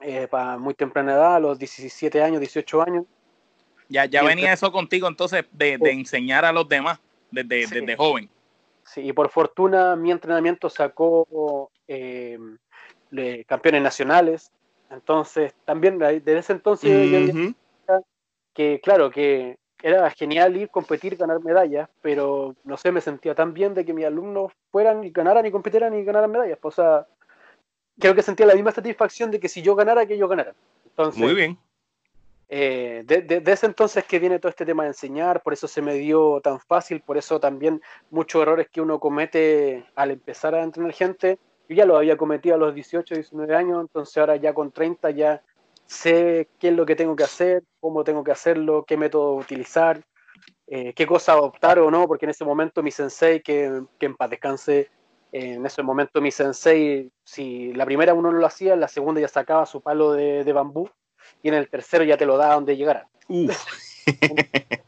eh, 0.00 0.28
para 0.28 0.56
muy 0.56 0.74
temprana 0.74 1.14
edad, 1.14 1.36
a 1.36 1.40
los 1.40 1.58
17 1.58 2.22
años, 2.22 2.40
18 2.40 2.82
años. 2.82 3.04
Ya, 3.88 4.04
ya 4.04 4.22
venía 4.22 4.52
eso 4.52 4.70
contigo 4.72 5.08
entonces 5.08 5.44
de, 5.52 5.78
de, 5.78 5.90
enseñar 5.90 6.44
a 6.44 6.52
los 6.52 6.68
demás 6.68 7.00
desde, 7.30 7.66
desde, 7.66 7.96
joven. 7.96 8.28
Sí, 8.84 9.02
y 9.02 9.12
por 9.12 9.28
fortuna 9.28 9.96
mi 9.96 10.10
entrenamiento 10.10 10.70
sacó 10.70 11.70
eh, 11.88 12.38
campeones 13.46 13.82
nacionales, 13.82 14.52
entonces 14.90 15.54
también 15.64 15.98
desde 15.98 16.38
ese 16.38 16.52
entonces 16.52 17.44
que 18.54 18.80
claro 18.80 19.10
que 19.10 19.58
era 19.82 20.10
genial 20.10 20.56
ir, 20.56 20.70
competir, 20.70 21.16
ganar 21.16 21.42
medallas, 21.42 21.88
pero 22.02 22.54
no 22.64 22.76
sé, 22.76 22.92
me 22.92 23.00
sentía 23.00 23.34
tan 23.34 23.52
bien 23.52 23.74
de 23.74 23.84
que 23.84 23.92
mis 23.92 24.06
alumnos 24.06 24.52
fueran 24.70 25.04
y 25.04 25.10
ganaran 25.10 25.46
y 25.46 25.50
compitieran 25.50 25.94
y 25.94 26.04
ganaran 26.04 26.30
medallas. 26.30 26.58
O 26.62 26.70
sea, 26.70 27.06
creo 27.98 28.14
que 28.14 28.22
sentía 28.22 28.46
la 28.46 28.54
misma 28.54 28.72
satisfacción 28.72 29.30
de 29.30 29.40
que 29.40 29.48
si 29.48 29.62
yo 29.62 29.74
ganara, 29.74 30.06
que 30.06 30.14
ellos 30.14 30.28
ganaran. 30.28 30.54
Entonces, 30.86 31.22
Muy 31.22 31.34
bien. 31.34 31.58
Eh, 32.48 33.02
de, 33.04 33.42
ese 33.44 33.66
entonces 33.66 34.04
que 34.04 34.20
viene 34.20 34.38
todo 34.38 34.50
este 34.50 34.64
tema 34.64 34.84
de 34.84 34.90
enseñar, 34.90 35.42
por 35.42 35.52
eso 35.52 35.66
se 35.66 35.82
me 35.82 35.94
dio 35.94 36.40
tan 36.40 36.60
fácil, 36.60 37.00
por 37.00 37.16
eso 37.16 37.40
también 37.40 37.82
muchos 38.10 38.40
errores 38.40 38.68
que 38.70 38.80
uno 38.80 39.00
comete 39.00 39.84
al 39.96 40.12
empezar 40.12 40.54
a 40.54 40.62
entrenar 40.62 40.92
gente, 40.92 41.40
yo 41.68 41.74
ya 41.74 41.84
lo 41.84 41.96
había 41.96 42.16
cometido 42.16 42.54
a 42.54 42.58
los 42.58 42.72
18, 42.72 43.16
19 43.16 43.56
años, 43.56 43.80
entonces 43.80 44.16
ahora 44.18 44.36
ya 44.36 44.54
con 44.54 44.70
30 44.70 45.10
ya 45.10 45.42
sé 45.86 46.48
qué 46.58 46.68
es 46.68 46.74
lo 46.74 46.86
que 46.86 46.96
tengo 46.96 47.16
que 47.16 47.24
hacer, 47.24 47.62
cómo 47.80 48.04
tengo 48.04 48.24
que 48.24 48.32
hacerlo, 48.32 48.84
qué 48.86 48.96
método 48.96 49.34
utilizar, 49.34 50.02
eh, 50.66 50.92
qué 50.94 51.06
cosa 51.06 51.32
adoptar 51.32 51.78
o 51.78 51.90
no, 51.90 52.06
porque 52.06 52.26
en 52.26 52.30
ese 52.30 52.44
momento 52.44 52.82
mi 52.82 52.90
sensei, 52.90 53.40
que, 53.40 53.82
que 53.98 54.06
en 54.06 54.16
paz 54.16 54.30
descanse, 54.30 54.90
en 55.32 55.64
ese 55.64 55.82
momento 55.82 56.20
mi 56.20 56.30
sensei, 56.30 57.10
si 57.24 57.72
la 57.72 57.84
primera 57.84 58.14
uno 58.14 58.32
no 58.32 58.38
lo 58.38 58.46
hacía, 58.46 58.74
en 58.74 58.80
la 58.80 58.88
segunda 58.88 59.20
ya 59.20 59.28
sacaba 59.28 59.66
su 59.66 59.80
palo 59.80 60.12
de, 60.12 60.44
de 60.44 60.52
bambú 60.52 60.88
y 61.42 61.48
en 61.48 61.54
el 61.54 61.68
tercero 61.68 62.04
ya 62.04 62.16
te 62.16 62.26
lo 62.26 62.36
da 62.36 62.54
donde 62.54 62.76
llegara. 62.76 63.08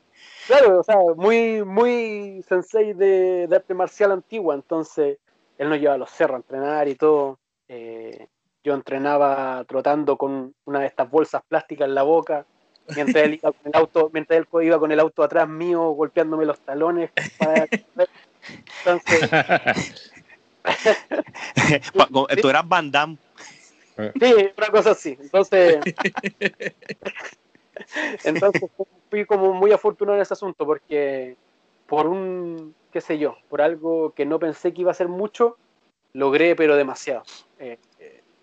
claro, 0.47 0.81
o 0.81 0.83
sea, 0.83 0.97
muy, 1.17 1.65
muy 1.65 2.45
sensei 2.49 2.93
de, 2.93 3.47
de, 3.47 3.57
arte 3.57 3.75
marcial 3.75 4.13
antigua, 4.13 4.55
entonces 4.55 5.19
él 5.59 5.69
nos 5.69 5.79
lleva 5.79 5.95
a 5.95 5.99
los 5.99 6.11
cerros 6.11 6.35
a 6.35 6.39
entrenar 6.39 6.89
y 6.89 6.95
todo. 6.95 7.39
Eh, 7.69 8.29
yo 8.65 8.75
entrenaba 8.75 9.65
trotando 9.65 10.17
con 10.17 10.55
una 10.65 10.81
de 10.81 10.87
estas 10.87 11.11
bolsas 11.11 11.43
plásticas 11.49 11.89
en 11.89 11.95
la 11.95 12.03
boca, 12.03 12.45
mientras 12.95 13.25
él 13.25 13.35
iba 13.35 13.53
con 13.53 13.61
el 13.65 13.77
auto, 13.77 14.11
mientras 14.13 14.39
él 14.39 14.47
iba 14.63 14.79
con 14.79 14.93
el 14.93 15.01
auto 15.01 15.23
atrás 15.23 15.49
mío 15.49 15.91
golpeándome 15.91 16.45
los 16.45 16.61
talones. 16.61 17.11
Entonces, 18.85 19.31
Tú 22.41 22.49
eras 22.49 22.69
Van 22.69 22.91
Damme. 22.91 23.17
Sí, 23.97 24.35
una 24.57 24.69
cosa 24.71 24.93
así. 24.93 25.19
Entonces, 25.21 25.81
entonces 28.25 28.63
fui 29.11 29.25
como 29.25 29.53
muy 29.53 29.73
afortunado 29.73 30.17
en 30.17 30.23
ese 30.23 30.35
asunto 30.35 30.65
porque 30.65 31.37
por 31.87 32.07
un, 32.07 32.75
qué 32.93 33.01
sé 33.01 33.19
yo, 33.19 33.39
por 33.49 33.61
algo 33.61 34.13
que 34.13 34.25
no 34.25 34.39
pensé 34.39 34.73
que 34.73 34.83
iba 34.83 34.93
a 34.93 34.95
ser 34.95 35.09
mucho, 35.09 35.57
logré 36.13 36.55
pero 36.55 36.77
demasiado. 36.77 37.25
Eh, 37.59 37.79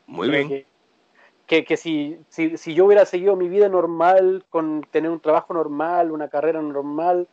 muy 0.08 0.30
bien. 0.30 0.66
Que, 1.48 1.64
que, 1.64 1.78
si, 1.78 2.18
si, 2.30 2.58
si, 2.58 2.74
yo 2.74 2.86
hubiera 2.86 3.06
seguido 3.06 3.36
mi 3.36 3.48
vida 3.48 3.70
normal, 3.70 4.44
con 4.50 4.82
tener 4.90 5.12
un 5.12 5.20
trabajo 5.20 5.54
normal, 5.54 6.12
una 6.12 6.28
carrera 6.28 6.60
normal, 6.62 7.28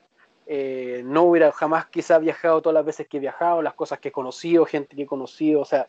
eh, 0.47 1.03
no 1.05 1.23
hubiera 1.23 1.51
jamás 1.53 1.87
quizá 1.87 2.19
viajado 2.19 2.61
todas 2.61 2.75
las 2.75 2.85
veces 2.85 3.07
que 3.09 3.17
he 3.17 3.21
viajado, 3.21 3.63
las 3.63 3.75
cosas 3.75 4.01
que 4.01 4.09
he 4.09 4.13
conocido, 4.13 4.67
gente 4.67 4.95
que 4.95 5.03
he 5.03 5.07
conocido, 5.07 5.61
o 5.61 5.65
sea, 5.65 5.89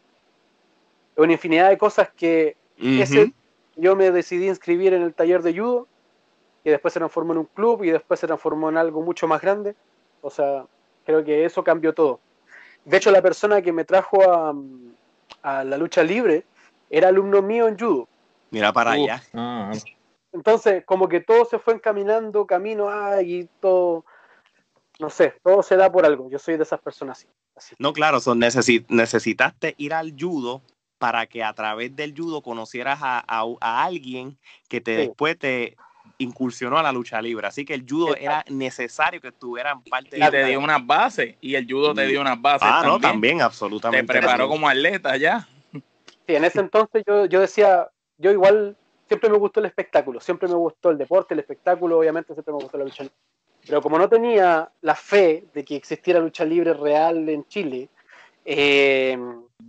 una 1.17 1.33
infinidad 1.33 1.69
de 1.69 1.77
cosas 1.77 2.09
que 2.15 2.55
ese, 2.77 3.33
yo 3.75 3.95
me 3.95 4.11
decidí 4.11 4.47
inscribir 4.47 4.93
en 4.93 5.01
el 5.01 5.13
taller 5.13 5.41
de 5.41 5.57
judo, 5.57 5.87
que 6.63 6.71
después 6.71 6.93
se 6.93 6.99
transformó 6.99 7.33
en 7.33 7.39
un 7.39 7.45
club 7.45 7.83
y 7.83 7.91
después 7.91 8.19
se 8.19 8.27
transformó 8.27 8.69
en 8.69 8.77
algo 8.77 9.01
mucho 9.01 9.27
más 9.27 9.41
grande. 9.41 9.75
O 10.21 10.29
sea, 10.29 10.65
creo 11.05 11.23
que 11.23 11.45
eso 11.45 11.63
cambió 11.63 11.93
todo. 11.93 12.19
De 12.85 12.97
hecho, 12.97 13.11
la 13.11 13.21
persona 13.21 13.61
que 13.61 13.73
me 13.73 13.83
trajo 13.85 14.21
a, 14.31 14.55
a 15.41 15.63
la 15.63 15.77
lucha 15.77 16.03
libre 16.03 16.45
era 16.93 17.07
alumno 17.07 17.41
mío 17.41 17.67
en 17.67 17.77
judo. 17.77 18.07
Mira 18.51 18.71
para 18.71 18.91
allá. 18.91 19.23
Ah. 19.33 19.71
Entonces, 20.31 20.83
como 20.85 21.09
que 21.09 21.21
todo 21.21 21.43
se 21.45 21.57
fue 21.57 21.73
encaminando, 21.73 22.45
camino, 22.45 22.87
ah, 22.87 23.21
y 23.23 23.49
todo, 23.59 24.05
no 24.99 25.09
sé, 25.09 25.33
todo 25.43 25.63
se 25.63 25.75
da 25.75 25.91
por 25.91 26.05
algo. 26.05 26.29
Yo 26.29 26.37
soy 26.37 26.55
de 26.55 26.63
esas 26.63 26.79
personas 26.79 27.25
así. 27.55 27.73
No, 27.79 27.93
claro, 27.93 28.19
son 28.19 28.39
necesitaste 28.39 29.73
ir 29.77 29.93
al 29.93 30.13
judo 30.19 30.61
para 30.99 31.25
que 31.25 31.43
a 31.43 31.53
través 31.53 31.95
del 31.95 32.13
judo 32.15 32.41
conocieras 32.41 32.99
a, 33.01 33.23
alguien 33.59 34.37
que 34.69 34.79
te 34.79 34.97
después 34.97 35.37
te 35.37 35.75
incursionó 36.19 36.77
a 36.77 36.83
la 36.83 36.91
lucha 36.91 37.21
libre. 37.21 37.47
Así 37.47 37.65
que 37.65 37.73
el 37.73 37.85
judo 37.87 38.15
era 38.15 38.45
necesario 38.49 39.19
que 39.19 39.29
estuvieran 39.29 39.81
parte 39.83 40.17
y 40.17 40.29
te 40.29 40.45
dio 40.45 40.59
unas 40.59 40.85
bases 40.85 41.35
y 41.41 41.55
el 41.55 41.65
judo 41.69 41.93
te 41.93 42.05
dio 42.05 42.21
unas 42.21 42.39
bases. 42.39 42.67
Ah, 42.71 42.83
no, 42.85 42.99
también, 42.99 43.41
absolutamente. 43.41 44.13
Te 44.13 44.19
preparó 44.19 44.47
como 44.47 44.69
atleta 44.69 45.17
ya. 45.17 45.47
Sí, 46.27 46.35
en 46.35 46.45
ese 46.45 46.59
entonces 46.59 47.03
yo, 47.05 47.25
yo 47.25 47.41
decía, 47.41 47.89
yo 48.17 48.31
igual 48.31 48.77
siempre 49.07 49.29
me 49.29 49.37
gustó 49.37 49.59
el 49.59 49.65
espectáculo, 49.67 50.19
siempre 50.19 50.47
me 50.47 50.55
gustó 50.55 50.89
el 50.89 50.97
deporte, 50.97 51.33
el 51.33 51.39
espectáculo, 51.41 51.99
obviamente 51.99 52.33
siempre 52.33 52.53
me 52.53 52.61
gustó 52.61 52.77
la 52.77 52.85
lucha 52.85 53.03
libre. 53.03 53.17
Pero 53.65 53.81
como 53.81 53.97
no 53.97 54.09
tenía 54.09 54.71
la 54.81 54.95
fe 54.95 55.45
de 55.53 55.63
que 55.63 55.75
existiera 55.75 56.19
lucha 56.19 56.43
libre 56.43 56.73
real 56.73 57.29
en 57.29 57.45
Chile, 57.45 57.89
eh, 58.45 59.17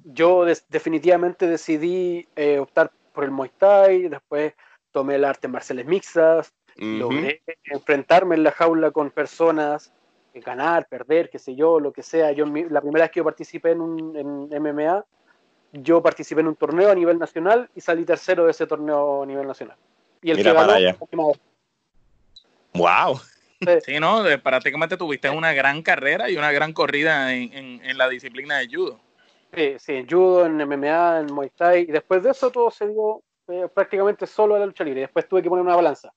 yo 0.04 0.44
definitivamente 0.68 1.46
decidí 1.46 2.26
eh, 2.34 2.58
optar 2.58 2.90
por 3.12 3.24
el 3.24 3.30
Muay 3.30 3.50
Thai, 3.56 4.08
después 4.08 4.54
tomé 4.90 5.14
el 5.16 5.24
arte 5.24 5.46
marciales 5.46 5.86
mixtas, 5.86 6.52
logré 6.76 7.42
enfrentarme 7.64 8.34
en 8.34 8.42
la 8.42 8.50
jaula 8.50 8.90
con 8.90 9.10
personas, 9.10 9.92
ganar, 10.34 10.88
perder, 10.88 11.30
qué 11.30 11.38
sé 11.38 11.54
yo, 11.54 11.78
lo 11.78 11.92
que 11.92 12.02
sea. 12.02 12.32
Yo 12.32 12.46
la 12.46 12.80
primera 12.80 13.04
vez 13.04 13.12
que 13.12 13.20
yo 13.20 13.24
participé 13.24 13.72
en 13.72 13.80
un 13.80 14.16
en 14.16 14.62
MMA, 14.62 15.04
yo 15.82 16.02
participé 16.02 16.40
en 16.40 16.48
un 16.48 16.56
torneo 16.56 16.90
a 16.90 16.94
nivel 16.94 17.18
nacional 17.18 17.68
y 17.74 17.80
salí 17.80 18.04
tercero 18.04 18.44
de 18.44 18.52
ese 18.52 18.66
torneo 18.66 19.22
a 19.22 19.26
nivel 19.26 19.46
nacional. 19.46 19.76
Y 20.22 20.30
el 20.30 20.38
Mira 20.38 20.52
que 20.52 20.96
ganó, 21.10 21.32
¡Wow! 22.74 23.20
Sí, 23.84 23.98
no, 23.98 24.22
prácticamente 24.42 24.96
tuviste 24.96 25.30
una 25.30 25.52
gran 25.52 25.82
carrera 25.82 26.28
y 26.28 26.36
una 26.36 26.52
gran 26.52 26.72
corrida 26.72 27.32
en, 27.32 27.80
en, 27.82 27.98
la 27.98 28.08
disciplina 28.08 28.58
de 28.58 28.68
judo. 28.68 29.00
Sí, 29.54 29.76
sí, 29.78 29.92
en 29.94 30.08
judo, 30.08 30.44
en 30.46 30.56
MMA, 30.56 31.20
en 31.20 31.32
Muay 31.32 31.50
Thai, 31.50 31.82
y 31.82 31.86
después 31.86 32.22
de 32.22 32.30
eso 32.30 32.50
todo 32.50 32.70
se 32.70 32.88
dio 32.88 33.22
eh, 33.48 33.68
prácticamente 33.72 34.26
solo 34.26 34.56
a 34.56 34.58
la 34.58 34.66
lucha 34.66 34.84
libre. 34.84 35.02
Después 35.02 35.28
tuve 35.28 35.42
que 35.42 35.48
poner 35.48 35.64
una 35.64 35.76
balanza. 35.76 36.12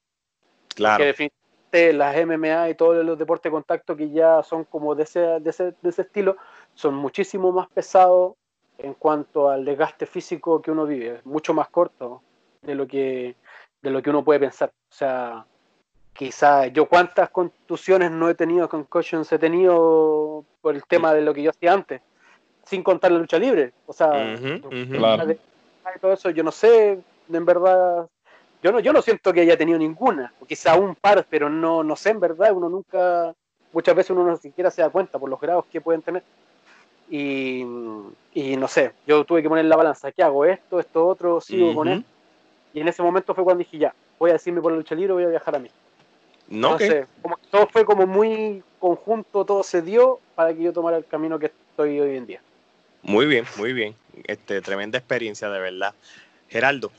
Claro. 0.75 0.97
Que 0.97 1.05
definitivamente 1.05 1.93
las 1.93 2.25
MMA 2.25 2.69
y 2.69 2.75
todos 2.75 3.05
los 3.05 3.17
deportes 3.17 3.49
de 3.49 3.51
contacto 3.51 3.95
que 3.95 4.09
ya 4.09 4.43
son 4.43 4.65
como 4.65 4.95
de 4.95 5.03
ese, 5.03 5.19
de 5.19 5.49
ese, 5.49 5.75
de 5.81 5.89
ese 5.89 6.01
estilo, 6.01 6.37
son 6.73 6.95
muchísimo 6.95 7.51
más 7.51 7.67
pesados 7.69 8.33
en 8.77 8.93
cuanto 8.93 9.49
al 9.49 9.65
desgaste 9.65 10.05
físico 10.05 10.61
que 10.61 10.71
uno 10.71 10.85
vive, 10.85 11.21
mucho 11.25 11.53
más 11.53 11.69
corto 11.69 12.21
de 12.61 12.75
lo 12.75 12.87
que, 12.87 13.35
de 13.81 13.89
lo 13.89 14.01
que 14.01 14.09
uno 14.09 14.23
puede 14.23 14.39
pensar. 14.39 14.69
O 14.69 14.93
sea, 14.93 15.45
quizá 16.13 16.67
yo 16.67 16.87
cuántas 16.87 17.29
contusiones 17.29 18.11
no 18.11 18.29
he 18.29 18.35
tenido, 18.35 18.67
concussions 18.67 19.31
he 19.31 19.39
tenido 19.39 20.43
por 20.61 20.75
el 20.75 20.83
tema 20.83 21.13
de 21.13 21.21
lo 21.21 21.33
que 21.33 21.43
yo 21.43 21.51
hacía 21.51 21.73
antes, 21.73 22.01
sin 22.65 22.83
contar 22.83 23.11
la 23.11 23.19
lucha 23.19 23.39
libre. 23.39 23.73
O 23.85 23.93
sea, 23.93 24.35
todo 26.01 26.13
eso, 26.13 26.29
yo 26.31 26.43
no 26.43 26.51
sé, 26.51 26.99
en 27.31 27.45
verdad, 27.45 28.07
yo 28.61 28.71
no, 28.71 28.79
yo 28.79 28.91
no 28.93 29.01
siento 29.01 29.31
que 29.31 29.41
haya 29.41 29.57
tenido 29.57 29.79
ninguna, 29.79 30.33
o 30.39 30.45
quizá 30.45 30.75
un 30.75 30.95
par, 30.95 31.25
pero 31.29 31.49
no, 31.49 31.83
no 31.83 31.95
sé, 31.95 32.09
en 32.09 32.19
verdad, 32.19 32.51
uno 32.53 32.67
nunca, 32.67 33.33
muchas 33.71 33.95
veces 33.95 34.11
uno 34.11 34.23
no 34.23 34.37
siquiera 34.37 34.69
se 34.69 34.81
da 34.81 34.89
cuenta 34.89 35.17
por 35.17 35.29
los 35.29 35.39
grados 35.39 35.65
que 35.67 35.81
pueden 35.81 36.01
tener. 36.01 36.23
Y, 37.09 37.63
no 37.63 38.67
sé, 38.67 38.93
yo 39.05 39.23
tuve 39.23 39.41
que 39.41 39.49
poner 39.49 39.65
la 39.65 39.75
balanza, 39.75 40.11
¿qué 40.11 40.23
hago? 40.23 40.45
¿Esto, 40.45 40.79
esto, 40.79 41.05
otro? 41.05 41.41
¿Sigo 41.41 41.73
con 41.73 41.87
él? 41.87 42.05
Y 42.73 42.81
en 42.81 42.87
ese 42.87 43.01
momento 43.01 43.33
fue 43.33 43.43
cuando 43.43 43.59
dije, 43.59 43.77
ya, 43.77 43.93
voy 44.19 44.29
a 44.29 44.33
decirme 44.33 44.61
por 44.61 44.71
la 44.71 44.77
lucha 44.77 44.95
libre, 44.95 45.13
voy 45.13 45.23
a 45.23 45.29
viajar 45.29 45.55
a 45.55 45.59
mí. 45.59 45.69
No, 46.49 46.77
sé, 46.77 47.05
como 47.21 47.37
todo 47.49 47.67
fue 47.67 47.83
como 47.85 48.05
muy 48.07 48.63
conjunto, 48.79 49.43
todo 49.45 49.63
se 49.63 49.81
dio 49.81 50.19
para 50.35 50.53
que 50.53 50.63
yo 50.63 50.71
tomara 50.71 50.97
el 50.97 51.05
camino 51.05 51.39
que 51.39 51.47
estoy 51.47 51.99
hoy 51.99 52.15
en 52.15 52.25
día. 52.25 52.41
Muy 53.01 53.25
bien, 53.25 53.45
muy 53.57 53.73
bien. 53.73 53.95
Este, 54.25 54.61
tremenda 54.61 54.97
experiencia, 54.97 55.49
de 55.49 55.59
verdad. 55.59 55.93
Geraldo. 56.49 56.91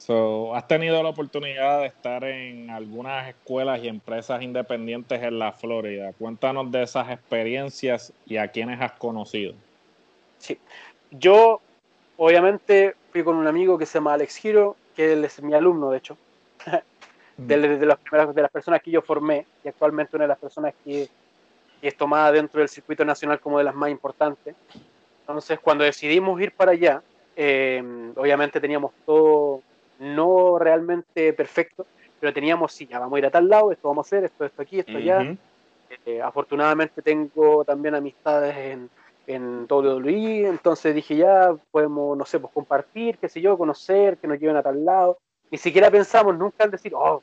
So, 0.00 0.56
has 0.56 0.66
tenido 0.66 1.02
la 1.02 1.10
oportunidad 1.10 1.80
de 1.80 1.86
estar 1.88 2.24
en 2.24 2.70
algunas 2.70 3.28
escuelas 3.28 3.82
y 3.82 3.88
empresas 3.88 4.40
independientes 4.40 5.22
en 5.22 5.38
la 5.38 5.52
Florida. 5.52 6.14
Cuéntanos 6.14 6.72
de 6.72 6.84
esas 6.84 7.10
experiencias 7.10 8.10
y 8.24 8.38
a 8.38 8.48
quiénes 8.48 8.80
has 8.80 8.92
conocido. 8.92 9.52
Sí, 10.38 10.58
yo 11.10 11.60
obviamente 12.16 12.96
fui 13.12 13.22
con 13.22 13.36
un 13.36 13.46
amigo 13.46 13.76
que 13.76 13.84
se 13.84 13.98
llama 13.98 14.14
Alex 14.14 14.36
Giro, 14.36 14.74
que 14.96 15.12
él 15.12 15.22
es 15.22 15.42
mi 15.42 15.52
alumno, 15.52 15.90
de 15.90 15.98
hecho, 15.98 16.16
de, 17.36 17.58
de, 17.76 17.86
las 17.86 17.98
primeras, 17.98 18.34
de 18.34 18.40
las 18.40 18.50
personas 18.50 18.80
que 18.80 18.90
yo 18.90 19.02
formé 19.02 19.44
y 19.62 19.68
actualmente 19.68 20.16
una 20.16 20.24
de 20.24 20.28
las 20.28 20.38
personas 20.38 20.72
que, 20.82 21.10
es 21.82 21.96
tomada 21.96 22.32
dentro 22.32 22.60
del 22.60 22.70
circuito 22.70 23.04
nacional 23.04 23.38
como 23.38 23.58
de 23.58 23.64
las 23.64 23.74
más 23.74 23.90
importantes. 23.90 24.54
Entonces, 25.20 25.60
cuando 25.60 25.84
decidimos 25.84 26.40
ir 26.40 26.52
para 26.52 26.72
allá, 26.72 27.02
eh, 27.36 27.82
obviamente 28.16 28.60
teníamos 28.60 28.92
todo 29.04 29.62
no 30.00 30.58
realmente 30.58 31.32
perfecto, 31.32 31.86
pero 32.18 32.32
teníamos, 32.32 32.72
sí, 32.72 32.86
ya 32.86 32.98
vamos 32.98 33.16
a 33.16 33.18
ir 33.18 33.26
a 33.26 33.30
tal 33.30 33.48
lado, 33.48 33.70
esto 33.70 33.88
vamos 33.88 34.06
a 34.06 34.08
hacer, 34.08 34.24
esto, 34.24 34.44
esto 34.44 34.62
aquí, 34.62 34.80
esto 34.80 34.96
allá. 34.96 35.36
Eh, 36.06 36.22
afortunadamente 36.22 37.02
tengo 37.02 37.64
también 37.64 37.94
amistades 37.94 38.56
en, 38.56 38.90
en 39.26 39.66
WWE, 39.68 40.46
entonces 40.48 40.94
dije 40.94 41.16
ya, 41.16 41.54
podemos, 41.70 42.16
no 42.16 42.24
sé, 42.24 42.38
pues 42.38 42.52
compartir, 42.52 43.18
qué 43.18 43.28
sé 43.28 43.40
yo, 43.40 43.58
conocer, 43.58 44.16
que 44.18 44.26
nos 44.26 44.38
lleven 44.38 44.56
a 44.56 44.62
tal 44.62 44.84
lado. 44.84 45.18
Ni 45.50 45.58
siquiera 45.58 45.90
pensamos 45.90 46.36
nunca 46.36 46.64
en 46.64 46.70
decir, 46.70 46.92
oh, 46.94 47.22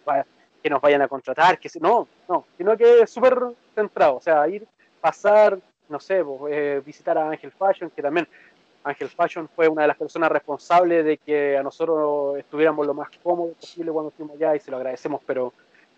que 0.62 0.70
nos 0.70 0.82
vayan 0.82 1.02
a 1.02 1.08
contratar, 1.08 1.60
que 1.60 1.70
no, 1.80 2.08
no, 2.28 2.46
sino 2.58 2.78
que 2.78 3.02
es 3.02 3.10
súper 3.10 3.38
centrado, 3.74 4.18
o 4.18 4.22
sea, 4.22 4.48
ir, 4.48 4.68
pasar, 5.00 5.58
no 5.90 6.00
sé, 6.00 6.24
pues, 6.24 6.54
eh, 6.54 6.82
visitar 6.86 7.18
a 7.18 7.30
Ángel 7.30 7.52
Fashion, 7.52 7.90
que 7.90 8.02
también 8.02 8.28
Ángel 8.84 9.10
Fashion 9.10 9.50
fue 9.54 9.68
una 9.68 9.82
de 9.82 9.90
las 9.90 9.98
personas 9.98 10.32
responsables 10.32 11.04
de 11.04 11.18
que 11.18 11.58
a 11.58 11.64
nosotros 11.64 12.38
estuviéramos 12.38 12.86
lo 12.88 12.94
más 12.94 13.10
cómodo 13.22 13.54
posible 13.54 13.92
cuando 13.92 14.12
fuimos 14.12 14.36
allá 14.36 14.56
y 14.56 14.60
se 14.60 14.72
lo 14.72 14.78
agradecemos, 14.78 15.22
pero 15.26 15.54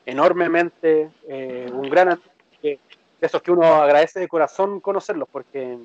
enormemente, 0.05 1.09
eh, 1.27 1.69
un 1.71 1.89
gran 1.89 2.19
de 2.61 3.27
esos 3.27 3.41
que 3.41 3.51
uno 3.51 3.63
agradece 3.63 4.19
de 4.19 4.27
corazón 4.27 4.79
conocerlos, 4.79 5.27
porque 5.29 5.77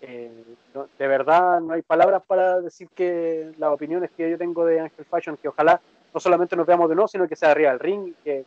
eh, 0.00 0.30
de 0.98 1.06
verdad 1.08 1.60
no 1.60 1.74
hay 1.74 1.82
palabras 1.82 2.22
para 2.26 2.60
decir 2.60 2.88
que 2.94 3.50
las 3.58 3.70
opiniones 3.72 4.10
que 4.16 4.30
yo 4.30 4.38
tengo 4.38 4.64
de 4.64 4.80
Ángel 4.80 5.04
Fashion, 5.04 5.36
que 5.36 5.48
ojalá 5.48 5.80
no 6.14 6.20
solamente 6.20 6.54
nos 6.54 6.66
veamos 6.66 6.88
de 6.88 6.94
nuevo, 6.94 7.08
sino 7.08 7.26
que 7.26 7.36
sea 7.36 7.50
arriba 7.50 7.70
del 7.70 7.80
ring 7.80 8.08
y 8.08 8.14
que 8.22 8.44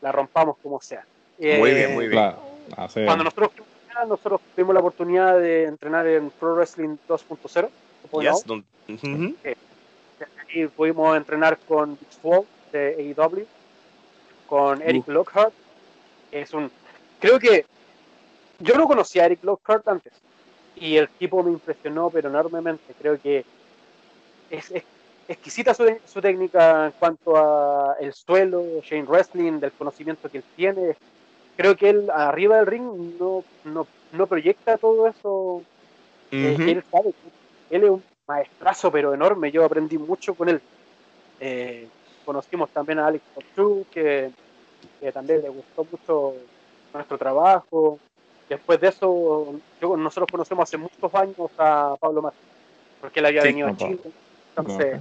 la 0.00 0.12
rompamos 0.12 0.56
como 0.62 0.80
sea. 0.80 1.04
muy 1.38 1.74
bien, 1.74 1.94
muy 1.94 2.08
bien. 2.08 2.32
Cuando 3.04 3.24
nosotros 3.24 3.50
nosotros 4.06 4.40
tuvimos 4.54 4.74
la 4.74 4.80
oportunidad 4.80 5.38
de 5.38 5.64
entrenar 5.64 6.06
en 6.06 6.30
Pro 6.30 6.54
Wrestling 6.54 6.96
2.0. 7.08 7.70
y 10.54 10.66
pudimos 10.66 11.16
entrenar 11.16 11.58
con 11.66 11.96
Fall 12.22 12.44
de 12.72 13.14
AEW, 13.16 13.46
con 14.46 14.82
Eric 14.82 15.08
Lockhart. 15.08 15.52
Es 16.30 16.52
un, 16.52 16.70
creo 17.20 17.38
que 17.38 17.66
yo 18.58 18.76
no 18.76 18.86
conocía 18.86 19.22
a 19.22 19.26
Eric 19.26 19.44
Lockhart 19.44 19.86
antes 19.88 20.12
y 20.76 20.96
el 20.96 21.08
tipo 21.08 21.42
me 21.42 21.52
impresionó 21.52 22.10
pero 22.10 22.28
enormemente. 22.28 22.94
Creo 22.98 23.20
que 23.20 23.44
es, 24.50 24.72
exquisita 25.28 25.74
su, 25.74 25.84
su, 26.06 26.20
técnica 26.20 26.86
en 26.86 26.92
cuanto 26.92 27.36
a 27.36 27.96
el 28.00 28.12
suelo, 28.12 28.80
Shane 28.82 29.04
Wrestling, 29.04 29.60
del 29.60 29.72
conocimiento 29.72 30.30
que 30.30 30.38
él 30.38 30.44
tiene. 30.56 30.96
Creo 31.58 31.76
que 31.76 31.90
él 31.90 32.08
arriba 32.14 32.58
del 32.58 32.66
ring 32.66 32.84
no, 33.18 33.42
no, 33.64 33.84
no 34.12 34.26
proyecta 34.28 34.78
todo 34.78 35.08
eso 35.08 35.64
eh, 36.30 36.56
él 36.56 36.84
sabe. 36.88 37.12
Él 37.68 37.82
es 37.82 37.90
un 37.90 38.04
maestrazo 38.28 38.92
pero 38.92 39.12
enorme. 39.12 39.50
Yo 39.50 39.64
aprendí 39.64 39.98
mucho 39.98 40.34
con 40.34 40.50
él. 40.50 40.60
Eh, 41.40 41.88
conocimos 42.24 42.70
también 42.70 43.00
a 43.00 43.08
Alex 43.08 43.24
True, 43.56 43.84
que, 43.90 44.30
que 45.00 45.10
también 45.10 45.42
le 45.42 45.48
gustó 45.48 45.84
mucho 45.90 46.34
nuestro 46.94 47.18
trabajo. 47.18 47.98
Después 48.48 48.80
de 48.80 48.88
eso, 48.88 49.60
nosotros 49.80 50.28
conocemos 50.30 50.62
hace 50.62 50.76
muchos 50.76 51.12
años 51.12 51.50
a 51.58 51.96
Pablo 51.98 52.22
Márquez, 52.22 52.40
porque 53.00 53.18
él 53.18 53.26
había 53.26 53.42
venido 53.42 53.66
a 53.66 53.76
Chile. 53.76 53.98
Entonces, 54.56 55.00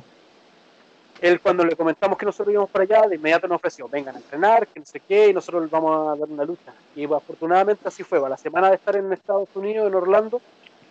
él 1.22 1.40
cuando 1.42 1.64
le 1.66 1.76
comentamos 1.76 2.18
que 2.18 2.26
nosotros 2.26 2.54
íbamos 2.54 2.70
para 2.70 2.84
allá, 2.84 3.08
de 3.08 3.16
inmediato 3.16 3.48
nos 3.48 3.58
ofreció, 3.58 3.88
vengan 3.90 4.16
a 4.16 4.20
entrenar, 4.20 4.68
que 4.68 4.80
no 4.80 4.86
sé 4.86 5.00
qué, 5.00 5.30
y 5.30 5.34
nosotros 5.34 5.70
vamos 5.70 6.08
a 6.08 6.20
dar 6.20 6.30
una 6.30 6.44
lucha. 6.44 6.74
Y 6.96 7.06
afortunadamente 7.06 7.88
así 7.88 8.04
fue. 8.04 8.20
la 8.30 8.38
semana 8.38 8.70
de 8.70 8.76
estar 8.76 8.96
en 8.96 9.12
Estados 9.12 9.50
Unidos, 9.56 9.88
en 9.88 9.96
Orlando, 9.96 10.42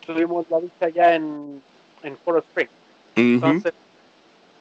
tuvimos 0.04 0.46
la 0.50 0.60
lucha 0.60 0.86
allá 0.86 1.14
en, 1.14 1.62
en 2.02 2.18
Spring. 2.38 2.68
Entonces, 3.14 3.72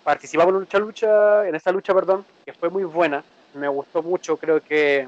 participamos 0.03 0.53
en 0.53 0.59
lucha, 0.61 0.79
lucha, 0.79 1.47
en 1.47 1.55
esa 1.55 1.71
lucha, 1.71 1.93
perdón, 1.93 2.25
que 2.45 2.53
fue 2.53 2.69
muy 2.69 2.83
buena, 2.83 3.23
me 3.53 3.67
gustó 3.67 4.03
mucho, 4.03 4.37
creo 4.37 4.61
que 4.61 5.07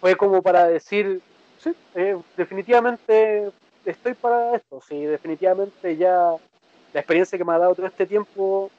fue 0.00 0.16
como 0.16 0.40
para 0.40 0.68
decir, 0.68 1.20
sí, 1.58 1.74
eh, 1.94 2.16
definitivamente 2.36 3.50
estoy 3.84 4.14
para 4.14 4.56
esto, 4.56 4.80
sí, 4.88 5.04
definitivamente 5.04 5.96
ya 5.96 6.34
la 6.92 7.00
experiencia 7.00 7.36
que 7.36 7.44
me 7.44 7.52
ha 7.52 7.58
dado 7.58 7.74
todo 7.74 7.86
este 7.86 8.06
tiempo, 8.06 8.70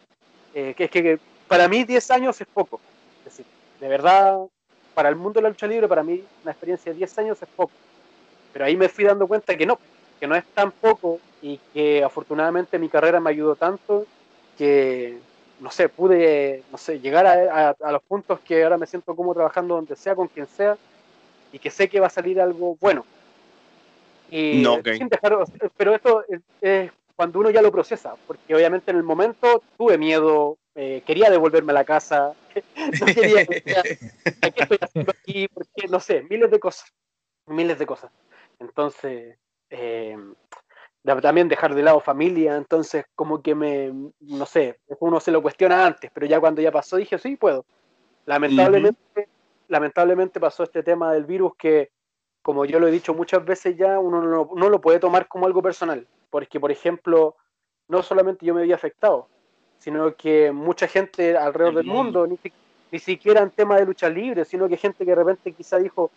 eh, 0.60 0.74
que 0.74 0.86
es 0.86 0.90
que 0.90 1.20
para 1.48 1.68
mí 1.68 1.84
10 1.84 2.10
años 2.10 2.42
es 2.42 2.48
poco, 2.48 2.80
es 3.20 3.26
decir, 3.26 3.46
de 3.80 3.88
verdad, 3.88 4.40
para 4.96 5.08
el 5.08 5.16
mundo 5.16 5.38
de 5.38 5.44
la 5.44 5.50
lucha 5.50 5.68
libre, 5.68 5.88
para 5.88 6.02
mí 6.02 6.24
una 6.42 6.52
experiencia 6.52 6.92
de 6.92 6.98
10 6.98 7.18
años 7.20 7.40
es 7.40 7.48
poco, 7.56 7.74
pero 8.52 8.66
ahí 8.66 8.76
me 8.76 8.90
fui 8.90 9.06
dando 9.06 9.28
cuenta 9.28 9.56
que 9.56 9.68
no, 9.68 9.78
que 10.20 10.26
no 10.26 10.36
es 10.36 10.44
tan 10.56 10.72
poco 10.72 11.20
y 11.44 11.60
que 11.76 12.04
afortunadamente 12.04 12.80
mi 12.80 12.90
carrera 12.90 13.20
me 13.20 13.30
ayudó 13.30 13.56
tanto 13.56 14.08
que, 14.58 15.20
no 15.60 15.70
sé, 15.70 15.90
pude, 15.90 16.64
no 16.72 16.80
sé, 16.80 17.00
llegar 17.00 17.28
a, 17.28 17.76
a 17.80 17.92
los 17.92 18.02
puntos 18.02 18.40
que 18.40 18.64
ahora 18.64 18.80
me 18.80 18.88
siento 18.88 19.16
como 19.16 19.36
trabajando 19.36 19.76
donde 19.76 19.96
sea, 19.96 20.16
con 20.16 20.28
quien 20.28 20.48
sea, 20.48 20.76
y 21.52 21.60
que 21.60 21.70
sé 21.70 21.88
que 21.88 22.00
va 22.00 22.08
a 22.08 22.10
salir 22.10 22.42
algo 22.42 22.76
bueno. 22.82 23.06
Y 24.32 24.64
no, 24.64 24.80
pero 25.78 25.94
esto 25.94 26.26
es, 26.62 26.92
cuando 27.18 27.40
uno 27.40 27.50
ya 27.50 27.64
lo 27.64 27.72
procesa, 27.72 28.16
porque 28.28 28.56
obviamente 28.56 28.92
en 28.92 28.98
el 28.98 29.04
momento 29.04 29.64
tuve 29.76 29.98
miedo, 29.98 30.60
eh, 30.76 31.02
quería 31.06 31.32
devolverme 31.32 31.72
a 31.72 31.76
la 31.76 31.84
casa, 31.84 32.34
no 33.00 33.06
quería, 33.08 33.44
¿qué 33.46 33.98
estoy 34.56 34.78
haciendo 34.80 35.12
aquí? 35.12 35.48
Porque, 35.48 35.88
no 35.90 36.00
sé, 36.00 36.24
miles 36.30 36.52
de 36.52 36.60
cosas, 36.60 36.94
miles 37.48 37.80
de 37.80 37.88
cosas. 37.88 38.12
Entonces, 38.60 39.36
eh, 39.72 40.16
también 41.04 41.48
dejar 41.48 41.74
de 41.74 41.82
lado 41.82 42.00
familia, 42.02 42.56
entonces 42.56 43.06
como 43.16 43.42
que 43.42 43.56
me, 43.56 43.92
no 44.20 44.46
sé, 44.46 44.80
uno 45.00 45.20
se 45.20 45.32
lo 45.32 45.42
cuestiona 45.42 45.88
antes, 45.88 46.12
pero 46.14 46.28
ya 46.28 46.40
cuando 46.40 46.62
ya 46.62 46.72
pasó 46.72 46.98
dije, 46.98 47.18
sí, 47.18 47.36
puedo. 47.36 47.66
Lamentablemente, 48.28 49.28
lamentablemente 49.70 50.40
pasó 50.40 50.64
este 50.64 50.84
tema 50.84 51.14
del 51.14 51.26
virus 51.26 51.54
que, 51.58 51.90
como 52.48 52.64
yo 52.64 52.80
lo 52.80 52.88
he 52.88 52.92
dicho 52.92 53.14
muchas 53.14 53.44
veces 53.44 53.76
ya, 53.76 54.00
uno 54.00 54.22
no, 54.22 54.70
lo 54.70 54.80
puede 54.80 55.00
tomar 55.00 55.28
como 55.28 55.48
algo 55.48 55.62
personal, 55.62 56.08
porque, 56.30 56.62
por 56.62 56.72
ejemplo, 56.72 57.36
no 57.90 58.02
solamente 58.02 58.46
yo 58.46 58.54
me 58.54 58.62
había 58.62 58.76
afectado, 58.76 59.28
sino 59.80 60.16
que 60.16 60.54
mucha 60.54 60.88
gente 60.88 61.36
alrededor 61.36 61.76
del 61.76 61.88
mundo, 61.88 62.26
ni, 62.26 62.40
ni, 62.90 63.00
siquiera 63.00 63.42
en 63.42 63.52
tema 63.52 63.76
de 63.76 63.86
lucha 63.86 64.08
libre, 64.08 64.46
sino 64.46 64.70
que 64.70 64.78
gente 64.78 65.04
que 65.04 65.12
de 65.12 65.16
repente 65.16 65.52
quizá 65.52 65.78
dijo, 65.78 66.10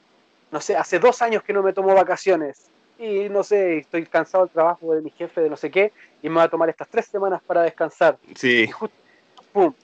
no 0.53 0.61
sé, 0.61 0.77
hace 0.77 1.01
dos 1.01 1.21
años 1.21 1.43
que 1.43 1.53
no 1.53 1.65
me 1.65 1.73
tomo 1.73 1.93
vacaciones 1.97 2.71
y 2.97 3.29
no 3.29 3.43
sé, 3.43 3.79
estoy 3.79 4.07
cansado 4.07 4.45
del 4.45 4.53
trabajo 4.53 4.95
de 4.95 5.03
mi 5.03 5.11
jefe, 5.11 5.41
de 5.41 5.51
no 5.51 5.57
sé 5.57 5.69
qué, 5.69 5.93
y 6.23 6.29
me 6.29 6.37
voy 6.37 6.45
a 6.45 6.49
tomar 6.49 6.69
estas 6.69 6.87
tres 6.87 7.07
semanas 7.07 7.43
para 7.45 7.63
descansar. 7.63 8.19
Sí. 8.37 8.67
Y 8.69 8.69
justo, 8.69 8.95
¡pum! 9.53 9.75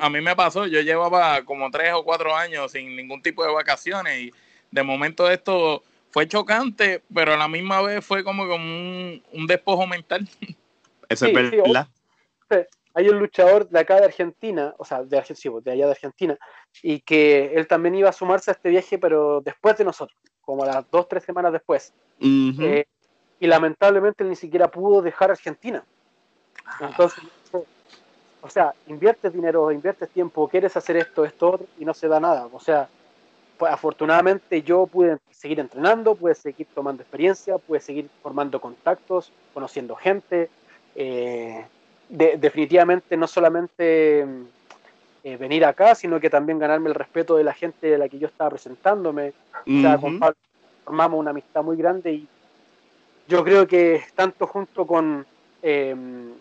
a, 0.00 0.08
mí 0.08 0.20
me 0.20 0.36
pasó, 0.36 0.66
yo 0.66 0.80
llevaba 0.82 1.42
como 1.42 1.68
tres 1.72 1.92
o 1.94 2.04
cuatro 2.04 2.32
años 2.32 2.70
sin 2.70 2.94
ningún 2.94 3.20
tipo 3.22 3.44
de 3.44 3.52
vacaciones 3.52 4.18
y 4.18 4.32
de 4.70 4.82
momento 4.82 5.30
esto 5.30 5.82
fue 6.10 6.26
chocante, 6.28 7.02
pero 7.12 7.34
a 7.34 7.36
la 7.36 7.48
misma 7.48 7.82
vez 7.82 8.04
fue 8.04 8.24
como, 8.24 8.44
un, 8.44 9.46
despojo 9.46 9.86
mental. 9.86 10.28
Eso 11.08 11.26
es 11.26 11.32
verdad. 11.32 11.88
hay 12.94 13.08
un 13.08 13.18
luchador 13.18 13.68
de 13.68 13.78
acá 13.78 13.96
de 13.96 14.06
Argentina, 14.06 14.74
o 14.78 14.84
sea, 14.84 15.02
de, 15.02 15.18
Argentina, 15.18 15.56
de 15.62 15.70
allá 15.70 15.84
de 15.84 15.92
Argentina, 15.92 16.38
y 16.82 17.00
que 17.00 17.52
él 17.54 17.66
también 17.66 17.94
iba 17.94 18.08
a 18.08 18.12
sumarse 18.12 18.50
a 18.50 18.54
este 18.54 18.70
viaje, 18.70 18.98
pero 18.98 19.40
después 19.40 19.76
de 19.76 19.84
nosotros, 19.84 20.18
como 20.40 20.64
a 20.64 20.66
las 20.66 20.90
dos, 20.90 21.06
tres 21.08 21.22
semanas 21.22 21.52
después. 21.52 21.92
Eh, 22.18 22.86
y 23.38 23.46
lamentablemente 23.46 24.24
él 24.24 24.30
ni 24.30 24.36
siquiera 24.36 24.70
pudo 24.70 25.02
dejar 25.02 25.30
Argentina. 25.30 25.84
Entonces, 26.80 27.22
o 28.40 28.48
sea, 28.48 28.72
inviertes 28.86 29.32
dinero, 29.32 29.70
inviertes 29.72 30.08
tiempo, 30.10 30.48
quieres 30.48 30.76
hacer 30.76 30.96
esto, 30.96 31.24
esto, 31.24 31.60
y 31.78 31.84
no 31.84 31.92
se 31.92 32.08
da 32.08 32.20
nada. 32.20 32.48
O 32.52 32.60
sea, 32.60 32.88
pues 33.58 33.72
afortunadamente 33.72 34.62
yo 34.62 34.86
pude 34.86 35.18
seguir 35.30 35.60
entrenando, 35.60 36.14
pude 36.14 36.34
seguir 36.34 36.66
tomando 36.74 37.02
experiencia, 37.02 37.58
pude 37.58 37.80
seguir 37.80 38.08
formando 38.22 38.60
contactos, 38.60 39.32
conociendo 39.54 39.94
gente. 39.96 40.50
Eh, 40.94 41.64
definitivamente 42.08 43.16
no 43.16 43.26
solamente 43.26 44.26
eh, 45.24 45.36
venir 45.36 45.64
acá, 45.64 45.94
sino 45.94 46.20
que 46.20 46.30
también 46.30 46.58
ganarme 46.58 46.88
el 46.88 46.94
respeto 46.94 47.36
de 47.36 47.44
la 47.44 47.52
gente 47.52 47.88
de 47.88 47.98
la 47.98 48.08
que 48.08 48.18
yo 48.18 48.28
estaba 48.28 48.50
presentándome. 48.50 49.32
O 49.66 49.80
sea, 49.80 49.98
con 49.98 50.18
Pablo 50.18 50.36
formamos 50.84 51.18
una 51.18 51.30
amistad 51.30 51.64
muy 51.64 51.76
grande 51.76 52.12
y 52.12 52.28
yo 53.26 53.42
creo 53.42 53.66
que 53.66 54.02
tanto 54.14 54.46
junto 54.46 54.86
con 54.86 55.26
em, 55.62 56.32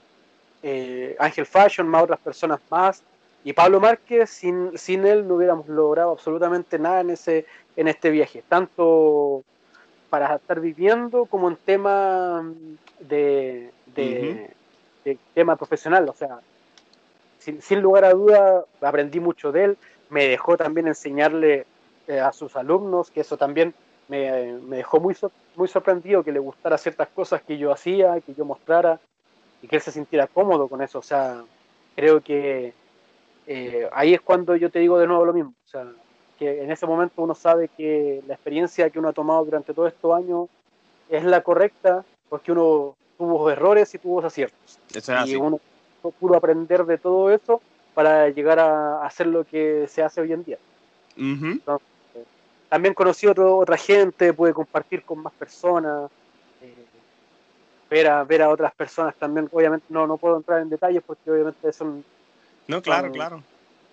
eh, 0.62 1.16
Ángel 1.18 1.48
Fashion, 1.48 1.88
más 1.88 2.04
otras 2.04 2.20
personas 2.20 2.60
más, 2.70 3.02
y 3.46 3.54
Pablo 3.54 3.80
Márquez, 3.80 4.32
sin, 4.32 4.76
sin 4.76 5.06
él 5.06 5.28
no 5.28 5.36
hubiéramos 5.36 5.68
logrado 5.68 6.12
absolutamente 6.12 6.80
nada 6.80 7.02
en, 7.02 7.12
ese, 7.12 7.46
en 7.76 7.88
este 7.88 8.10
viaje, 8.10 8.44
tanto 8.50 9.44
para 10.10 10.36
estar 10.36 10.60
viviendo 10.60 11.26
como 11.26 11.48
en 11.48 11.56
tema 11.56 12.44
de, 13.00 13.70
de, 13.96 14.50
tema 15.36 15.56
profesional. 15.58 16.10
O 16.10 16.14
sea, 16.14 16.40
sin, 17.38 17.62
sin, 17.62 17.82
lugar 17.82 18.06
a 18.06 18.14
duda, 18.14 18.66
aprendí 18.82 19.20
mucho 19.20 19.52
de 19.52 19.66
él, 19.66 19.78
me 20.10 20.28
dejó 20.28 20.58
también 20.58 20.88
enseñarle 20.88 21.68
eh, 22.08 22.20
a 22.20 22.32
sus 22.32 22.56
alumnos, 22.56 23.12
que 23.12 23.22
eso 23.22 23.38
también 23.38 23.76
me, 24.08 24.54
me 24.54 24.78
dejó 24.78 25.00
muy, 25.00 25.16
muy 25.56 25.68
sorprendido 25.68 26.24
que 26.24 26.32
le 26.32 26.40
gustara 26.40 26.80
ciertas 26.80 27.10
cosas 27.10 27.44
que 27.44 27.60
yo 27.60 27.72
hacía, 27.72 28.20
que 28.22 28.34
yo 28.34 28.44
mostrara 28.44 29.00
y 29.62 29.68
que 29.68 29.76
él 29.76 29.84
se 29.84 29.92
sintiera 29.92 30.26
cómodo 30.26 30.68
con 30.68 30.82
eso. 30.82 30.98
O 30.98 31.04
sea, 31.04 31.44
creo 31.96 32.22
que 32.22 32.74
eh, 33.48 33.90
ahí 33.94 34.14
es 34.14 34.22
cuando 34.22 34.56
yo 34.56 34.70
te 34.70 34.80
digo 34.80 34.98
de 34.98 35.08
nuevo 35.08 35.26
lo 35.26 35.34
mismo. 35.34 35.54
O 35.66 35.68
sea, 35.68 35.86
que 36.38 36.64
en 36.64 36.72
ese 36.72 36.86
momento 36.86 37.22
uno 37.22 37.36
sabe 37.36 37.70
que 37.70 38.22
la 38.28 38.34
experiencia 38.34 38.90
que 38.90 39.00
uno 39.00 39.10
ha 39.10 39.14
tomado 39.14 39.46
durante 39.46 39.74
todos 39.74 39.94
estos 39.94 40.16
años 40.16 40.50
es 41.10 41.24
la 41.24 41.42
correcta 41.42 42.04
porque 42.30 42.52
uno 42.52 42.96
tuvo 43.18 43.50
errores 43.50 43.94
y 43.94 44.00
tuvo 44.00 44.26
aciertos. 44.26 44.80
y 45.26 45.36
uno 45.36 45.60
pudo 46.20 46.36
aprender 46.36 46.86
de 46.86 46.98
todo 46.98 47.32
eso 47.32 47.62
para 47.94 48.30
llegar 48.30 48.60
a 48.60 49.06
hacer 49.06 49.28
lo 49.28 49.44
que 49.46 49.88
se 49.88 50.04
hace 50.04 50.22
hoy 50.22 50.34
en 50.34 50.44
día. 50.44 50.58
también 52.70 52.94
conocí 52.94 53.26
otro, 53.28 53.58
otra 53.58 53.78
gente, 53.78 54.34
pude 54.34 54.54
compartir 54.54 55.04
con 55.04 55.20
más 55.20 55.34
personas, 55.34 56.12
eh, 56.62 56.74
ver, 57.90 58.08
a, 58.08 58.24
ver 58.24 58.42
a 58.42 58.50
otras 58.50 58.74
personas 58.74 59.16
también. 59.16 59.48
Obviamente 59.52 59.86
no, 59.90 60.06
no 60.06 60.18
puedo 60.18 60.36
entrar 60.36 60.62
en 60.62 60.70
detalles 60.70 61.02
porque 61.06 61.32
obviamente 61.32 61.72
son 61.72 62.04
no, 62.68 62.82
claro, 62.82 63.12
claro. 63.12 63.44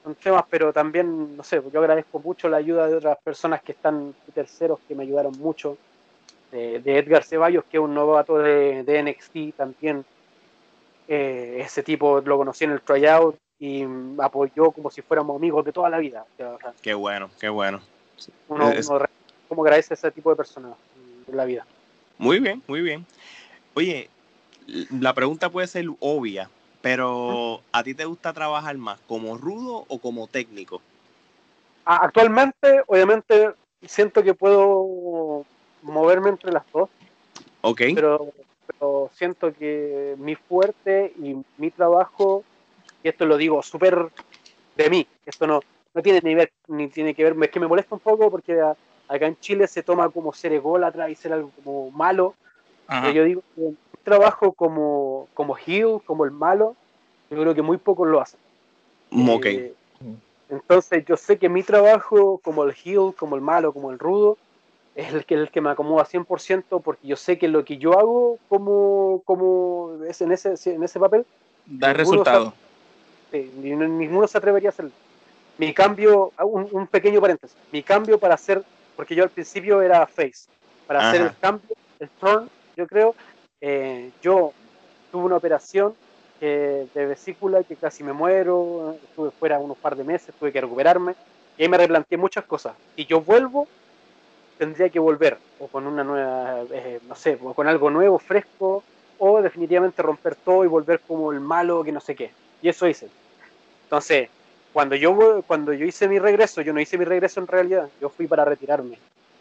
Son 0.02 0.14
temas, 0.16 0.44
pero 0.50 0.72
también, 0.72 1.36
no 1.36 1.44
sé, 1.44 1.62
yo 1.72 1.80
agradezco 1.80 2.18
mucho 2.18 2.48
la 2.48 2.56
ayuda 2.56 2.88
de 2.88 2.96
otras 2.96 3.18
personas 3.22 3.62
que 3.62 3.72
están 3.72 4.14
terceros, 4.34 4.80
que 4.88 4.94
me 4.94 5.04
ayudaron 5.04 5.32
mucho. 5.38 5.76
De, 6.50 6.82
Edgar 6.84 7.24
Ceballos, 7.24 7.64
que 7.64 7.78
es 7.78 7.82
un 7.82 7.94
novato 7.94 8.36
de, 8.38 8.82
de 8.82 9.02
NXT 9.02 9.56
también. 9.56 10.04
Eh, 11.08 11.58
ese 11.60 11.82
tipo 11.82 12.20
lo 12.20 12.36
conocí 12.36 12.64
en 12.64 12.72
el 12.72 12.80
tryout 12.82 13.36
y 13.58 13.84
apoyó 14.18 14.70
como 14.72 14.90
si 14.90 15.02
fuéramos 15.02 15.36
amigos 15.36 15.64
de 15.64 15.72
toda 15.72 15.88
la 15.88 15.98
vida. 15.98 16.26
qué 16.82 16.94
bueno, 16.94 17.30
qué 17.40 17.48
bueno. 17.48 17.80
Uno, 18.48 18.72
como 19.48 19.62
agradece 19.62 19.94
a 19.94 19.96
ese 19.96 20.10
tipo 20.10 20.30
de 20.30 20.36
personas 20.36 20.72
en 21.28 21.36
la 21.36 21.44
vida. 21.44 21.64
Muy 22.18 22.40
bien, 22.40 22.62
muy 22.66 22.80
bien. 22.80 23.06
Oye, 23.74 24.10
la 24.66 25.14
pregunta 25.14 25.48
puede 25.50 25.66
ser 25.66 25.86
obvia, 26.00 26.50
pero, 26.82 27.60
¿a 27.70 27.82
ti 27.82 27.94
te 27.94 28.04
gusta 28.04 28.32
trabajar 28.32 28.76
más 28.76 28.98
como 29.06 29.38
rudo 29.38 29.84
o 29.88 29.98
como 29.98 30.26
técnico? 30.26 30.82
Ah, 31.84 32.00
actualmente, 32.02 32.82
obviamente, 32.86 33.52
siento 33.86 34.22
que 34.22 34.34
puedo 34.34 35.44
moverme 35.82 36.30
entre 36.30 36.52
las 36.52 36.64
dos. 36.72 36.90
Ok. 37.62 37.80
Pero, 37.94 38.32
siento 39.12 39.52
que 39.54 40.16
mi 40.18 40.34
fuerte 40.34 41.12
y 41.16 41.36
mi 41.56 41.70
trabajo, 41.70 42.42
y 43.02 43.08
esto 43.08 43.24
lo 43.26 43.36
digo 43.36 43.62
súper 43.62 44.08
de 44.76 44.90
mí, 44.90 45.06
esto 45.24 45.46
no, 45.46 45.60
no 45.94 46.02
tiene 46.02 46.20
ni, 46.22 46.34
ver, 46.34 46.52
ni 46.66 46.88
tiene 46.88 47.14
que 47.14 47.22
ver, 47.22 47.36
es 47.40 47.50
que 47.50 47.60
me 47.60 47.68
molesta 47.68 47.94
un 47.94 48.00
poco 48.00 48.28
porque 48.28 48.60
acá 48.60 49.26
en 49.26 49.38
Chile 49.38 49.68
se 49.68 49.84
toma 49.84 50.08
como 50.10 50.32
ser 50.32 50.52
ególatra 50.52 51.08
y 51.08 51.14
ser 51.14 51.32
algo 51.32 51.52
como 51.62 51.90
malo. 51.92 52.34
Pero 52.88 53.10
yo 53.10 53.24
digo 53.24 53.42
que 53.54 53.72
trabajo 54.02 54.52
como, 54.52 55.28
como 55.34 55.56
heel, 55.56 56.00
como 56.04 56.24
el 56.24 56.30
malo, 56.30 56.76
yo 57.30 57.40
creo 57.40 57.54
que 57.54 57.62
muy 57.62 57.78
pocos 57.78 58.08
lo 58.08 58.20
hacen. 58.20 58.38
Mm, 59.10 59.28
ok. 59.30 59.46
Eh, 59.46 59.74
entonces 60.50 61.04
yo 61.06 61.16
sé 61.16 61.38
que 61.38 61.48
mi 61.48 61.62
trabajo 61.62 62.38
como 62.44 62.64
el 62.64 62.74
heel, 62.84 63.14
como 63.16 63.36
el 63.36 63.42
malo, 63.42 63.72
como 63.72 63.90
el 63.90 63.98
rudo, 63.98 64.36
es 64.94 65.12
el 65.14 65.24
que, 65.24 65.34
el 65.34 65.50
que 65.50 65.60
me 65.60 65.70
acomoda 65.70 66.04
100% 66.04 66.82
porque 66.82 67.06
yo 67.06 67.16
sé 67.16 67.38
que 67.38 67.48
lo 67.48 67.64
que 67.64 67.78
yo 67.78 67.98
hago 67.98 68.38
como, 68.48 69.22
como 69.24 69.98
es 70.06 70.20
en, 70.20 70.32
ese, 70.32 70.54
en 70.70 70.82
ese 70.82 71.00
papel... 71.00 71.24
Da 71.64 71.92
resultado. 71.92 72.52
Sí, 73.30 73.50
ninguno 73.56 74.26
se 74.26 74.36
atrevería 74.36 74.68
a 74.68 74.72
hacerlo. 74.72 74.90
Mi 75.56 75.72
cambio, 75.72 76.32
un, 76.38 76.68
un, 76.70 76.86
pequeño 76.86 77.20
paréntesis, 77.20 77.56
mi 77.70 77.82
cambio 77.82 78.18
para 78.18 78.34
hacer, 78.34 78.62
porque 78.96 79.14
yo 79.14 79.22
al 79.22 79.30
principio 79.30 79.80
era 79.80 80.06
face, 80.06 80.48
para 80.86 81.08
hacer 81.08 81.22
el 81.22 81.38
cambio, 81.38 81.68
el 82.00 82.08
turn, 82.20 82.50
yo 82.76 82.86
creo, 82.86 83.14
eh, 83.62 84.10
yo 84.20 84.52
tuve 85.10 85.24
una 85.24 85.36
operación 85.36 85.94
de 86.40 87.06
vesícula 87.06 87.62
que 87.62 87.76
casi 87.76 88.02
me 88.02 88.12
muero, 88.12 88.96
estuve 89.04 89.30
fuera 89.30 89.60
unos 89.60 89.78
par 89.78 89.94
de 89.94 90.02
meses, 90.02 90.34
tuve 90.40 90.50
que 90.50 90.60
recuperarme 90.60 91.14
y 91.56 91.62
ahí 91.62 91.68
me 91.68 91.78
replanteé 91.78 92.18
muchas 92.18 92.44
cosas. 92.44 92.74
Si 92.96 93.04
yo 93.06 93.20
vuelvo, 93.20 93.68
tendría 94.58 94.88
que 94.88 94.98
volver 94.98 95.38
o 95.60 95.68
con 95.68 95.86
una 95.86 96.02
nueva, 96.02 96.62
eh, 96.72 97.00
no 97.08 97.14
sé, 97.14 97.38
o 97.40 97.54
con 97.54 97.68
algo 97.68 97.90
nuevo, 97.90 98.18
fresco, 98.18 98.82
o 99.18 99.40
definitivamente 99.40 100.02
romper 100.02 100.34
todo 100.34 100.64
y 100.64 100.68
volver 100.68 101.00
como 101.06 101.32
el 101.32 101.40
malo 101.40 101.84
que 101.84 101.92
no 101.92 102.00
sé 102.00 102.16
qué. 102.16 102.32
Y 102.60 102.68
eso 102.68 102.88
hice. 102.88 103.08
Entonces, 103.84 104.28
cuando 104.72 104.96
yo, 104.96 105.42
cuando 105.46 105.72
yo 105.72 105.86
hice 105.86 106.08
mi 106.08 106.18
regreso, 106.18 106.60
yo 106.60 106.72
no 106.72 106.80
hice 106.80 106.98
mi 106.98 107.04
regreso 107.04 107.38
en 107.38 107.46
realidad, 107.46 107.88
yo 108.00 108.08
fui 108.08 108.26
para 108.26 108.44
retirarme. 108.44 108.98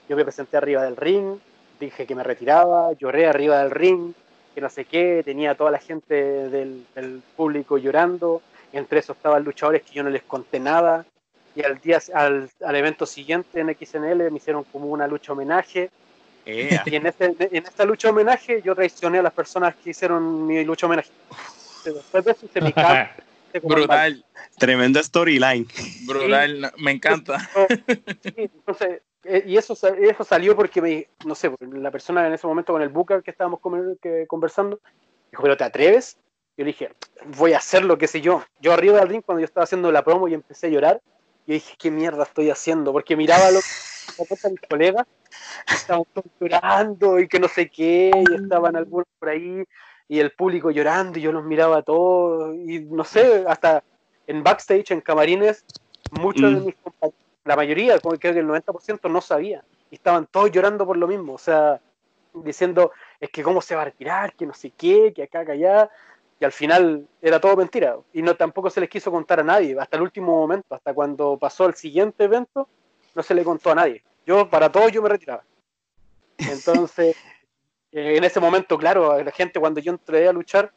Yo 0.07 0.15
me 0.15 0.23
presenté 0.23 0.57
arriba 0.57 0.83
del 0.83 0.97
ring, 0.97 1.37
dije 1.85 2.05
que 2.05 2.15
me 2.15 2.23
retiraba, 2.23 2.93
lloré 2.93 3.27
arriba 3.27 3.59
del 3.59 3.71
ring, 3.71 4.13
que 4.55 4.61
no 4.61 4.69
sé 4.69 4.85
qué, 4.85 5.21
tenía 5.25 5.55
toda 5.55 5.71
la 5.71 5.79
gente 5.79 6.15
del, 6.15 7.21
público 7.35 7.77
llorando, 7.77 8.41
entre 8.71 8.99
esos 8.99 9.17
estaban 9.17 9.43
luchadores 9.43 9.81
que 9.81 9.93
yo 9.93 10.03
no 10.03 10.09
les 10.09 10.23
conté 10.23 10.59
nada, 10.59 11.05
y 11.55 11.63
al 11.63 11.79
día 11.79 11.99
al, 12.13 12.49
evento 12.75 13.05
siguiente 13.05 13.59
en 13.59 13.75
XNL 13.75 14.31
me 14.31 14.37
hicieron 14.37 14.63
como 14.65 14.85
una 14.87 15.07
lucha 15.07 15.33
homenaje, 15.33 15.89
y 16.45 16.95
en, 16.95 17.05
este, 17.05 17.35
en 17.39 17.63
esta 17.65 17.85
lucha 17.85 18.09
homenaje 18.09 18.61
yo 18.63 18.73
traicioné 18.73 19.19
a 19.19 19.23
las 19.23 19.33
personas 19.33 19.75
que 19.75 19.91
hicieron 19.91 20.47
mi 20.47 20.63
lucha 20.63 20.87
homenaje. 20.87 21.11
Después 21.85 22.25
de 22.25 22.31
eso 22.31 22.45
hice 22.45 22.61
mi 22.61 22.73
Brutal. 23.63 24.23
Tremendo 24.57 25.03
storyline. 25.03 25.67
Brutal, 26.05 26.71
me 26.77 26.91
encanta. 26.91 27.49
Entonces, 28.35 28.89
eh, 28.89 29.01
y 29.23 29.57
eso, 29.57 29.73
eso 29.73 30.23
salió 30.23 30.55
porque, 30.55 30.81
me, 30.81 31.07
no 31.25 31.35
sé, 31.35 31.53
la 31.59 31.91
persona 31.91 32.25
en 32.25 32.33
ese 32.33 32.47
momento 32.47 32.73
con 32.73 32.81
el 32.81 32.89
Booker 32.89 33.21
que 33.21 33.31
estábamos 33.31 33.59
conversando, 33.59 34.79
dijo, 35.31 35.43
pero 35.43 35.57
¿te 35.57 35.63
atreves? 35.63 36.17
Yo 36.57 36.65
le 36.65 36.71
dije, 36.71 36.91
voy 37.37 37.53
a 37.53 37.57
hacer 37.57 37.83
lo 37.83 37.97
que 37.97 38.07
sé 38.07 38.21
yo. 38.21 38.43
Yo 38.59 38.73
arriba 38.73 38.99
del 38.99 39.09
ring, 39.09 39.23
cuando 39.23 39.39
yo 39.39 39.45
estaba 39.45 39.63
haciendo 39.63 39.91
la 39.91 40.03
promo 40.03 40.27
y 40.27 40.33
empecé 40.33 40.67
a 40.67 40.69
llorar, 40.71 41.01
yo 41.47 41.53
dije, 41.53 41.75
¿qué 41.77 41.91
mierda 41.91 42.23
estoy 42.23 42.49
haciendo? 42.49 42.91
Porque 42.91 43.15
miraba 43.15 43.47
a 43.47 43.51
los 43.51 43.63
a 44.19 44.49
mis 44.49 44.61
colegas, 44.69 45.07
estaban 45.67 46.03
llorando 46.39 47.19
y 47.19 47.27
que 47.27 47.39
no 47.39 47.47
sé 47.47 47.69
qué, 47.69 48.11
y 48.29 48.35
estaban 48.35 48.75
algunos 48.75 49.07
por 49.19 49.29
ahí, 49.29 49.63
y 50.07 50.19
el 50.19 50.31
público 50.31 50.71
llorando, 50.71 51.17
y 51.17 51.21
yo 51.21 51.31
los 51.31 51.43
miraba 51.43 51.77
a 51.77 51.81
todos, 51.81 52.55
y 52.55 52.81
no 52.81 53.03
sé, 53.03 53.45
hasta 53.47 53.83
en 54.27 54.43
backstage, 54.43 54.91
en 54.91 55.01
camarines, 55.01 55.65
muchos 56.11 56.53
de 56.53 56.59
mm. 56.59 56.65
mis 56.65 56.75
compañeros 56.75 57.20
la 57.43 57.55
mayoría, 57.55 57.99
creo 57.99 58.17
que 58.19 58.39
el 58.39 58.47
90% 58.47 59.09
no 59.09 59.21
sabía. 59.21 59.63
Y 59.89 59.95
estaban 59.95 60.25
todos 60.27 60.51
llorando 60.51 60.85
por 60.85 60.97
lo 60.97 61.07
mismo. 61.07 61.33
O 61.33 61.37
sea, 61.37 61.81
diciendo, 62.33 62.91
es 63.19 63.29
que 63.29 63.43
cómo 63.43 63.61
se 63.61 63.75
va 63.75 63.81
a 63.81 63.85
retirar, 63.85 64.33
que 64.33 64.45
no 64.45 64.53
sé 64.53 64.71
qué, 64.71 65.11
que 65.13 65.23
acá, 65.23 65.45
que 65.45 65.53
allá. 65.53 65.89
Y 66.39 66.45
al 66.45 66.51
final 66.51 67.07
era 67.21 67.39
todo 67.39 67.55
mentira. 67.55 67.97
Y 68.13 68.21
no 68.21 68.35
tampoco 68.35 68.69
se 68.69 68.79
les 68.79 68.89
quiso 68.89 69.11
contar 69.11 69.39
a 69.39 69.43
nadie. 69.43 69.75
Hasta 69.79 69.97
el 69.97 70.03
último 70.03 70.31
momento, 70.33 70.75
hasta 70.75 70.93
cuando 70.93 71.37
pasó 71.37 71.65
el 71.65 71.75
siguiente 71.75 72.23
evento, 72.23 72.67
no 73.15 73.23
se 73.23 73.35
le 73.35 73.43
contó 73.43 73.71
a 73.71 73.75
nadie. 73.75 74.03
Yo, 74.25 74.49
para 74.49 74.71
todos, 74.71 74.91
yo 74.91 75.01
me 75.01 75.09
retiraba. 75.09 75.43
Entonces, 76.37 77.15
eh, 77.91 78.17
en 78.17 78.23
ese 78.23 78.39
momento, 78.39 78.77
claro, 78.77 79.21
la 79.21 79.31
gente 79.31 79.59
cuando 79.59 79.81
yo 79.81 79.91
entré 79.91 80.27
a 80.27 80.33
luchar, 80.33 80.71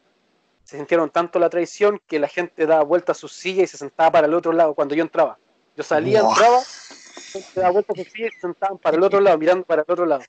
se 0.65 0.79
sintieron 0.79 1.11
tanto 1.11 1.39
la 1.39 1.51
traición 1.51 2.01
que 2.07 2.19
la 2.19 2.29
gente 2.29 2.67
daba 2.67 2.83
vuelta 2.85 3.13
a 3.13 3.15
su 3.15 3.29
silla 3.29 3.63
y 3.63 3.67
se 3.67 3.77
sentaba 3.77 4.11
para 4.11 4.27
el 4.27 4.35
otro 4.35 4.53
lado 4.53 4.75
cuando 4.75 4.95
yo 4.95 5.03
entraba. 5.03 5.39
Yo 5.77 5.83
salía, 5.83 6.21
entraba, 6.21 6.61
se 6.61 7.43
daba 7.55 7.71
vuelta 7.71 7.93
a 7.93 7.97
su 7.97 8.05
silla 8.11 8.29
y 8.29 8.31
se 8.31 8.41
sentaban 8.41 8.79
para 8.79 8.97
el 8.97 9.03
otro 9.03 9.21
lado, 9.21 9.39
mirando 9.39 9.65
para 9.65 9.83
el 9.83 9.93
otro 9.93 10.07
lado. 10.07 10.23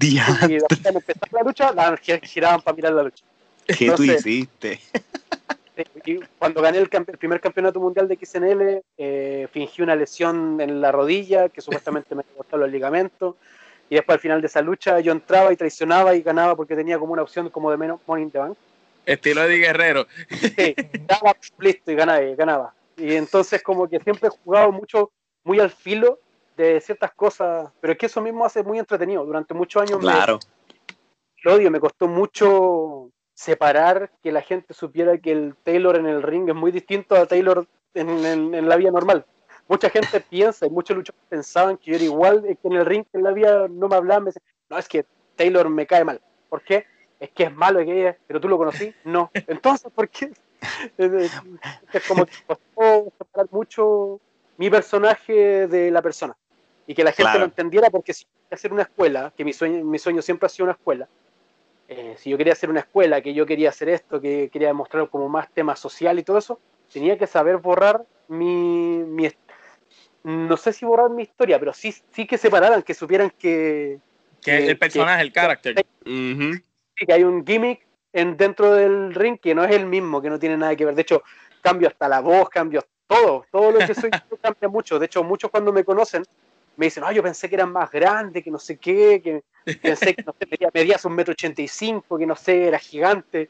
Y 0.00 0.14
después 0.16 0.80
cuando 0.80 1.00
empezaba 1.00 1.28
la 1.32 1.42
lucha, 1.42 1.72
la, 1.72 1.96
giraban 1.96 2.60
para 2.62 2.76
mirar 2.76 2.92
la 2.92 3.02
lucha. 3.04 3.24
¿Qué 3.66 3.90
tú 3.90 4.02
hiciste? 4.02 4.80
cuando 6.38 6.62
gané 6.62 6.78
el, 6.78 6.88
primer 6.88 7.40
campeonato 7.40 7.80
mundial 7.80 8.06
de 8.06 8.16
XNL, 8.16 8.82
eh, 8.98 9.48
fingí 9.52 9.82
una 9.82 9.96
lesión 9.96 10.60
en 10.60 10.80
la 10.80 10.92
rodilla 10.92 11.48
que 11.48 11.60
supuestamente 11.60 12.14
me 12.14 12.22
cortó 12.22 12.56
los 12.56 12.70
ligamentos. 12.70 13.34
Y 13.90 13.96
después 13.96 14.14
al 14.14 14.20
final 14.20 14.40
de 14.40 14.46
esa 14.46 14.62
lucha 14.62 15.00
yo 15.00 15.12
entraba 15.12 15.52
y 15.52 15.56
traicionaba 15.56 16.14
y 16.14 16.22
ganaba 16.22 16.56
porque 16.56 16.74
tenía 16.74 16.98
como 16.98 17.12
una 17.12 17.22
opción 17.22 17.50
como 17.50 17.70
de 17.70 17.76
menos 17.76 18.00
money 18.06 18.24
in 18.24 18.30
the 18.30 18.38
bank. 18.38 18.56
Estilo 19.04 19.42
de 19.42 19.58
Guerrero. 19.58 20.06
Sí, 20.30 20.74
daba 21.06 21.36
listo 21.58 21.92
y 21.92 21.94
ganaba, 21.94 22.22
y 22.22 22.34
ganaba. 22.34 22.74
Y 22.96 23.14
entonces 23.14 23.62
como 23.62 23.88
que 23.88 24.00
siempre 24.00 24.28
he 24.28 24.30
jugado 24.30 24.72
mucho, 24.72 25.12
muy 25.44 25.60
al 25.60 25.70
filo 25.70 26.18
de 26.56 26.80
ciertas 26.80 27.12
cosas, 27.12 27.70
pero 27.80 27.92
es 27.92 27.98
que 27.98 28.06
eso 28.06 28.20
mismo 28.20 28.44
hace 28.44 28.62
muy 28.62 28.78
entretenido. 28.78 29.24
Durante 29.24 29.54
muchos 29.54 29.82
años 29.82 29.98
claro. 29.98 30.38
me, 31.44 31.52
odio, 31.52 31.70
me 31.70 31.80
costó 31.80 32.06
mucho 32.06 33.10
separar 33.34 34.12
que 34.22 34.30
la 34.30 34.42
gente 34.42 34.72
supiera 34.74 35.18
que 35.18 35.32
el 35.32 35.56
Taylor 35.64 35.96
en 35.96 36.06
el 36.06 36.22
ring 36.22 36.48
es 36.48 36.54
muy 36.54 36.70
distinto 36.70 37.16
a 37.16 37.26
Taylor 37.26 37.66
en, 37.94 38.08
en, 38.24 38.68
la 38.68 38.76
vida 38.76 38.90
normal. 38.90 39.26
Mucha 39.68 39.90
gente 39.90 40.20
piensa 40.30 40.66
y 40.66 40.70
muchos 40.70 40.96
luchadores 40.96 41.26
pensaban 41.28 41.76
que 41.76 41.90
yo 41.90 41.96
era 41.96 42.04
igual 42.04 42.42
que 42.42 42.68
en 42.68 42.72
el 42.74 42.86
ring, 42.86 43.04
que 43.10 43.18
en 43.18 43.24
la 43.24 43.32
vida 43.32 43.66
no 43.68 43.88
me 43.88 43.96
hablaban, 43.96 44.24
me 44.24 44.28
decían, 44.28 44.44
no, 44.70 44.78
es 44.78 44.88
que 44.88 45.04
Taylor 45.36 45.68
me 45.68 45.86
cae 45.86 46.04
mal. 46.04 46.20
¿Por 46.48 46.62
qué? 46.62 46.86
Es 47.18 47.30
que 47.30 47.44
es 47.44 47.54
malo, 47.54 47.84
que 47.84 48.00
ella, 48.00 48.18
pero 48.26 48.40
tú 48.40 48.48
lo 48.48 48.58
conocí. 48.58 48.94
No. 49.04 49.30
Entonces, 49.34 49.90
¿por 49.92 50.08
qué? 50.08 50.32
Es 50.98 52.06
como 52.06 52.26
que 52.26 52.32
costó 52.46 53.12
separar 53.18 53.48
mucho 53.50 54.20
mi 54.56 54.70
personaje 54.70 55.66
de 55.66 55.90
la 55.90 56.02
persona 56.02 56.36
y 56.86 56.94
que 56.94 57.04
la 57.04 57.12
gente 57.12 57.38
lo 57.38 57.44
entendiera 57.44 57.90
porque 57.90 58.12
si 58.12 58.24
quería 58.24 58.54
hacer 58.54 58.72
una 58.72 58.82
escuela, 58.82 59.32
que 59.36 59.44
mi 59.44 59.52
sueño, 59.52 59.84
mi 59.84 59.98
sueño 59.98 60.22
siempre 60.22 60.46
ha 60.46 60.48
sido 60.48 60.64
una 60.64 60.72
escuela, 60.72 61.08
eh, 61.88 62.14
si 62.18 62.30
yo 62.30 62.38
quería 62.38 62.54
hacer 62.54 62.70
una 62.70 62.80
escuela, 62.80 63.20
que 63.20 63.34
yo 63.34 63.46
quería 63.46 63.68
hacer 63.68 63.88
esto, 63.88 64.20
que 64.20 64.48
quería 64.50 64.68
demostrar 64.68 65.08
como 65.08 65.28
más 65.28 65.50
tema 65.52 65.76
social 65.76 66.18
y 66.18 66.22
todo 66.22 66.38
eso, 66.38 66.60
tenía 66.92 67.18
que 67.18 67.26
saber 67.26 67.58
borrar 67.58 68.04
mi, 68.28 69.02
mi 69.04 69.28
no 70.22 70.56
sé 70.56 70.72
si 70.72 70.86
borrar 70.86 71.10
mi 71.10 71.22
historia, 71.22 71.58
pero 71.58 71.74
sí, 71.74 71.94
sí 72.10 72.26
que 72.26 72.38
separaran, 72.38 72.82
que 72.82 72.94
supieran 72.94 73.30
que... 73.38 73.98
Que, 74.42 74.66
el 74.68 74.78
personaje, 74.78 75.22
el 75.22 75.32
carácter. 75.32 75.74
que 76.04 77.12
hay 77.12 77.24
un 77.24 77.46
gimmick 77.46 77.86
en, 78.14 78.36
dentro 78.36 78.72
del 78.72 79.14
ring 79.14 79.38
que 79.38 79.54
no 79.54 79.64
es 79.64 79.72
el 79.72 79.86
mismo, 79.86 80.22
que 80.22 80.30
no 80.30 80.38
tiene 80.38 80.56
nada 80.56 80.74
que 80.74 80.86
ver. 80.86 80.94
De 80.94 81.02
hecho, 81.02 81.22
cambio 81.60 81.88
hasta 81.88 82.08
la 82.08 82.20
voz, 82.20 82.48
cambio 82.48 82.82
todo, 83.06 83.44
todo 83.50 83.72
lo 83.72 83.78
que 83.80 83.94
soy 83.94 84.10
cambia 84.42 84.68
mucho. 84.68 84.98
De 84.98 85.06
hecho, 85.06 85.22
muchos 85.22 85.50
cuando 85.50 85.72
me 85.72 85.84
conocen 85.84 86.24
me 86.76 86.86
dicen, 86.86 87.04
ah, 87.04 87.12
yo 87.12 87.22
pensé 87.22 87.48
que 87.48 87.56
eran 87.56 87.72
más 87.72 87.90
grandes, 87.90 88.42
que 88.42 88.50
no 88.50 88.58
sé 88.58 88.78
qué, 88.78 89.20
que 89.22 89.42
pensé 89.76 90.14
que 90.14 90.22
no 90.22 90.34
sé, 90.38 90.48
medías 90.72 91.04
un 91.04 91.14
metro 91.14 91.32
ochenta 91.32 91.62
y 91.62 91.68
cinco, 91.68 92.18
que 92.18 92.26
no 92.26 92.36
sé, 92.36 92.66
era 92.66 92.78
gigante. 92.78 93.48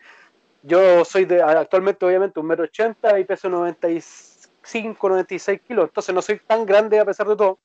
Yo 0.62 1.04
soy 1.04 1.24
de, 1.26 1.42
actualmente 1.42 2.04
obviamente 2.04 2.40
un 2.40 2.46
metro 2.46 2.64
ochenta 2.64 3.18
y 3.18 3.24
peso 3.24 3.48
95, 3.48 5.08
96 5.08 5.60
kilos, 5.60 5.88
entonces 5.88 6.14
no 6.14 6.22
soy 6.22 6.40
tan 6.46 6.66
grande 6.66 6.98
a 6.98 7.04
pesar 7.04 7.28
de 7.28 7.36
todo. 7.36 7.58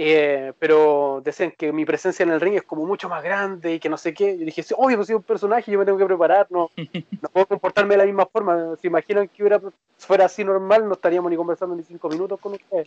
Eh, 0.00 0.52
pero 0.60 1.20
decían 1.24 1.50
que 1.50 1.72
mi 1.72 1.84
presencia 1.84 2.22
en 2.22 2.30
el 2.30 2.40
ring 2.40 2.54
es 2.54 2.62
como 2.62 2.86
mucho 2.86 3.08
más 3.08 3.20
grande 3.20 3.74
y 3.74 3.80
que 3.80 3.88
no 3.88 3.98
sé 3.98 4.14
qué. 4.14 4.38
Yo 4.38 4.44
dije, 4.44 4.62
sí, 4.62 4.72
obvio, 4.78 4.96
pues 4.96 5.08
soy 5.08 5.16
un 5.16 5.24
personaje, 5.24 5.72
yo 5.72 5.78
me 5.80 5.84
tengo 5.84 5.98
que 5.98 6.04
preparar, 6.04 6.46
no, 6.50 6.70
no 7.20 7.28
puedo 7.32 7.46
comportarme 7.46 7.94
de 7.94 7.98
la 7.98 8.04
misma 8.04 8.24
forma. 8.26 8.76
¿Se 8.80 8.86
imaginan 8.86 9.26
que 9.26 9.42
hubiera, 9.42 9.60
fuera 9.96 10.26
así 10.26 10.44
normal? 10.44 10.86
No 10.86 10.94
estaríamos 10.94 11.28
ni 11.32 11.36
conversando 11.36 11.74
ni 11.74 11.82
cinco 11.82 12.08
minutos 12.08 12.38
con 12.38 12.52
ustedes. 12.52 12.86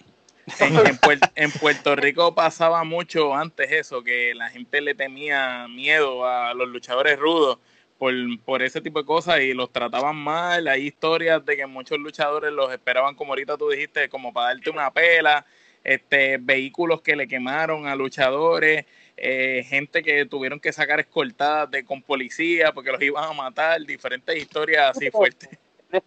En, 1.35 1.51
Puerto, 1.51 1.97
Rico 1.97 2.33
pasaba 2.33 2.85
mucho 2.85 3.35
antes 3.35 3.69
eso, 3.73 4.01
que 4.01 4.33
la 4.33 4.49
gente 4.49 4.79
le 4.79 4.95
tenía 4.95 5.67
miedo 5.67 6.25
a 6.25 6.53
los 6.53 6.69
luchadores 6.69 7.19
rudos. 7.19 7.59
Por, 7.97 8.13
por, 8.45 8.63
ese 8.63 8.81
tipo 8.81 8.99
de 8.99 9.05
cosas 9.05 9.41
y 9.41 9.53
los 9.53 9.71
trataban 9.71 10.15
mal. 10.15 10.67
Hay 10.69 10.87
historias 10.87 11.45
de 11.45 11.57
que 11.57 11.67
muchos 11.67 11.99
luchadores 11.99 12.51
los 12.53 12.71
esperaban, 12.71 13.15
como 13.15 13.33
ahorita 13.33 13.57
tú 13.57 13.69
dijiste, 13.69 14.07
como 14.07 14.33
para 14.33 14.47
darte 14.47 14.69
una 14.69 14.89
pela 14.89 15.45
este, 15.83 16.37
vehículos 16.37 17.01
que 17.01 17.15
le 17.15 17.27
quemaron 17.27 17.87
a 17.87 17.95
luchadores, 17.95 18.85
eh, 19.17 19.63
gente 19.67 20.01
que 20.01 20.25
tuvieron 20.25 20.59
que 20.59 20.71
sacar 20.71 20.99
escoltadas 20.99 21.69
de, 21.71 21.83
con 21.83 22.01
policía 22.01 22.71
porque 22.73 22.91
los 22.91 23.01
iban 23.01 23.23
a 23.23 23.33
matar, 23.33 23.81
diferentes 23.81 24.35
historias 24.35 24.95
así 24.95 25.11
fuertes. 25.11 25.49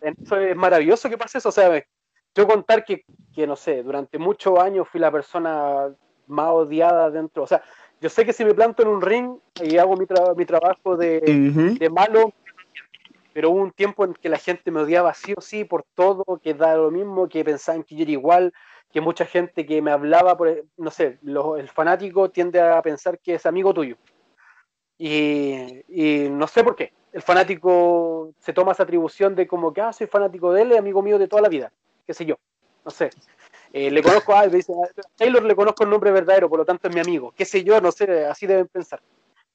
Eso 0.01 0.39
es 0.39 0.57
maravilloso 0.57 1.11
que 1.11 1.19
pase 1.19 1.39
eso, 1.39 1.51
o 1.51 1.53
sea, 1.53 1.85
yo 2.35 2.47
contar 2.47 2.85
que, 2.85 3.05
que, 3.35 3.47
no 3.47 3.55
sé, 3.55 3.83
durante 3.83 4.19
muchos 4.19 4.59
años 4.59 4.89
fui 4.89 5.01
la 5.01 5.13
persona 5.13 5.95
más 6.27 6.49
odiada 6.49 7.11
dentro, 7.11 7.43
o 7.43 7.47
sea, 7.47 7.63
yo 8.01 8.09
sé 8.09 8.25
que 8.25 8.33
si 8.33 8.45
me 8.45 8.55
planto 8.55 8.83
en 8.83 8.89
un 8.89 9.01
ring 9.01 9.37
y 9.63 9.77
hago 9.79 9.97
mi, 9.97 10.07
mi 10.37 10.45
trabajo 10.45 10.97
de, 10.97 11.21
de 11.21 11.91
malo, 11.91 12.33
pero 13.33 13.51
hubo 13.51 13.61
un 13.61 13.73
tiempo 13.73 14.05
en 14.05 14.15
que 14.15 14.29
la 14.29 14.39
gente 14.39 14.71
me 14.71 14.81
odiaba 14.81 15.13
sí 15.15 15.35
o 15.37 15.41
sí 15.41 15.65
por 15.65 15.85
todo, 15.95 16.25
que 16.43 16.55
da 16.55 16.77
lo 16.77 16.91
mismo, 16.91 17.29
que 17.29 17.45
pensaban 17.45 17.83
que 17.83 17.95
yo 17.97 18.03
era 18.03 18.13
igual, 18.13 18.53
que 18.95 19.01
mucha 19.01 19.27
gente 19.27 19.67
que 19.67 19.83
me 19.83 19.91
hablaba, 19.91 20.37
por, 20.37 20.67
no 20.77 20.91
sé, 20.93 21.19
el 21.25 21.69
fanático 21.69 22.31
tiende 22.31 22.61
a 22.61 22.81
pensar 22.81 23.19
que 23.19 23.35
es 23.35 23.45
amigo 23.45 23.75
tuyo. 23.75 23.97
Y, 24.97 26.29
no 26.31 26.47
sé 26.47 26.63
por 26.63 26.77
qué. 26.77 26.93
El 27.13 27.21
fanático 27.21 28.33
se 28.39 28.53
toma 28.53 28.71
esa 28.71 28.85
atribución 28.85 29.35
de 29.35 29.49
como 29.49 29.73
que, 29.73 29.81
ah, 29.81 29.93
soy 29.93 30.07
fanático 30.07 30.53
de 30.53 30.63
él, 30.63 30.73
es 30.73 30.79
amigo 30.79 31.03
mío 31.03 31.19
de 31.19 31.27
toda 31.27 31.43
la 31.43 31.49
vida, 31.49 31.73
qué 32.07 32.15
sé 32.15 32.25
yo, 32.25 32.37
no 32.85 32.93
sé. 32.93 33.11
Eh, 33.73 33.91
le 33.91 34.01
conozco 34.01 34.33
a, 34.33 34.47
dice, 34.47 34.73
Taylor 35.17 35.43
le 35.43 35.57
conozco 35.57 35.83
el 35.83 35.91
nombre 35.91 36.13
verdadero, 36.13 36.49
por 36.49 36.61
lo 36.61 36.65
tanto 36.65 36.87
es 36.87 36.95
mi 36.95 37.01
amigo, 37.01 37.33
qué 37.37 37.45
sé 37.45 37.65
yo, 37.65 37.81
no 37.81 37.91
sé, 37.91 38.27
así 38.27 38.47
deben 38.47 38.69
pensar. 38.69 39.01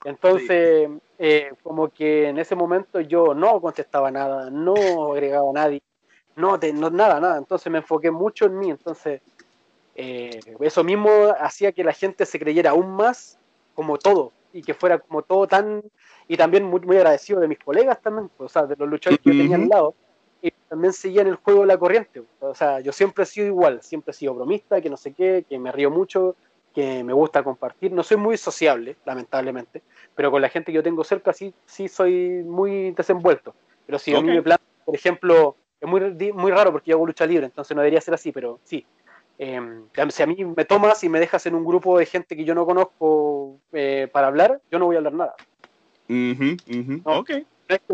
Entonces, 0.03 0.89
eh, 1.17 1.53
como 1.63 1.87
que 1.89 2.27
en 2.27 2.39
ese 2.39 2.55
momento 2.55 2.99
yo 2.99 3.33
no 3.33 3.61
contestaba 3.61 4.11
nada, 4.11 4.49
no 4.49 5.13
agregaba 5.13 5.49
a 5.49 5.53
nadie, 5.53 5.81
no, 6.39 6.57
no, 6.57 6.89
nada, 6.89 7.19
nada. 7.19 7.37
Entonces 7.37 7.71
me 7.71 7.79
enfoqué 7.79 8.09
mucho 8.11 8.45
en 8.45 8.57
mí. 8.57 8.69
Entonces, 8.71 9.21
eh, 9.95 10.39
eso 10.61 10.83
mismo 10.83 11.09
hacía 11.39 11.71
que 11.71 11.83
la 11.83 11.93
gente 11.93 12.25
se 12.25 12.39
creyera 12.39 12.71
aún 12.71 12.95
más 12.95 13.37
como 13.75 13.97
todo 13.97 14.31
y 14.53 14.61
que 14.61 14.73
fuera 14.73 14.97
como 14.99 15.21
todo 15.21 15.47
tan. 15.47 15.83
Y 16.27 16.37
también 16.37 16.63
muy, 16.63 16.79
muy 16.81 16.97
agradecido 16.97 17.39
de 17.39 17.47
mis 17.47 17.59
colegas 17.59 18.01
también, 18.01 18.29
o 18.37 18.47
sea, 18.47 18.65
de 18.65 18.75
los 18.75 18.87
luchadores 18.87 19.19
que 19.23 19.31
yo 19.31 19.41
tenía 19.41 19.57
al 19.57 19.67
lado. 19.67 19.93
Y 20.41 20.51
también 20.69 20.93
seguían 20.93 21.27
el 21.27 21.35
juego 21.35 21.61
de 21.61 21.67
la 21.67 21.77
corriente. 21.77 22.23
O 22.39 22.55
sea, 22.55 22.79
yo 22.79 22.91
siempre 22.91 23.23
he 23.23 23.27
sido 23.27 23.47
igual, 23.47 23.81
siempre 23.81 24.11
he 24.11 24.13
sido 24.13 24.35
bromista, 24.35 24.79
que 24.79 24.89
no 24.89 24.95
sé 24.95 25.13
qué, 25.13 25.43
que 25.49 25.59
me 25.59 25.71
río 25.71 25.89
mucho, 25.89 26.35
que 26.73 27.03
me 27.03 27.13
gusta 27.13 27.43
compartir. 27.43 27.91
No 27.91 28.03
soy 28.03 28.17
muy 28.17 28.37
sociable, 28.37 28.95
lamentablemente, 29.05 29.81
pero 30.15 30.31
con 30.31 30.41
la 30.41 30.49
gente 30.49 30.71
que 30.71 30.75
yo 30.75 30.83
tengo 30.83 31.03
cerca 31.03 31.33
sí, 31.33 31.53
sí 31.65 31.87
soy 31.87 32.43
muy 32.45 32.91
desenvuelto. 32.91 33.53
Pero 33.85 33.99
si 33.99 34.15
a 34.15 34.21
mí 34.21 34.29
me 34.29 34.41
plan, 34.41 34.59
por 34.85 34.95
ejemplo, 34.95 35.55
es 35.81 35.87
muy, 35.87 36.33
muy 36.33 36.51
raro 36.51 36.71
porque 36.71 36.91
yo 36.91 36.97
hago 36.97 37.05
lucha 37.05 37.25
libre, 37.25 37.45
entonces 37.45 37.75
no 37.75 37.81
debería 37.81 38.01
ser 38.01 38.13
así, 38.13 38.31
pero 38.31 38.59
sí. 38.63 38.85
Eh, 39.41 39.61
si 40.09 40.21
a 40.21 40.27
mí 40.27 40.43
me 40.43 40.65
tomas 40.65 41.01
y 41.03 41.09
me 41.09 41.19
dejas 41.19 41.45
en 41.45 41.55
un 41.55 41.63
grupo 41.63 41.97
de 41.97 42.05
gente 42.05 42.35
que 42.35 42.43
yo 42.43 42.53
no 42.53 42.65
conozco 42.65 43.57
eh, 43.71 44.09
para 44.11 44.27
hablar, 44.27 44.59
yo 44.69 44.79
no 44.79 44.85
voy 44.85 44.95
a 44.95 44.99
hablar 44.99 45.13
nada. 45.13 45.35
no, 46.09 47.23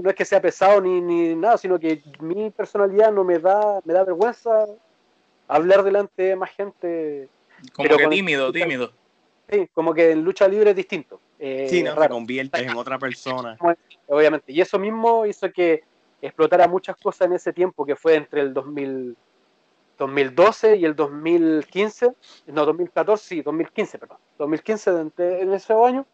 es 0.10 0.16
que, 0.16 0.26
sea 0.26 0.42
pesado 0.42 0.82
ni, 0.82 1.02
ni, 1.02 1.36
nada, 1.36 1.58
sino 1.58 1.80
que 1.80 2.02
mi 2.20 2.50
personalidad 2.50 3.12
no 3.12 3.24
me 3.24 3.38
da, 3.38 3.80
me 3.84 3.94
da 3.94 4.04
vergüenza 4.04 4.66
hablar 5.48 5.84
delante 5.84 6.24
de 6.24 6.36
más 6.36 6.50
gente. 6.52 7.30
Como 7.74 7.90
que 7.90 8.08
tímido, 8.08 8.52
tímido. 8.52 8.92
Sí, 9.50 9.70
como 9.74 9.94
que 9.94 10.12
en 10.12 10.24
lucha 10.24 10.48
libre 10.48 10.72
es 10.72 10.76
distinto. 10.76 11.20
Eh, 11.38 11.68
sí, 11.70 11.84
no, 11.84 11.96
te 11.96 12.10
conviertes 12.10 12.62
en 12.62 12.76
otra 12.76 12.98
persona. 12.98 13.58
Obviamente. 14.08 14.52
Y 14.52 14.62
eso 14.62 14.80
mismo 14.80 15.26
hizo 15.26 15.52
que 15.52 15.84
explotara 16.26 16.68
muchas 16.68 16.96
cosas 16.98 17.28
en 17.28 17.34
ese 17.34 17.54
tiempo, 17.54 17.86
que 17.86 17.96
fue 17.96 18.16
entre 18.16 18.42
el 18.42 18.54
2000, 18.54 19.16
2012 19.98 20.78
y 20.78 20.86
el 20.86 20.96
2015, 20.96 22.12
no, 22.48 22.66
2014, 22.66 23.28
sí, 23.28 23.42
2015, 23.42 24.00
perdón, 24.00 24.18
2015 24.38 25.12
en 25.18 25.54
ese 25.54 25.74
año, 25.74 26.06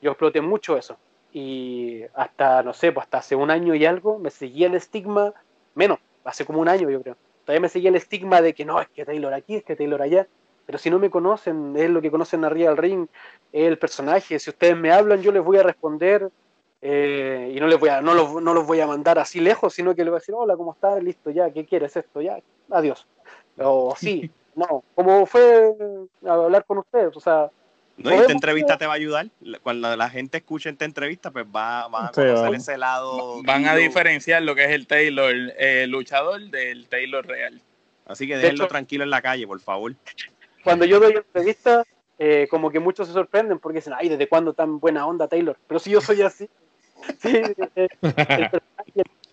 yo 0.00 0.10
exploté 0.10 0.40
mucho 0.40 0.76
eso. 0.76 0.96
Y 1.32 2.02
hasta, 2.14 2.62
no 2.62 2.72
sé, 2.72 2.90
pues 2.92 3.04
hasta 3.04 3.18
hace 3.18 3.36
un 3.36 3.50
año 3.50 3.74
y 3.74 3.84
algo 3.84 4.18
me 4.18 4.30
seguía 4.30 4.66
el 4.66 4.74
estigma, 4.74 5.34
menos, 5.74 5.98
hace 6.24 6.44
como 6.44 6.60
un 6.60 6.68
año 6.68 6.88
yo 6.90 7.02
creo, 7.02 7.16
todavía 7.44 7.60
me 7.60 7.68
seguía 7.68 7.90
el 7.90 7.96
estigma 7.96 8.40
de 8.40 8.54
que 8.54 8.64
no, 8.64 8.80
es 8.80 8.88
que 8.88 9.04
Taylor 9.04 9.34
aquí, 9.34 9.56
es 9.56 9.64
que 9.64 9.76
Taylor 9.76 10.00
allá, 10.02 10.26
pero 10.66 10.78
si 10.78 10.90
no 10.90 10.98
me 10.98 11.10
conocen, 11.10 11.74
es 11.76 11.90
lo 11.90 12.00
que 12.02 12.10
conocen 12.10 12.44
arriba 12.44 12.70
del 12.70 12.78
ring, 12.78 13.06
es 13.52 13.68
el 13.68 13.78
personaje, 13.78 14.38
si 14.38 14.50
ustedes 14.50 14.76
me 14.76 14.90
hablan 14.90 15.22
yo 15.22 15.32
les 15.32 15.44
voy 15.44 15.58
a 15.58 15.62
responder 15.62 16.30
eh, 16.80 17.52
y 17.54 17.60
no 17.60 17.66
les 17.66 17.78
voy 17.78 17.88
a, 17.88 18.00
no 18.00 18.14
los, 18.14 18.40
no 18.40 18.54
los 18.54 18.66
voy 18.66 18.80
a 18.80 18.86
mandar 18.86 19.18
así 19.18 19.40
lejos, 19.40 19.74
sino 19.74 19.94
que 19.94 20.02
les 20.02 20.10
voy 20.10 20.18
a 20.18 20.20
decir, 20.20 20.34
hola, 20.36 20.56
¿cómo 20.56 20.72
estás? 20.72 21.02
Listo, 21.02 21.30
ya, 21.30 21.50
¿qué 21.50 21.64
quieres 21.64 21.96
esto? 21.96 22.20
Ya, 22.20 22.38
adiós. 22.70 23.06
O 23.58 23.94
sí, 23.96 24.30
no, 24.54 24.84
como 24.94 25.26
fue 25.26 25.74
hablar 26.24 26.64
con 26.64 26.78
ustedes, 26.78 27.16
o 27.16 27.20
sea, 27.20 27.50
No, 27.96 28.12
y 28.12 28.14
esta 28.14 28.32
entrevista 28.32 28.78
te 28.78 28.86
va 28.86 28.92
a 28.92 28.96
ayudar. 28.96 29.26
Cuando 29.62 29.96
la 29.96 30.08
gente 30.08 30.38
escuche 30.38 30.70
esta 30.70 30.84
entrevista, 30.84 31.32
pues 31.32 31.44
va, 31.44 31.86
a 31.86 32.12
conocer 32.12 32.54
ese 32.54 32.78
lado. 32.78 33.42
Van 33.42 33.66
a 33.66 33.74
diferenciar 33.74 34.42
lo 34.42 34.54
que 34.54 34.64
es 34.64 34.70
el 34.70 34.86
Taylor 34.86 35.34
el 35.58 35.90
luchador 35.90 36.40
del 36.50 36.86
Taylor 36.86 37.26
real. 37.26 37.60
Así 38.06 38.26
que 38.26 38.36
déjenlo 38.36 38.68
tranquilo 38.68 39.02
en 39.04 39.10
la 39.10 39.20
calle, 39.20 39.46
por 39.46 39.60
favor. 39.60 39.94
Cuando 40.62 40.84
yo 40.84 41.00
doy 41.00 41.14
entrevistas, 41.14 41.86
eh, 42.18 42.46
como 42.50 42.70
que 42.70 42.80
muchos 42.80 43.08
se 43.08 43.12
sorprenden 43.12 43.58
porque 43.58 43.78
dicen, 43.78 43.94
ay, 43.96 44.08
¿desde 44.08 44.28
cuándo 44.28 44.52
tan 44.52 44.80
buena 44.80 45.06
onda 45.06 45.28
Taylor? 45.28 45.58
Pero 45.66 45.80
si 45.80 45.90
yo 45.90 46.00
soy 46.00 46.22
así. 46.22 46.48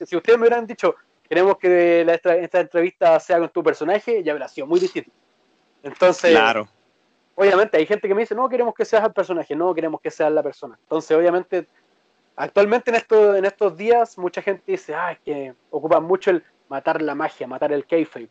Si 0.06 0.16
ustedes 0.18 0.38
me 0.38 0.44
hubieran 0.44 0.68
dicho, 0.68 0.94
queremos 1.28 1.58
que 1.58 2.02
esta 2.02 2.60
entrevista 2.60 3.18
sea 3.20 3.40
con 3.40 3.50
tu 3.50 3.64
personaje, 3.64 4.22
ya 4.22 4.34
hubiera 4.34 4.48
sido 4.48 4.68
muy 4.68 4.80
distinto. 4.80 5.10
Entonces, 5.82 6.32
claro 6.32 6.68
obviamente 7.36 7.78
hay 7.78 7.86
gente 7.86 8.08
que 8.08 8.16
me 8.16 8.22
dice, 8.22 8.34
no 8.34 8.50
queremos 8.50 8.74
que 8.74 8.86
seas 8.86 9.04
el 9.06 9.14
personaje, 9.14 9.56
no 9.56 9.74
queremos 9.76 10.02
que 10.02 10.10
seas 10.10 10.32
la 10.32 10.42
persona. 10.42 10.78
Entonces, 10.82 11.16
obviamente, 11.16 11.68
actualmente 12.36 12.90
en, 12.90 12.96
esto, 12.96 13.36
en 13.36 13.46
estos 13.46 13.78
días, 13.78 14.18
mucha 14.18 14.42
gente 14.42 14.64
dice, 14.72 14.96
ah, 14.96 15.12
es 15.12 15.20
que 15.20 15.54
ocupa 15.70 16.00
mucho 16.00 16.32
el 16.32 16.44
matar 16.70 17.02
la 17.02 17.14
magia, 17.14 17.46
matar 17.46 17.72
el 17.72 17.86
kayfabe. 17.86 18.30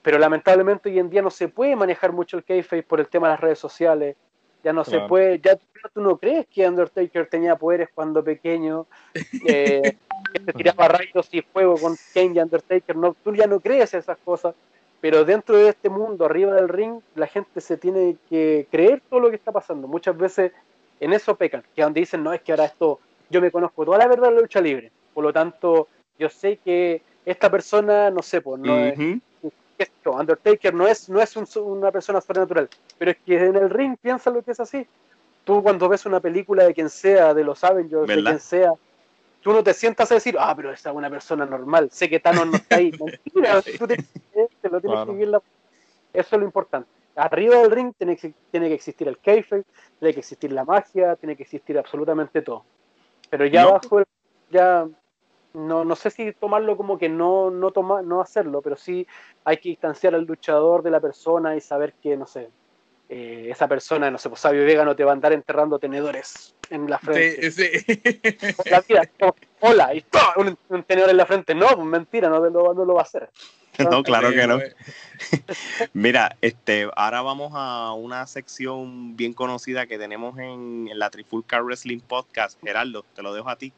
Pero 0.00 0.18
lamentablemente 0.18 0.88
hoy 0.88 0.98
en 0.98 1.10
día 1.10 1.22
no 1.22 1.30
se 1.30 1.48
puede 1.48 1.76
manejar 1.76 2.12
mucho 2.12 2.36
el 2.36 2.44
kayfabe 2.44 2.82
por 2.82 2.98
el 2.98 3.08
tema 3.08 3.28
de 3.28 3.34
las 3.34 3.40
redes 3.40 3.58
sociales. 3.58 4.16
Ya 4.64 4.72
no 4.72 4.84
se 4.84 5.00
puede, 5.00 5.40
ya 5.40 5.56
tú 5.92 6.00
no 6.00 6.16
crees 6.16 6.46
que 6.46 6.68
Undertaker 6.68 7.26
tenía 7.28 7.56
poderes 7.56 7.88
cuando 7.92 8.22
pequeño, 8.22 8.86
eh, 9.46 9.96
que 10.32 10.44
se 10.44 10.52
tiraba 10.52 10.88
rayos 10.88 11.28
y 11.32 11.42
fuego 11.42 11.76
con 11.76 11.96
Kane 12.14 12.32
y 12.34 12.38
Undertaker, 12.38 12.96
no, 12.96 13.14
tú 13.24 13.34
ya 13.34 13.46
no 13.46 13.58
crees 13.58 13.92
esas 13.94 14.18
cosas 14.18 14.54
pero 15.02 15.24
dentro 15.24 15.56
de 15.56 15.70
este 15.70 15.88
mundo, 15.88 16.24
arriba 16.24 16.54
del 16.54 16.68
ring, 16.68 17.00
la 17.16 17.26
gente 17.26 17.60
se 17.60 17.76
tiene 17.76 18.16
que 18.30 18.68
creer 18.70 19.02
todo 19.10 19.18
lo 19.18 19.30
que 19.30 19.34
está 19.34 19.50
pasando. 19.50 19.88
Muchas 19.88 20.16
veces 20.16 20.52
en 21.00 21.12
eso 21.12 21.34
pecan, 21.34 21.64
que 21.74 21.82
donde 21.82 21.98
dicen, 21.98 22.22
no, 22.22 22.32
es 22.32 22.40
que 22.40 22.52
ahora 22.52 22.66
esto, 22.66 23.00
yo 23.28 23.40
me 23.40 23.50
conozco 23.50 23.84
toda 23.84 23.98
la 23.98 24.06
verdad 24.06 24.28
de 24.28 24.34
la 24.36 24.40
lucha 24.42 24.60
libre, 24.60 24.92
por 25.12 25.24
lo 25.24 25.32
tanto, 25.32 25.88
yo 26.20 26.28
sé 26.28 26.58
que 26.58 27.02
esta 27.26 27.50
persona, 27.50 28.12
no 28.12 28.22
sé, 28.22 28.40
pues, 28.42 28.60
no 28.60 28.78
es, 28.78 28.96
Undertaker 30.04 30.74
no 30.74 30.86
es, 30.86 31.08
no 31.08 31.20
es 31.20 31.36
una 31.56 31.90
persona 31.90 32.20
sobrenatural, 32.20 32.68
pero 32.98 33.10
es 33.10 33.16
que 33.18 33.36
en 33.36 33.56
el 33.56 33.70
ring 33.70 33.96
piensa 34.00 34.30
lo 34.30 34.42
que 34.42 34.52
es 34.52 34.60
así. 34.60 34.86
Tú 35.44 35.62
cuando 35.62 35.88
ves 35.88 36.06
una 36.06 36.20
película 36.20 36.64
de 36.64 36.74
quien 36.74 36.88
sea, 36.88 37.34
de 37.34 37.44
los 37.44 37.62
Avengers, 37.64 38.06
de 38.06 38.22
quien 38.22 38.40
sea, 38.40 38.72
tú 39.40 39.52
no 39.52 39.62
te 39.62 39.74
sientas 39.74 40.10
a 40.10 40.14
decir, 40.14 40.36
ah, 40.38 40.54
pero 40.54 40.72
esa 40.72 40.90
es 40.90 40.96
una 40.96 41.10
persona 41.10 41.44
normal, 41.44 41.90
sé 41.90 42.08
que 42.08 42.20
Thanos 42.20 42.46
no 42.46 42.56
está 42.56 42.76
ahí. 42.76 42.92
Mentira, 43.00 43.62
tú 43.78 43.86
te, 43.86 43.96
lo 44.68 44.80
tienes 44.80 45.04
que 45.04 45.12
vivir 45.12 45.28
Eso 46.12 46.36
es 46.36 46.40
lo 46.40 46.44
importante. 46.44 46.88
Arriba 47.14 47.56
del 47.56 47.70
ring 47.70 47.92
tiene 47.98 48.16
que, 48.16 48.32
tiene 48.50 48.68
que 48.68 48.74
existir 48.74 49.06
el 49.08 49.18
kayfabe, 49.18 49.64
tiene 49.98 50.14
que 50.14 50.20
existir 50.20 50.52
la 50.52 50.64
magia, 50.64 51.16
tiene 51.16 51.36
que 51.36 51.42
existir 51.42 51.78
absolutamente 51.78 52.40
todo. 52.40 52.64
Pero 53.28 53.44
ya 53.46 53.62
abajo, 53.62 54.02
ya 54.50 54.88
no, 55.54 55.84
no 55.84 55.96
sé 55.96 56.10
si 56.10 56.32
tomarlo 56.32 56.76
como 56.76 56.98
que 56.98 57.08
no, 57.08 57.50
no, 57.50 57.70
toma, 57.70 58.02
no 58.02 58.20
hacerlo, 58.20 58.62
pero 58.62 58.76
sí 58.76 59.06
hay 59.44 59.58
que 59.58 59.70
distanciar 59.70 60.14
al 60.14 60.24
luchador 60.24 60.82
de 60.82 60.90
la 60.90 61.00
persona 61.00 61.56
y 61.56 61.60
saber 61.60 61.94
que, 62.02 62.16
no 62.16 62.26
sé, 62.26 62.50
eh, 63.08 63.48
esa 63.50 63.68
persona, 63.68 64.10
no 64.10 64.16
sé, 64.16 64.30
pues 64.30 64.40
Sabio 64.40 64.64
Vega 64.64 64.86
no 64.86 64.96
te 64.96 65.04
va 65.04 65.10
a 65.10 65.14
andar 65.14 65.34
enterrando 65.34 65.78
tenedores 65.78 66.54
en 66.70 66.88
la 66.88 66.98
frente. 66.98 67.50
Sí, 67.50 67.68
hola, 69.60 69.94
y 69.94 70.02
un, 70.36 70.82
tenedor 70.84 71.10
en 71.10 71.18
la 71.18 71.26
frente. 71.26 71.54
No, 71.54 71.68
pues 71.68 71.86
mentira, 71.86 72.30
no, 72.30 72.40
no, 72.48 72.72
lo 72.72 72.94
va 72.94 73.00
a 73.00 73.04
hacer. 73.04 73.28
No, 73.90 74.02
claro 74.02 74.32
que 74.32 74.46
no. 74.46 74.58
Mira, 75.94 76.36
este, 76.42 76.90
ahora 76.94 77.22
vamos 77.22 77.52
a 77.54 77.94
una 77.94 78.26
sección 78.26 79.16
bien 79.16 79.32
conocida 79.32 79.86
que 79.86 79.96
tenemos 79.96 80.38
en, 80.38 80.88
en 80.90 80.98
la 80.98 81.08
Trifulca 81.08 81.62
Wrestling 81.62 82.00
Podcast. 82.00 82.60
Gerardo, 82.62 83.02
te 83.14 83.22
lo 83.22 83.32
dejo 83.32 83.48
a 83.48 83.56
ti. 83.56 83.72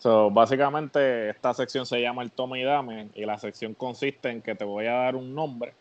So, 0.00 0.30
básicamente, 0.30 1.30
esta 1.30 1.54
sección 1.54 1.86
se 1.86 2.00
llama 2.00 2.22
el 2.22 2.32
Toma 2.32 2.58
y 2.58 2.64
Dame, 2.64 3.10
y 3.14 3.24
la 3.24 3.38
sección 3.38 3.74
consiste 3.74 4.30
en 4.30 4.42
que 4.42 4.56
te 4.56 4.64
voy 4.64 4.86
a 4.86 4.94
dar 4.94 5.14
un 5.14 5.34
nombre 5.34 5.74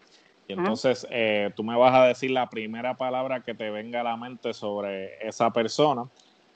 y 0.50 0.54
entonces 0.54 1.06
eh, 1.12 1.52
tú 1.56 1.64
me 1.64 1.78
vas 1.78 1.94
a 1.94 2.06
decir 2.06 2.32
la 2.32 2.50
primera 2.50 2.96
palabra 2.96 3.42
que 3.42 3.54
te 3.54 3.70
venga 3.70 4.02
a 4.02 4.04
la 4.04 4.18
mente 4.18 4.52
sobre 4.52 5.16
esa 5.26 5.52
persona. 5.52 6.08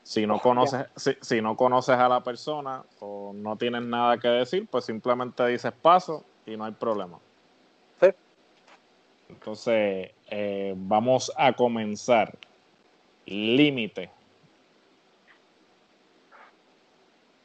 Si 0.01 0.25
no, 0.25 0.39
conoces, 0.39 0.87
si, 1.21 1.41
no 1.41 1.55
conoces 1.55 1.95
a 1.95 2.09
la 2.09 2.23
persona 2.23 2.83
o 2.99 3.33
no 3.35 3.55
tienes 3.55 3.83
nada 3.83 4.17
que 4.17 4.27
decir, 4.29 4.67
pues 4.67 4.85
simplemente 4.85 5.45
dices 5.45 5.71
paso 5.79 6.25
y 6.47 6.57
no 6.57 6.65
hay 6.65 6.71
problema. 6.71 7.19
Sí. 8.01 8.07
Entonces, 9.29 10.09
eh, 10.27 10.73
vamos 10.75 11.31
a 11.37 11.53
comenzar. 11.53 12.35
Límite. 13.27 14.09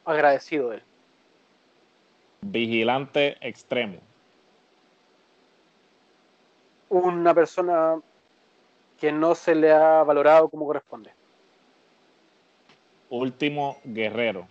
Agradecido 0.09 0.71
de 0.71 0.77
él. 0.77 0.83
Vigilante 2.41 3.37
extremo 3.41 4.01
una 6.91 7.35
persona 7.35 8.01
que 8.99 9.13
no 9.13 9.35
se 9.35 9.55
le 9.55 9.71
ha 9.71 10.03
valorado 10.03 10.49
como 10.49 10.67
corresponde. 10.67 11.11
Último 13.11 13.79
guerrero. 13.85 14.47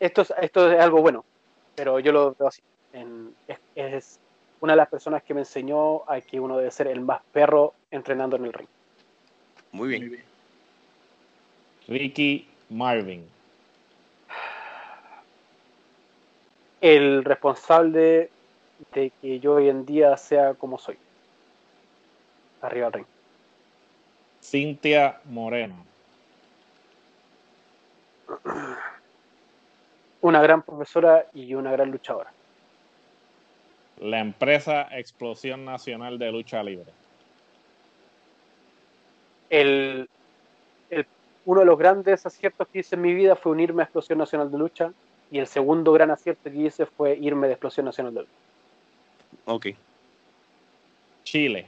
Esto 0.00 0.22
es, 0.22 0.34
esto 0.40 0.72
es 0.72 0.80
algo 0.80 1.00
bueno, 1.00 1.24
pero 1.74 1.98
yo 2.00 2.12
lo 2.12 2.34
veo 2.38 2.48
así. 2.48 2.62
es, 3.74 4.18
una 4.60 4.72
de 4.72 4.76
las 4.78 4.88
personas 4.88 5.22
que 5.22 5.34
me 5.34 5.40
enseñó 5.40 6.08
a 6.10 6.20
que 6.20 6.40
uno 6.40 6.56
debe 6.56 6.70
ser 6.70 6.86
el 6.88 7.00
más 7.00 7.22
perro 7.32 7.74
entrenando 7.90 8.36
en 8.36 8.46
el 8.46 8.52
ring. 8.52 8.68
Muy 9.72 9.88
bien. 9.88 10.02
Muy 10.02 10.10
bien. 10.10 10.24
Ricky 11.86 12.48
Marvin. 12.70 13.26
El 16.80 17.24
responsable 17.24 18.30
de 18.92 19.12
que 19.20 19.40
yo 19.40 19.54
hoy 19.54 19.68
en 19.68 19.86
día 19.86 20.16
sea 20.16 20.54
como 20.54 20.78
soy. 20.78 20.98
Arriba 22.62 22.86
al 22.88 22.92
ring. 22.92 23.06
Cintia 24.42 25.20
Moreno. 25.24 25.84
Una 30.20 30.42
gran 30.42 30.62
profesora 30.62 31.26
y 31.34 31.54
una 31.54 31.70
gran 31.72 31.90
luchadora. 31.90 32.32
La 34.00 34.20
empresa 34.20 34.88
Explosión 34.90 35.64
Nacional 35.64 36.18
de 36.18 36.32
Lucha 36.32 36.62
Libre. 36.62 36.92
El, 39.50 40.08
uno 41.44 41.60
de 41.60 41.66
los 41.66 41.78
grandes 41.78 42.24
aciertos 42.24 42.66
que 42.68 42.80
hice 42.80 42.94
en 42.94 43.02
mi 43.02 43.14
vida 43.14 43.36
fue 43.36 43.52
unirme 43.52 43.82
a 43.82 43.84
Explosión 43.84 44.18
Nacional 44.18 44.50
de 44.50 44.58
Lucha 44.58 44.92
y 45.30 45.38
el 45.38 45.46
segundo 45.46 45.92
gran 45.92 46.10
acierto 46.10 46.50
que 46.50 46.56
hice 46.56 46.86
fue 46.86 47.16
irme 47.16 47.46
de 47.46 47.54
Explosión 47.54 47.86
Nacional 47.86 48.14
de 48.14 48.20
Lucha. 48.20 48.32
Ok. 49.46 49.66
Chile. 51.24 51.66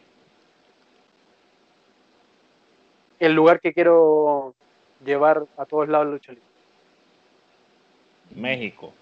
El 3.19 3.32
lugar 3.32 3.61
que 3.61 3.73
quiero 3.73 4.55
llevar 5.05 5.44
a 5.57 5.65
todos 5.65 5.89
lados 5.89 6.07
lucha 6.07 6.32
libre. 6.32 6.47
México. 8.35 8.93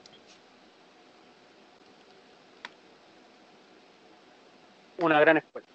Una 4.98 5.20
gran 5.20 5.38
escuela. 5.38 5.66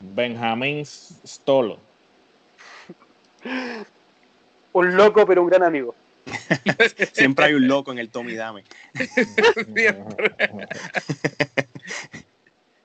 Benjamín 0.00 0.84
Stolo. 0.84 1.85
un 4.72 4.96
loco 4.96 5.26
pero 5.26 5.42
un 5.42 5.48
gran 5.48 5.62
amigo. 5.62 5.94
Siempre 7.12 7.46
hay 7.46 7.54
un 7.54 7.68
loco 7.68 7.92
en 7.92 7.98
el 7.98 8.10
Tommy 8.10 8.34
Dame. 8.34 8.64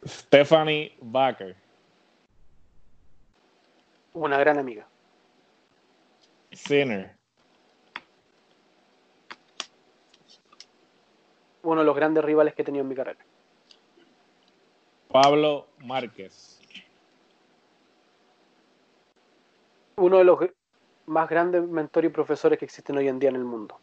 Stephanie 0.05 0.95
Baker. 1.01 1.55
Una 4.13 4.37
gran 4.37 4.59
amiga. 4.59 4.85
Sinner. 6.51 7.15
Uno 11.63 11.81
de 11.81 11.85
los 11.85 11.95
grandes 11.95 12.23
rivales 12.23 12.53
que 12.53 12.63
he 12.63 12.65
tenido 12.65 12.83
en 12.83 12.89
mi 12.89 12.95
carrera. 12.95 13.19
Pablo 15.09 15.67
Márquez. 15.79 16.60
Uno 20.01 20.17
de 20.17 20.23
los 20.23 20.39
más 21.05 21.29
grandes 21.29 21.61
mentores 21.61 22.09
y 22.09 22.11
profesores 22.11 22.57
que 22.57 22.65
existen 22.65 22.97
hoy 22.97 23.07
en 23.07 23.19
día 23.19 23.29
en 23.29 23.35
el 23.35 23.43
mundo. 23.43 23.79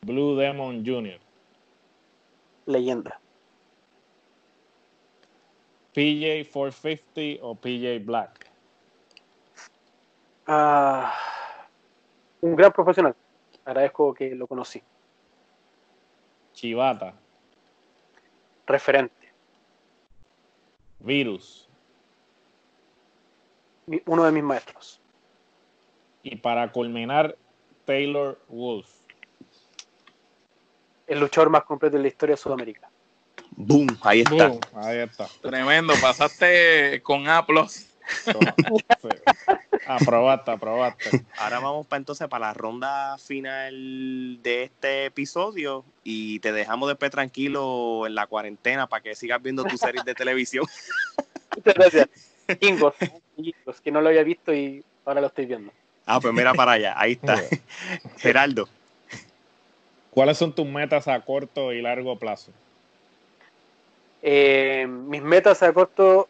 Blue 0.00 0.34
Demon 0.34 0.82
Jr. 0.82 1.20
Leyenda. 2.64 3.20
PJ 5.92 6.50
450 6.50 7.44
o 7.44 7.54
PJ 7.54 7.98
Black. 8.02 8.50
Ah, 10.46 11.12
un 12.40 12.56
gran 12.56 12.72
profesional. 12.72 13.14
Agradezco 13.62 14.14
que 14.14 14.34
lo 14.34 14.46
conocí. 14.46 14.82
Chivata. 16.54 17.12
Referente. 18.66 19.34
Virus. 21.00 21.65
Uno 24.06 24.24
de 24.24 24.32
mis 24.32 24.42
maestros. 24.42 25.00
Y 26.22 26.36
para 26.36 26.72
culminar, 26.72 27.36
Taylor 27.84 28.38
Wolf. 28.48 28.88
El 31.06 31.20
luchador 31.20 31.50
más 31.50 31.64
completo 31.64 31.96
de 31.96 32.02
la 32.02 32.08
historia 32.08 32.34
de 32.34 32.42
Sudamérica. 32.42 32.90
Boom, 33.52 33.96
ahí 34.02 34.20
está. 34.20 34.52
ahí 34.74 34.98
está. 34.98 35.28
Tremendo, 35.40 35.94
pasaste 36.00 37.00
con 37.02 37.28
Aplos. 37.28 37.86
Aprobaste, 39.86 40.50
aprobaste. 40.50 41.24
Ahora 41.38 41.60
vamos 41.60 41.86
para 41.86 41.98
entonces 41.98 42.28
para 42.28 42.48
la 42.48 42.54
ronda 42.54 43.18
final 43.18 44.40
de 44.42 44.64
este 44.64 45.06
episodio 45.06 45.84
y 46.02 46.40
te 46.40 46.52
dejamos 46.52 46.88
después 46.88 47.10
tranquilo 47.10 48.06
en 48.06 48.14
la 48.14 48.26
cuarentena 48.26 48.88
para 48.88 49.02
que 49.02 49.14
sigas 49.14 49.40
viendo 49.42 49.64
tus 49.64 49.80
series 49.80 50.04
de 50.04 50.14
televisión. 50.14 50.66
Muchas 51.56 51.74
gracias. 51.74 52.08
Kingos, 53.36 53.80
que 53.80 53.92
no 53.92 54.00
lo 54.00 54.08
había 54.08 54.24
visto 54.24 54.52
y 54.52 54.82
ahora 55.04 55.20
lo 55.20 55.26
estoy 55.28 55.46
viendo. 55.46 55.72
Ah, 56.06 56.20
pues 56.20 56.32
mira 56.32 56.54
para 56.54 56.72
allá, 56.72 56.94
ahí 56.96 57.12
está. 57.12 57.36
Geraldo. 58.18 58.68
¿Cuáles 60.10 60.38
son 60.38 60.54
tus 60.54 60.66
metas 60.66 61.08
a 61.08 61.20
corto 61.20 61.72
y 61.72 61.82
largo 61.82 62.18
plazo? 62.18 62.50
Eh, 64.22 64.86
mis 64.88 65.22
metas 65.22 65.62
a 65.62 65.72
corto, 65.72 66.28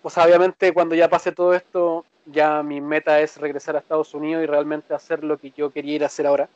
pues 0.00 0.16
obviamente 0.16 0.72
cuando 0.72 0.94
ya 0.94 1.08
pase 1.08 1.32
todo 1.32 1.54
esto, 1.54 2.04
ya 2.24 2.62
mi 2.62 2.80
meta 2.80 3.20
es 3.20 3.36
regresar 3.36 3.76
a 3.76 3.80
Estados 3.80 4.14
Unidos 4.14 4.42
y 4.42 4.46
realmente 4.46 4.94
hacer 4.94 5.22
lo 5.22 5.36
que 5.36 5.52
yo 5.56 5.70
quería 5.70 5.96
ir 5.96 6.02
a 6.02 6.06
hacer 6.06 6.26
ahora. 6.26 6.48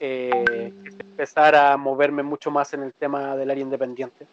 Eh, 0.00 0.72
empezar 0.98 1.54
a 1.54 1.76
moverme 1.76 2.22
mucho 2.22 2.50
más 2.50 2.72
en 2.72 2.82
el 2.82 2.94
tema 2.94 3.36
del 3.36 3.50
área 3.50 3.62
independiente. 3.62 4.26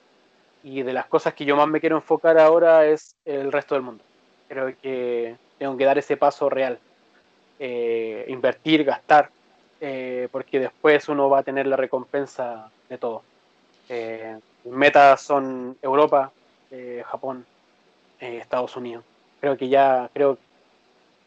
Y 0.63 0.81
de 0.81 0.93
las 0.93 1.07
cosas 1.07 1.33
que 1.33 1.43
yo 1.45 1.55
más 1.55 1.67
me 1.67 1.81
quiero 1.81 1.97
enfocar 1.97 2.39
ahora 2.39 2.85
es 2.85 3.15
el 3.25 3.51
resto 3.51 3.75
del 3.75 3.83
mundo. 3.83 4.03
Creo 4.47 4.75
que 4.81 5.35
tengo 5.57 5.77
que 5.77 5.85
dar 5.85 5.97
ese 5.97 6.17
paso 6.17 6.49
real. 6.49 6.79
Eh, 7.59 8.25
invertir, 8.27 8.83
gastar, 8.83 9.29
eh, 9.81 10.27
porque 10.31 10.59
después 10.59 11.09
uno 11.09 11.29
va 11.29 11.39
a 11.39 11.43
tener 11.43 11.67
la 11.67 11.75
recompensa 11.75 12.69
de 12.87 12.97
todo. 12.97 13.23
mis 13.89 14.73
metas 14.73 15.21
son 15.21 15.77
Europa, 15.81 16.31
Japón, 17.05 17.45
Estados 18.19 18.75
Unidos 18.75 19.03
creo 19.39 19.57
que 19.57 19.69
ya, 19.69 20.09
creo 20.13 20.37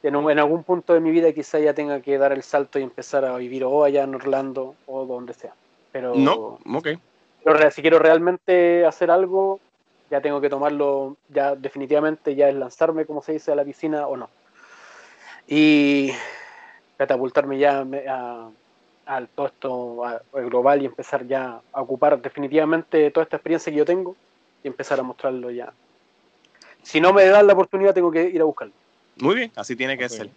que 0.03 0.09
en, 0.09 0.15
en, 0.15 0.39
algún 0.39 0.65
punto 0.65 0.95
de 0.95 1.01
mi 1.01 1.11
vida 1.11 1.33
quizá 1.33 1.59
ya 1.59 1.75
tenga 1.75 2.01
que 2.01 2.19
dar 2.19 2.33
el 2.33 2.43
salto 2.43 2.79
y 2.79 2.83
empezar 2.83 3.25
a 3.25 3.37
vivir 3.37 3.65
o 3.65 3.85
allá 3.85 4.05
en 4.05 4.15
Orlando 4.15 4.75
o 4.87 5.07
donde 5.07 5.35
sea. 5.35 5.55
Pero, 5.93 6.15
no, 6.15 6.59
ok. 6.73 6.89
Pero 7.43 7.71
si 7.71 7.83
quiero 7.83 7.99
realmente 7.99 8.85
hacer 8.85 9.11
algo, 9.11 9.61
ya 10.11 10.21
tengo 10.21 10.41
que 10.41 10.49
tomarlo, 10.49 11.17
ya 11.29 11.55
definitivamente 11.55 12.35
ya 12.35 12.49
es 12.49 12.55
lanzarme, 12.55 13.07
como 13.07 13.23
se 13.23 13.33
dice, 13.33 13.53
a 13.53 13.55
la 13.55 13.65
piscina 13.65 14.07
o 14.07 14.17
no. 14.17 14.29
Y 15.47 16.13
catapultarme 16.97 17.59
ya 17.59 17.87
a, 18.09 18.51
a 19.07 19.27
todo 19.27 19.47
esto 19.47 20.03
global 20.33 20.83
y 20.83 20.87
empezar 20.87 21.27
ya 21.27 21.61
a 21.73 21.83
ocupar 21.83 22.21
definitivamente 22.21 23.11
toda 23.11 23.25
esta 23.25 23.37
experiencia 23.37 23.73
que 23.73 23.79
yo 23.79 23.85
tengo 23.85 24.17
y 24.63 24.69
empezar 24.69 25.01
a 25.01 25.03
mostrarlo 25.03 25.51
ya 25.51 25.73
si 26.83 27.01
no 27.01 27.13
me 27.13 27.25
dan 27.27 27.47
la 27.47 27.53
oportunidad, 27.53 27.95
tengo 27.95 28.11
que 28.11 28.25
ir 28.25 28.41
a 28.41 28.45
buscarlo. 28.45 28.73
Muy 29.17 29.35
bien, 29.35 29.53
así 29.57 29.77
tiene 29.77 29.99
que 29.99 30.09
ser. 30.09 30.31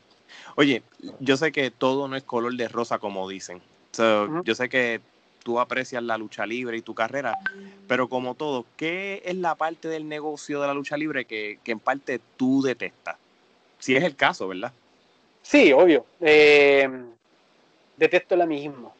Oye, 0.55 0.83
yo 1.19 1.37
sé 1.37 1.51
que 1.51 1.71
todo 1.71 2.07
no 2.07 2.15
es 2.15 2.23
color 2.23 2.53
de 2.55 2.67
rosa, 2.67 2.99
como 2.99 3.27
dicen. 3.29 3.61
Yo 3.97 4.55
sé 4.55 4.69
que 4.69 5.01
tú 5.43 5.59
aprecias 5.59 6.01
la 6.01 6.17
lucha 6.17 6.45
libre 6.45 6.77
y 6.77 6.81
tu 6.81 6.95
carrera, 6.95 7.37
pero 7.87 8.07
como 8.07 8.33
todo, 8.35 8.65
¿qué 8.77 9.21
es 9.25 9.35
la 9.35 9.55
parte 9.55 9.87
del 9.87 10.07
negocio 10.07 10.61
de 10.61 10.67
la 10.67 10.73
lucha 10.73 10.97
libre 10.97 11.25
que, 11.25 11.59
en 11.65 11.79
parte 11.79 12.19
tú 12.37 12.61
detestas? 12.61 13.17
Si 13.77 13.95
es 13.95 14.03
el 14.03 14.15
caso, 14.15 14.47
¿verdad? 14.47 14.71
Sí, 15.41 15.73
obvio. 15.73 16.05
Eh, 16.21 16.89
detesto 17.97 18.35
el 18.35 18.41
amiguismo. 18.41 18.95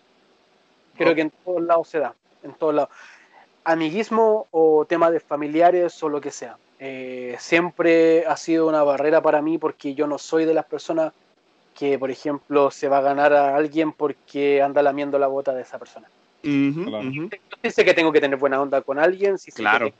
Creo 0.98 1.16
que 1.16 1.22
en 1.22 1.32
todos 1.44 1.62
lados 1.64 1.88
se 1.88 2.00
da, 2.00 2.14
en 2.44 2.54
todos 2.54 2.76
lados. 2.76 2.90
Amiguismo 3.64 4.48
o 4.52 4.86
tema 4.86 5.10
de 5.10 5.20
familiares 5.20 6.04
o 6.04 6.10
lo 6.10 6.20
que 6.20 6.32
sea. 6.32 6.58
Eh, 6.80 7.38
siempre 7.40 8.26
ha 8.28 8.36
sido 8.36 8.68
una 8.68 8.84
barrera 8.84 9.22
para 9.22 9.42
mí 9.42 9.58
porque 9.58 9.96
yo 9.96 10.06
no 10.06 10.18
soy 10.18 10.44
de 10.44 10.54
las 10.54 10.66
personas 10.66 11.14
que, 11.74 11.98
por 11.98 12.12
ejemplo, 12.12 12.72
se 12.72 12.90
va 12.90 12.98
a 12.98 13.02
ganar 13.02 13.34
a 13.34 13.56
alguien 13.56 13.94
porque 13.94 14.62
anda 14.62 14.82
lamiendo 14.84 15.18
la 15.18 15.28
bota 15.28 15.54
de 15.54 15.62
esa 15.62 15.80
persona. 15.80 16.10
Uh 16.44 17.30
que 17.30 17.94
tengo 17.94 18.12
que 18.12 18.20
tener 18.20 18.38
buena 18.38 18.62
onda 18.62 18.82
con 18.82 19.00
alguien, 19.00 19.38
si 19.38 19.52
claro. 19.52 19.92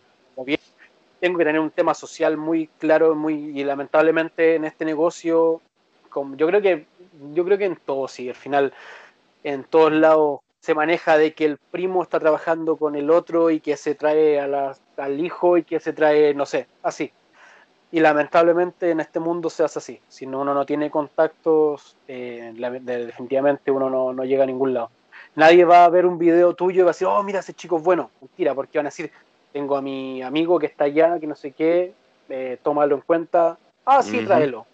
tengo 1.20 1.38
que 1.38 1.46
tener 1.46 1.60
un 1.60 1.72
tema 1.72 1.94
social 1.94 2.36
muy 2.38 2.68
claro, 2.80 3.16
muy 3.16 3.58
y 3.58 3.64
lamentablemente 3.64 4.56
en 4.56 4.66
este 4.66 4.84
negocio, 4.84 5.62
como, 6.10 6.36
yo 6.36 6.48
creo 6.48 6.62
que 6.62 6.86
yo 7.34 7.46
creo 7.46 7.58
que 7.58 7.66
en 7.66 7.78
todo 7.78 8.08
sí, 8.08 8.30
al 8.30 8.36
final 8.36 8.74
en 9.44 9.64
todos 9.64 9.92
lados 9.92 10.42
se 10.64 10.74
maneja 10.74 11.18
de 11.18 11.34
que 11.34 11.44
el 11.44 11.58
primo 11.58 12.02
está 12.02 12.22
trabajando 12.22 12.78
con 12.78 12.96
el 12.96 13.10
otro 13.10 13.50
y 13.50 13.60
que 13.60 13.76
se 13.76 13.96
trae 13.96 14.40
al 14.40 15.20
hijo 15.20 15.58
y 15.58 15.64
que 15.64 15.82
se 15.82 15.92
trae, 15.92 16.34
no 16.34 16.46
sé, 16.46 16.68
así. 16.82 17.12
Y 17.92 18.00
lamentablemente 18.00 18.90
en 18.90 19.02
este 19.02 19.20
mundo 19.20 19.50
se 19.50 19.66
hace 19.66 19.80
así. 19.80 20.00
Si 20.08 20.26
uno 20.26 20.46
no 20.46 20.66
tiene 20.66 20.90
contactos, 20.90 21.98
eh, 22.08 22.54
definitivamente 22.82 23.72
uno 23.72 24.14
no, 24.14 24.24
llega 24.24 24.44
a 24.44 24.48
ningún 24.48 24.74
lado. 24.74 24.90
Nadie 25.36 25.66
va 25.66 25.86
a 25.86 25.90
ver 25.90 26.06
un 26.06 26.18
video 26.18 26.54
tuyo 26.54 26.82
y 26.82 26.84
va 26.84 26.92
a 26.92 26.94
decir, 26.94 27.08
oh, 27.08 27.24
mira, 27.24 27.40
ese 27.40 27.54
chico 27.54 27.78
es 27.78 27.84
bueno. 27.84 28.12
Mentira, 28.22 28.54
porque 28.54 28.78
van 28.78 28.86
a 28.86 28.90
decir, 28.90 29.12
tengo 29.52 29.76
a 29.76 29.82
mi 29.82 30.22
amigo 30.22 30.60
que 30.60 30.68
está 30.68 30.86
allá, 30.86 31.20
que 31.20 31.28
no 31.28 31.36
sé 31.36 31.52
qué, 31.52 31.94
eh, 32.30 32.58
tómalo 32.62 32.96
en 32.96 33.02
cuenta. 33.02 33.58
Ah, 33.86 34.02
sí, 34.02 34.24
tráelo. 34.26 34.66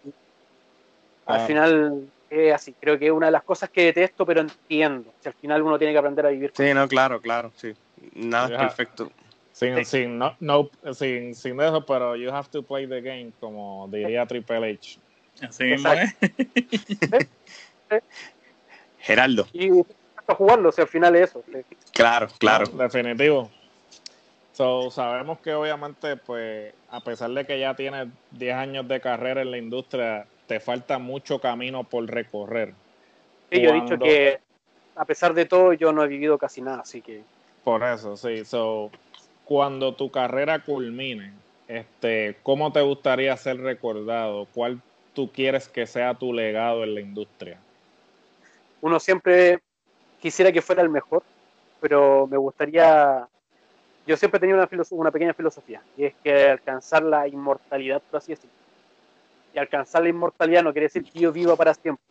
Al 1.25 1.41
ah. 1.41 1.45
final 1.45 2.09
es 2.29 2.53
así. 2.53 2.75
Creo 2.79 2.99
que 2.99 3.07
es 3.07 3.11
una 3.11 3.27
de 3.27 3.31
las 3.31 3.43
cosas 3.43 3.69
que 3.69 3.85
detesto, 3.85 4.25
pero 4.25 4.41
entiendo. 4.41 5.11
Si 5.19 5.29
al 5.29 5.35
final 5.35 5.61
uno 5.61 5.77
tiene 5.77 5.93
que 5.93 5.99
aprender 5.99 6.25
a 6.25 6.29
vivir. 6.29 6.51
sí, 6.53 6.73
no, 6.73 6.87
claro, 6.87 7.21
claro, 7.21 7.51
sí. 7.55 7.73
Nada 8.13 8.49
es 8.49 8.57
perfecto. 8.57 9.11
Sin, 9.51 9.83
sin, 9.85 10.17
no, 10.17 10.37
no, 10.39 10.69
sin, 10.93 11.35
sin 11.35 11.59
eso, 11.59 11.85
pero 11.85 12.15
you 12.15 12.31
have 12.31 12.47
to 12.49 12.63
play 12.63 12.87
the 12.87 13.01
game, 13.01 13.31
como 13.41 13.89
diría 13.91 14.25
Triple 14.25 14.71
H. 14.71 14.97
Así 15.41 15.63
mismo, 15.65 15.91
¿eh? 15.91 16.07
Geraldo. 18.99 19.47
Y 19.51 19.69
jugarlo, 20.35 20.71
si 20.71 20.81
al 20.81 20.87
final 20.87 21.15
es 21.15 21.29
eso. 21.29 21.43
Claro, 21.93 22.27
claro. 22.37 22.65
definitivo. 22.67 23.49
So, 24.53 24.91
sabemos 24.91 25.39
que 25.39 25.53
obviamente, 25.53 26.17
pues, 26.17 26.73
a 26.89 26.99
pesar 26.99 27.29
de 27.31 27.45
que 27.45 27.59
ya 27.59 27.75
tienes 27.75 28.07
10 28.31 28.55
años 28.55 28.87
de 28.87 28.99
carrera 28.99 29.41
en 29.41 29.51
la 29.51 29.57
industria, 29.57 30.25
te 30.47 30.59
falta 30.59 30.99
mucho 30.99 31.39
camino 31.39 31.83
por 31.85 32.05
recorrer. 32.05 32.73
Sí, 33.51 33.61
yo 33.61 33.69
he 33.69 33.81
dicho 33.81 33.97
que 33.97 34.39
a 34.95 35.05
pesar 35.05 35.33
de 35.33 35.45
todo 35.45 35.71
yo 35.71 35.93
no 35.93 36.03
he 36.03 36.07
vivido 36.07 36.37
casi 36.37 36.61
nada, 36.61 36.81
así 36.81 37.01
que... 37.01 37.23
Por 37.63 37.83
eso, 37.83 38.17
sí. 38.17 38.43
So, 38.43 38.91
cuando 39.45 39.93
tu 39.93 40.11
carrera 40.11 40.59
culmine, 40.59 41.31
este, 41.69 42.35
¿cómo 42.43 42.73
te 42.73 42.81
gustaría 42.81 43.37
ser 43.37 43.61
recordado? 43.61 44.47
¿Cuál 44.53 44.81
tú 45.13 45.31
quieres 45.31 45.69
que 45.69 45.87
sea 45.87 46.15
tu 46.15 46.33
legado 46.33 46.83
en 46.83 46.95
la 46.95 47.01
industria? 47.01 47.59
Uno 48.81 48.99
siempre 48.99 49.59
quisiera 50.21 50.51
que 50.51 50.61
fuera 50.61 50.81
el 50.81 50.89
mejor, 50.89 51.23
pero 51.79 52.27
me 52.27 52.37
gustaría... 52.37 53.27
Yo 54.07 54.17
siempre 54.17 54.37
he 54.37 54.41
tenido 54.41 54.57
una, 54.57 54.69
una 54.91 55.11
pequeña 55.11 55.33
filosofía, 55.33 55.81
y 55.95 56.05
es 56.05 56.13
que 56.23 56.49
alcanzar 56.49 57.03
la 57.03 57.27
inmortalidad, 57.27 58.01
por 58.01 58.17
así 58.17 58.31
decirlo 58.31 58.59
y 59.53 59.59
alcanzar 59.59 60.03
la 60.03 60.09
inmortalidad 60.09 60.63
no 60.63 60.71
quiere 60.71 60.85
decir 60.85 61.03
que 61.03 61.19
yo 61.19 61.31
viva 61.31 61.55
para 61.55 61.73
siempre, 61.73 62.03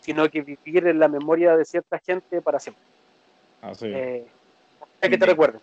sino 0.00 0.28
que 0.28 0.42
vivir 0.42 0.86
en 0.86 0.98
la 0.98 1.08
memoria 1.08 1.56
de 1.56 1.64
cierta 1.64 1.98
gente 1.98 2.40
para 2.42 2.60
siempre. 2.60 2.82
Así. 3.62 3.86
Eh, 3.86 4.26
que 5.00 5.18
te 5.18 5.26
recuerden, 5.26 5.60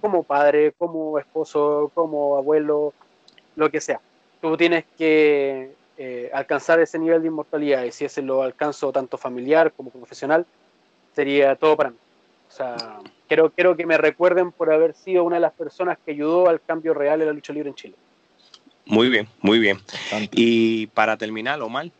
como, 0.00 0.22
padre, 0.22 0.72
como 0.72 1.18
esposo, 1.18 1.90
como 1.94 2.36
abuelo, 2.36 2.94
lo 3.56 3.70
que 3.70 3.80
sea. 3.80 4.00
Tú 4.40 4.56
tienes 4.56 4.84
que 4.96 5.72
eh, 5.98 6.30
alcanzar 6.32 6.80
ese 6.80 6.98
nivel 6.98 7.22
de 7.22 7.28
inmortalidad 7.28 7.84
y 7.84 7.92
si 7.92 8.06
ese 8.06 8.22
lo 8.22 8.42
alcanzo 8.42 8.92
tanto 8.92 9.18
familiar 9.18 9.72
como 9.72 9.90
profesional, 9.90 10.46
sería 11.14 11.56
todo 11.56 11.76
para 11.76 11.90
mí. 11.90 11.96
O 12.48 12.54
sea, 12.54 13.00
quiero, 13.28 13.50
quiero 13.50 13.76
que 13.76 13.86
me 13.86 13.96
recuerden 13.96 14.52
por 14.52 14.72
haber 14.72 14.94
sido 14.94 15.24
una 15.24 15.36
de 15.36 15.40
las 15.40 15.52
personas 15.52 15.98
que 16.04 16.12
ayudó 16.12 16.48
al 16.48 16.60
cambio 16.60 16.94
real 16.94 17.20
en 17.20 17.28
la 17.28 17.32
lucha 17.32 17.52
libre 17.52 17.70
en 17.70 17.74
Chile. 17.74 17.94
Muy 18.84 19.08
bien, 19.08 19.28
muy 19.40 19.58
bien. 19.58 19.78
Y 20.32 20.88
para 20.88 21.16
terminar, 21.16 21.60
Omar. 21.62 21.90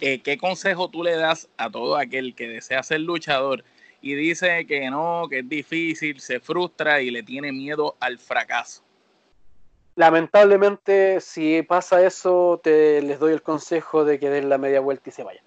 Eh, 0.00 0.20
¿Qué 0.22 0.38
consejo 0.38 0.88
tú 0.88 1.04
le 1.04 1.12
das 1.12 1.48
a 1.56 1.70
todo 1.70 1.96
aquel 1.96 2.34
que 2.34 2.48
desea 2.48 2.82
ser 2.82 3.00
luchador 3.00 3.62
y 4.00 4.14
dice 4.14 4.66
que 4.66 4.90
no, 4.90 5.26
que 5.30 5.40
es 5.40 5.48
difícil, 5.48 6.20
se 6.20 6.40
frustra 6.40 7.00
y 7.00 7.10
le 7.10 7.22
tiene 7.22 7.52
miedo 7.52 7.96
al 8.00 8.18
fracaso? 8.18 8.82
Lamentablemente, 9.94 11.20
si 11.20 11.62
pasa 11.62 12.04
eso, 12.04 12.60
te 12.62 13.02
les 13.02 13.18
doy 13.18 13.32
el 13.32 13.42
consejo 13.42 14.04
de 14.04 14.18
que 14.18 14.30
den 14.30 14.48
la 14.48 14.58
media 14.58 14.80
vuelta 14.80 15.10
y 15.10 15.12
se 15.12 15.24
vayan. 15.24 15.44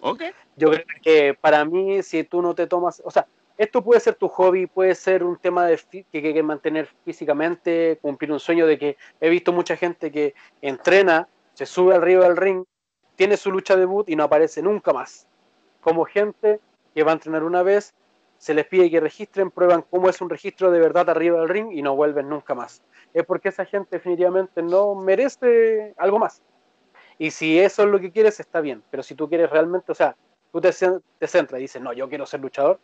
Ok. 0.00 0.22
Yo 0.56 0.70
creo 0.70 0.84
que 1.02 1.34
para 1.34 1.64
mí, 1.64 2.02
si 2.02 2.24
tú 2.24 2.42
no 2.42 2.54
te 2.54 2.66
tomas, 2.66 3.02
o 3.04 3.10
sea, 3.10 3.26
esto 3.60 3.84
puede 3.84 4.00
ser 4.00 4.14
tu 4.14 4.28
hobby, 4.28 4.66
puede 4.66 4.94
ser 4.94 5.22
un 5.22 5.36
tema 5.36 5.66
de 5.66 5.78
que, 5.90 6.06
hay 6.14 6.32
que 6.32 6.42
mantener 6.42 6.88
físicamente, 7.04 7.98
cumplir 8.00 8.32
un 8.32 8.40
sueño 8.40 8.66
de 8.66 8.78
que 8.78 8.96
he 9.20 9.28
visto 9.28 9.52
mucha 9.52 9.76
gente 9.76 10.10
que 10.10 10.34
entrena, 10.62 11.28
se 11.52 11.66
sube 11.66 11.94
arriba 11.94 12.24
del 12.24 12.38
ring, 12.38 12.64
tiene 13.16 13.36
su 13.36 13.50
lucha 13.50 13.76
debut 13.76 14.08
y 14.08 14.16
no 14.16 14.24
aparece 14.24 14.62
nunca 14.62 14.94
más. 14.94 15.28
Como 15.82 16.06
gente 16.06 16.58
que 16.94 17.02
va 17.02 17.10
a 17.10 17.14
entrenar 17.14 17.44
una 17.44 17.62
vez, 17.62 17.92
se 18.38 18.54
les 18.54 18.66
pide 18.66 18.90
que 18.90 18.98
registren, 18.98 19.50
prueban 19.50 19.82
cómo 19.82 20.08
es 20.08 20.22
un 20.22 20.30
registro 20.30 20.70
de 20.70 20.80
verdad 20.80 21.10
arriba 21.10 21.40
del 21.40 21.50
ring 21.50 21.70
y 21.72 21.82
no 21.82 21.94
vuelven 21.94 22.30
nunca 22.30 22.54
más. 22.54 22.82
Es 23.12 23.26
porque 23.26 23.50
esa 23.50 23.66
gente 23.66 23.96
definitivamente 23.96 24.62
no 24.62 24.94
merece 24.94 25.92
algo 25.98 26.18
más. 26.18 26.42
Y 27.20 27.32
si 27.32 27.60
eso 27.60 27.82
es 27.82 27.90
lo 27.90 28.00
que 28.00 28.10
quieres, 28.10 28.40
está 28.40 28.62
bien. 28.62 28.82
Pero 28.90 29.02
si 29.02 29.14
tú 29.14 29.28
quieres 29.28 29.50
realmente, 29.50 29.92
o 29.92 29.94
sea, 29.94 30.16
tú 30.50 30.58
te, 30.58 30.70
te 30.70 31.26
centras 31.26 31.58
y 31.58 31.64
dices, 31.64 31.82
no, 31.82 31.92
yo 31.92 32.08
quiero 32.08 32.24
ser 32.24 32.40
luchador, 32.40 32.80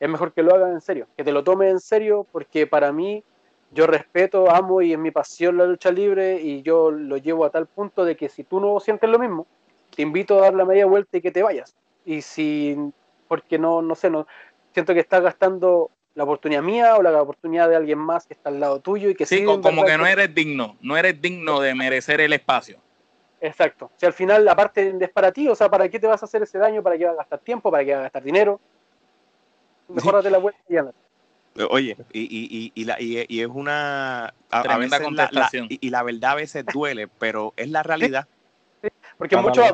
es 0.00 0.08
mejor 0.08 0.32
que 0.32 0.42
lo 0.42 0.52
hagas 0.56 0.72
en 0.72 0.80
serio, 0.80 1.06
que 1.16 1.22
te 1.22 1.30
lo 1.30 1.44
tomes 1.44 1.70
en 1.70 1.78
serio, 1.78 2.26
porque 2.32 2.66
para 2.66 2.90
mí 2.90 3.22
yo 3.70 3.86
respeto, 3.86 4.50
amo 4.50 4.82
y 4.82 4.92
es 4.92 4.98
mi 4.98 5.12
pasión 5.12 5.56
la 5.56 5.66
lucha 5.66 5.92
libre 5.92 6.40
y 6.42 6.62
yo 6.62 6.90
lo 6.90 7.16
llevo 7.16 7.44
a 7.44 7.50
tal 7.50 7.68
punto 7.68 8.04
de 8.04 8.16
que 8.16 8.28
si 8.28 8.42
tú 8.42 8.58
no 8.58 8.80
sientes 8.80 9.08
lo 9.08 9.20
mismo, 9.20 9.46
te 9.94 10.02
invito 10.02 10.36
a 10.36 10.42
dar 10.42 10.54
la 10.54 10.64
media 10.64 10.86
vuelta 10.86 11.18
y 11.18 11.20
que 11.20 11.30
te 11.30 11.44
vayas. 11.44 11.76
Y 12.04 12.22
si, 12.22 12.76
porque 13.28 13.56
no, 13.56 13.82
no 13.82 13.94
sé, 13.94 14.10
no, 14.10 14.26
siento 14.74 14.94
que 14.94 15.00
estás 15.00 15.22
gastando 15.22 15.92
la 16.16 16.24
oportunidad 16.24 16.62
mía 16.62 16.96
o 16.96 17.02
la 17.02 17.22
oportunidad 17.22 17.68
de 17.68 17.76
alguien 17.76 18.00
más 18.00 18.26
que 18.26 18.34
está 18.34 18.48
al 18.48 18.58
lado 18.58 18.80
tuyo 18.80 19.10
y 19.10 19.14
que 19.14 19.26
sí, 19.26 19.44
como 19.44 19.84
que 19.84 19.96
no 19.96 20.08
eres 20.08 20.34
digno, 20.34 20.76
no 20.80 20.96
eres 20.96 21.22
digno 21.22 21.60
de 21.60 21.72
merecer 21.76 22.20
el 22.20 22.32
espacio. 22.32 22.80
Exacto. 23.40 23.90
Si 23.96 24.06
al 24.06 24.12
final 24.12 24.44
la 24.44 24.56
parte 24.56 24.94
es 24.98 25.10
para 25.10 25.32
ti, 25.32 25.48
o 25.48 25.54
sea, 25.54 25.68
¿para 25.68 25.88
qué 25.88 25.98
te 25.98 26.06
vas 26.06 26.22
a 26.22 26.26
hacer 26.26 26.42
ese 26.42 26.58
daño? 26.58 26.82
¿Para 26.82 26.96
qué 26.96 27.04
vas 27.04 27.14
a 27.14 27.18
gastar 27.18 27.38
tiempo? 27.40 27.70
¿Para 27.70 27.84
qué 27.84 27.92
vas 27.92 28.00
a 28.00 28.02
gastar 28.04 28.22
dinero? 28.22 28.60
Mejorate 29.88 30.30
la 30.30 30.38
vuelta 30.38 30.60
y 30.68 30.76
anda. 30.76 30.92
Oye, 31.70 31.96
y, 32.12 32.20
y, 32.20 32.72
y, 32.74 32.84
la, 32.84 33.00
y, 33.00 33.40
es 33.40 33.46
una... 33.46 34.34
Tremenda 34.62 35.02
contestación. 35.02 35.66
y, 35.70 35.90
la 35.90 36.02
verdad 36.02 36.32
a 36.32 36.34
veces 36.34 36.66
duele, 36.66 37.08
pero 37.08 37.54
es 37.56 37.70
la 37.70 37.82
realidad. 37.82 38.26
Porque 39.16 39.36
muchos 39.36 39.64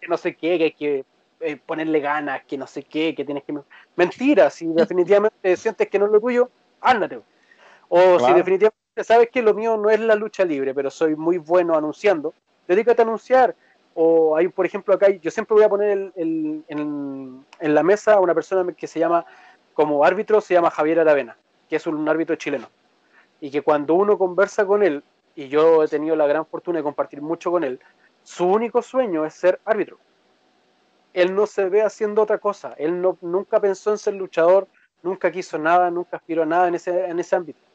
que 0.00 0.08
no 0.08 0.16
sé 0.16 0.34
qué, 0.34 0.58
que 0.58 0.64
hay 0.64 0.72
que 0.72 1.04
eh, 1.40 1.56
ponerle 1.56 2.00
ganas, 2.00 2.44
que 2.44 2.56
no 2.56 2.66
sé 2.66 2.82
qué, 2.82 3.14
que 3.14 3.24
tienes 3.24 3.44
que... 3.44 3.54
Mentira, 3.96 4.50
si 4.50 4.66
definitivamente 4.66 5.56
sientes 5.56 5.88
que 5.88 5.98
no 5.98 6.06
es 6.06 6.12
lo 6.12 6.20
tuyo, 6.20 6.50
ándate. 6.80 7.20
O 7.88 8.18
si 8.18 8.32
definitivamente 8.32 9.04
sabes 9.04 9.30
que 9.30 9.42
lo 9.42 9.54
mío 9.54 9.76
no 9.76 9.90
es 9.90 10.00
la 10.00 10.14
lucha 10.14 10.44
libre, 10.44 10.74
pero 10.74 10.90
soy 10.90 11.16
muy 11.16 11.38
bueno 11.38 11.76
anunciando, 11.76 12.34
dedícate 12.68 13.02
a 13.02 13.04
anunciar. 13.04 13.56
O 13.94 14.36
hay, 14.36 14.46
por 14.46 14.64
ejemplo, 14.64 14.94
acá, 14.94 15.08
yo 15.08 15.30
siempre 15.30 15.54
voy 15.54 15.64
a 15.64 15.68
poner 15.68 16.12
en, 16.14 17.44
la 17.60 17.82
mesa 17.82 18.14
a 18.14 18.20
una 18.20 18.34
persona 18.34 18.72
que 18.72 18.86
se 18.86 19.00
llama 19.00 19.26
como 19.74 20.04
árbitro 20.04 20.40
se 20.40 20.54
llama 20.54 20.70
Javier 20.70 21.00
Aravena, 21.00 21.36
que 21.68 21.76
es 21.76 21.86
un 21.86 22.08
árbitro 22.08 22.36
chileno. 22.36 22.68
Y 23.40 23.50
que 23.50 23.62
cuando 23.62 23.94
uno 23.94 24.18
conversa 24.18 24.66
con 24.66 24.82
él, 24.82 25.02
y 25.34 25.48
yo 25.48 25.82
he 25.82 25.88
tenido 25.88 26.16
la 26.16 26.26
gran 26.26 26.46
fortuna 26.46 26.78
de 26.78 26.82
compartir 26.82 27.22
mucho 27.22 27.50
con 27.50 27.64
él, 27.64 27.80
su 28.22 28.46
único 28.46 28.82
sueño 28.82 29.24
es 29.24 29.34
ser 29.34 29.60
árbitro. 29.64 29.98
Él 31.12 31.34
no 31.34 31.46
se 31.46 31.68
ve 31.68 31.82
haciendo 31.82 32.22
otra 32.22 32.38
cosa. 32.38 32.74
Él 32.76 33.00
nunca 33.20 33.60
pensó 33.60 33.90
en 33.90 33.98
ser 33.98 34.14
luchador, 34.14 34.68
nunca 35.02 35.30
quiso 35.30 35.58
nada, 35.58 35.90
nunca 35.90 36.16
aspiró 36.18 36.42
a 36.42 36.46
nada 36.46 36.68
en 36.68 36.74
ese 36.74 37.36
ámbito. 37.36 37.67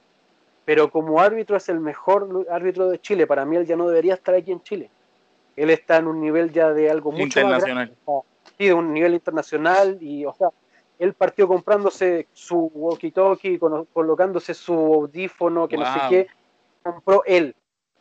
Pero 0.66 0.90
como 0.90 1.20
árbitro 1.20 1.58
es 1.58 1.68
el 1.70 1.80
mejor 1.80 2.48
árbitro 2.50 2.90
de 2.90 3.00
Chile. 3.00 3.28
Para 3.28 3.46
mí 3.46 3.58
él 3.58 3.66
ya 3.66 3.76
no 3.76 3.88
debería 3.88 4.14
estar 4.14 4.34
aquí 4.36 4.52
en 4.52 4.62
Chile. 4.62 4.90
Él 5.56 5.70
está 5.70 5.98
en 5.98 6.08
un 6.08 6.22
nivel 6.22 6.52
ya 6.52 6.72
de 6.72 6.90
algo 6.90 7.12
mucho 7.12 7.24
internacional. 7.24 7.90
más 7.90 7.98
grande. 7.98 8.24
Sí, 8.58 8.68
de 8.68 8.74
un 8.74 8.94
nivel 8.94 9.14
internacional 9.14 9.98
y, 10.02 10.26
o 10.26 10.34
sea, 10.34 10.50
él 11.00 11.14
partió 11.14 11.48
comprándose 11.48 12.28
su 12.34 12.72
walkie-talkie, 12.74 13.60
colocándose 13.92 14.54
su 14.54 14.74
audífono, 14.74 15.68
que 15.68 15.78
no 15.78 15.86
sé 15.86 16.00
qué, 16.10 16.28
compró 16.82 17.24
él. 17.26 17.56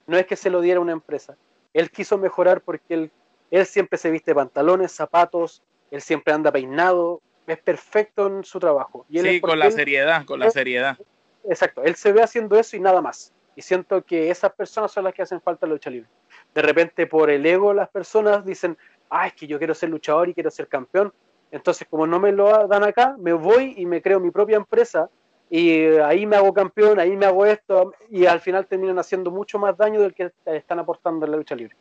No 0.06 0.16
es 0.16 0.26
que 0.26 0.36
se 0.36 0.51
lo 0.51 0.60
diera 0.60 0.80
una 0.80 0.93
empresa. 0.93 1.36
Él 1.72 1.90
quiso 1.90 2.18
mejorar 2.18 2.60
porque 2.60 2.94
él, 2.94 3.10
él 3.51 3.66
siempre 3.66 3.98
se 3.98 4.10
viste 4.10 4.34
pantalones, 4.34 4.93
zapatos, 4.93 5.62
él 5.90 6.01
siempre 6.01 6.32
anda 6.32 6.52
peinado, 6.52 7.20
es 7.47 7.59
perfecto 7.59 8.26
en 8.26 8.44
su 8.44 8.59
trabajo. 8.60 9.05
Y 9.09 9.20
sí, 9.20 9.40
con 9.40 9.59
la 9.59 9.70
seriedad, 9.70 10.24
con 10.24 10.39
la 10.39 10.51
seriedad. 10.51 10.98
Exacto, 11.44 11.82
él 11.82 11.94
se 11.97 12.12
ve 12.12 12.23
haciendo 12.23 12.59
eso 12.59 12.77
y 12.77 12.81
nada 12.81 13.01
más. 13.01 13.32
Y 13.55 13.62
siento 13.62 14.02
que 14.02 14.31
esas 14.31 14.52
personas 14.52 14.93
son 14.93 15.05
las 15.05 15.14
que 15.14 15.23
hacen 15.23 15.40
falta 15.40 15.66
en 15.66 15.70
la 15.70 15.74
lucha 15.74 15.90
libre. 15.90 16.09
De 16.55 16.62
repente, 16.62 17.06
por 17.06 17.31
el 17.31 17.44
ego, 17.44 17.74
las 17.74 17.89
personas 17.89 18.44
dicen, 18.44 18.78
ah, 19.10 19.27
es 19.27 19.35
que 19.35 19.47
yo 19.47 19.59
quiero 19.59 19.74
ser 19.74 19.90
luchador 19.90 20.28
y 20.28 20.35
quiero 20.35 20.51
ser 20.51 20.69
campeón. 20.69 21.12
Entonces, 21.51 21.86
como 21.89 22.06
no 22.06 22.19
me 22.19 22.32
lo 22.32 22.66
dan 22.66 22.82
acá, 22.82 23.14
me 23.19 23.32
voy 23.32 23.74
y 23.77 23.85
me 23.85 24.01
creo 24.01 24.20
mi 24.20 24.31
propia 24.31 24.56
empresa 24.56 25.10
y 25.51 25.85
ahí 25.98 26.24
me 26.24 26.36
hago 26.36 26.55
campeón, 26.55 26.98
ahí 26.98 27.14
me 27.14 27.27
hago 27.27 27.44
esto 27.44 27.93
y 28.09 28.24
al 28.24 28.40
final 28.40 28.66
terminan 28.66 28.98
haciendo 28.98 29.31
mucho 29.31 29.59
más 29.59 29.77
daño 29.77 30.01
del 30.01 30.14
que 30.14 30.32
están 30.47 30.78
aportando 30.78 31.27
en 31.27 31.32
la 31.32 31.36
lucha 31.36 31.55
libre. 31.55 31.77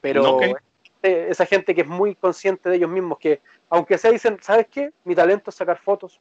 Pero 0.00 0.40
esa 1.02 1.44
gente 1.44 1.74
que 1.74 1.82
es 1.82 1.86
muy 1.86 2.14
consciente 2.14 2.70
de 2.70 2.76
ellos 2.76 2.88
mismos, 2.88 3.18
que 3.18 3.42
aunque 3.68 3.98
se 3.98 4.10
dicen, 4.10 4.38
¿sabes 4.40 4.68
qué? 4.68 4.90
Mi 5.04 5.14
talento 5.14 5.50
es 5.50 5.56
sacar 5.56 5.78
fotos 5.78 6.18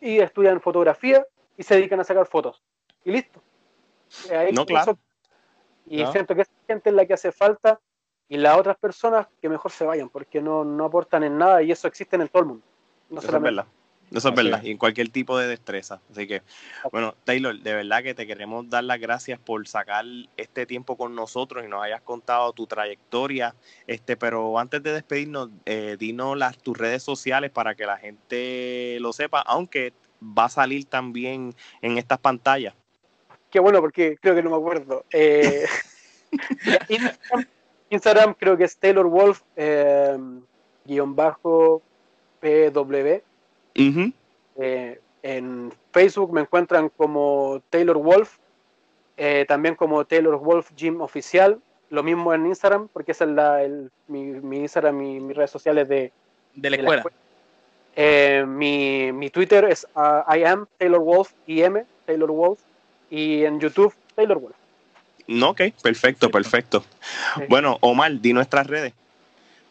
y 0.00 0.18
estudian 0.18 0.62
fotografía 0.62 1.26
y 1.56 1.62
se 1.62 1.74
dedican 1.74 2.00
a 2.00 2.04
sacar 2.04 2.26
fotos. 2.26 2.62
Y 3.04 3.12
listo. 3.12 3.42
no, 4.52 4.66
claro. 4.66 4.98
y 5.86 6.04
siento 6.06 6.34
que 6.34 6.42
esa 6.42 6.52
gente 6.66 6.90
es 6.90 6.94
la 6.94 7.06
que 7.06 7.14
hace 7.14 7.32
falta 7.32 7.80
y 8.28 8.36
las 8.36 8.56
otras 8.56 8.76
personas 8.76 9.26
que 9.40 9.48
mejor 9.48 9.70
se 9.70 9.84
vayan 9.84 10.08
porque 10.08 10.40
no, 10.40 10.64
no 10.64 10.84
aportan 10.84 11.24
en 11.24 11.36
nada 11.38 11.62
y 11.62 11.72
eso 11.72 11.88
existe 11.88 12.16
en 12.16 12.28
todo 12.28 12.42
el 12.42 12.48
mundo. 12.48 12.64
eso 13.10 13.36
es 13.36 13.42
verdad. 13.42 13.66
Eso 14.14 14.28
es 14.28 14.34
verdad, 14.34 14.62
y 14.62 14.70
en 14.70 14.76
cualquier 14.76 15.08
tipo 15.08 15.38
de 15.38 15.46
destreza. 15.46 16.00
Así 16.10 16.26
que, 16.26 16.42
bueno, 16.90 17.14
Taylor, 17.24 17.58
de 17.58 17.74
verdad 17.74 18.02
que 18.02 18.14
te 18.14 18.26
queremos 18.26 18.68
dar 18.68 18.84
las 18.84 19.00
gracias 19.00 19.38
por 19.38 19.66
sacar 19.66 20.04
este 20.36 20.66
tiempo 20.66 20.96
con 20.96 21.14
nosotros 21.14 21.64
y 21.64 21.68
nos 21.68 21.82
hayas 21.82 22.02
contado 22.02 22.52
tu 22.52 22.66
trayectoria. 22.66 23.54
Este, 23.86 24.16
pero 24.16 24.58
antes 24.58 24.82
de 24.82 24.92
despedirnos, 24.92 25.48
eh, 25.64 25.96
dinos 25.98 26.36
las, 26.36 26.58
tus 26.58 26.76
redes 26.76 27.02
sociales 27.02 27.50
para 27.50 27.74
que 27.74 27.86
la 27.86 27.96
gente 27.96 28.98
lo 29.00 29.14
sepa, 29.14 29.40
aunque 29.40 29.94
va 30.22 30.44
a 30.44 30.48
salir 30.48 30.84
también 30.84 31.54
en 31.80 31.98
estas 31.98 32.18
pantallas. 32.18 32.74
Qué 33.50 33.60
bueno, 33.60 33.80
porque 33.80 34.16
creo 34.20 34.34
que 34.34 34.42
no 34.42 34.50
me 34.50 34.56
acuerdo. 34.56 35.04
Eh, 35.10 35.66
Instagram 37.90 38.34
creo 38.34 38.56
que 38.56 38.64
es 38.64 38.76
Taylor 38.78 39.06
Wolf 39.06 39.42
eh, 39.56 40.16
guion 40.86 41.14
bajo 41.14 41.82
PW. 42.40 43.22
Eh, 44.56 45.00
en 45.22 45.72
Facebook 45.92 46.32
me 46.32 46.40
encuentran 46.40 46.88
como 46.88 47.62
Taylor 47.68 47.98
Wolf, 47.98 48.38
también 49.46 49.76
como 49.76 50.04
Taylor 50.04 50.38
Wolf 50.38 50.70
Gym 50.74 51.00
Oficial. 51.00 51.60
Lo 51.90 52.02
mismo 52.02 52.32
en 52.32 52.46
Instagram, 52.46 52.88
porque 52.88 53.12
esa 53.12 53.24
es 53.24 53.30
la, 53.30 53.62
el, 53.62 53.90
mi, 54.08 54.24
mi, 54.24 54.60
Instagram, 54.60 54.96
mi, 54.96 55.20
mis 55.20 55.36
redes 55.36 55.50
sociales 55.50 55.86
de, 55.88 56.10
de 56.54 56.70
la 56.70 56.76
escuela. 56.76 57.04
Mi, 57.96 59.12
mi, 59.12 59.30
Twitter 59.30 59.64
es 59.64 59.86
uh, 59.94 60.22
I 60.32 60.44
am 60.44 60.66
Taylor 60.78 61.00
Wolf, 61.00 61.32
IM, 61.46 61.84
Taylor 62.06 62.30
Wolf, 62.30 62.60
y 63.10 63.44
en 63.44 63.60
YouTube, 63.60 63.94
Taylor 64.14 64.38
Wolf. 64.38 64.56
No, 65.26 65.50
ok, 65.50 65.62
perfecto, 65.82 66.30
perfecto. 66.30 66.84
Bueno, 67.48 67.78
Omar, 67.80 68.20
di 68.20 68.32
nuestras 68.32 68.66
redes. 68.66 68.92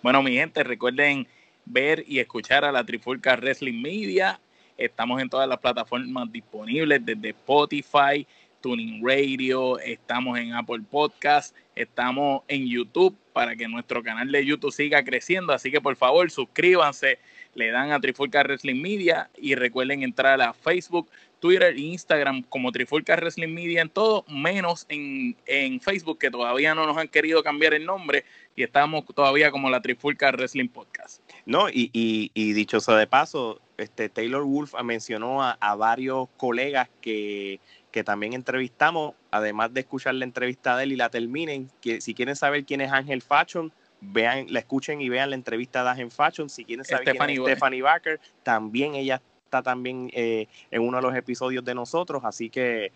Bueno, 0.02 0.24
mi 0.24 0.34
gente, 0.34 0.64
recuerden 0.64 1.28
ver 1.66 2.04
y 2.08 2.20
escuchar 2.20 2.66
a 2.66 2.72
la 2.72 2.84
Trifulca 2.84 3.36
Wrestling 3.36 3.82
Media. 3.82 4.40
Estamos 4.78 5.22
en 5.22 5.30
todas 5.30 5.48
las 5.48 5.60
plataformas 5.60 6.32
disponibles, 6.32 7.06
desde 7.06 7.30
Spotify, 7.30 8.26
Tuning 8.62 9.06
Radio, 9.06 9.80
estamos 9.80 10.38
en 10.40 10.54
Apple 10.54 10.82
Podcast, 10.90 11.56
estamos 11.76 12.44
en 12.48 12.68
YouTube 12.68 13.16
para 13.34 13.56
que 13.56 13.68
nuestro 13.68 14.04
canal 14.04 14.32
de 14.32 14.46
YouTube 14.46 14.72
siga 14.72 15.04
creciendo. 15.04 15.54
Así 15.54 15.72
que 15.72 15.82
por 15.82 15.96
favor, 15.96 16.30
suscríbanse, 16.32 17.20
le 17.56 17.72
dan 17.72 17.92
a 17.92 18.00
Trifulca 18.00 18.44
Wrestling 18.44 18.82
Media 18.82 19.30
y 19.38 19.56
recuerden 19.56 20.04
entrar 20.04 20.42
a 20.42 20.54
Facebook, 20.54 21.10
Twitter 21.40 21.74
e 21.76 21.80
Instagram 21.80 22.44
como 22.44 22.72
Trifulca 22.72 23.16
Wrestling 23.16 23.54
Media 23.54 23.82
en 23.82 23.90
todo, 23.90 24.24
menos 24.28 24.86
en, 24.90 25.36
Facebook, 25.82 26.20
que 26.20 26.32
todavía 26.32 26.76
no 26.76 26.86
nos 26.86 26.98
han 26.98 27.08
querido 27.08 27.44
cambiar 27.44 27.74
el 27.74 27.86
nombre 27.86 28.24
y 28.56 28.64
estamos 28.64 29.04
todavía 29.14 29.52
como 29.52 29.70
la 29.70 29.82
Trifulca 29.82 30.32
Wrestling 30.32 30.70
Podcast. 30.70 31.22
No, 31.46 31.70
y, 31.70 31.90
y, 31.94 32.32
y 32.34 32.54
dichoso 32.54 32.96
de 32.96 33.08
paso, 33.08 33.60
este 33.78 34.10
Taylor 34.10 34.44
Wolf 34.44 34.76
mencionó 34.84 35.44
a, 35.44 35.76
varios 35.76 36.30
colegas 36.38 36.90
que, 37.02 37.60
que, 37.92 38.04
también 38.04 38.34
entrevistamos, 38.34 39.16
además 39.32 39.74
de 39.74 39.82
escuchar 39.82 40.14
la 40.16 40.26
entrevista 40.26 40.78
de 40.78 40.84
él 40.84 40.92
y 40.92 40.96
la 40.96 41.10
terminen, 41.10 41.70
que 41.82 42.02
si 42.02 42.14
quieren 42.14 42.36
saber 42.36 42.66
quién 42.66 42.82
es 42.82 42.92
Ángel 42.92 43.22
Fashion, 43.22 43.74
vean, 44.02 44.48
la 44.50 44.60
escuchen 44.60 45.00
y 45.02 45.10
vean 45.10 45.30
la 45.30 45.36
entrevista 45.36 45.84
de 45.84 45.92
Ángel 45.92 46.12
Fashion. 46.12 46.50
Si 46.50 46.66
quieren 46.66 46.84
saber 46.84 47.06
quién 47.06 47.30
es 47.30 47.40
Stephanie 47.40 47.82
Baker, 47.82 48.20
también 48.44 48.96
ella 48.96 49.22
está 49.46 49.62
también 49.62 50.10
eh, 50.14 50.48
en 50.72 50.82
uno 50.82 50.98
de 50.98 51.04
los 51.04 51.16
episodios 51.16 51.64
de 51.64 51.76
nosotros. 51.76 52.24
Así 52.26 52.50
que, 52.50 52.92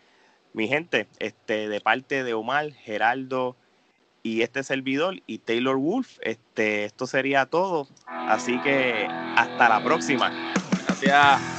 mi 0.53 0.67
gente, 0.67 1.07
este, 1.19 1.69
de 1.69 1.81
parte 1.81 2.23
de 2.23 2.33
Omar, 2.33 2.71
Geraldo 2.71 3.55
y 4.23 4.41
este 4.41 4.63
servidor 4.63 5.21
y 5.27 5.37
Taylor 5.37 5.77
Wolf, 5.77 6.17
este, 6.21 6.85
esto 6.85 7.07
sería 7.07 7.45
todo. 7.45 7.87
Así 8.07 8.59
que 8.61 9.07
hasta 9.09 9.69
la 9.69 9.83
próxima. 9.83 10.53
Gracias. 10.87 11.54